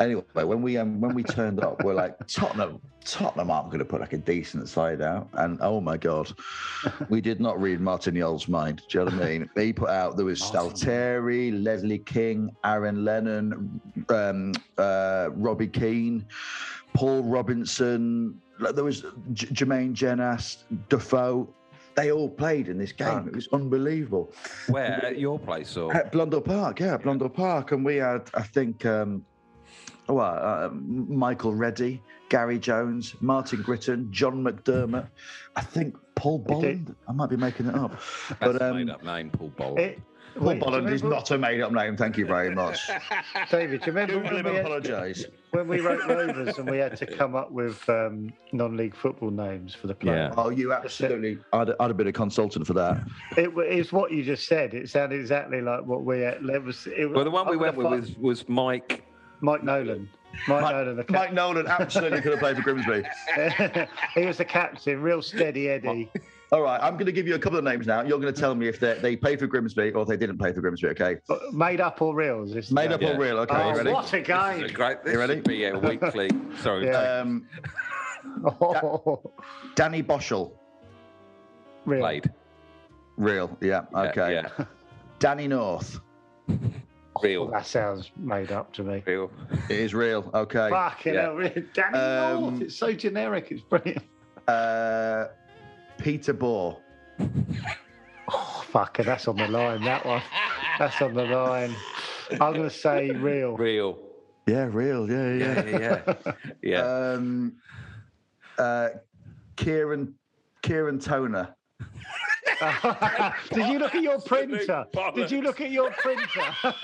Anyway, 0.00 0.22
when 0.34 0.62
we 0.62 0.76
um, 0.76 1.00
when 1.00 1.14
we 1.14 1.22
turned 1.22 1.62
up, 1.62 1.84
we're 1.84 1.94
like, 1.94 2.14
Tottenham, 2.26 2.80
Tottenham 3.04 3.50
aren't 3.50 3.68
going 3.68 3.78
to 3.78 3.84
put 3.84 4.00
like 4.00 4.12
a 4.12 4.18
decent 4.18 4.68
side 4.68 5.00
out. 5.00 5.28
And 5.34 5.58
oh 5.60 5.80
my 5.80 5.96
God, 5.96 6.32
we 7.08 7.20
did 7.20 7.40
not 7.40 7.60
read 7.60 7.80
Martin 7.80 8.16
Jol's 8.16 8.48
mind. 8.48 8.82
Do 8.88 8.98
you 8.98 9.04
know 9.04 9.16
what 9.16 9.24
I 9.24 9.28
mean? 9.28 9.50
He 9.56 9.72
put 9.72 9.90
out, 9.90 10.16
there 10.16 10.26
was 10.26 10.40
Stalteri, 10.40 11.62
Ledley 11.64 11.98
King, 11.98 12.54
Aaron 12.64 13.04
Lennon, 13.04 13.80
um, 14.08 14.52
uh, 14.78 15.28
Robbie 15.32 15.68
Keane, 15.68 16.26
Paul 16.94 17.22
Robinson, 17.22 18.40
like, 18.58 18.74
there 18.74 18.84
was 18.84 19.02
J- 19.32 19.48
Jermaine 19.48 19.92
Jenas, 19.92 20.64
Defoe. 20.88 21.48
They 21.96 22.12
all 22.12 22.28
played 22.28 22.68
in 22.68 22.76
this 22.76 22.92
game. 22.92 23.26
It 23.26 23.34
was 23.34 23.48
unbelievable. 23.52 24.32
Where? 24.68 25.04
At 25.04 25.18
your 25.18 25.38
place 25.38 25.76
or? 25.78 25.94
At 25.96 26.12
Blundell 26.12 26.42
Park, 26.42 26.80
yeah, 26.80 26.98
Blundell 26.98 27.30
Park. 27.30 27.72
And 27.72 27.84
we 27.84 27.96
had, 27.96 28.30
I 28.34 28.42
think, 28.42 28.84
um, 28.84 29.24
oh, 30.08 30.18
uh, 30.18 30.70
Michael 30.72 31.54
Reddy, 31.54 32.02
Gary 32.28 32.58
Jones, 32.58 33.14
Martin 33.20 33.62
Gritton, 33.62 34.10
John 34.10 34.44
McDermott. 34.44 35.08
I 35.56 35.62
think 35.62 35.96
Paul 36.16 36.38
did. 36.38 36.46
Bolland. 36.48 36.96
I 37.08 37.12
might 37.12 37.30
be 37.30 37.36
making 37.36 37.66
it 37.66 37.74
up. 37.74 37.92
That's 38.28 38.40
but 38.40 38.62
a 38.62 38.70
um, 38.70 38.76
made 38.76 38.90
up 38.90 39.02
name, 39.02 39.30
Paul 39.30 39.52
Bolt. 39.56 39.78
It, 39.78 40.00
Paul 40.36 40.46
wait, 40.48 40.60
Bolland 40.60 40.88
is 40.90 41.02
not 41.02 41.30
a 41.30 41.38
made 41.38 41.60
up 41.60 41.72
name. 41.72 41.96
Thank 41.96 42.18
you 42.18 42.26
very 42.26 42.54
much. 42.54 42.90
David, 43.50 43.80
do 43.80 43.86
you 43.86 43.92
remember 43.92 44.14
Do 44.14 44.20
when 44.20 44.36
him 44.36 44.44
we, 44.44 44.56
had, 44.56 44.66
apologise. 44.66 45.26
when 45.50 45.68
we 45.68 45.80
wrote 45.80 46.04
Rovers 46.08 46.58
and 46.58 46.68
we 46.70 46.78
had 46.78 46.96
to 46.98 47.06
come 47.06 47.34
up 47.34 47.50
with 47.50 47.88
um, 47.88 48.32
non-league 48.52 48.94
football 48.94 49.30
names 49.30 49.74
for 49.74 49.86
the 49.86 49.94
players? 49.94 50.32
Yeah. 50.36 50.42
Oh, 50.42 50.50
you 50.50 50.72
absolutely. 50.72 51.38
I'd, 51.52 51.70
I'd 51.80 51.88
have 51.88 51.96
been 51.96 52.08
a 52.08 52.12
consultant 52.12 52.66
for 52.66 52.74
that. 52.74 53.02
It 53.36 53.50
it's 53.56 53.92
what 53.92 54.12
you 54.12 54.22
just 54.22 54.46
said. 54.46 54.74
It 54.74 54.90
sounded 54.90 55.20
exactly 55.20 55.62
like 55.62 55.84
what 55.84 56.04
we 56.04 56.20
had. 56.20 56.44
It 56.44 56.62
was, 56.62 56.86
it 56.86 57.06
was, 57.06 57.16
well, 57.16 57.24
the 57.24 57.30
one 57.30 57.46
we 57.46 57.54
I'm 57.54 57.60
went 57.60 57.76
with 57.76 57.86
was, 57.86 58.16
was 58.18 58.48
Mike. 58.48 59.04
Mike 59.40 59.62
Nolan. 59.62 60.08
Mike, 60.48 60.62
Nolan, 60.62 60.96
the 60.96 61.04
Mike 61.08 61.32
Nolan 61.32 61.66
absolutely 61.66 62.20
could 62.20 62.32
have 62.32 62.40
played 62.40 62.56
for 62.56 62.62
Grimsby. 62.62 63.04
he 64.14 64.26
was 64.26 64.36
the 64.36 64.44
captain, 64.44 65.00
real 65.00 65.22
steady 65.22 65.68
Eddie. 65.70 66.10
All 66.52 66.62
right, 66.62 66.80
I'm 66.80 66.94
going 66.94 67.06
to 67.06 67.12
give 67.12 67.26
you 67.26 67.34
a 67.34 67.38
couple 67.40 67.58
of 67.58 67.64
names 67.64 67.86
now. 67.88 68.02
You're 68.02 68.20
going 68.20 68.32
to 68.32 68.40
tell 68.40 68.54
me 68.54 68.68
if 68.68 68.78
they 68.78 68.94
they 68.98 69.16
played 69.16 69.40
for 69.40 69.48
Grimsby 69.48 69.90
or 69.92 70.02
if 70.02 70.08
they 70.08 70.16
didn't 70.16 70.38
play 70.38 70.52
for 70.52 70.60
Grimsby. 70.60 70.88
Okay, 70.88 71.16
But 71.26 71.52
Made 71.52 71.80
up 71.80 72.00
or 72.00 72.14
real? 72.14 72.44
Is 72.44 72.52
this 72.54 72.70
made 72.70 72.92
up 72.92 73.02
Yeah. 73.02 73.16
or 73.16 73.18
real? 73.18 73.38
Okay, 73.40 73.56
Oh, 73.56 73.70
you 73.70 73.76
ready? 73.76 73.90
what 73.92 74.06
a 74.06 74.10
This 74.12 74.20
is 74.22 74.26
game! 74.28 74.64
a 74.64 74.68
great. 74.72 75.02
This 75.02 75.12
You 75.14 75.18
ready? 75.18 75.40
be 75.40 75.64
a 75.64 75.76
weekly. 75.78 76.30
Sorry. 76.62 76.86
Yeah. 76.86 77.20
Um, 77.20 77.46
Oh, 78.44 79.22
Danny 79.76 80.02
Boshell, 80.02 80.52
real. 81.84 82.00
Played. 82.00 82.30
real. 83.16 83.56
Yeah. 83.60 83.84
Yeah, 83.92 84.00
Okay. 84.10 84.32
Yeah. 84.34 84.64
Danny 85.20 85.48
North, 85.48 86.00
Real. 87.22 87.46
That 87.48 87.66
sounds 87.66 88.10
made 88.16 88.52
up 88.52 88.72
to 88.74 88.82
me. 88.82 89.02
Real. 89.06 89.30
it 89.70 89.78
is 89.80 89.94
real. 89.94 90.30
Okay. 90.34 90.68
Fucking 90.70 91.14
Yeah. 91.14 91.22
hell. 91.40 91.62
Danny 91.72 91.98
Um, 91.98 92.40
North. 92.42 92.60
It's 92.62 92.74
so 92.76 92.92
generic. 92.92 93.46
It's 93.50 93.62
brilliant. 93.62 94.02
Uh, 94.46 95.26
Peter 95.98 96.32
Bore. 96.32 96.78
Oh, 98.28 98.64
fuck, 98.68 98.96
that's 98.98 99.28
on 99.28 99.36
the 99.36 99.48
line. 99.48 99.82
That 99.84 100.04
one. 100.04 100.22
That's 100.78 101.00
on 101.00 101.14
the 101.14 101.24
line. 101.24 101.74
I'm 102.32 102.52
going 102.52 102.62
to 102.62 102.70
say 102.70 103.10
real. 103.10 103.56
Real. 103.56 103.98
Yeah, 104.46 104.68
real. 104.70 105.08
Yeah, 105.10 105.32
yeah. 105.34 105.64
Yeah. 105.64 105.78
Yeah. 105.80 106.32
Yeah. 106.62 107.12
Um, 107.16 107.54
uh, 108.58 108.88
Kieran 109.56 110.14
Ciaran 110.64 110.98
Toner. 110.98 111.54
Did 113.52 113.66
you 113.68 113.78
look 113.78 113.94
at 113.94 114.02
your 114.02 114.18
printer? 114.20 114.86
Did 115.14 115.30
you 115.30 115.42
look 115.42 115.60
at 115.60 115.70
your 115.70 115.90
printer? 115.90 116.40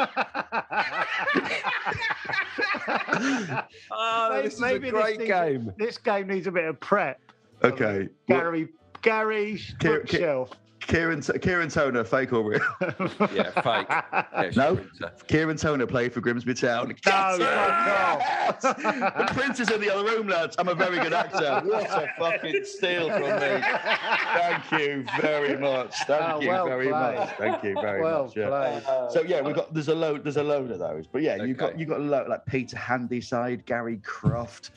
oh, 3.90 4.40
this 4.42 4.54
is 4.54 4.58
a 4.58 4.62
Maybe 4.62 4.90
great 4.90 5.18
needs- 5.18 5.30
game. 5.30 5.72
This 5.78 5.98
game 5.98 6.28
needs 6.28 6.46
a 6.46 6.52
bit 6.52 6.64
of 6.66 6.78
prep. 6.80 7.20
Okay. 7.64 8.08
Well, 8.28 8.38
Gary, 8.40 8.68
Gary 9.02 9.56
Ki- 9.56 9.74
bookshelf. 9.80 10.50
Kieran 10.80 11.22
Ciaran 11.22 11.68
Toner, 11.68 12.02
fake 12.02 12.32
or 12.32 12.42
real? 12.42 12.60
Yeah, 13.32 13.50
fake. 13.62 13.86
Yeah, 13.88 14.50
No? 14.56 14.74
sprinter. 14.74 15.12
Ciaran 15.28 15.56
Toner 15.56 15.86
played 15.86 16.12
for 16.12 16.20
Grimsby 16.20 16.54
Town. 16.54 16.88
No, 16.88 16.94
Yes! 17.06 18.60
fuck 18.60 18.74
off. 18.74 18.76
the 19.28 19.32
printer's 19.32 19.70
in 19.70 19.80
the 19.80 19.88
other 19.94 20.04
room, 20.04 20.26
lads. 20.26 20.56
I'm 20.58 20.66
a 20.66 20.74
very 20.74 20.98
good 20.98 21.12
actor. 21.12 21.62
What 21.64 21.84
a 21.88 22.08
fucking 22.18 22.64
steal 22.64 23.08
from 23.10 23.22
me. 23.22 23.62
Thank 24.34 24.72
you 24.72 25.04
very 25.20 25.56
much. 25.56 25.94
Thank 26.04 26.22
Oh, 26.34 26.40
you 26.40 26.48
well 26.48 26.66
very 26.66 26.88
played. 26.88 27.14
much. 27.16 27.30
Thank 27.38 27.62
you 27.62 27.74
very 27.80 28.02
well 28.02 28.24
much. 28.24 28.36
Yeah. 28.36 28.48
played. 28.48 29.12
So 29.12 29.22
yeah, 29.22 29.40
we've 29.40 29.54
got 29.54 29.72
there's 29.72 29.86
a 29.88 29.94
load 29.94 30.24
there's 30.24 30.36
a 30.36 30.42
load 30.42 30.72
of 30.72 30.80
those. 30.80 31.06
But 31.06 31.22
yeah, 31.22 31.44
you've 31.44 31.58
got 31.58 31.78
you've 31.78 31.90
got 31.90 32.00
a 32.00 32.02
load 32.02 32.28
like 32.28 32.44
Peter 32.46 32.76
Handyside, 32.76 33.64
Gary 33.66 33.98
Croft. 34.02 34.72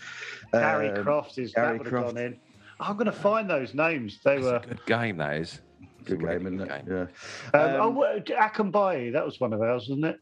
Gary 0.54 0.90
um, 0.90 1.04
Croft 1.04 1.40
is 1.40 1.52
Gary 1.52 1.68
that 1.70 1.78
would 1.80 1.88
have 1.88 1.94
Croft. 2.04 2.16
gone 2.16 2.24
in. 2.24 2.38
I'm 2.80 2.96
going 2.96 3.06
to 3.06 3.12
find 3.12 3.50
those 3.50 3.74
names. 3.74 4.20
They 4.24 4.36
It's 4.38 4.44
were. 4.46 4.56
a 4.58 4.60
good 4.60 4.86
game, 4.86 5.18
that 5.18 5.38
is. 5.38 5.62
It's 6.00 6.10
a 6.12 6.16
Good 6.16 6.22
really 6.22 6.38
game, 6.38 6.48
isn't 6.48 6.58
good 6.58 6.72
it? 6.72 6.86
game. 6.86 7.08
Yeah. 7.54 7.60
Um, 7.60 7.72
oh, 7.82 7.88
Um, 7.90 7.96
what- 7.96 8.26
Akambaye, 8.26 9.14
that 9.14 9.26
was 9.26 9.40
one 9.40 9.54
of 9.54 9.62
ours, 9.62 9.88
wasn't 9.90 10.06
it? 10.06 10.20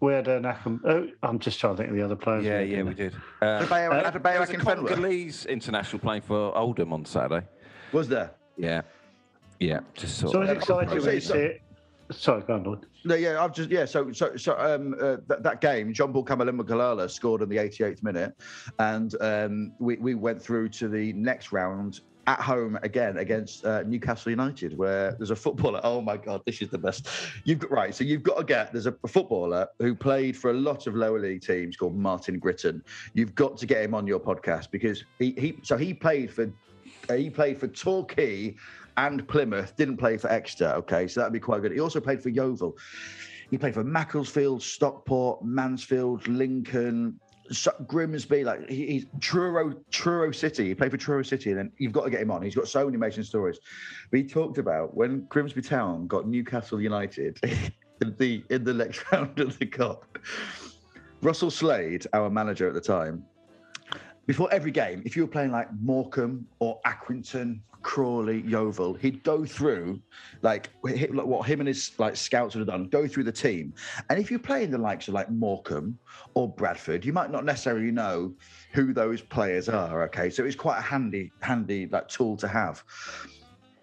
We 0.00 0.12
had 0.12 0.28
an 0.28 0.44
Akam. 0.44 0.80
Oh, 0.84 1.08
I'm 1.24 1.40
just 1.40 1.58
trying 1.58 1.74
to 1.74 1.76
think 1.78 1.90
of 1.90 1.96
the 1.96 2.02
other 2.02 2.14
players. 2.14 2.44
Yeah, 2.44 2.60
yeah, 2.60 2.82
we 2.82 2.94
did. 2.94 3.14
Uh, 3.42 3.60
Adebayo- 3.64 3.92
uh, 4.04 4.12
Adebayo 4.12 4.40
was 4.40 4.50
a 4.50 4.56
Congolese 4.56 5.46
international 5.46 5.98
playing 5.98 6.22
for 6.22 6.56
Oldham 6.56 6.92
on 6.92 7.04
Saturday. 7.04 7.44
Was 7.92 8.06
there? 8.08 8.30
Yeah. 8.56 8.82
Yeah, 9.58 9.80
just 9.94 10.18
sort 10.18 10.30
So 10.32 10.38
I 10.38 10.42
was 10.42 10.50
of. 10.50 10.56
excited 10.58 11.02
when 11.04 11.14
you 11.14 11.20
see 11.20 11.34
it. 11.38 11.62
Sorry, 12.10 12.42
go 12.42 12.54
on, 12.54 12.64
Lord. 12.64 12.86
No, 13.04 13.14
yeah, 13.14 13.42
I've 13.42 13.52
just 13.52 13.70
yeah. 13.70 13.84
So 13.84 14.12
so 14.12 14.36
so 14.36 14.56
um 14.58 14.94
uh, 15.00 15.16
that, 15.26 15.42
that 15.42 15.60
game, 15.60 15.92
John 15.92 16.12
Paul 16.12 16.24
Kamudimba 16.24 16.62
Kalala 16.62 17.10
scored 17.10 17.42
in 17.42 17.48
the 17.48 17.56
88th 17.56 18.02
minute, 18.02 18.34
and 18.78 19.14
um 19.20 19.72
we 19.78 19.96
we 19.96 20.14
went 20.14 20.40
through 20.40 20.70
to 20.70 20.88
the 20.88 21.12
next 21.12 21.52
round 21.52 22.00
at 22.28 22.40
home 22.40 22.78
again 22.82 23.16
against 23.16 23.64
uh, 23.64 23.82
Newcastle 23.84 24.30
United, 24.30 24.76
where 24.76 25.12
there's 25.12 25.30
a 25.30 25.36
footballer. 25.36 25.80
Oh 25.82 26.02
my 26.02 26.18
God, 26.18 26.42
this 26.44 26.60
is 26.60 26.68
the 26.68 26.76
best. 26.76 27.08
You've 27.44 27.60
got 27.60 27.70
right. 27.70 27.94
So 27.94 28.04
you've 28.04 28.22
got 28.22 28.36
to 28.36 28.44
get. 28.44 28.70
There's 28.70 28.86
a, 28.86 28.94
footballer 29.06 29.66
who 29.78 29.94
played 29.94 30.36
for 30.36 30.50
a 30.50 30.54
lot 30.54 30.86
of 30.86 30.94
lower 30.94 31.18
league 31.18 31.40
teams 31.40 31.78
called 31.78 31.96
Martin 31.96 32.38
Gritton. 32.38 32.82
You've 33.14 33.34
got 33.34 33.56
to 33.56 33.66
get 33.66 33.82
him 33.82 33.94
on 33.94 34.06
your 34.06 34.20
podcast 34.20 34.70
because 34.70 35.04
he 35.18 35.30
he 35.38 35.58
so 35.62 35.78
he 35.78 35.94
played 35.94 36.30
for 36.30 36.52
he 37.08 37.30
played 37.30 37.58
for 37.58 37.66
Torquay 37.66 38.54
and 38.98 39.26
Plymouth. 39.28 39.76
Didn't 39.76 39.96
play 39.96 40.16
for 40.16 40.30
Exeter. 40.30 40.72
Okay, 40.76 41.06
so 41.06 41.20
that'd 41.20 41.32
be 41.32 41.40
quite 41.40 41.62
good. 41.62 41.72
He 41.72 41.80
also 41.80 42.00
played 42.00 42.22
for 42.22 42.28
Yeovil. 42.28 42.76
He 43.50 43.56
played 43.56 43.74
for 43.74 43.84
Macclesfield, 43.84 44.62
Stockport, 44.62 45.42
Mansfield, 45.44 46.26
Lincoln, 46.28 47.18
Grimsby, 47.86 48.44
like 48.44 48.68
he, 48.68 48.86
he's 48.86 49.06
Truro, 49.20 49.72
Truro 49.90 50.32
City. 50.32 50.66
He 50.66 50.74
played 50.74 50.90
for 50.90 50.98
Truro 50.98 51.22
City, 51.22 51.50
and 51.50 51.58
then 51.58 51.72
you've 51.78 51.92
got 51.92 52.04
to 52.04 52.10
get 52.10 52.20
him 52.20 52.30
on. 52.30 52.42
He's 52.42 52.56
got 52.56 52.68
so 52.68 52.84
many 52.84 52.96
amazing 52.96 53.22
stories. 53.22 53.58
But 54.10 54.18
he 54.18 54.24
talked 54.26 54.58
about 54.58 54.94
when 54.94 55.24
Grimsby 55.26 55.62
Town 55.62 56.06
got 56.08 56.28
Newcastle 56.28 56.80
United 56.80 57.38
in 58.02 58.14
the 58.18 58.44
in 58.50 58.64
the 58.64 58.74
next 58.74 59.04
round 59.12 59.38
of 59.38 59.58
the 59.58 59.66
cup. 59.66 60.18
Russell 61.22 61.50
Slade, 61.50 62.06
our 62.12 62.28
manager 62.28 62.68
at 62.68 62.74
the 62.74 62.80
time, 62.80 63.24
before 64.26 64.52
every 64.52 64.70
game, 64.70 65.02
if 65.06 65.16
you 65.16 65.22
were 65.22 65.30
playing 65.30 65.52
like 65.52 65.68
Morecambe 65.80 66.46
or 66.58 66.80
Accrington, 66.84 67.60
Crawley, 67.82 68.42
Yeovil, 68.42 68.94
he'd 68.94 69.22
go 69.22 69.44
through 69.44 70.00
like 70.42 70.70
what 70.82 71.46
him 71.46 71.60
and 71.60 71.68
his 71.68 71.92
like 71.98 72.16
scouts 72.16 72.54
would 72.54 72.60
have 72.60 72.68
done, 72.68 72.88
go 72.88 73.06
through 73.06 73.24
the 73.24 73.32
team. 73.32 73.72
And 74.10 74.18
if 74.18 74.30
you're 74.30 74.40
playing 74.40 74.70
the 74.70 74.78
likes 74.78 75.08
of 75.08 75.14
like 75.14 75.30
Morecambe 75.30 75.98
or 76.34 76.48
Bradford, 76.48 77.04
you 77.04 77.12
might 77.12 77.30
not 77.30 77.44
necessarily 77.44 77.90
know 77.90 78.34
who 78.72 78.92
those 78.92 79.22
players 79.22 79.68
are. 79.68 80.02
Okay, 80.04 80.30
so 80.30 80.44
it's 80.44 80.56
quite 80.56 80.78
a 80.78 80.82
handy, 80.82 81.30
handy 81.40 81.86
like 81.86 82.08
tool 82.08 82.36
to 82.38 82.48
have. 82.48 82.84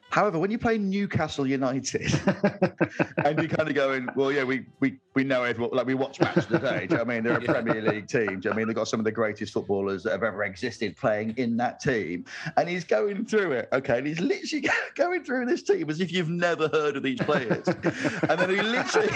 However, 0.10 0.40
when 0.40 0.50
you 0.50 0.58
play 0.58 0.78
Newcastle 0.78 1.46
United, 1.46 2.14
and 3.26 3.38
you're 3.38 3.50
kind 3.50 3.68
of 3.68 3.76
going, 3.76 4.08
well, 4.16 4.32
yeah, 4.32 4.44
we 4.44 4.66
we 4.80 4.98
we 5.14 5.24
know 5.24 5.44
everyone, 5.44 5.76
like 5.76 5.88
we 5.88 5.94
watch 5.94 6.20
match 6.22 6.38
of 6.38 6.48
the 6.48 6.60
day. 6.60 6.88
Do 6.88 6.96
you 6.96 6.98
know 6.98 7.02
I 7.02 7.16
mean? 7.16 7.24
They're 7.24 7.38
a 7.38 7.42
Premier 7.54 7.82
League 7.82 8.08
team. 8.08 8.26
Do 8.26 8.32
you 8.32 8.36
know 8.36 8.50
what 8.50 8.54
I 8.54 8.58
mean? 8.58 8.68
They've 8.68 8.76
got 8.76 8.88
some 8.88 9.00
of 9.00 9.04
the 9.04 9.12
greatest 9.12 9.52
footballers 9.52 10.04
that 10.04 10.12
have 10.12 10.24
ever 10.24 10.44
existed 10.44 10.96
playing 10.96 11.34
in 11.38 11.58
that 11.58 11.80
team. 11.80 12.26
And 12.56 12.70
he's 12.70 12.84
going 12.84 13.26
through 13.26 13.54
it, 13.54 13.70
okay? 13.74 13.98
And 13.98 14.08
he's 14.08 14.20
literally 14.20 14.70
going 14.96 15.24
through 15.24 15.48
this 15.48 15.64
team 15.64 15.90
as 15.90 16.00
if 16.00 16.12
you've 16.12 16.30
never 16.30 16.70
heard 16.70 16.96
of 16.96 17.04
these 17.04 17.20
players. 17.20 17.68
and 17.68 18.40
then 18.40 18.50
he 18.50 18.62
literally 18.62 19.10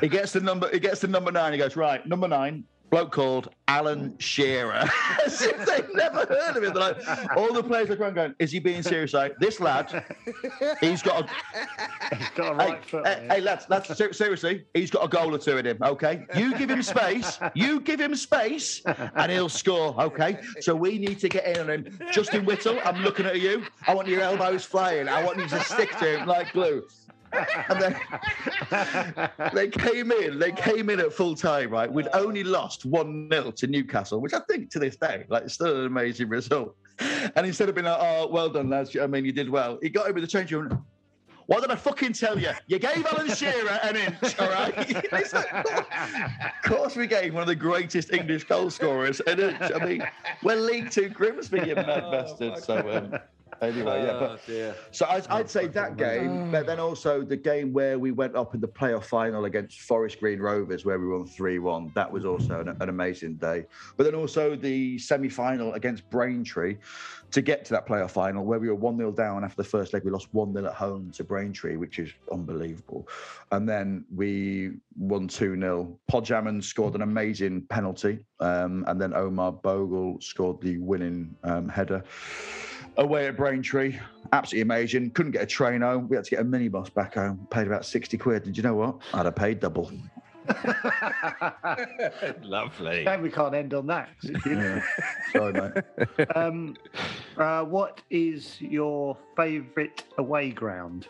he 0.00 0.08
gets 0.08 0.32
the 0.32 0.40
number, 0.40 0.70
he 0.72 0.78
gets 0.78 1.00
the 1.00 1.08
number 1.08 1.32
nine, 1.32 1.52
he 1.52 1.58
goes, 1.58 1.76
right, 1.76 2.06
number 2.06 2.28
nine, 2.28 2.64
bloke 2.90 3.12
called 3.12 3.48
Alan 3.68 4.10
mm. 4.10 4.20
Shearer. 4.20 4.84
As 5.24 5.40
if 5.42 5.64
they've 5.64 5.94
never 5.94 6.26
heard 6.26 6.56
of 6.56 6.64
him. 6.64 6.74
They're 6.74 6.94
like, 6.94 7.36
all 7.36 7.52
the 7.52 7.62
players 7.62 7.88
look 7.88 8.00
around 8.00 8.14
going, 8.14 8.34
is 8.38 8.50
he 8.52 8.58
being 8.58 8.82
serious? 8.82 9.12
Like, 9.12 9.36
this 9.38 9.60
lad, 9.60 10.04
he's 10.80 11.02
got 11.02 11.24
a 11.24 12.16
He's 12.16 12.28
got 12.34 12.60
a 12.60 12.62
Hey, 12.62 12.70
right 12.70 12.84
foot. 12.84 13.06
hey, 13.06 13.26
hey, 13.30 13.40
lads, 13.40 13.66
lads, 13.68 13.96
seriously, 14.16 14.64
he's 14.74 14.90
got 14.90 15.04
a 15.04 15.08
goal 15.08 15.34
or 15.34 15.38
two 15.38 15.58
in 15.58 15.66
him, 15.66 15.78
okay? 15.82 16.26
You 16.36 16.56
give 16.56 16.70
him 16.70 16.82
space, 16.82 17.38
you 17.54 17.80
give 17.80 18.00
him 18.00 18.14
space, 18.14 18.82
and 18.84 19.30
he'll 19.30 19.48
score, 19.48 20.00
okay? 20.02 20.38
So 20.60 20.74
we 20.74 20.98
need 20.98 21.18
to 21.20 21.28
get 21.28 21.46
in 21.46 21.62
on 21.62 21.70
him. 21.70 21.98
Justin 22.12 22.44
Whittle, 22.44 22.78
I'm 22.84 23.02
looking 23.02 23.26
at 23.26 23.40
you. 23.40 23.64
I 23.86 23.94
want 23.94 24.08
your 24.08 24.20
elbows 24.20 24.64
flying. 24.64 25.08
I 25.08 25.24
want 25.24 25.38
you 25.38 25.48
to 25.48 25.60
stick 25.60 25.96
to 25.98 26.18
him 26.18 26.26
like 26.26 26.52
glue. 26.52 26.84
And 27.32 27.80
then 27.80 29.30
they 29.54 29.68
came 29.68 30.12
in, 30.12 30.38
they 30.38 30.52
came 30.52 30.90
in 30.90 31.00
at 31.00 31.12
full 31.12 31.34
time, 31.34 31.70
right? 31.70 31.90
We'd 31.90 32.08
only 32.12 32.44
lost 32.44 32.84
1 32.84 33.28
0 33.30 33.50
to 33.52 33.66
Newcastle, 33.66 34.20
which 34.20 34.34
I 34.34 34.40
think 34.40 34.70
to 34.70 34.78
this 34.78 34.96
day, 34.96 35.24
like, 35.28 35.44
it's 35.44 35.54
still 35.54 35.80
an 35.80 35.86
amazing 35.86 36.28
result. 36.28 36.76
And 37.34 37.46
instead 37.46 37.68
of 37.68 37.74
being 37.74 37.86
like, 37.86 37.98
oh, 38.00 38.28
well 38.28 38.48
done, 38.48 38.68
lads, 38.68 38.96
I 38.96 39.06
mean, 39.06 39.24
you 39.24 39.32
did 39.32 39.48
well, 39.48 39.78
he 39.82 39.88
got 39.88 40.08
him 40.08 40.16
in 40.16 40.22
the 40.22 40.28
change 40.28 40.52
room. 40.52 40.84
What 41.50 41.62
did 41.62 41.72
I 41.72 41.74
fucking 41.74 42.12
tell 42.12 42.38
you? 42.38 42.50
You 42.68 42.78
gave 42.78 43.04
Alan 43.06 43.34
Shearer 43.34 43.80
an 43.82 43.96
inch, 43.96 44.38
all 44.38 44.48
right? 44.50 44.72
It's 45.12 45.32
like, 45.32 45.52
of 45.52 46.62
course, 46.62 46.94
we 46.94 47.08
gave 47.08 47.34
one 47.34 47.42
of 47.42 47.48
the 47.48 47.56
greatest 47.56 48.12
English 48.12 48.44
goal 48.44 48.70
scorers 48.70 49.20
an 49.26 49.40
inch. 49.40 49.60
I 49.60 49.84
mean, 49.84 50.04
we're 50.44 50.54
League 50.54 50.92
Two 50.92 51.08
Grimsby, 51.08 51.62
you 51.66 51.74
mad 51.74 52.04
bastard. 52.12 52.58
So, 52.58 52.78
um, 52.96 53.18
anyway, 53.62 54.04
yeah. 54.04 54.18
But, 54.18 54.30
Oh, 54.30 54.74
so 54.90 55.06
I'd, 55.06 55.26
I'd 55.28 55.50
say 55.50 55.66
that 55.68 55.96
game, 55.96 56.50
but 56.50 56.66
then 56.66 56.80
also 56.80 57.22
the 57.22 57.36
game 57.36 57.72
where 57.72 57.98
we 57.98 58.10
went 58.10 58.34
up 58.34 58.54
in 58.54 58.60
the 58.60 58.68
playoff 58.68 59.04
final 59.04 59.44
against 59.44 59.80
Forest 59.80 60.20
Green 60.20 60.40
Rovers, 60.40 60.84
where 60.84 60.98
we 60.98 61.08
won 61.08 61.26
3 61.26 61.58
1. 61.58 61.92
That 61.94 62.10
was 62.10 62.24
also 62.24 62.60
an, 62.60 62.68
an 62.80 62.88
amazing 62.88 63.36
day. 63.36 63.66
But 63.96 64.04
then 64.04 64.14
also 64.14 64.56
the 64.56 64.98
semi 64.98 65.28
final 65.28 65.74
against 65.74 66.08
Braintree 66.10 66.78
to 67.32 67.42
get 67.42 67.64
to 67.66 67.72
that 67.72 67.86
playoff 67.86 68.12
final, 68.12 68.44
where 68.44 68.58
we 68.58 68.68
were 68.68 68.74
1 68.74 68.96
0 68.96 69.12
down 69.12 69.44
after 69.44 69.56
the 69.56 69.68
first 69.68 69.92
leg. 69.92 70.04
We 70.04 70.10
lost 70.10 70.28
1 70.32 70.54
0 70.54 70.66
at 70.66 70.74
home 70.74 71.10
to 71.12 71.24
Braintree, 71.24 71.76
which 71.76 71.98
is 71.98 72.10
unbelievable. 72.32 73.08
And 73.52 73.68
then 73.68 74.04
we 74.14 74.72
won 74.96 75.28
2 75.28 75.58
0. 75.60 75.98
Podjamin 76.10 76.62
scored 76.62 76.94
an 76.94 77.02
amazing 77.02 77.62
penalty. 77.68 78.20
Um, 78.40 78.84
and 78.86 79.00
then 79.00 79.12
Omar 79.12 79.52
Bogle 79.52 80.18
scored 80.20 80.60
the 80.62 80.78
winning 80.78 81.34
um, 81.44 81.68
header 81.68 82.02
away 83.00 83.26
at 83.26 83.36
Braintree. 83.36 83.98
Absolutely 84.32 84.62
amazing. 84.62 85.10
Couldn't 85.10 85.32
get 85.32 85.42
a 85.42 85.46
train 85.46 85.80
home. 85.80 86.08
We 86.08 86.14
had 86.16 86.24
to 86.26 86.30
get 86.30 86.40
a 86.40 86.44
minibus 86.44 86.92
back 86.94 87.14
home. 87.14 87.46
Paid 87.50 87.66
about 87.66 87.84
60 87.84 88.16
quid. 88.18 88.44
Did 88.44 88.56
you 88.56 88.62
know 88.62 88.74
what? 88.74 88.98
I'd 89.12 89.24
have 89.26 89.34
paid 89.34 89.58
double. 89.58 89.90
Lovely. 92.42 93.06
And 93.06 93.22
we 93.22 93.30
can't 93.30 93.54
end 93.54 93.74
on 93.74 93.86
that. 93.88 94.10
Yeah. 94.46 94.82
Sorry, 95.32 95.52
mate. 95.52 96.28
um, 96.36 96.76
uh, 97.36 97.62
what 97.64 98.02
is 98.10 98.60
your 98.60 99.16
favourite 99.36 100.04
away 100.18 100.50
ground 100.50 101.08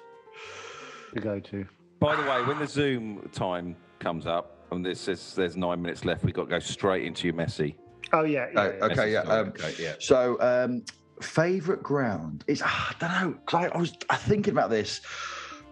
to 1.15 1.21
go 1.21 1.41
to? 1.41 1.67
By 1.99 2.17
the 2.17 2.23
way, 2.23 2.43
when 2.45 2.59
the 2.59 2.67
Zoom 2.67 3.29
time 3.33 3.77
comes 3.99 4.27
up 4.27 4.59
and 4.71 4.85
this 4.85 5.01
says 5.01 5.35
there's 5.35 5.57
nine 5.57 5.83
minutes 5.83 6.05
left, 6.05 6.25
we've 6.25 6.35
got 6.35 6.45
to 6.45 6.51
go 6.51 6.59
straight 6.59 7.05
into 7.05 7.27
your 7.27 7.35
messy. 7.35 7.77
Oh 8.13 8.25
yeah, 8.25 8.47
yeah, 8.53 8.61
Oh, 8.61 8.73
yeah. 8.79 8.85
okay, 8.87 9.13
yeah. 9.13 9.21
Um, 9.21 9.49
okay, 9.49 9.75
yeah. 9.79 9.95
So, 10.01 10.37
um, 10.41 10.83
favorite 11.21 11.83
ground 11.83 12.45
is 12.47 12.63
I 12.63 12.93
don't 12.99 13.11
know. 13.13 13.35
'cause 13.47 13.65
I, 13.65 13.77
I 13.77 13.79
was 13.79 13.93
thinking 14.21 14.53
about 14.53 14.71
this 14.71 15.01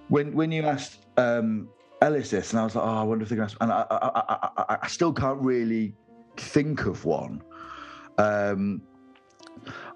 when 0.08 0.32
when 0.34 0.52
you 0.52 0.62
asked 0.62 1.06
um, 1.16 1.68
Ellis 2.00 2.30
this, 2.30 2.52
and 2.52 2.60
I 2.60 2.64
was 2.64 2.74
like, 2.74 2.84
oh, 2.84 2.88
I 2.88 3.02
wonder 3.02 3.22
if 3.24 3.28
they're 3.28 3.36
going 3.38 3.48
to. 3.48 3.56
And 3.60 3.72
I, 3.72 3.84
I, 3.90 3.96
I, 3.96 4.48
I, 4.74 4.78
I 4.82 4.86
still 4.88 5.12
can't 5.12 5.40
really 5.40 5.94
think 6.36 6.86
of 6.86 7.04
one. 7.04 7.42
Um, 8.18 8.82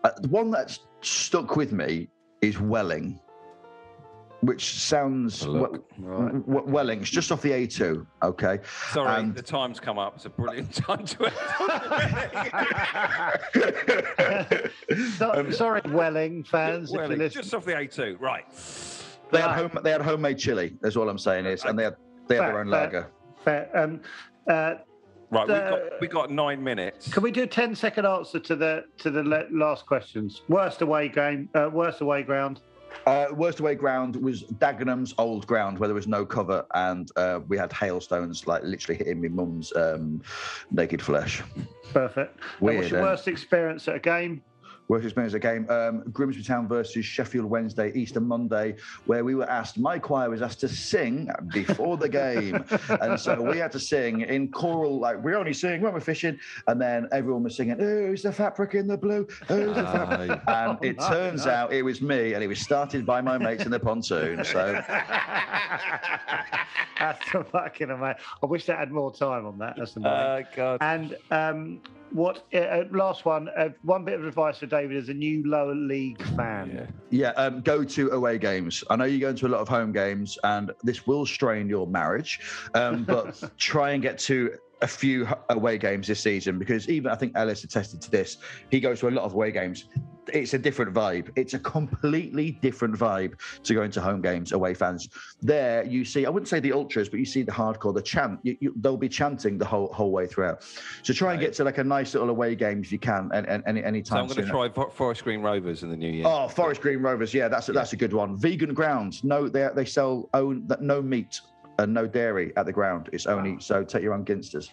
uh, 0.04 0.10
the 0.20 0.28
one 0.28 0.50
that's 0.50 0.80
stuck 1.00 1.56
with 1.56 1.72
me 1.72 2.08
is 2.40 2.58
Welling, 2.58 3.20
which 4.42 4.74
sounds 4.74 5.40
Have 5.40 5.48
a 5.48 5.52
look. 5.52 5.84
we- 5.98 6.40
we- 6.40 6.60
Welling. 6.72 7.00
It's 7.00 7.10
just 7.10 7.30
off 7.30 7.42
the 7.42 7.52
A2. 7.52 8.04
Okay. 8.22 8.58
Sorry, 8.90 9.20
And- 9.20 9.34
the 9.34 9.42
time's 9.42 9.78
come 9.80 9.98
up. 9.98 10.16
It's 10.16 10.24
a 10.26 10.30
brilliant 10.30 10.74
time 10.84 11.04
to 11.06 11.26
end. 11.26 11.34
So- 15.16 15.50
sorry, 15.50 15.80
Welling 15.86 16.44
fans, 16.44 16.90
if 16.92 16.96
Well, 16.98 17.10
you 17.10 17.16
listen. 17.16 17.42
just 17.42 17.54
off 17.54 17.64
the 17.64 17.72
A2. 17.72 18.20
Right. 18.20 18.44
They 19.30 19.40
had 19.40 19.52
home. 19.52 19.78
They 19.82 19.90
had 19.92 20.02
homemade 20.02 20.38
chili. 20.38 20.74
That's 20.82 20.96
all 20.96 21.08
I'm 21.08 21.18
saying 21.18 21.46
is, 21.46 21.64
and 21.64 21.78
they 21.78 21.84
had 21.84 21.96
they 22.28 22.34
had 22.36 22.44
their 22.48 22.60
own 22.60 22.70
fair. 22.70 22.80
lager. 22.84 23.10
Fair. 23.44 23.70
Um, 23.78 24.00
uh, 24.48 24.74
Right, 25.30 25.48
we've 25.48 25.56
got, 25.56 25.80
we 26.02 26.06
got 26.08 26.30
nine 26.30 26.62
minutes. 26.62 27.10
can 27.10 27.22
we 27.22 27.30
do 27.30 27.44
a 27.44 27.46
10 27.46 27.74
second 27.74 28.04
answer 28.04 28.38
to 28.38 28.54
the 28.54 28.84
to 28.98 29.10
the 29.10 29.22
le- 29.22 29.46
last 29.50 29.86
questions? 29.86 30.42
Worst 30.48 30.82
away 30.82 31.08
game, 31.08 31.48
uh, 31.54 31.70
worst 31.72 32.02
away 32.02 32.22
ground. 32.22 32.60
Uh, 33.06 33.26
worst 33.32 33.60
away 33.60 33.74
ground 33.74 34.16
was 34.16 34.44
Dagenham's 34.44 35.14
old 35.18 35.46
ground 35.46 35.78
where 35.78 35.88
there 35.88 35.94
was 35.94 36.06
no 36.06 36.24
cover 36.24 36.64
and 36.74 37.10
uh, 37.16 37.40
we 37.48 37.58
had 37.58 37.72
hailstones 37.72 38.46
like 38.46 38.62
literally 38.62 38.96
hitting 38.98 39.20
my 39.20 39.28
mum's 39.28 39.74
um, 39.76 40.22
naked 40.70 41.02
flesh. 41.02 41.42
Perfect. 41.92 42.36
And 42.36 42.60
Weird, 42.60 42.76
what's 42.78 42.90
your 42.90 43.00
eh? 43.00 43.02
worst 43.02 43.28
experience 43.28 43.88
at 43.88 43.96
a 43.96 44.00
game? 44.00 44.42
Worst 44.92 45.06
experience 45.06 45.32
of 45.32 45.40
the 45.40 45.48
game, 45.48 45.66
um, 45.70 46.02
Grimsby 46.12 46.42
Town 46.42 46.68
versus 46.68 47.02
Sheffield 47.06 47.46
Wednesday, 47.46 47.90
Easter 47.94 48.20
Monday, 48.20 48.74
where 49.06 49.24
we 49.24 49.34
were 49.34 49.48
asked, 49.48 49.78
my 49.78 49.98
choir 49.98 50.28
was 50.28 50.42
asked 50.42 50.60
to 50.60 50.68
sing 50.68 51.30
before 51.48 51.96
the 51.96 52.10
game. 52.10 52.62
and 53.00 53.18
so 53.18 53.40
we 53.40 53.56
had 53.56 53.72
to 53.72 53.80
sing 53.80 54.20
in 54.20 54.48
choral, 54.48 54.98
like 55.00 55.24
we 55.24 55.34
only 55.34 55.54
sing 55.54 55.80
when 55.80 55.94
we're 55.94 56.00
fishing. 56.00 56.38
And 56.66 56.78
then 56.78 57.08
everyone 57.10 57.42
was 57.42 57.56
singing, 57.56 57.78
Who's 57.78 58.20
the 58.20 58.32
fat 58.32 58.54
prick 58.54 58.74
in 58.74 58.86
the 58.86 58.98
blue? 58.98 59.26
Who's 59.48 59.74
the 59.74 59.82
fat 59.82 60.18
prick? 60.18 60.40
And 60.48 60.84
it 60.84 60.96
Oh, 60.98 61.08
turns 61.08 61.46
no. 61.46 61.52
out 61.52 61.72
it 61.72 61.80
was 61.80 62.02
me, 62.02 62.34
and 62.34 62.44
it 62.44 62.46
was 62.46 62.60
started 62.60 63.06
by 63.06 63.22
my 63.22 63.38
mates 63.38 63.64
in 63.64 63.70
the 63.70 63.80
pontoon. 63.80 64.44
So 64.44 64.72
That's 66.98 67.32
the 67.32 67.44
fucking 67.44 67.88
amazing. 67.88 68.20
I 68.42 68.46
wish 68.46 68.66
that 68.66 68.78
had 68.78 68.92
more 68.92 69.10
time 69.10 69.46
on 69.46 69.56
that. 69.56 69.76
That's 69.78 69.96
annoying. 69.96 70.12
Uh, 70.14 70.42
God. 70.54 70.78
and 70.82 71.16
um, 71.30 71.80
what? 72.12 72.44
Uh, 72.52 72.58
uh, 72.58 72.84
last 72.90 73.24
one. 73.24 73.48
Uh, 73.56 73.70
one 73.82 74.04
bit 74.04 74.18
of 74.18 74.26
advice 74.26 74.58
for 74.58 74.66
David 74.66 74.96
as 74.96 75.08
a 75.08 75.14
new 75.14 75.42
lower 75.46 75.74
league 75.74 76.22
fan. 76.36 76.70
Yeah. 76.74 76.86
Yeah, 77.10 77.42
um, 77.42 77.60
go 77.60 77.84
to 77.84 78.10
away 78.10 78.38
games. 78.38 78.82
I 78.90 78.96
know 78.96 79.04
you 79.04 79.18
go 79.18 79.30
into 79.30 79.46
a 79.46 79.48
lot 79.48 79.60
of 79.60 79.68
home 79.68 79.92
games, 79.92 80.38
and 80.44 80.72
this 80.82 81.06
will 81.06 81.26
strain 81.26 81.68
your 81.68 81.86
marriage, 81.86 82.40
um, 82.74 83.04
but 83.04 83.42
try 83.58 83.90
and 83.90 84.02
get 84.02 84.18
to 84.20 84.56
a 84.82 84.86
few 84.86 85.26
away 85.48 85.78
games 85.78 86.08
this 86.08 86.20
season 86.20 86.58
because 86.58 86.88
even 86.88 87.10
I 87.10 87.14
think 87.14 87.32
Ellis 87.36 87.64
attested 87.64 88.02
to 88.02 88.10
this. 88.10 88.38
He 88.70 88.80
goes 88.80 89.00
to 89.00 89.08
a 89.08 89.10
lot 89.10 89.24
of 89.24 89.32
away 89.34 89.52
games. 89.52 89.84
It's 90.32 90.54
a 90.54 90.58
different 90.58 90.94
vibe. 90.94 91.30
It's 91.34 91.54
a 91.54 91.58
completely 91.58 92.52
different 92.62 92.94
vibe 92.96 93.34
to 93.64 93.74
going 93.74 93.90
to 93.92 94.00
home 94.00 94.20
games, 94.22 94.52
away 94.52 94.72
fans. 94.72 95.08
There, 95.40 95.84
you 95.84 96.04
see, 96.04 96.26
I 96.26 96.30
wouldn't 96.30 96.48
say 96.48 96.60
the 96.60 96.72
ultras, 96.72 97.08
but 97.08 97.18
you 97.18 97.24
see 97.24 97.42
the 97.42 97.50
hardcore, 97.50 97.92
the 97.92 98.02
chant. 98.02 98.38
You, 98.44 98.56
you, 98.60 98.72
they'll 98.76 98.96
be 98.96 99.08
chanting 99.08 99.58
the 99.58 99.64
whole 99.64 99.92
whole 99.92 100.12
way 100.12 100.26
throughout. 100.28 100.62
So 101.02 101.12
try 101.12 101.32
and 101.32 101.40
Right. 101.40 101.46
get 101.48 101.54
to 101.54 101.64
like 101.64 101.78
a 101.78 101.84
nice 101.84 102.14
little 102.14 102.30
away 102.30 102.54
game 102.54 102.80
if 102.82 102.92
you 102.92 102.98
can, 103.00 103.30
and, 103.34 103.46
and 103.48 103.64
any 103.66 103.82
any 103.82 104.04
So 104.04 104.10
time 104.14 104.20
I'm 104.24 104.28
going 104.28 104.44
to 104.44 104.50
try 104.50 104.68
For- 104.68 104.90
Forest 104.90 105.24
Green 105.24 105.40
Rovers 105.42 105.82
in 105.82 105.90
the 105.90 105.96
new 105.96 106.10
year. 106.10 106.24
Oh, 106.26 106.46
Forest 106.46 106.82
Green 106.82 107.00
Rovers. 107.00 107.34
Yeah, 107.34 107.48
that's 107.48 107.68
a, 107.68 107.72
that's 107.72 107.92
a 107.92 107.96
good 107.96 108.12
one. 108.12 108.36
Vegan 108.36 108.74
grounds. 108.74 109.24
No, 109.24 109.48
they 109.48 109.68
they 109.74 109.84
sell 109.84 110.28
own 110.34 110.66
that 110.68 110.82
no 110.82 111.02
meat 111.02 111.40
and 111.78 111.92
no 111.94 112.06
dairy 112.06 112.52
at 112.56 112.66
the 112.66 112.72
ground. 112.72 113.08
It's 113.12 113.26
only 113.26 113.56
so 113.60 113.84
take 113.84 114.02
your 114.02 114.14
own 114.14 114.24
ginsters. 114.24 114.68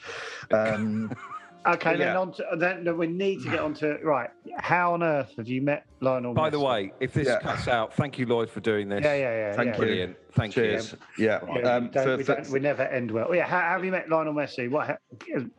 Um, 0.52 1.12
Okay, 1.68 1.98
then 1.98 2.00
Yeah. 2.14 2.18
on 2.20 2.32
to, 2.34 2.46
then 2.58 2.98
we 2.98 3.06
need 3.06 3.44
to 3.44 3.50
get 3.50 3.60
on 3.60 3.74
to 3.76 3.98
right. 4.02 4.30
How 4.60 4.94
on 4.94 5.04
earth 5.04 5.34
have 5.36 5.50
you 5.50 5.62
met 5.62 5.86
Lionel? 6.00 6.34
By 6.34 6.50
the 6.50 6.60
way, 6.60 6.94
if 7.02 7.12
this 7.12 7.28
Yeah. 7.28 7.40
cuts 7.42 7.68
out, 7.68 7.94
thank 7.94 8.18
you, 8.18 8.26
Lloyd, 8.26 8.50
for 8.50 8.62
doing 8.62 8.88
this. 8.88 9.04
yeah, 9.04 9.14
yeah, 9.16 9.32
yeah. 9.50 9.56
Thank 9.58 9.66
yeah. 9.68 9.72
you. 9.74 9.78
Brilliant. 9.78 10.18
Thank 10.32 10.54
cheers. 10.54 10.96
Yeah. 11.18 11.40
Yeah, 11.46 11.54
we, 11.54 11.62
Um, 11.64 11.90
don't, 11.90 12.04
for- 12.06 12.18
we, 12.18 12.24
for- 12.24 12.54
we 12.54 12.60
never 12.62 12.84
end 12.84 13.12
well. 13.12 13.36
Yeah, 13.36 13.46
how, 13.46 13.60
how 13.60 13.72
have 13.74 13.84
you 13.84 13.92
met 13.92 14.10
Lionel 14.10 14.34
Messi? 14.34 14.72
What? 14.72 14.88
ha- 14.88 14.98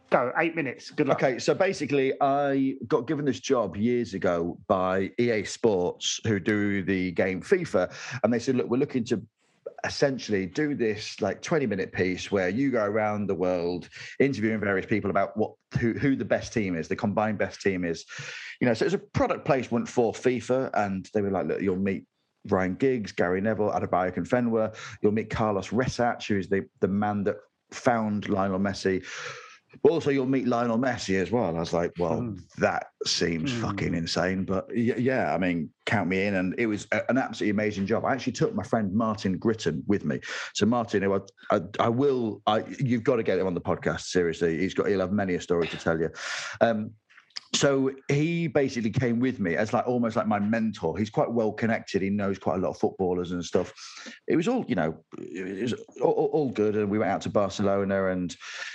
Go 0.08 0.32
eight 0.38 0.56
minutes. 0.56 0.90
Good 0.90 1.06
luck. 1.06 1.22
Okay, 1.22 1.38
so 1.38 1.52
basically, 1.54 2.14
I 2.22 2.76
got 2.88 3.06
given 3.06 3.26
this 3.26 3.38
job 3.38 3.76
years 3.76 4.14
ago 4.14 4.58
by 4.68 5.10
EA 5.20 5.44
Sports, 5.44 6.18
who 6.26 6.40
do 6.40 6.82
the 6.82 7.12
game 7.12 7.42
FIFA, 7.42 7.92
and 8.24 8.32
they 8.32 8.38
said, 8.38 8.56
"Look, 8.56 8.70
we're 8.70 8.78
looking 8.78 9.04
to 9.04 9.20
essentially 9.84 10.46
do 10.46 10.74
this 10.74 11.20
like 11.20 11.40
20 11.42 11.66
minute 11.66 11.92
piece 11.92 12.30
where 12.30 12.48
you 12.48 12.70
go 12.70 12.84
around 12.84 13.26
the 13.26 13.34
world 13.34 13.88
interviewing 14.18 14.60
various 14.60 14.86
people 14.86 15.10
about 15.10 15.36
what 15.36 15.52
who, 15.78 15.92
who 15.94 16.16
the 16.16 16.24
best 16.24 16.52
team 16.52 16.76
is 16.76 16.88
the 16.88 16.96
combined 16.96 17.38
best 17.38 17.60
team 17.60 17.84
is 17.84 18.04
you 18.60 18.66
know 18.66 18.74
so 18.74 18.84
it's 18.84 18.94
a 18.94 18.98
product 18.98 19.44
placement 19.44 19.88
for 19.88 20.12
fifa 20.12 20.70
and 20.74 21.08
they 21.14 21.22
were 21.22 21.30
like 21.30 21.46
look 21.46 21.60
you'll 21.60 21.76
meet 21.76 22.04
Ryan 22.48 22.74
Giggs, 22.74 23.12
Gary 23.12 23.40
Neville, 23.40 23.70
Adebayo 23.70 24.14
Akinfenwa. 24.14 24.74
You'll 25.02 25.12
meet 25.12 25.28
Carles 25.28 25.68
Rexach, 25.68 26.26
who 26.26 26.38
is 26.38 26.48
the, 26.48 26.66
the 26.80 26.88
man 26.88 27.24
that 27.24 27.36
found 27.70 28.28
Lionel 28.28 28.58
Messi. 28.58 29.04
But 29.82 29.92
also, 29.92 30.10
you'll 30.10 30.26
meet 30.26 30.46
Lionel 30.48 30.78
Messi 30.78 31.20
as 31.20 31.30
well. 31.30 31.56
I 31.56 31.60
was 31.60 31.72
like, 31.72 31.92
well, 31.98 32.20
Hmm. 32.20 32.36
that 32.58 32.88
seems 33.06 33.52
Hmm. 33.52 33.60
fucking 33.62 33.94
insane. 33.94 34.44
But 34.44 34.66
yeah, 34.76 35.34
I 35.34 35.38
mean, 35.38 35.70
count 35.86 36.08
me 36.08 36.24
in. 36.26 36.34
And 36.34 36.54
it 36.58 36.66
was 36.66 36.86
an 37.08 37.16
absolutely 37.18 37.50
amazing 37.50 37.86
job. 37.86 38.04
I 38.04 38.12
actually 38.12 38.32
took 38.32 38.54
my 38.54 38.62
friend 38.64 38.92
Martin 38.92 39.38
Gritton 39.38 39.82
with 39.86 40.04
me. 40.04 40.20
So 40.54 40.66
Martin, 40.66 41.02
who 41.02 41.14
I, 41.14 41.20
I, 41.56 41.60
I 41.78 41.88
will, 41.88 42.42
I, 42.46 42.64
you've 42.78 43.04
got 43.04 43.16
to 43.16 43.22
get 43.22 43.38
him 43.38 43.46
on 43.46 43.54
the 43.54 43.60
podcast. 43.60 44.02
Seriously, 44.02 44.58
he's 44.58 44.74
got, 44.74 44.88
he'll 44.88 45.00
have 45.00 45.12
many 45.12 45.34
a 45.34 45.40
story 45.40 45.66
to 45.68 45.76
tell 45.76 45.98
you. 46.00 46.10
Um, 46.60 46.90
so 47.54 47.90
he 48.08 48.46
basically 48.46 48.90
came 48.90 49.18
with 49.18 49.40
me 49.40 49.56
as 49.56 49.72
like 49.72 49.86
almost 49.86 50.16
like 50.16 50.26
my 50.26 50.38
mentor. 50.38 50.96
He's 50.96 51.10
quite 51.10 51.30
well 51.30 51.52
connected. 51.52 52.00
He 52.00 52.10
knows 52.10 52.38
quite 52.38 52.56
a 52.56 52.58
lot 52.58 52.70
of 52.70 52.78
footballers 52.78 53.32
and 53.32 53.44
stuff. 53.44 53.72
It 54.28 54.36
was 54.36 54.46
all, 54.48 54.64
you 54.68 54.76
know, 54.76 54.96
it 55.18 55.62
was 55.62 55.74
all, 56.00 56.30
all- 56.32 56.50
good. 56.50 56.76
And 56.76 56.90
we 56.90 56.98
went 56.98 57.10
out 57.10 57.20
to 57.22 57.30
Barcelona, 57.30 58.06
and 58.06 58.34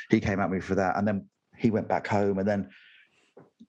he 0.10 0.20
came 0.20 0.40
at 0.40 0.52
me 0.52 0.60
for 0.60 0.76
that. 0.76 0.98
And 0.98 1.08
then 1.08 1.26
he 1.58 1.72
went 1.72 1.88
back 1.88 2.08
home, 2.08 2.38
and 2.40 2.48
then 2.48 2.70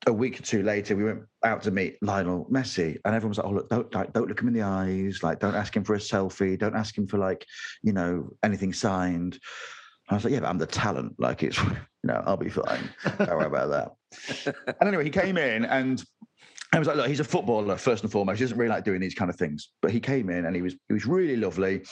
a 0.07 0.13
week 0.13 0.39
or 0.39 0.43
two 0.43 0.63
later, 0.63 0.95
we 0.95 1.05
went 1.05 1.23
out 1.45 1.63
to 1.63 1.71
meet 1.71 1.97
Lionel 2.03 2.47
Messi, 2.51 2.99
and 3.05 3.15
everyone 3.15 3.31
was 3.31 3.39
like, 3.39 3.47
"Oh, 3.47 3.51
look, 3.51 3.71
don't 3.71 3.95
like, 3.95 4.13
don't 4.13 4.29
look 4.29 4.41
him 4.41 4.49
in 4.49 4.55
the 4.55 4.63
eyes. 4.63 5.23
Like, 5.23 5.41
don't 5.41 5.55
ask 5.55 5.75
him 5.77 5.85
for 5.85 5.95
a 5.95 5.99
selfie. 5.99 6.59
Don't 6.59 6.77
ask 6.77 6.97
him 6.97 7.07
for 7.07 7.19
like, 7.19 7.47
you 7.83 7.93
know, 7.93 8.31
anything 8.43 8.73
signed." 8.73 9.39
I 10.09 10.15
was 10.15 10.25
like, 10.25 10.33
"Yeah, 10.33 10.41
but 10.41 10.49
I'm 10.49 10.59
the 10.59 10.67
talent. 10.67 11.15
Like, 11.19 11.43
it's, 11.43 11.59
you 11.63 11.75
know, 12.05 12.23
I'll 12.27 12.37
be 12.37 12.51
fine. 12.51 12.91
Don't 13.19 13.29
worry 13.29 13.47
about 13.47 13.71
that." 13.71 14.55
and 14.81 14.89
anyway, 14.89 15.05
he 15.05 15.11
came 15.11 15.37
in 15.37 15.65
and 15.65 16.05
I 16.73 16.79
was 16.79 16.89
like, 16.89 16.97
look, 16.97 17.07
he's 17.07 17.21
a 17.21 17.25
footballer 17.25 17.77
first 17.77 18.03
and 18.03 18.11
foremost. 18.11 18.39
He 18.39 18.45
doesn't 18.45 18.59
really 18.59 18.69
like 18.69 18.85
doing 18.85 19.01
these 19.01 19.15
kind 19.15 19.31
of 19.31 19.37
things. 19.37 19.71
But 19.81 19.93
he 19.93 20.01
came 20.01 20.29
in 20.29 20.47
and 20.47 20.55
he 20.55 20.63
was 20.63 20.75
he 20.89 20.95
was 20.95 21.07
really 21.07 21.37
lovely. 21.37 21.85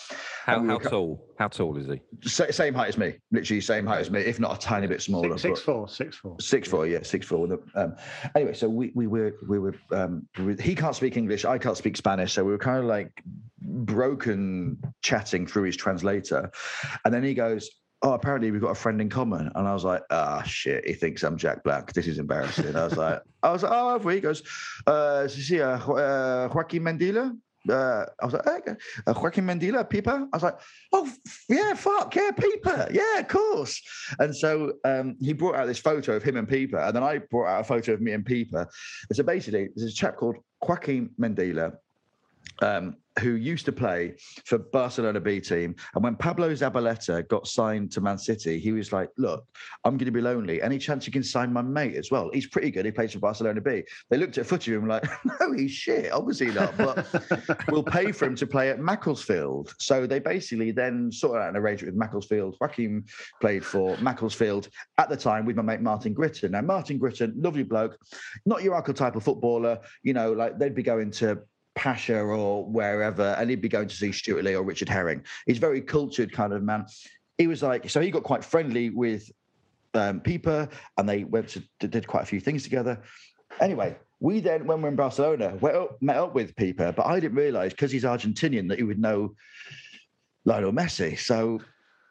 How, 0.45 0.59
we 0.61 0.69
how 0.69 0.75
were 0.75 0.81
co- 0.81 0.91
tall? 0.91 1.27
How 1.39 1.49
tall 1.49 1.77
is 1.79 1.87
he? 1.87 2.01
Sa- 2.29 2.51
same 2.51 2.75
height 2.75 2.89
as 2.89 2.99
me, 2.99 3.15
literally 3.31 3.61
same 3.61 3.87
height 3.87 4.01
as 4.01 4.11
me, 4.11 4.21
if 4.21 4.41
not 4.41 4.57
a 4.57 4.59
tiny 4.59 4.87
bit 4.87 5.01
smaller. 5.01 5.39
Six, 5.39 5.43
six 5.43 5.61
but- 5.61 5.65
four, 5.65 5.89
six 5.89 6.17
four. 6.17 6.37
Six 6.41 6.69
four, 6.69 6.87
yeah, 6.87 7.03
six 7.03 7.25
four. 7.27 7.49
Um, 7.77 7.97
anyway, 8.35 8.53
so 8.53 8.69
we 8.69 8.91
we 8.95 9.07
were 9.07 9.35
we 9.49 9.59
were, 9.59 9.75
um, 9.93 10.29
we 10.39 10.45
were- 10.45 10.61
he 10.63 10.75
can't 10.75 10.97
speak 10.97 11.17
English, 11.17 11.45
I 11.45 11.57
can't 11.57 11.77
speak 11.77 11.97
Spanish, 11.97 12.33
so 12.33 12.45
we 12.45 12.51
were 12.51 12.59
kind 12.59 12.79
of 12.79 12.85
like 12.85 13.11
broken 13.63 14.79
chatting 15.03 15.47
through 15.47 15.65
his 15.65 15.77
translator, 15.77 16.51
and 17.05 17.15
then 17.15 17.23
he 17.23 17.33
goes, 17.33 17.71
"Oh, 18.05 18.13
apparently 18.13 18.51
we've 18.51 18.61
got 18.61 18.71
a 18.71 18.75
friend 18.77 19.01
in 19.01 19.09
common," 19.09 19.51
and 19.55 19.67
I 19.67 19.73
was 19.73 19.85
like, 19.85 20.03
"Ah, 20.11 20.43
shit, 20.43 20.87
he 20.87 20.93
thinks 20.93 21.23
I'm 21.25 21.37
Jack 21.37 21.65
Black. 21.65 21.93
This 21.93 22.07
is 22.07 22.19
embarrassing." 22.19 22.77
I 22.77 22.85
was 22.85 22.97
like, 22.97 23.23
"I 23.43 23.51
was 23.51 23.63
like, 23.63 23.73
oh, 23.75 23.93
have 23.95 24.05
we?" 24.05 24.15
He 24.17 24.21
goes, 24.21 24.43
"Uh, 24.87 25.25
sí, 25.27 25.59
uh, 25.61 25.93
uh, 25.93 26.49
Joaquin 26.55 26.83
Mendila." 26.83 27.37
Uh, 27.69 28.05
I 28.21 28.25
was 28.27 28.35
like, 28.35 28.47
okay. 28.47 28.75
uh, 29.07 29.15
Joaquin 29.15 29.47
Mendila, 29.47 29.89
Pipa. 29.89 30.29
I 30.31 30.37
was 30.37 30.43
like, 30.43 30.61
oh, 30.93 31.07
f- 31.07 31.45
yeah, 31.49 31.73
fuck, 31.73 32.15
yeah, 32.15 32.31
Pipa, 32.31 32.91
yeah, 32.93 33.21
of 33.21 33.29
course. 33.29 33.81
And 34.19 34.37
so 34.37 34.75
um, 34.85 35.17
he 35.19 35.33
brought 35.33 35.55
out 35.55 35.67
this 35.67 35.79
photo 35.79 36.17
of 36.17 36.23
him 36.23 36.37
and 36.37 36.47
Pipa, 36.47 36.87
and 36.87 36.95
then 36.95 37.03
I 37.03 37.19
brought 37.19 37.47
out 37.47 37.61
a 37.63 37.65
photo 37.65 37.95
of 37.95 38.03
me 38.03 38.13
and 38.13 38.25
Pipa. 38.25 38.69
And 39.09 39.17
so 39.17 39.23
basically, 39.23 39.71
there's 39.75 39.91
a 39.91 39.95
chap 39.95 40.17
called 40.17 40.37
Joaquin 40.61 41.11
Mendila, 41.19 41.73
um, 42.61 42.97
who 43.21 43.33
used 43.33 43.65
to 43.67 43.73
play 43.73 44.15
for 44.45 44.59
Barcelona 44.59 45.21
B 45.21 45.41
team. 45.41 45.75
And 45.95 46.03
when 46.03 46.17
Pablo 46.17 46.51
Zabaleta 46.53 47.27
got 47.29 47.47
signed 47.47 47.93
to 47.93 48.01
Man 48.01 48.19
City, 48.19 48.59
he 48.59 48.73
was 48.73 48.93
like, 48.93 49.09
Look, 49.17 49.47
I'm 49.85 49.97
going 49.97 50.07
to 50.07 50.13
be 50.13 50.21
lonely. 50.21 50.61
Any 50.61 50.79
chance 50.79 51.07
you 51.07 51.13
can 51.13 51.23
sign 51.23 51.53
my 51.53 51.63
mate 51.63 51.97
as 51.97 52.11
well? 52.11 52.31
He's 52.33 52.47
pretty 52.47 52.71
good. 52.71 52.85
He 52.85 52.91
plays 52.91 53.13
for 53.13 53.21
Barcelona 53.21 53.61
B. 53.61 53.83
They 54.11 54.17
looked 54.17 54.39
at 54.39 54.47
footage 54.47 54.69
of 54.69 54.83
him 54.83 54.89
like, 54.89 55.05
No, 55.41 55.53
he's 55.53 55.71
shit. 55.71 56.13
Obviously 56.13 56.53
not. 56.53 56.77
But 56.77 57.67
we'll 57.69 57.85
pay 57.85 58.13
for 58.13 58.27
him 58.27 58.37
to 58.37 58.47
play 58.47 58.71
at 58.71 58.81
Macclesfield. 58.81 59.75
So 59.79 60.07
they 60.07 60.19
basically 60.19 60.73
then 60.73 61.13
sorted 61.13 61.43
out 61.43 61.51
an 61.51 61.57
arrangement 61.57 61.95
with 61.95 62.01
Macclesfield. 62.01 62.57
Joaquin 62.61 63.05
played 63.41 63.65
for 63.65 63.97
Macclesfield 63.99 64.69
at 64.99 65.09
the 65.09 65.17
time 65.17 65.47
with 65.47 65.57
my 65.57 65.63
mate 65.63 65.81
Martin 65.81 66.15
Gritton. 66.15 66.51
Now, 66.51 66.63
Martin 66.63 66.99
Gritton, 66.99 67.35
lovely 67.37 67.63
bloke, 67.63 67.97
not 68.47 68.63
your 68.63 68.75
archetypal 68.75 69.21
footballer. 69.21 69.79
You 70.03 70.15
know, 70.15 70.33
like 70.33 70.59
they'd 70.59 70.75
be 70.75 70.83
going 70.83 71.11
to 71.13 71.43
Pacha 71.75 72.19
or 72.19 72.65
wherever, 72.65 73.35
and 73.39 73.51
he'd 73.51 73.61
be 73.61 73.69
going 73.69 73.89
to 73.89 73.95
see 73.95 74.13
Stewart 74.13 74.45
Lee 74.45 74.55
or 74.55 74.63
Richard 74.63 74.89
Herring. 74.89 75.25
He's 75.47 75.59
very 75.59 75.81
cultured 75.81 76.33
kind 76.33 76.53
of 76.53 76.63
man. 76.63 76.87
He 77.39 77.47
was 77.47 77.63
like, 77.63 77.91
so 77.91 78.01
he 78.01 78.11
got 78.11 78.23
quite 78.23 78.45
friendly 78.45 78.91
with 78.91 79.31
um, 79.95 80.21
Peeper, 80.21 80.69
and 80.99 81.09
they 81.09 81.25
went 81.25 81.49
to 81.51 81.63
did 81.81 82.07
quite 82.07 82.23
a 82.23 82.27
few 82.27 82.41
things 82.41 82.63
together. 82.63 83.03
Anyway, 83.61 83.97
we 84.21 84.41
then, 84.41 84.67
when 84.67 84.79
we 84.79 84.85
we're 84.85 84.89
in 84.91 84.97
Barcelona, 84.97 85.57
up, 85.63 86.01
met 86.01 86.17
up 86.17 86.35
with 86.35 86.57
Peeper, 86.57 86.93
but 86.93 87.07
I 87.07 87.21
didn't 87.21 87.37
realize 87.37 87.73
because 87.73 87.93
he's 87.93 88.05
Argentinian 88.05 88.69
that 88.69 88.79
he 88.79 88.85
would 88.85 88.99
know 88.99 89.35
Lionel 90.45 90.73
Messi. 90.73 91.19
So 91.19 91.61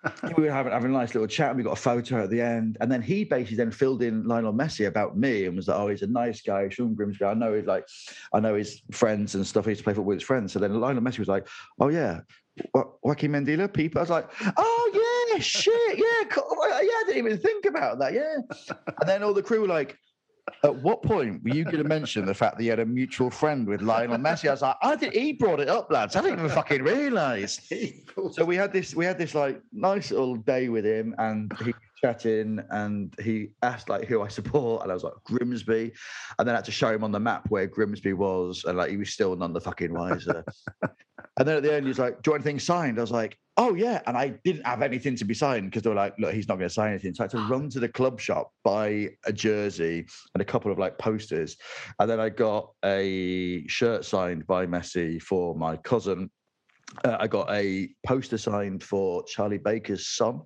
we 0.37 0.43
were 0.43 0.51
having, 0.51 0.71
having 0.71 0.91
a 0.91 0.93
nice 0.93 1.13
little 1.13 1.27
chat 1.27 1.49
and 1.49 1.57
we 1.57 1.63
got 1.63 1.77
a 1.77 1.81
photo 1.81 2.23
at 2.23 2.29
the 2.29 2.41
end. 2.41 2.77
And 2.81 2.91
then 2.91 3.01
he 3.01 3.23
basically 3.23 3.57
then 3.57 3.71
filled 3.71 4.01
in 4.01 4.25
Lionel 4.25 4.53
Messi 4.53 4.87
about 4.87 5.17
me 5.17 5.45
and 5.45 5.55
was 5.55 5.67
like, 5.67 5.77
oh, 5.77 5.87
he's 5.87 6.01
a 6.01 6.07
nice 6.07 6.41
guy, 6.41 6.67
Sean 6.69 6.93
Grimsby. 6.93 7.25
I 7.25 7.33
know 7.33 7.53
he's 7.53 7.65
like, 7.65 7.87
I 8.33 8.39
know 8.39 8.55
his 8.55 8.81
friends 8.91 9.35
and 9.35 9.45
stuff. 9.45 9.65
He 9.65 9.71
used 9.71 9.79
to 9.79 9.83
play 9.83 9.93
football 9.93 10.09
with 10.09 10.19
his 10.19 10.27
friends. 10.27 10.53
So 10.53 10.59
then 10.59 10.79
Lionel 10.79 11.03
Messi 11.03 11.19
was 11.19 11.27
like, 11.27 11.47
oh, 11.79 11.89
yeah. 11.89 12.21
Joaquin 13.03 13.31
Mendila, 13.31 13.71
Peeper. 13.71 13.99
I 13.99 14.01
was 14.01 14.09
like, 14.09 14.29
oh, 14.57 15.29
yeah, 15.33 15.39
shit, 15.39 15.97
yeah, 15.97 16.03
yeah, 16.03 16.37
I 16.37 17.03
didn't 17.07 17.25
even 17.25 17.37
think 17.39 17.65
about 17.65 17.99
that, 17.99 18.13
yeah. 18.13 18.35
And 18.99 19.09
then 19.09 19.23
all 19.23 19.33
the 19.33 19.41
crew 19.41 19.61
were 19.61 19.67
like, 19.67 19.97
at 20.63 20.75
what 20.75 21.01
point 21.03 21.43
were 21.43 21.55
you 21.55 21.63
going 21.63 21.77
to 21.77 21.83
mention 21.83 22.25
the 22.25 22.33
fact 22.33 22.57
that 22.57 22.63
you 22.63 22.69
had 22.69 22.79
a 22.79 22.85
mutual 22.85 23.29
friend 23.29 23.67
with 23.67 23.81
Lionel 23.81 24.17
Messi? 24.17 24.47
I 24.47 24.51
was 24.51 24.61
like, 24.61 24.75
I 24.81 24.95
did. 24.95 25.13
He 25.13 25.33
brought 25.33 25.59
it 25.59 25.69
up, 25.69 25.91
lads. 25.91 26.15
I 26.15 26.21
didn't 26.21 26.39
even 26.39 26.51
fucking 26.51 26.83
realise. 26.83 27.59
So 28.31 28.45
we 28.45 28.55
had 28.55 28.71
this, 28.71 28.95
we 28.95 29.05
had 29.05 29.17
this 29.17 29.33
like 29.33 29.59
nice 29.71 30.11
little 30.11 30.35
day 30.35 30.69
with 30.69 30.85
him, 30.85 31.15
and 31.17 31.51
he 31.63 31.73
chatting, 32.03 32.59
and 32.69 33.13
he 33.21 33.49
asked 33.61 33.89
like 33.89 34.05
who 34.05 34.21
I 34.21 34.27
support, 34.27 34.83
and 34.83 34.91
I 34.91 34.93
was 34.93 35.03
like 35.03 35.13
Grimsby, 35.23 35.91
and 36.37 36.47
then 36.47 36.53
I 36.53 36.59
had 36.59 36.65
to 36.65 36.71
show 36.71 36.93
him 36.93 37.03
on 37.03 37.11
the 37.11 37.19
map 37.19 37.49
where 37.49 37.65
Grimsby 37.65 38.13
was, 38.13 38.65
and 38.65 38.77
like 38.77 38.91
he 38.91 38.97
was 38.97 39.09
still 39.09 39.35
none 39.35 39.53
the 39.53 39.61
fucking 39.61 39.93
wiser. 39.93 40.43
and 40.81 41.47
then 41.47 41.57
at 41.57 41.63
the 41.63 41.73
end, 41.73 41.85
he 41.85 41.89
was 41.89 41.99
like, 41.99 42.21
"Do 42.21 42.29
you 42.29 42.31
want 42.33 42.45
anything 42.45 42.59
signed?" 42.59 42.97
I 42.99 43.01
was 43.01 43.11
like, 43.11 43.37
"Oh 43.57 43.75
yeah," 43.75 44.01
and 44.07 44.17
I 44.17 44.29
didn't 44.43 44.65
have 44.65 44.81
anything 44.81 45.15
to 45.17 45.25
be 45.25 45.33
signed 45.33 45.69
because 45.69 45.83
they 45.83 45.89
were 45.89 45.95
like, 45.95 46.13
"Look, 46.19 46.33
he's 46.33 46.47
not 46.47 46.57
going 46.57 46.69
to 46.69 46.73
sign 46.73 46.91
anything." 46.91 47.13
So 47.13 47.23
I 47.23 47.25
had 47.25 47.31
to 47.31 47.39
run 47.39 47.69
to 47.71 47.79
the 47.79 47.89
club 47.89 48.19
shop, 48.19 48.51
buy 48.63 49.09
a 49.25 49.33
jersey 49.33 50.05
and 50.33 50.41
a 50.41 50.45
couple 50.45 50.71
of 50.71 50.79
like 50.79 50.97
posters, 50.97 51.57
and 51.99 52.09
then 52.09 52.19
I 52.19 52.29
got 52.29 52.71
a 52.83 53.65
shirt 53.67 54.05
signed 54.05 54.47
by 54.47 54.65
Messi 54.65 55.21
for 55.21 55.55
my 55.55 55.77
cousin. 55.77 56.29
Uh, 57.03 57.17
I 57.19 57.25
got 57.27 57.49
a 57.51 57.89
poster 58.05 58.37
signed 58.37 58.83
for 58.83 59.23
Charlie 59.23 59.57
Baker's 59.57 60.05
son, 60.07 60.41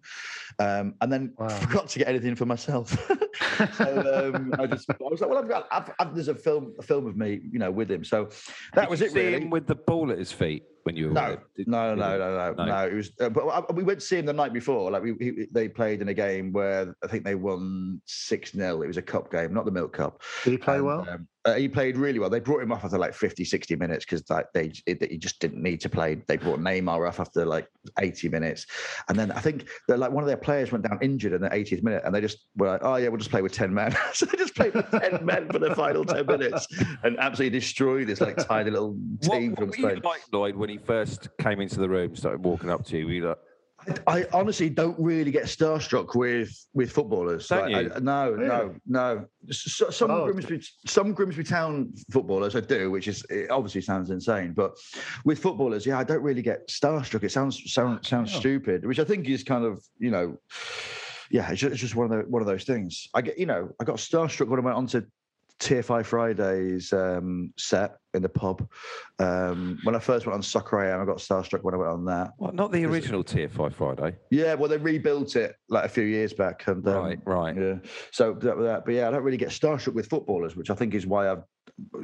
um, 0.60 0.96
and 1.02 1.12
then 1.12 1.34
Wow. 1.40 1.50
forgot 1.50 1.90
to 1.90 2.00
get 2.00 2.08
anything 2.08 2.36
for 2.36 2.46
myself. 2.46 2.90
so 3.78 4.32
um, 4.34 4.54
I 4.58 4.66
just, 4.66 4.90
I 4.90 4.96
was 5.02 5.20
like, 5.20 5.30
well, 5.30 5.40
I've 5.40 5.50
got, 5.50 5.68
I've, 5.72 5.92
I've, 6.00 6.16
there's 6.16 6.30
a 6.30 6.36
film, 6.36 6.74
a 6.80 6.84
film 6.84 7.06
of 7.06 7.18
me, 7.18 7.42
you 7.52 7.60
know, 7.60 7.70
with 7.70 7.92
him. 7.92 8.06
So 8.06 8.30
that 8.76 8.84
Did 8.84 8.90
was 8.90 9.02
it, 9.02 9.12
see 9.12 9.20
really. 9.20 9.42
him 9.42 9.50
with 9.50 9.68
the 9.68 9.76
ball 9.76 10.10
at 10.10 10.20
his 10.20 10.32
feet 10.32 10.64
when 10.88 10.96
you 10.96 11.08
were 11.08 11.14
No. 11.14 11.38
Did- 11.56 11.68
no, 11.68 11.94
no, 11.94 12.18
no, 12.18 12.18
no, 12.18 12.54
no, 12.54 12.66
No. 12.66 12.88
It 12.88 12.94
was, 12.94 13.12
uh, 13.20 13.30
but 13.30 13.46
I, 13.48 13.72
we 13.74 13.84
went 13.84 14.00
to 14.00 14.06
see 14.06 14.18
him 14.18 14.26
the 14.26 14.32
night 14.34 14.54
before. 14.54 14.90
Like 14.90 15.04
we, 15.04 15.16
he, 15.20 15.46
they 15.52 15.68
played 15.68 16.02
in 16.02 16.08
a 16.08 16.14
game 16.14 16.54
where 16.54 16.96
I 17.04 17.08
think 17.08 17.26
they 17.26 17.36
won 17.36 18.02
six 18.06 18.54
0 18.54 18.82
It 18.82 18.88
was 18.88 18.96
a 18.98 19.02
cup 19.02 19.30
game, 19.30 19.54
not 19.54 19.66
the 19.66 19.72
Milk 19.72 19.92
Cup. 19.92 20.22
Did 20.46 20.52
he 20.52 20.58
play 20.58 20.78
And, 20.78 20.86
well? 20.86 21.06
um, 21.10 21.28
uh, 21.48 21.54
he 21.56 21.70
played 21.70 21.96
really 21.96 22.20
well. 22.20 22.30
They 22.30 22.42
brought 22.42 22.62
him 22.62 22.74
off 22.74 22.84
after 22.84 22.98
like 22.98 23.14
50, 23.14 23.46
60 23.46 23.78
minutes 23.78 24.04
because 24.04 24.30
like 24.30 24.48
they 24.54 24.74
it, 24.86 25.02
he 25.10 25.18
just 25.18 25.40
didn't 25.40 25.64
need 25.64 25.80
to 25.82 25.90
play. 25.90 26.16
They 26.28 26.36
brought 26.36 26.60
Neymar 26.60 27.08
off 27.08 27.22
after 27.22 27.46
like 27.46 27.70
80 27.98 28.28
minutes. 28.28 28.66
And 29.08 29.18
then 29.18 29.32
I 29.32 29.40
think 29.40 29.70
that 29.88 29.98
like 29.98 30.12
one 30.12 30.24
of 30.24 30.28
their 30.28 30.36
players 30.36 30.74
went 30.74 30.86
down 30.86 31.00
injured 31.02 31.32
in 31.32 31.42
the 31.42 31.50
80th 31.50 31.84
minute 31.84 32.04
and 32.06 32.14
they 32.14 32.20
just 32.20 32.48
were 32.58 32.68
like, 32.68 32.82
oh 32.84 32.98
yeah, 32.98 33.08
we'll 33.08 33.18
just 33.18 33.32
play 33.32 33.42
with 33.42 33.54
10 33.54 33.74
men. 33.74 33.96
so 34.14 34.26
they 34.26 34.38
just 34.38 34.56
played 34.56 34.74
with 34.74 34.92
10 34.92 35.20
men 35.26 35.48
for 35.50 35.60
the 35.60 35.74
final 35.74 36.04
10 36.04 36.26
minutes 36.26 36.68
and 37.04 37.18
absolutely 37.18 37.58
destroyed 37.58 38.08
this 38.08 38.20
like 38.20 38.36
tiny 38.46 38.70
little 38.70 38.98
team 39.22 39.52
what 39.52 39.60
from 39.60 39.72
Spain. 39.72 40.02
like, 40.04 40.22
Lloyd, 40.34 40.56
when 40.58 40.70
he 40.70 40.78
first 40.78 41.30
came 41.40 41.62
into 41.62 41.80
the 41.80 41.88
room, 41.88 42.14
started 42.14 42.44
walking 42.44 42.70
up 42.70 42.84
to 42.88 42.98
you? 42.98 43.06
Were 43.06 43.12
you 43.14 43.28
like, 43.30 43.38
I 44.06 44.26
honestly 44.34 44.70
don't 44.70 44.98
really 45.00 45.32
get 45.32 45.46
starstruck 45.46 46.16
with 46.16 46.52
with 46.74 46.92
footballers. 46.92 47.48
Don't 47.48 47.72
Like, 47.72 47.86
you? 47.86 47.92
I- 47.96 48.00
no, 48.00 48.36
no, 48.36 48.76
no. 48.86 49.26
S- 49.50 49.82
s- 49.82 49.96
some 49.96 50.12
Oh. 50.12 50.26
Grimsby, 50.32 50.62
some 50.86 51.14
Grimsby 51.14 51.44
Town 51.44 51.94
footballers 52.12 52.56
I 52.56 52.60
do, 52.62 52.92
which 52.92 53.08
is 53.08 53.24
it 53.30 53.50
obviously 53.50 53.82
sounds 53.82 54.10
insane. 54.10 54.54
But 54.54 54.76
with 55.26 55.40
footballers, 55.40 55.86
yeah, 55.86 56.00
I 56.00 56.04
don't 56.04 56.22
really 56.22 56.42
get 56.42 56.68
starstruck. 56.68 57.24
It 57.24 57.32
sounds 57.32 57.72
sound, 57.72 58.06
sounds 58.06 58.34
Oh. 58.36 58.40
stupid, 58.40 58.86
which 58.86 59.00
I 59.00 59.04
think 59.04 59.28
is 59.30 59.44
kind 59.44 59.64
of 59.66 59.82
you 60.00 60.12
know, 60.12 60.38
yeah, 61.32 61.50
it's 61.52 61.60
just, 61.62 61.72
it's 61.74 61.82
just 61.82 61.96
one 61.96 62.12
of 62.12 62.18
the, 62.18 62.30
one 62.30 62.42
of 62.42 62.48
those 62.48 62.64
things. 62.64 63.08
I 63.14 63.22
get 63.22 63.38
you 63.38 63.46
know, 63.46 63.70
I 63.80 63.84
got 63.84 63.98
starstruck 63.98 64.48
when 64.48 64.60
I 64.60 64.64
went 64.64 64.78
on 64.78 64.88
to 64.88 65.06
TFI 65.60 66.06
Fridays 66.06 66.94
um, 66.94 67.52
set 67.58 67.98
in 68.14 68.22
the 68.22 68.30
pub. 68.30 68.68
Um, 69.20 69.80
when 69.84 69.96
I 69.96 70.00
first 70.00 70.26
went 70.26 70.36
on 70.36 70.44
Soccer 70.44 70.84
AM, 70.84 71.02
I 71.02 71.06
got 71.06 71.18
starstruck 71.18 71.64
when 71.64 71.74
I 71.74 71.78
went 71.78 71.92
on 71.92 72.06
that. 72.06 72.32
What, 72.38 72.54
not 72.54 72.72
the 72.72 72.86
original 72.86 73.24
TFI 73.24 73.74
Friday? 73.74 74.16
Yeah, 74.30 74.54
well, 74.54 74.70
they 74.70 74.78
rebuilt 74.78 75.36
it 75.36 75.56
like 75.70 75.86
a 75.86 75.90
few 75.90 76.04
years 76.04 76.34
back, 76.34 76.68
and 76.68 76.88
um, 76.88 77.04
Right, 77.04 77.20
right. 77.26 77.58
yeah. 77.58 77.76
So 78.12 78.34
that, 78.34 78.58
that, 78.60 78.86
but 78.86 78.94
yeah, 78.94 79.08
I 79.08 79.12
don't 79.12 79.24
really 79.24 79.38
get 79.38 79.50
starstruck 79.50 79.94
with 79.94 80.08
footballers, 80.08 80.56
which 80.56 80.70
I 80.70 80.76
think 80.76 80.94
is 80.94 81.08
why 81.08 81.32
I've 81.32 81.44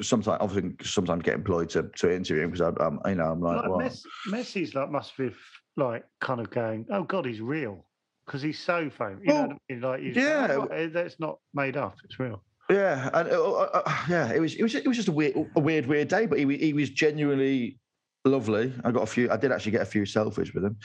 sometimes 0.01 0.37
obviously 0.41 0.75
sometimes 0.83 1.23
get 1.23 1.35
employed 1.35 1.69
to 1.69 1.83
to 1.97 2.13
interview 2.13 2.43
him 2.43 2.51
because 2.51 2.75
I'm 2.79 2.99
you 3.07 3.15
know 3.15 3.31
I'm 3.31 3.41
like, 3.41 3.61
Like 3.61 3.69
well, 3.69 3.79
Messi, 3.79 4.03
Messi's 4.29 4.75
like 4.75 4.91
must 4.91 5.15
be 5.17 5.31
like 5.77 6.03
kind 6.21 6.39
of 6.39 6.49
going, 6.49 6.85
oh 6.91 7.03
God, 7.03 7.25
he's 7.25 7.41
real 7.41 7.85
because 8.25 8.41
he's 8.41 8.59
so 8.59 8.89
famous. 8.89 9.21
You 9.23 9.33
know 9.33 9.41
what 9.41 9.51
I 9.51 9.73
mean? 9.73 9.81
Like, 9.81 9.99
he's, 10.01 10.15
yeah. 10.15 10.47
oh, 10.51 10.65
eh, 10.65 10.87
that's 10.91 11.19
not 11.19 11.39
made 11.53 11.77
up. 11.77 11.95
It's 12.03 12.19
real. 12.19 12.41
Yeah, 12.69 13.09
and 13.13 13.29
uh, 13.29 13.53
uh, 13.53 13.81
uh, 13.85 13.97
yeah, 14.09 14.31
it 14.31 14.39
was 14.39 14.55
it 14.55 14.63
was 14.63 14.75
it 14.75 14.87
was 14.87 14.97
just 14.97 15.09
a 15.09 15.11
weird 15.11 15.35
a 15.55 15.59
weird 15.59 15.85
weird 15.85 16.07
day, 16.07 16.25
but 16.25 16.39
he 16.39 16.57
he 16.57 16.73
was 16.73 16.89
genuinely 16.89 17.79
lovely. 18.25 18.73
I 18.83 18.91
got 18.91 19.03
a 19.03 19.07
few. 19.07 19.29
I 19.29 19.37
did 19.37 19.51
actually 19.51 19.73
get 19.73 19.81
a 19.81 19.85
few 19.85 20.03
selfies 20.03 20.53
with 20.53 20.65
him. 20.65 20.77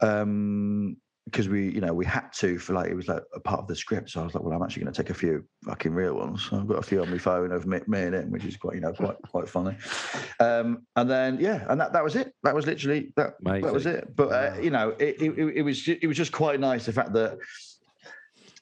Um, 0.00 0.96
because 1.26 1.48
we, 1.48 1.70
you 1.70 1.80
know, 1.80 1.94
we 1.94 2.04
had 2.04 2.32
to 2.32 2.58
for 2.58 2.72
like 2.72 2.90
it 2.90 2.94
was 2.94 3.06
like 3.06 3.22
a 3.34 3.40
part 3.40 3.60
of 3.60 3.68
the 3.68 3.76
script. 3.76 4.10
So 4.10 4.20
I 4.20 4.24
was 4.24 4.34
like, 4.34 4.42
well, 4.42 4.54
I'm 4.54 4.62
actually 4.62 4.82
going 4.82 4.92
to 4.92 5.02
take 5.02 5.10
a 5.10 5.14
few 5.14 5.44
fucking 5.64 5.92
real 5.92 6.14
ones. 6.14 6.48
So 6.50 6.58
I've 6.58 6.66
got 6.66 6.78
a 6.78 6.82
few 6.82 7.00
on 7.00 7.10
my 7.10 7.18
phone 7.18 7.52
of 7.52 7.64
me, 7.64 7.78
me 7.86 8.02
and 8.02 8.14
him, 8.14 8.30
which 8.30 8.44
is 8.44 8.56
quite, 8.56 8.74
you 8.74 8.80
know, 8.80 8.92
quite 8.92 9.16
quite 9.30 9.48
funny. 9.48 9.76
Um, 10.40 10.84
and 10.96 11.08
then 11.08 11.38
yeah, 11.38 11.64
and 11.68 11.80
that, 11.80 11.92
that 11.92 12.02
was 12.02 12.16
it. 12.16 12.34
That 12.42 12.54
was 12.54 12.66
literally 12.66 13.12
that. 13.16 13.34
That 13.62 13.72
was 13.72 13.86
it. 13.86 14.14
But 14.16 14.28
uh, 14.32 14.60
you 14.60 14.70
know, 14.70 14.90
it, 14.98 15.22
it 15.22 15.38
it 15.56 15.62
was 15.62 15.86
it 15.86 16.06
was 16.06 16.16
just 16.16 16.32
quite 16.32 16.58
nice 16.58 16.86
the 16.86 16.92
fact 16.92 17.12
that 17.12 17.38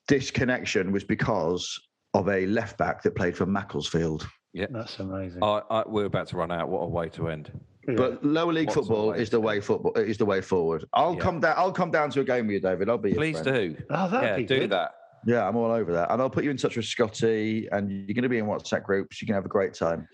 this 0.07 0.31
connection 0.31 0.93
was 0.93 1.05
because 1.05 1.81
of 2.15 2.29
a 2.29 2.47
left 2.47 2.77
back 2.79 3.03
that 3.03 3.15
played 3.15 3.37
for 3.37 3.47
Macclesfield. 3.47 4.29
Yeah, 4.53 4.67
that's 4.71 4.99
amazing. 4.99 5.43
I, 5.45 5.63
I, 5.71 5.85
we're 5.87 6.07
about 6.07 6.27
to 6.29 6.37
run 6.37 6.51
out. 6.51 6.69
What 6.69 6.81
a 6.81 6.89
way 6.89 7.09
to 7.11 7.29
end. 7.29 7.53
Yeah. 7.87 7.95
But 7.97 8.25
lower 8.25 8.53
league 8.53 8.67
What's 8.67 8.77
football 8.81 9.11
way 9.11 9.19
is 9.21 9.31
the 9.31 9.41
way 9.41 9.61
football 9.61 9.93
is 9.95 10.19
the 10.19 10.25
way 10.27 10.41
forward. 10.41 10.85
I'll 10.93 11.15
Yeah. 11.15 11.21
come 11.21 11.41
down. 11.41 11.55
I'll 11.57 11.73
come 11.73 11.91
down 11.91 12.11
to 12.11 12.21
a 12.21 12.25
game 12.25 12.47
with 12.47 12.55
you, 12.55 12.61
David. 12.61 12.89
I'll 12.89 12.99
be. 12.99 13.11
Your 13.11 13.19
Please 13.19 13.41
do. 13.41 13.77
oh, 13.91 14.09
that'd 14.09 14.29
Yeah, 14.29 14.37
be 14.37 14.45
do 14.45 14.59
good. 14.61 14.71
that. 14.71 14.93
Yeah, 15.27 15.47
I'm 15.47 15.55
all 15.55 15.71
over 15.71 15.93
that, 15.93 16.11
and 16.11 16.21
I'll 16.23 16.31
put 16.31 16.45
you 16.45 16.51
in 16.51 16.57
touch 16.57 16.77
with 16.77 16.87
Scotty, 16.87 17.69
and 17.73 17.91
you're 17.91 18.15
going 18.15 18.23
to 18.23 18.29
be 18.31 18.39
in 18.39 18.47
WhatsApp 18.47 18.85
groups. 18.85 19.21
You 19.21 19.27
can 19.27 19.35
have 19.35 19.45
a 19.45 19.49
great 19.51 19.75
time. 19.75 20.09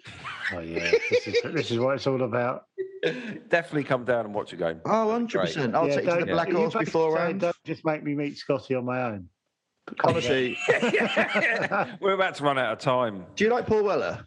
Oh 0.53 0.59
yeah, 0.59 0.91
this 1.11 1.29
is 1.29 1.37
this 1.55 1.71
is 1.71 1.79
what 1.79 1.95
it's 1.95 2.07
all 2.09 2.23
about. 2.25 2.65
Definitely 3.49 3.85
come 3.85 4.05
down 4.05 4.25
and 4.27 4.35
watch 4.35 4.53
a 4.53 4.57
game. 4.57 4.81
Oh, 4.85 5.07
100 5.07 5.41
percent. 5.41 5.75
I'll 5.77 5.87
yeah, 5.89 5.95
take 5.95 6.05
you 6.07 6.11
to 6.11 6.17
the 6.21 6.27
don't- 6.27 6.35
Black 6.35 6.51
Horse 6.51 6.75
basically 6.75 6.85
beforehand. 6.87 7.41
Don't 7.41 7.57
just 7.65 7.85
make 7.85 8.03
me 8.03 8.15
meet 8.15 8.37
Scotty 8.37 8.75
on 8.75 8.85
my 8.85 9.03
own. 9.03 9.29
Come 9.87 9.97
on, 10.03 10.11
Honestly, 10.15 10.57
we're 12.01 12.13
about 12.15 12.35
to 12.37 12.45
run 12.45 12.59
out 12.59 12.73
of 12.73 12.79
time. 12.79 13.25
do 13.37 13.45
you 13.45 13.51
like 13.51 13.67
Paul 13.67 13.85
Weller? 13.85 14.27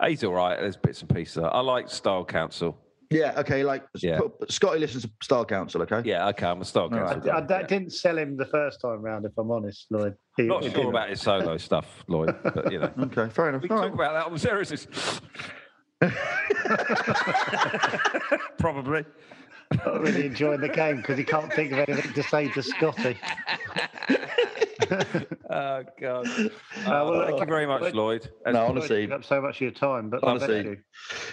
Ah, 0.00 0.08
he's 0.08 0.24
all 0.24 0.32
right. 0.32 0.58
There's 0.58 0.76
bits 0.76 1.00
and 1.02 1.14
pieces. 1.14 1.42
I 1.44 1.60
like 1.60 1.90
Style 1.90 2.24
Council. 2.24 2.76
Yeah. 3.10 3.34
Okay. 3.38 3.64
Like 3.64 3.84
Yeah. 3.96 4.20
Scotty 4.48 4.78
listens 4.78 5.02
to 5.04 5.10
Style 5.22 5.44
Council. 5.44 5.82
Okay. 5.82 6.02
Yeah, 6.04 6.28
okay. 6.28 6.46
I'm 6.46 6.60
a 6.60 6.64
Style 6.64 6.88
right. 6.88 7.12
Council. 7.12 7.30
I, 7.32 7.40
that 7.40 7.60
yeah. 7.62 7.66
didn't 7.66 7.92
sell 7.92 8.16
him 8.16 8.36
the 8.36 8.44
first 8.46 8.80
time 8.80 9.00
round, 9.02 9.24
if 9.26 9.32
I'm 9.38 9.50
honest, 9.50 9.86
Lloyd. 9.90 10.14
He- 10.36 10.44
Not 10.44 10.62
sure 10.62 10.72
didn't. 10.72 10.88
about 10.90 11.08
his 11.10 11.20
solo 11.20 11.56
stuff, 11.58 12.04
Lloyd, 12.06 12.36
but 12.42 12.70
you 12.72 12.78
know. 12.78 12.92
Okay. 13.00 13.28
Fair 13.30 13.48
enough. 13.50 13.62
We 13.62 13.68
All 13.70 13.76
can 13.82 13.82
right. 13.82 13.88
talk 13.90 13.94
about 13.94 14.12
that 14.14 14.26
on 14.26 14.32
the 14.32 14.38
series. 14.38 14.86
Probably. 18.58 19.04
Not 19.84 20.00
really 20.00 20.26
enjoying 20.26 20.60
the 20.60 20.68
game 20.68 20.98
because 20.98 21.18
he 21.18 21.24
can't 21.24 21.52
think 21.52 21.72
of 21.72 21.78
anything 21.80 22.12
to 22.14 22.22
say 22.22 22.48
to 22.52 22.62
Scotty. 22.62 23.18
Oh 25.50 25.82
God. 26.00 26.26
well, 26.86 27.08
Oh, 27.08 27.24
thank 27.26 27.38
uh, 27.38 27.40
you 27.40 27.46
very 27.46 27.66
much, 27.66 27.80
but- 27.80 27.94
Lloyd. 27.94 28.28
No, 28.46 28.66
honestly, 28.66 29.10
up 29.10 29.24
so 29.24 29.40
much 29.40 29.56
of 29.56 29.60
your 29.62 29.70
time, 29.70 30.10
but 30.10 30.22
Honestly, 30.22 30.78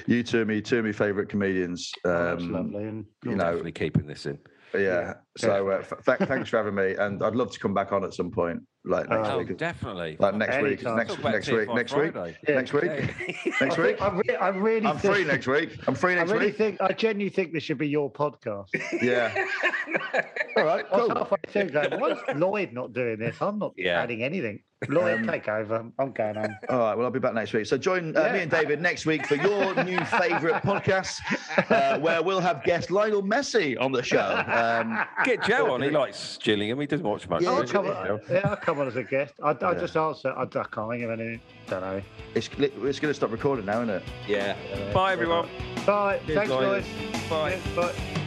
you 0.07 0.15
you. 0.17 0.23
two 0.23 0.41
are 0.41 0.45
me, 0.45 0.61
two 0.61 0.79
of 0.79 0.85
my 0.85 0.91
favourite 0.91 1.29
comedians. 1.29 1.91
Oh, 2.05 2.09
that's 2.31 2.43
Um, 2.43 2.51
lovely. 2.53 2.83
And 2.85 3.05
you 3.23 3.31
know, 3.31 3.43
definitely 3.45 3.71
keeping 3.73 4.07
this 4.07 4.25
in. 4.25 4.37
yeah. 4.73 5.13
So 5.37 5.69
uh, 5.69 5.83
th- 5.83 6.27
thanks 6.29 6.49
for 6.49 6.57
having 6.57 6.75
me, 6.75 6.95
and 6.95 7.21
I'd 7.23 7.35
love 7.35 7.51
to 7.51 7.59
come 7.59 7.73
back 7.73 7.91
on 7.91 8.03
at 8.03 8.13
some 8.13 8.31
point, 8.31 8.61
like 8.85 9.09
next 9.09 9.29
Oh, 9.29 9.37
week. 9.39 9.57
definitely. 9.57 10.15
Like 10.19 10.35
next 10.35 10.55
week, 10.61 10.65
Anytime. 10.79 10.97
next 10.97 11.09
Talk 11.11 11.19
about 11.19 11.31
next 11.33 11.45
Tier 11.47 11.57
week, 11.59 11.67
Five 11.67 11.75
next 11.75 11.93
week, 11.93 12.15
next 12.47 12.73
week, 12.73 12.83
next 13.61 13.77
I, 13.77 13.81
week. 13.81 13.97
think, 13.97 14.01
I, 14.01 14.09
re- 14.09 14.35
I 14.35 14.47
really 14.49 14.87
I'm 14.87 14.97
think, 14.97 15.13
free 15.15 15.23
next 15.25 15.47
week. 15.47 15.77
I'm 15.87 15.95
free 15.95 16.15
next 16.15 16.31
I 16.31 16.33
really 16.33 16.45
week. 16.47 16.57
think, 16.57 16.81
I 16.81 16.91
genuinely 16.93 17.29
think 17.29 17.53
this 17.53 17.63
should 17.63 17.77
be 17.77 17.87
your 17.89 18.11
podcast. 18.11 18.67
Yeah. 19.01 19.33
All 20.57 20.63
right. 20.63 20.85
I 20.91 20.97
Cool. 20.99 21.09
halfway 21.09 21.37
through 21.47 21.69
going, 21.69 21.99
why 21.99 22.11
is 22.11 22.19
Lloyd 22.35 22.73
not 22.73 22.93
doing 22.93 23.19
this? 23.19 23.35
I'm 23.41 23.59
not 23.59 23.73
Yeah. 23.77 24.01
adding 24.01 24.23
anything. 24.23 24.61
Lloyd, 24.89 25.19
Um, 25.21 25.27
take 25.27 25.47
over. 25.47 25.85
I'm 25.97 26.11
going 26.11 26.37
on. 26.37 26.57
All 26.69 26.79
right. 26.79 26.95
Well, 26.95 27.05
I'll 27.05 27.11
be 27.11 27.19
back 27.19 27.33
next 27.33 27.53
week. 27.53 27.65
So 27.65 27.77
join 27.77 28.15
uh, 28.15 28.21
Yeah. 28.21 28.33
me 28.33 28.39
and 28.41 28.51
David 28.51 28.81
next 28.81 29.05
week 29.05 29.25
for 29.25 29.35
your 29.35 29.73
new 29.83 29.99
favourite 30.05 30.61
podcast, 30.63 31.19
uh, 31.71 31.99
where 31.99 32.21
we'll 32.21 32.39
have 32.41 32.63
guest 32.63 32.91
Lionel 32.91 33.23
Messi 33.23 33.79
on 33.79 33.91
the 33.91 34.03
show. 34.03 34.19
Um, 34.47 35.03
Get 35.23 35.43
Joe 35.43 35.71
on. 35.73 35.81
He 35.81 35.89
likes 35.89 36.37
Gillingham. 36.37 36.79
He 36.79 36.87
doesn't 36.87 37.07
watch 37.07 37.27
much. 37.27 37.41
Yeah, 37.41 37.51
I'll 37.51 37.61
does 37.61 37.71
come 37.71 37.85
yeah, 38.29 38.41
I'll 38.45 38.55
come 38.57 38.74
on 38.79 38.87
as 38.87 38.95
a 38.95 39.03
guest. 39.03 39.33
I, 39.43 39.51
I 39.51 39.55
Yeah. 39.73 39.79
just 39.79 39.95
answer. 39.97 40.31
I, 40.35 40.43
I 40.43 40.45
can't 40.45 40.89
think 40.91 41.03
of 41.03 41.11
anything. 41.11 41.41
Don't 41.67 41.81
know. 41.81 42.01
it's 42.33 42.49
it's 42.57 42.99
going 42.99 43.09
to 43.11 43.13
stop 43.13 43.31
recording 43.31 43.65
now, 43.65 43.81
isn't 43.81 43.89
it? 43.95 44.03
Yeah. 44.27 44.55
Bye, 44.93 45.13
everyone. 45.13 45.47
Bye. 45.85 46.19
Cheers, 46.25 46.37
Thanks, 46.37 46.51
guys. 46.51 46.61
Lloyd. 46.61 47.29
Bye. 47.29 47.49
Yes, 47.51 47.75
bye. 47.75 48.21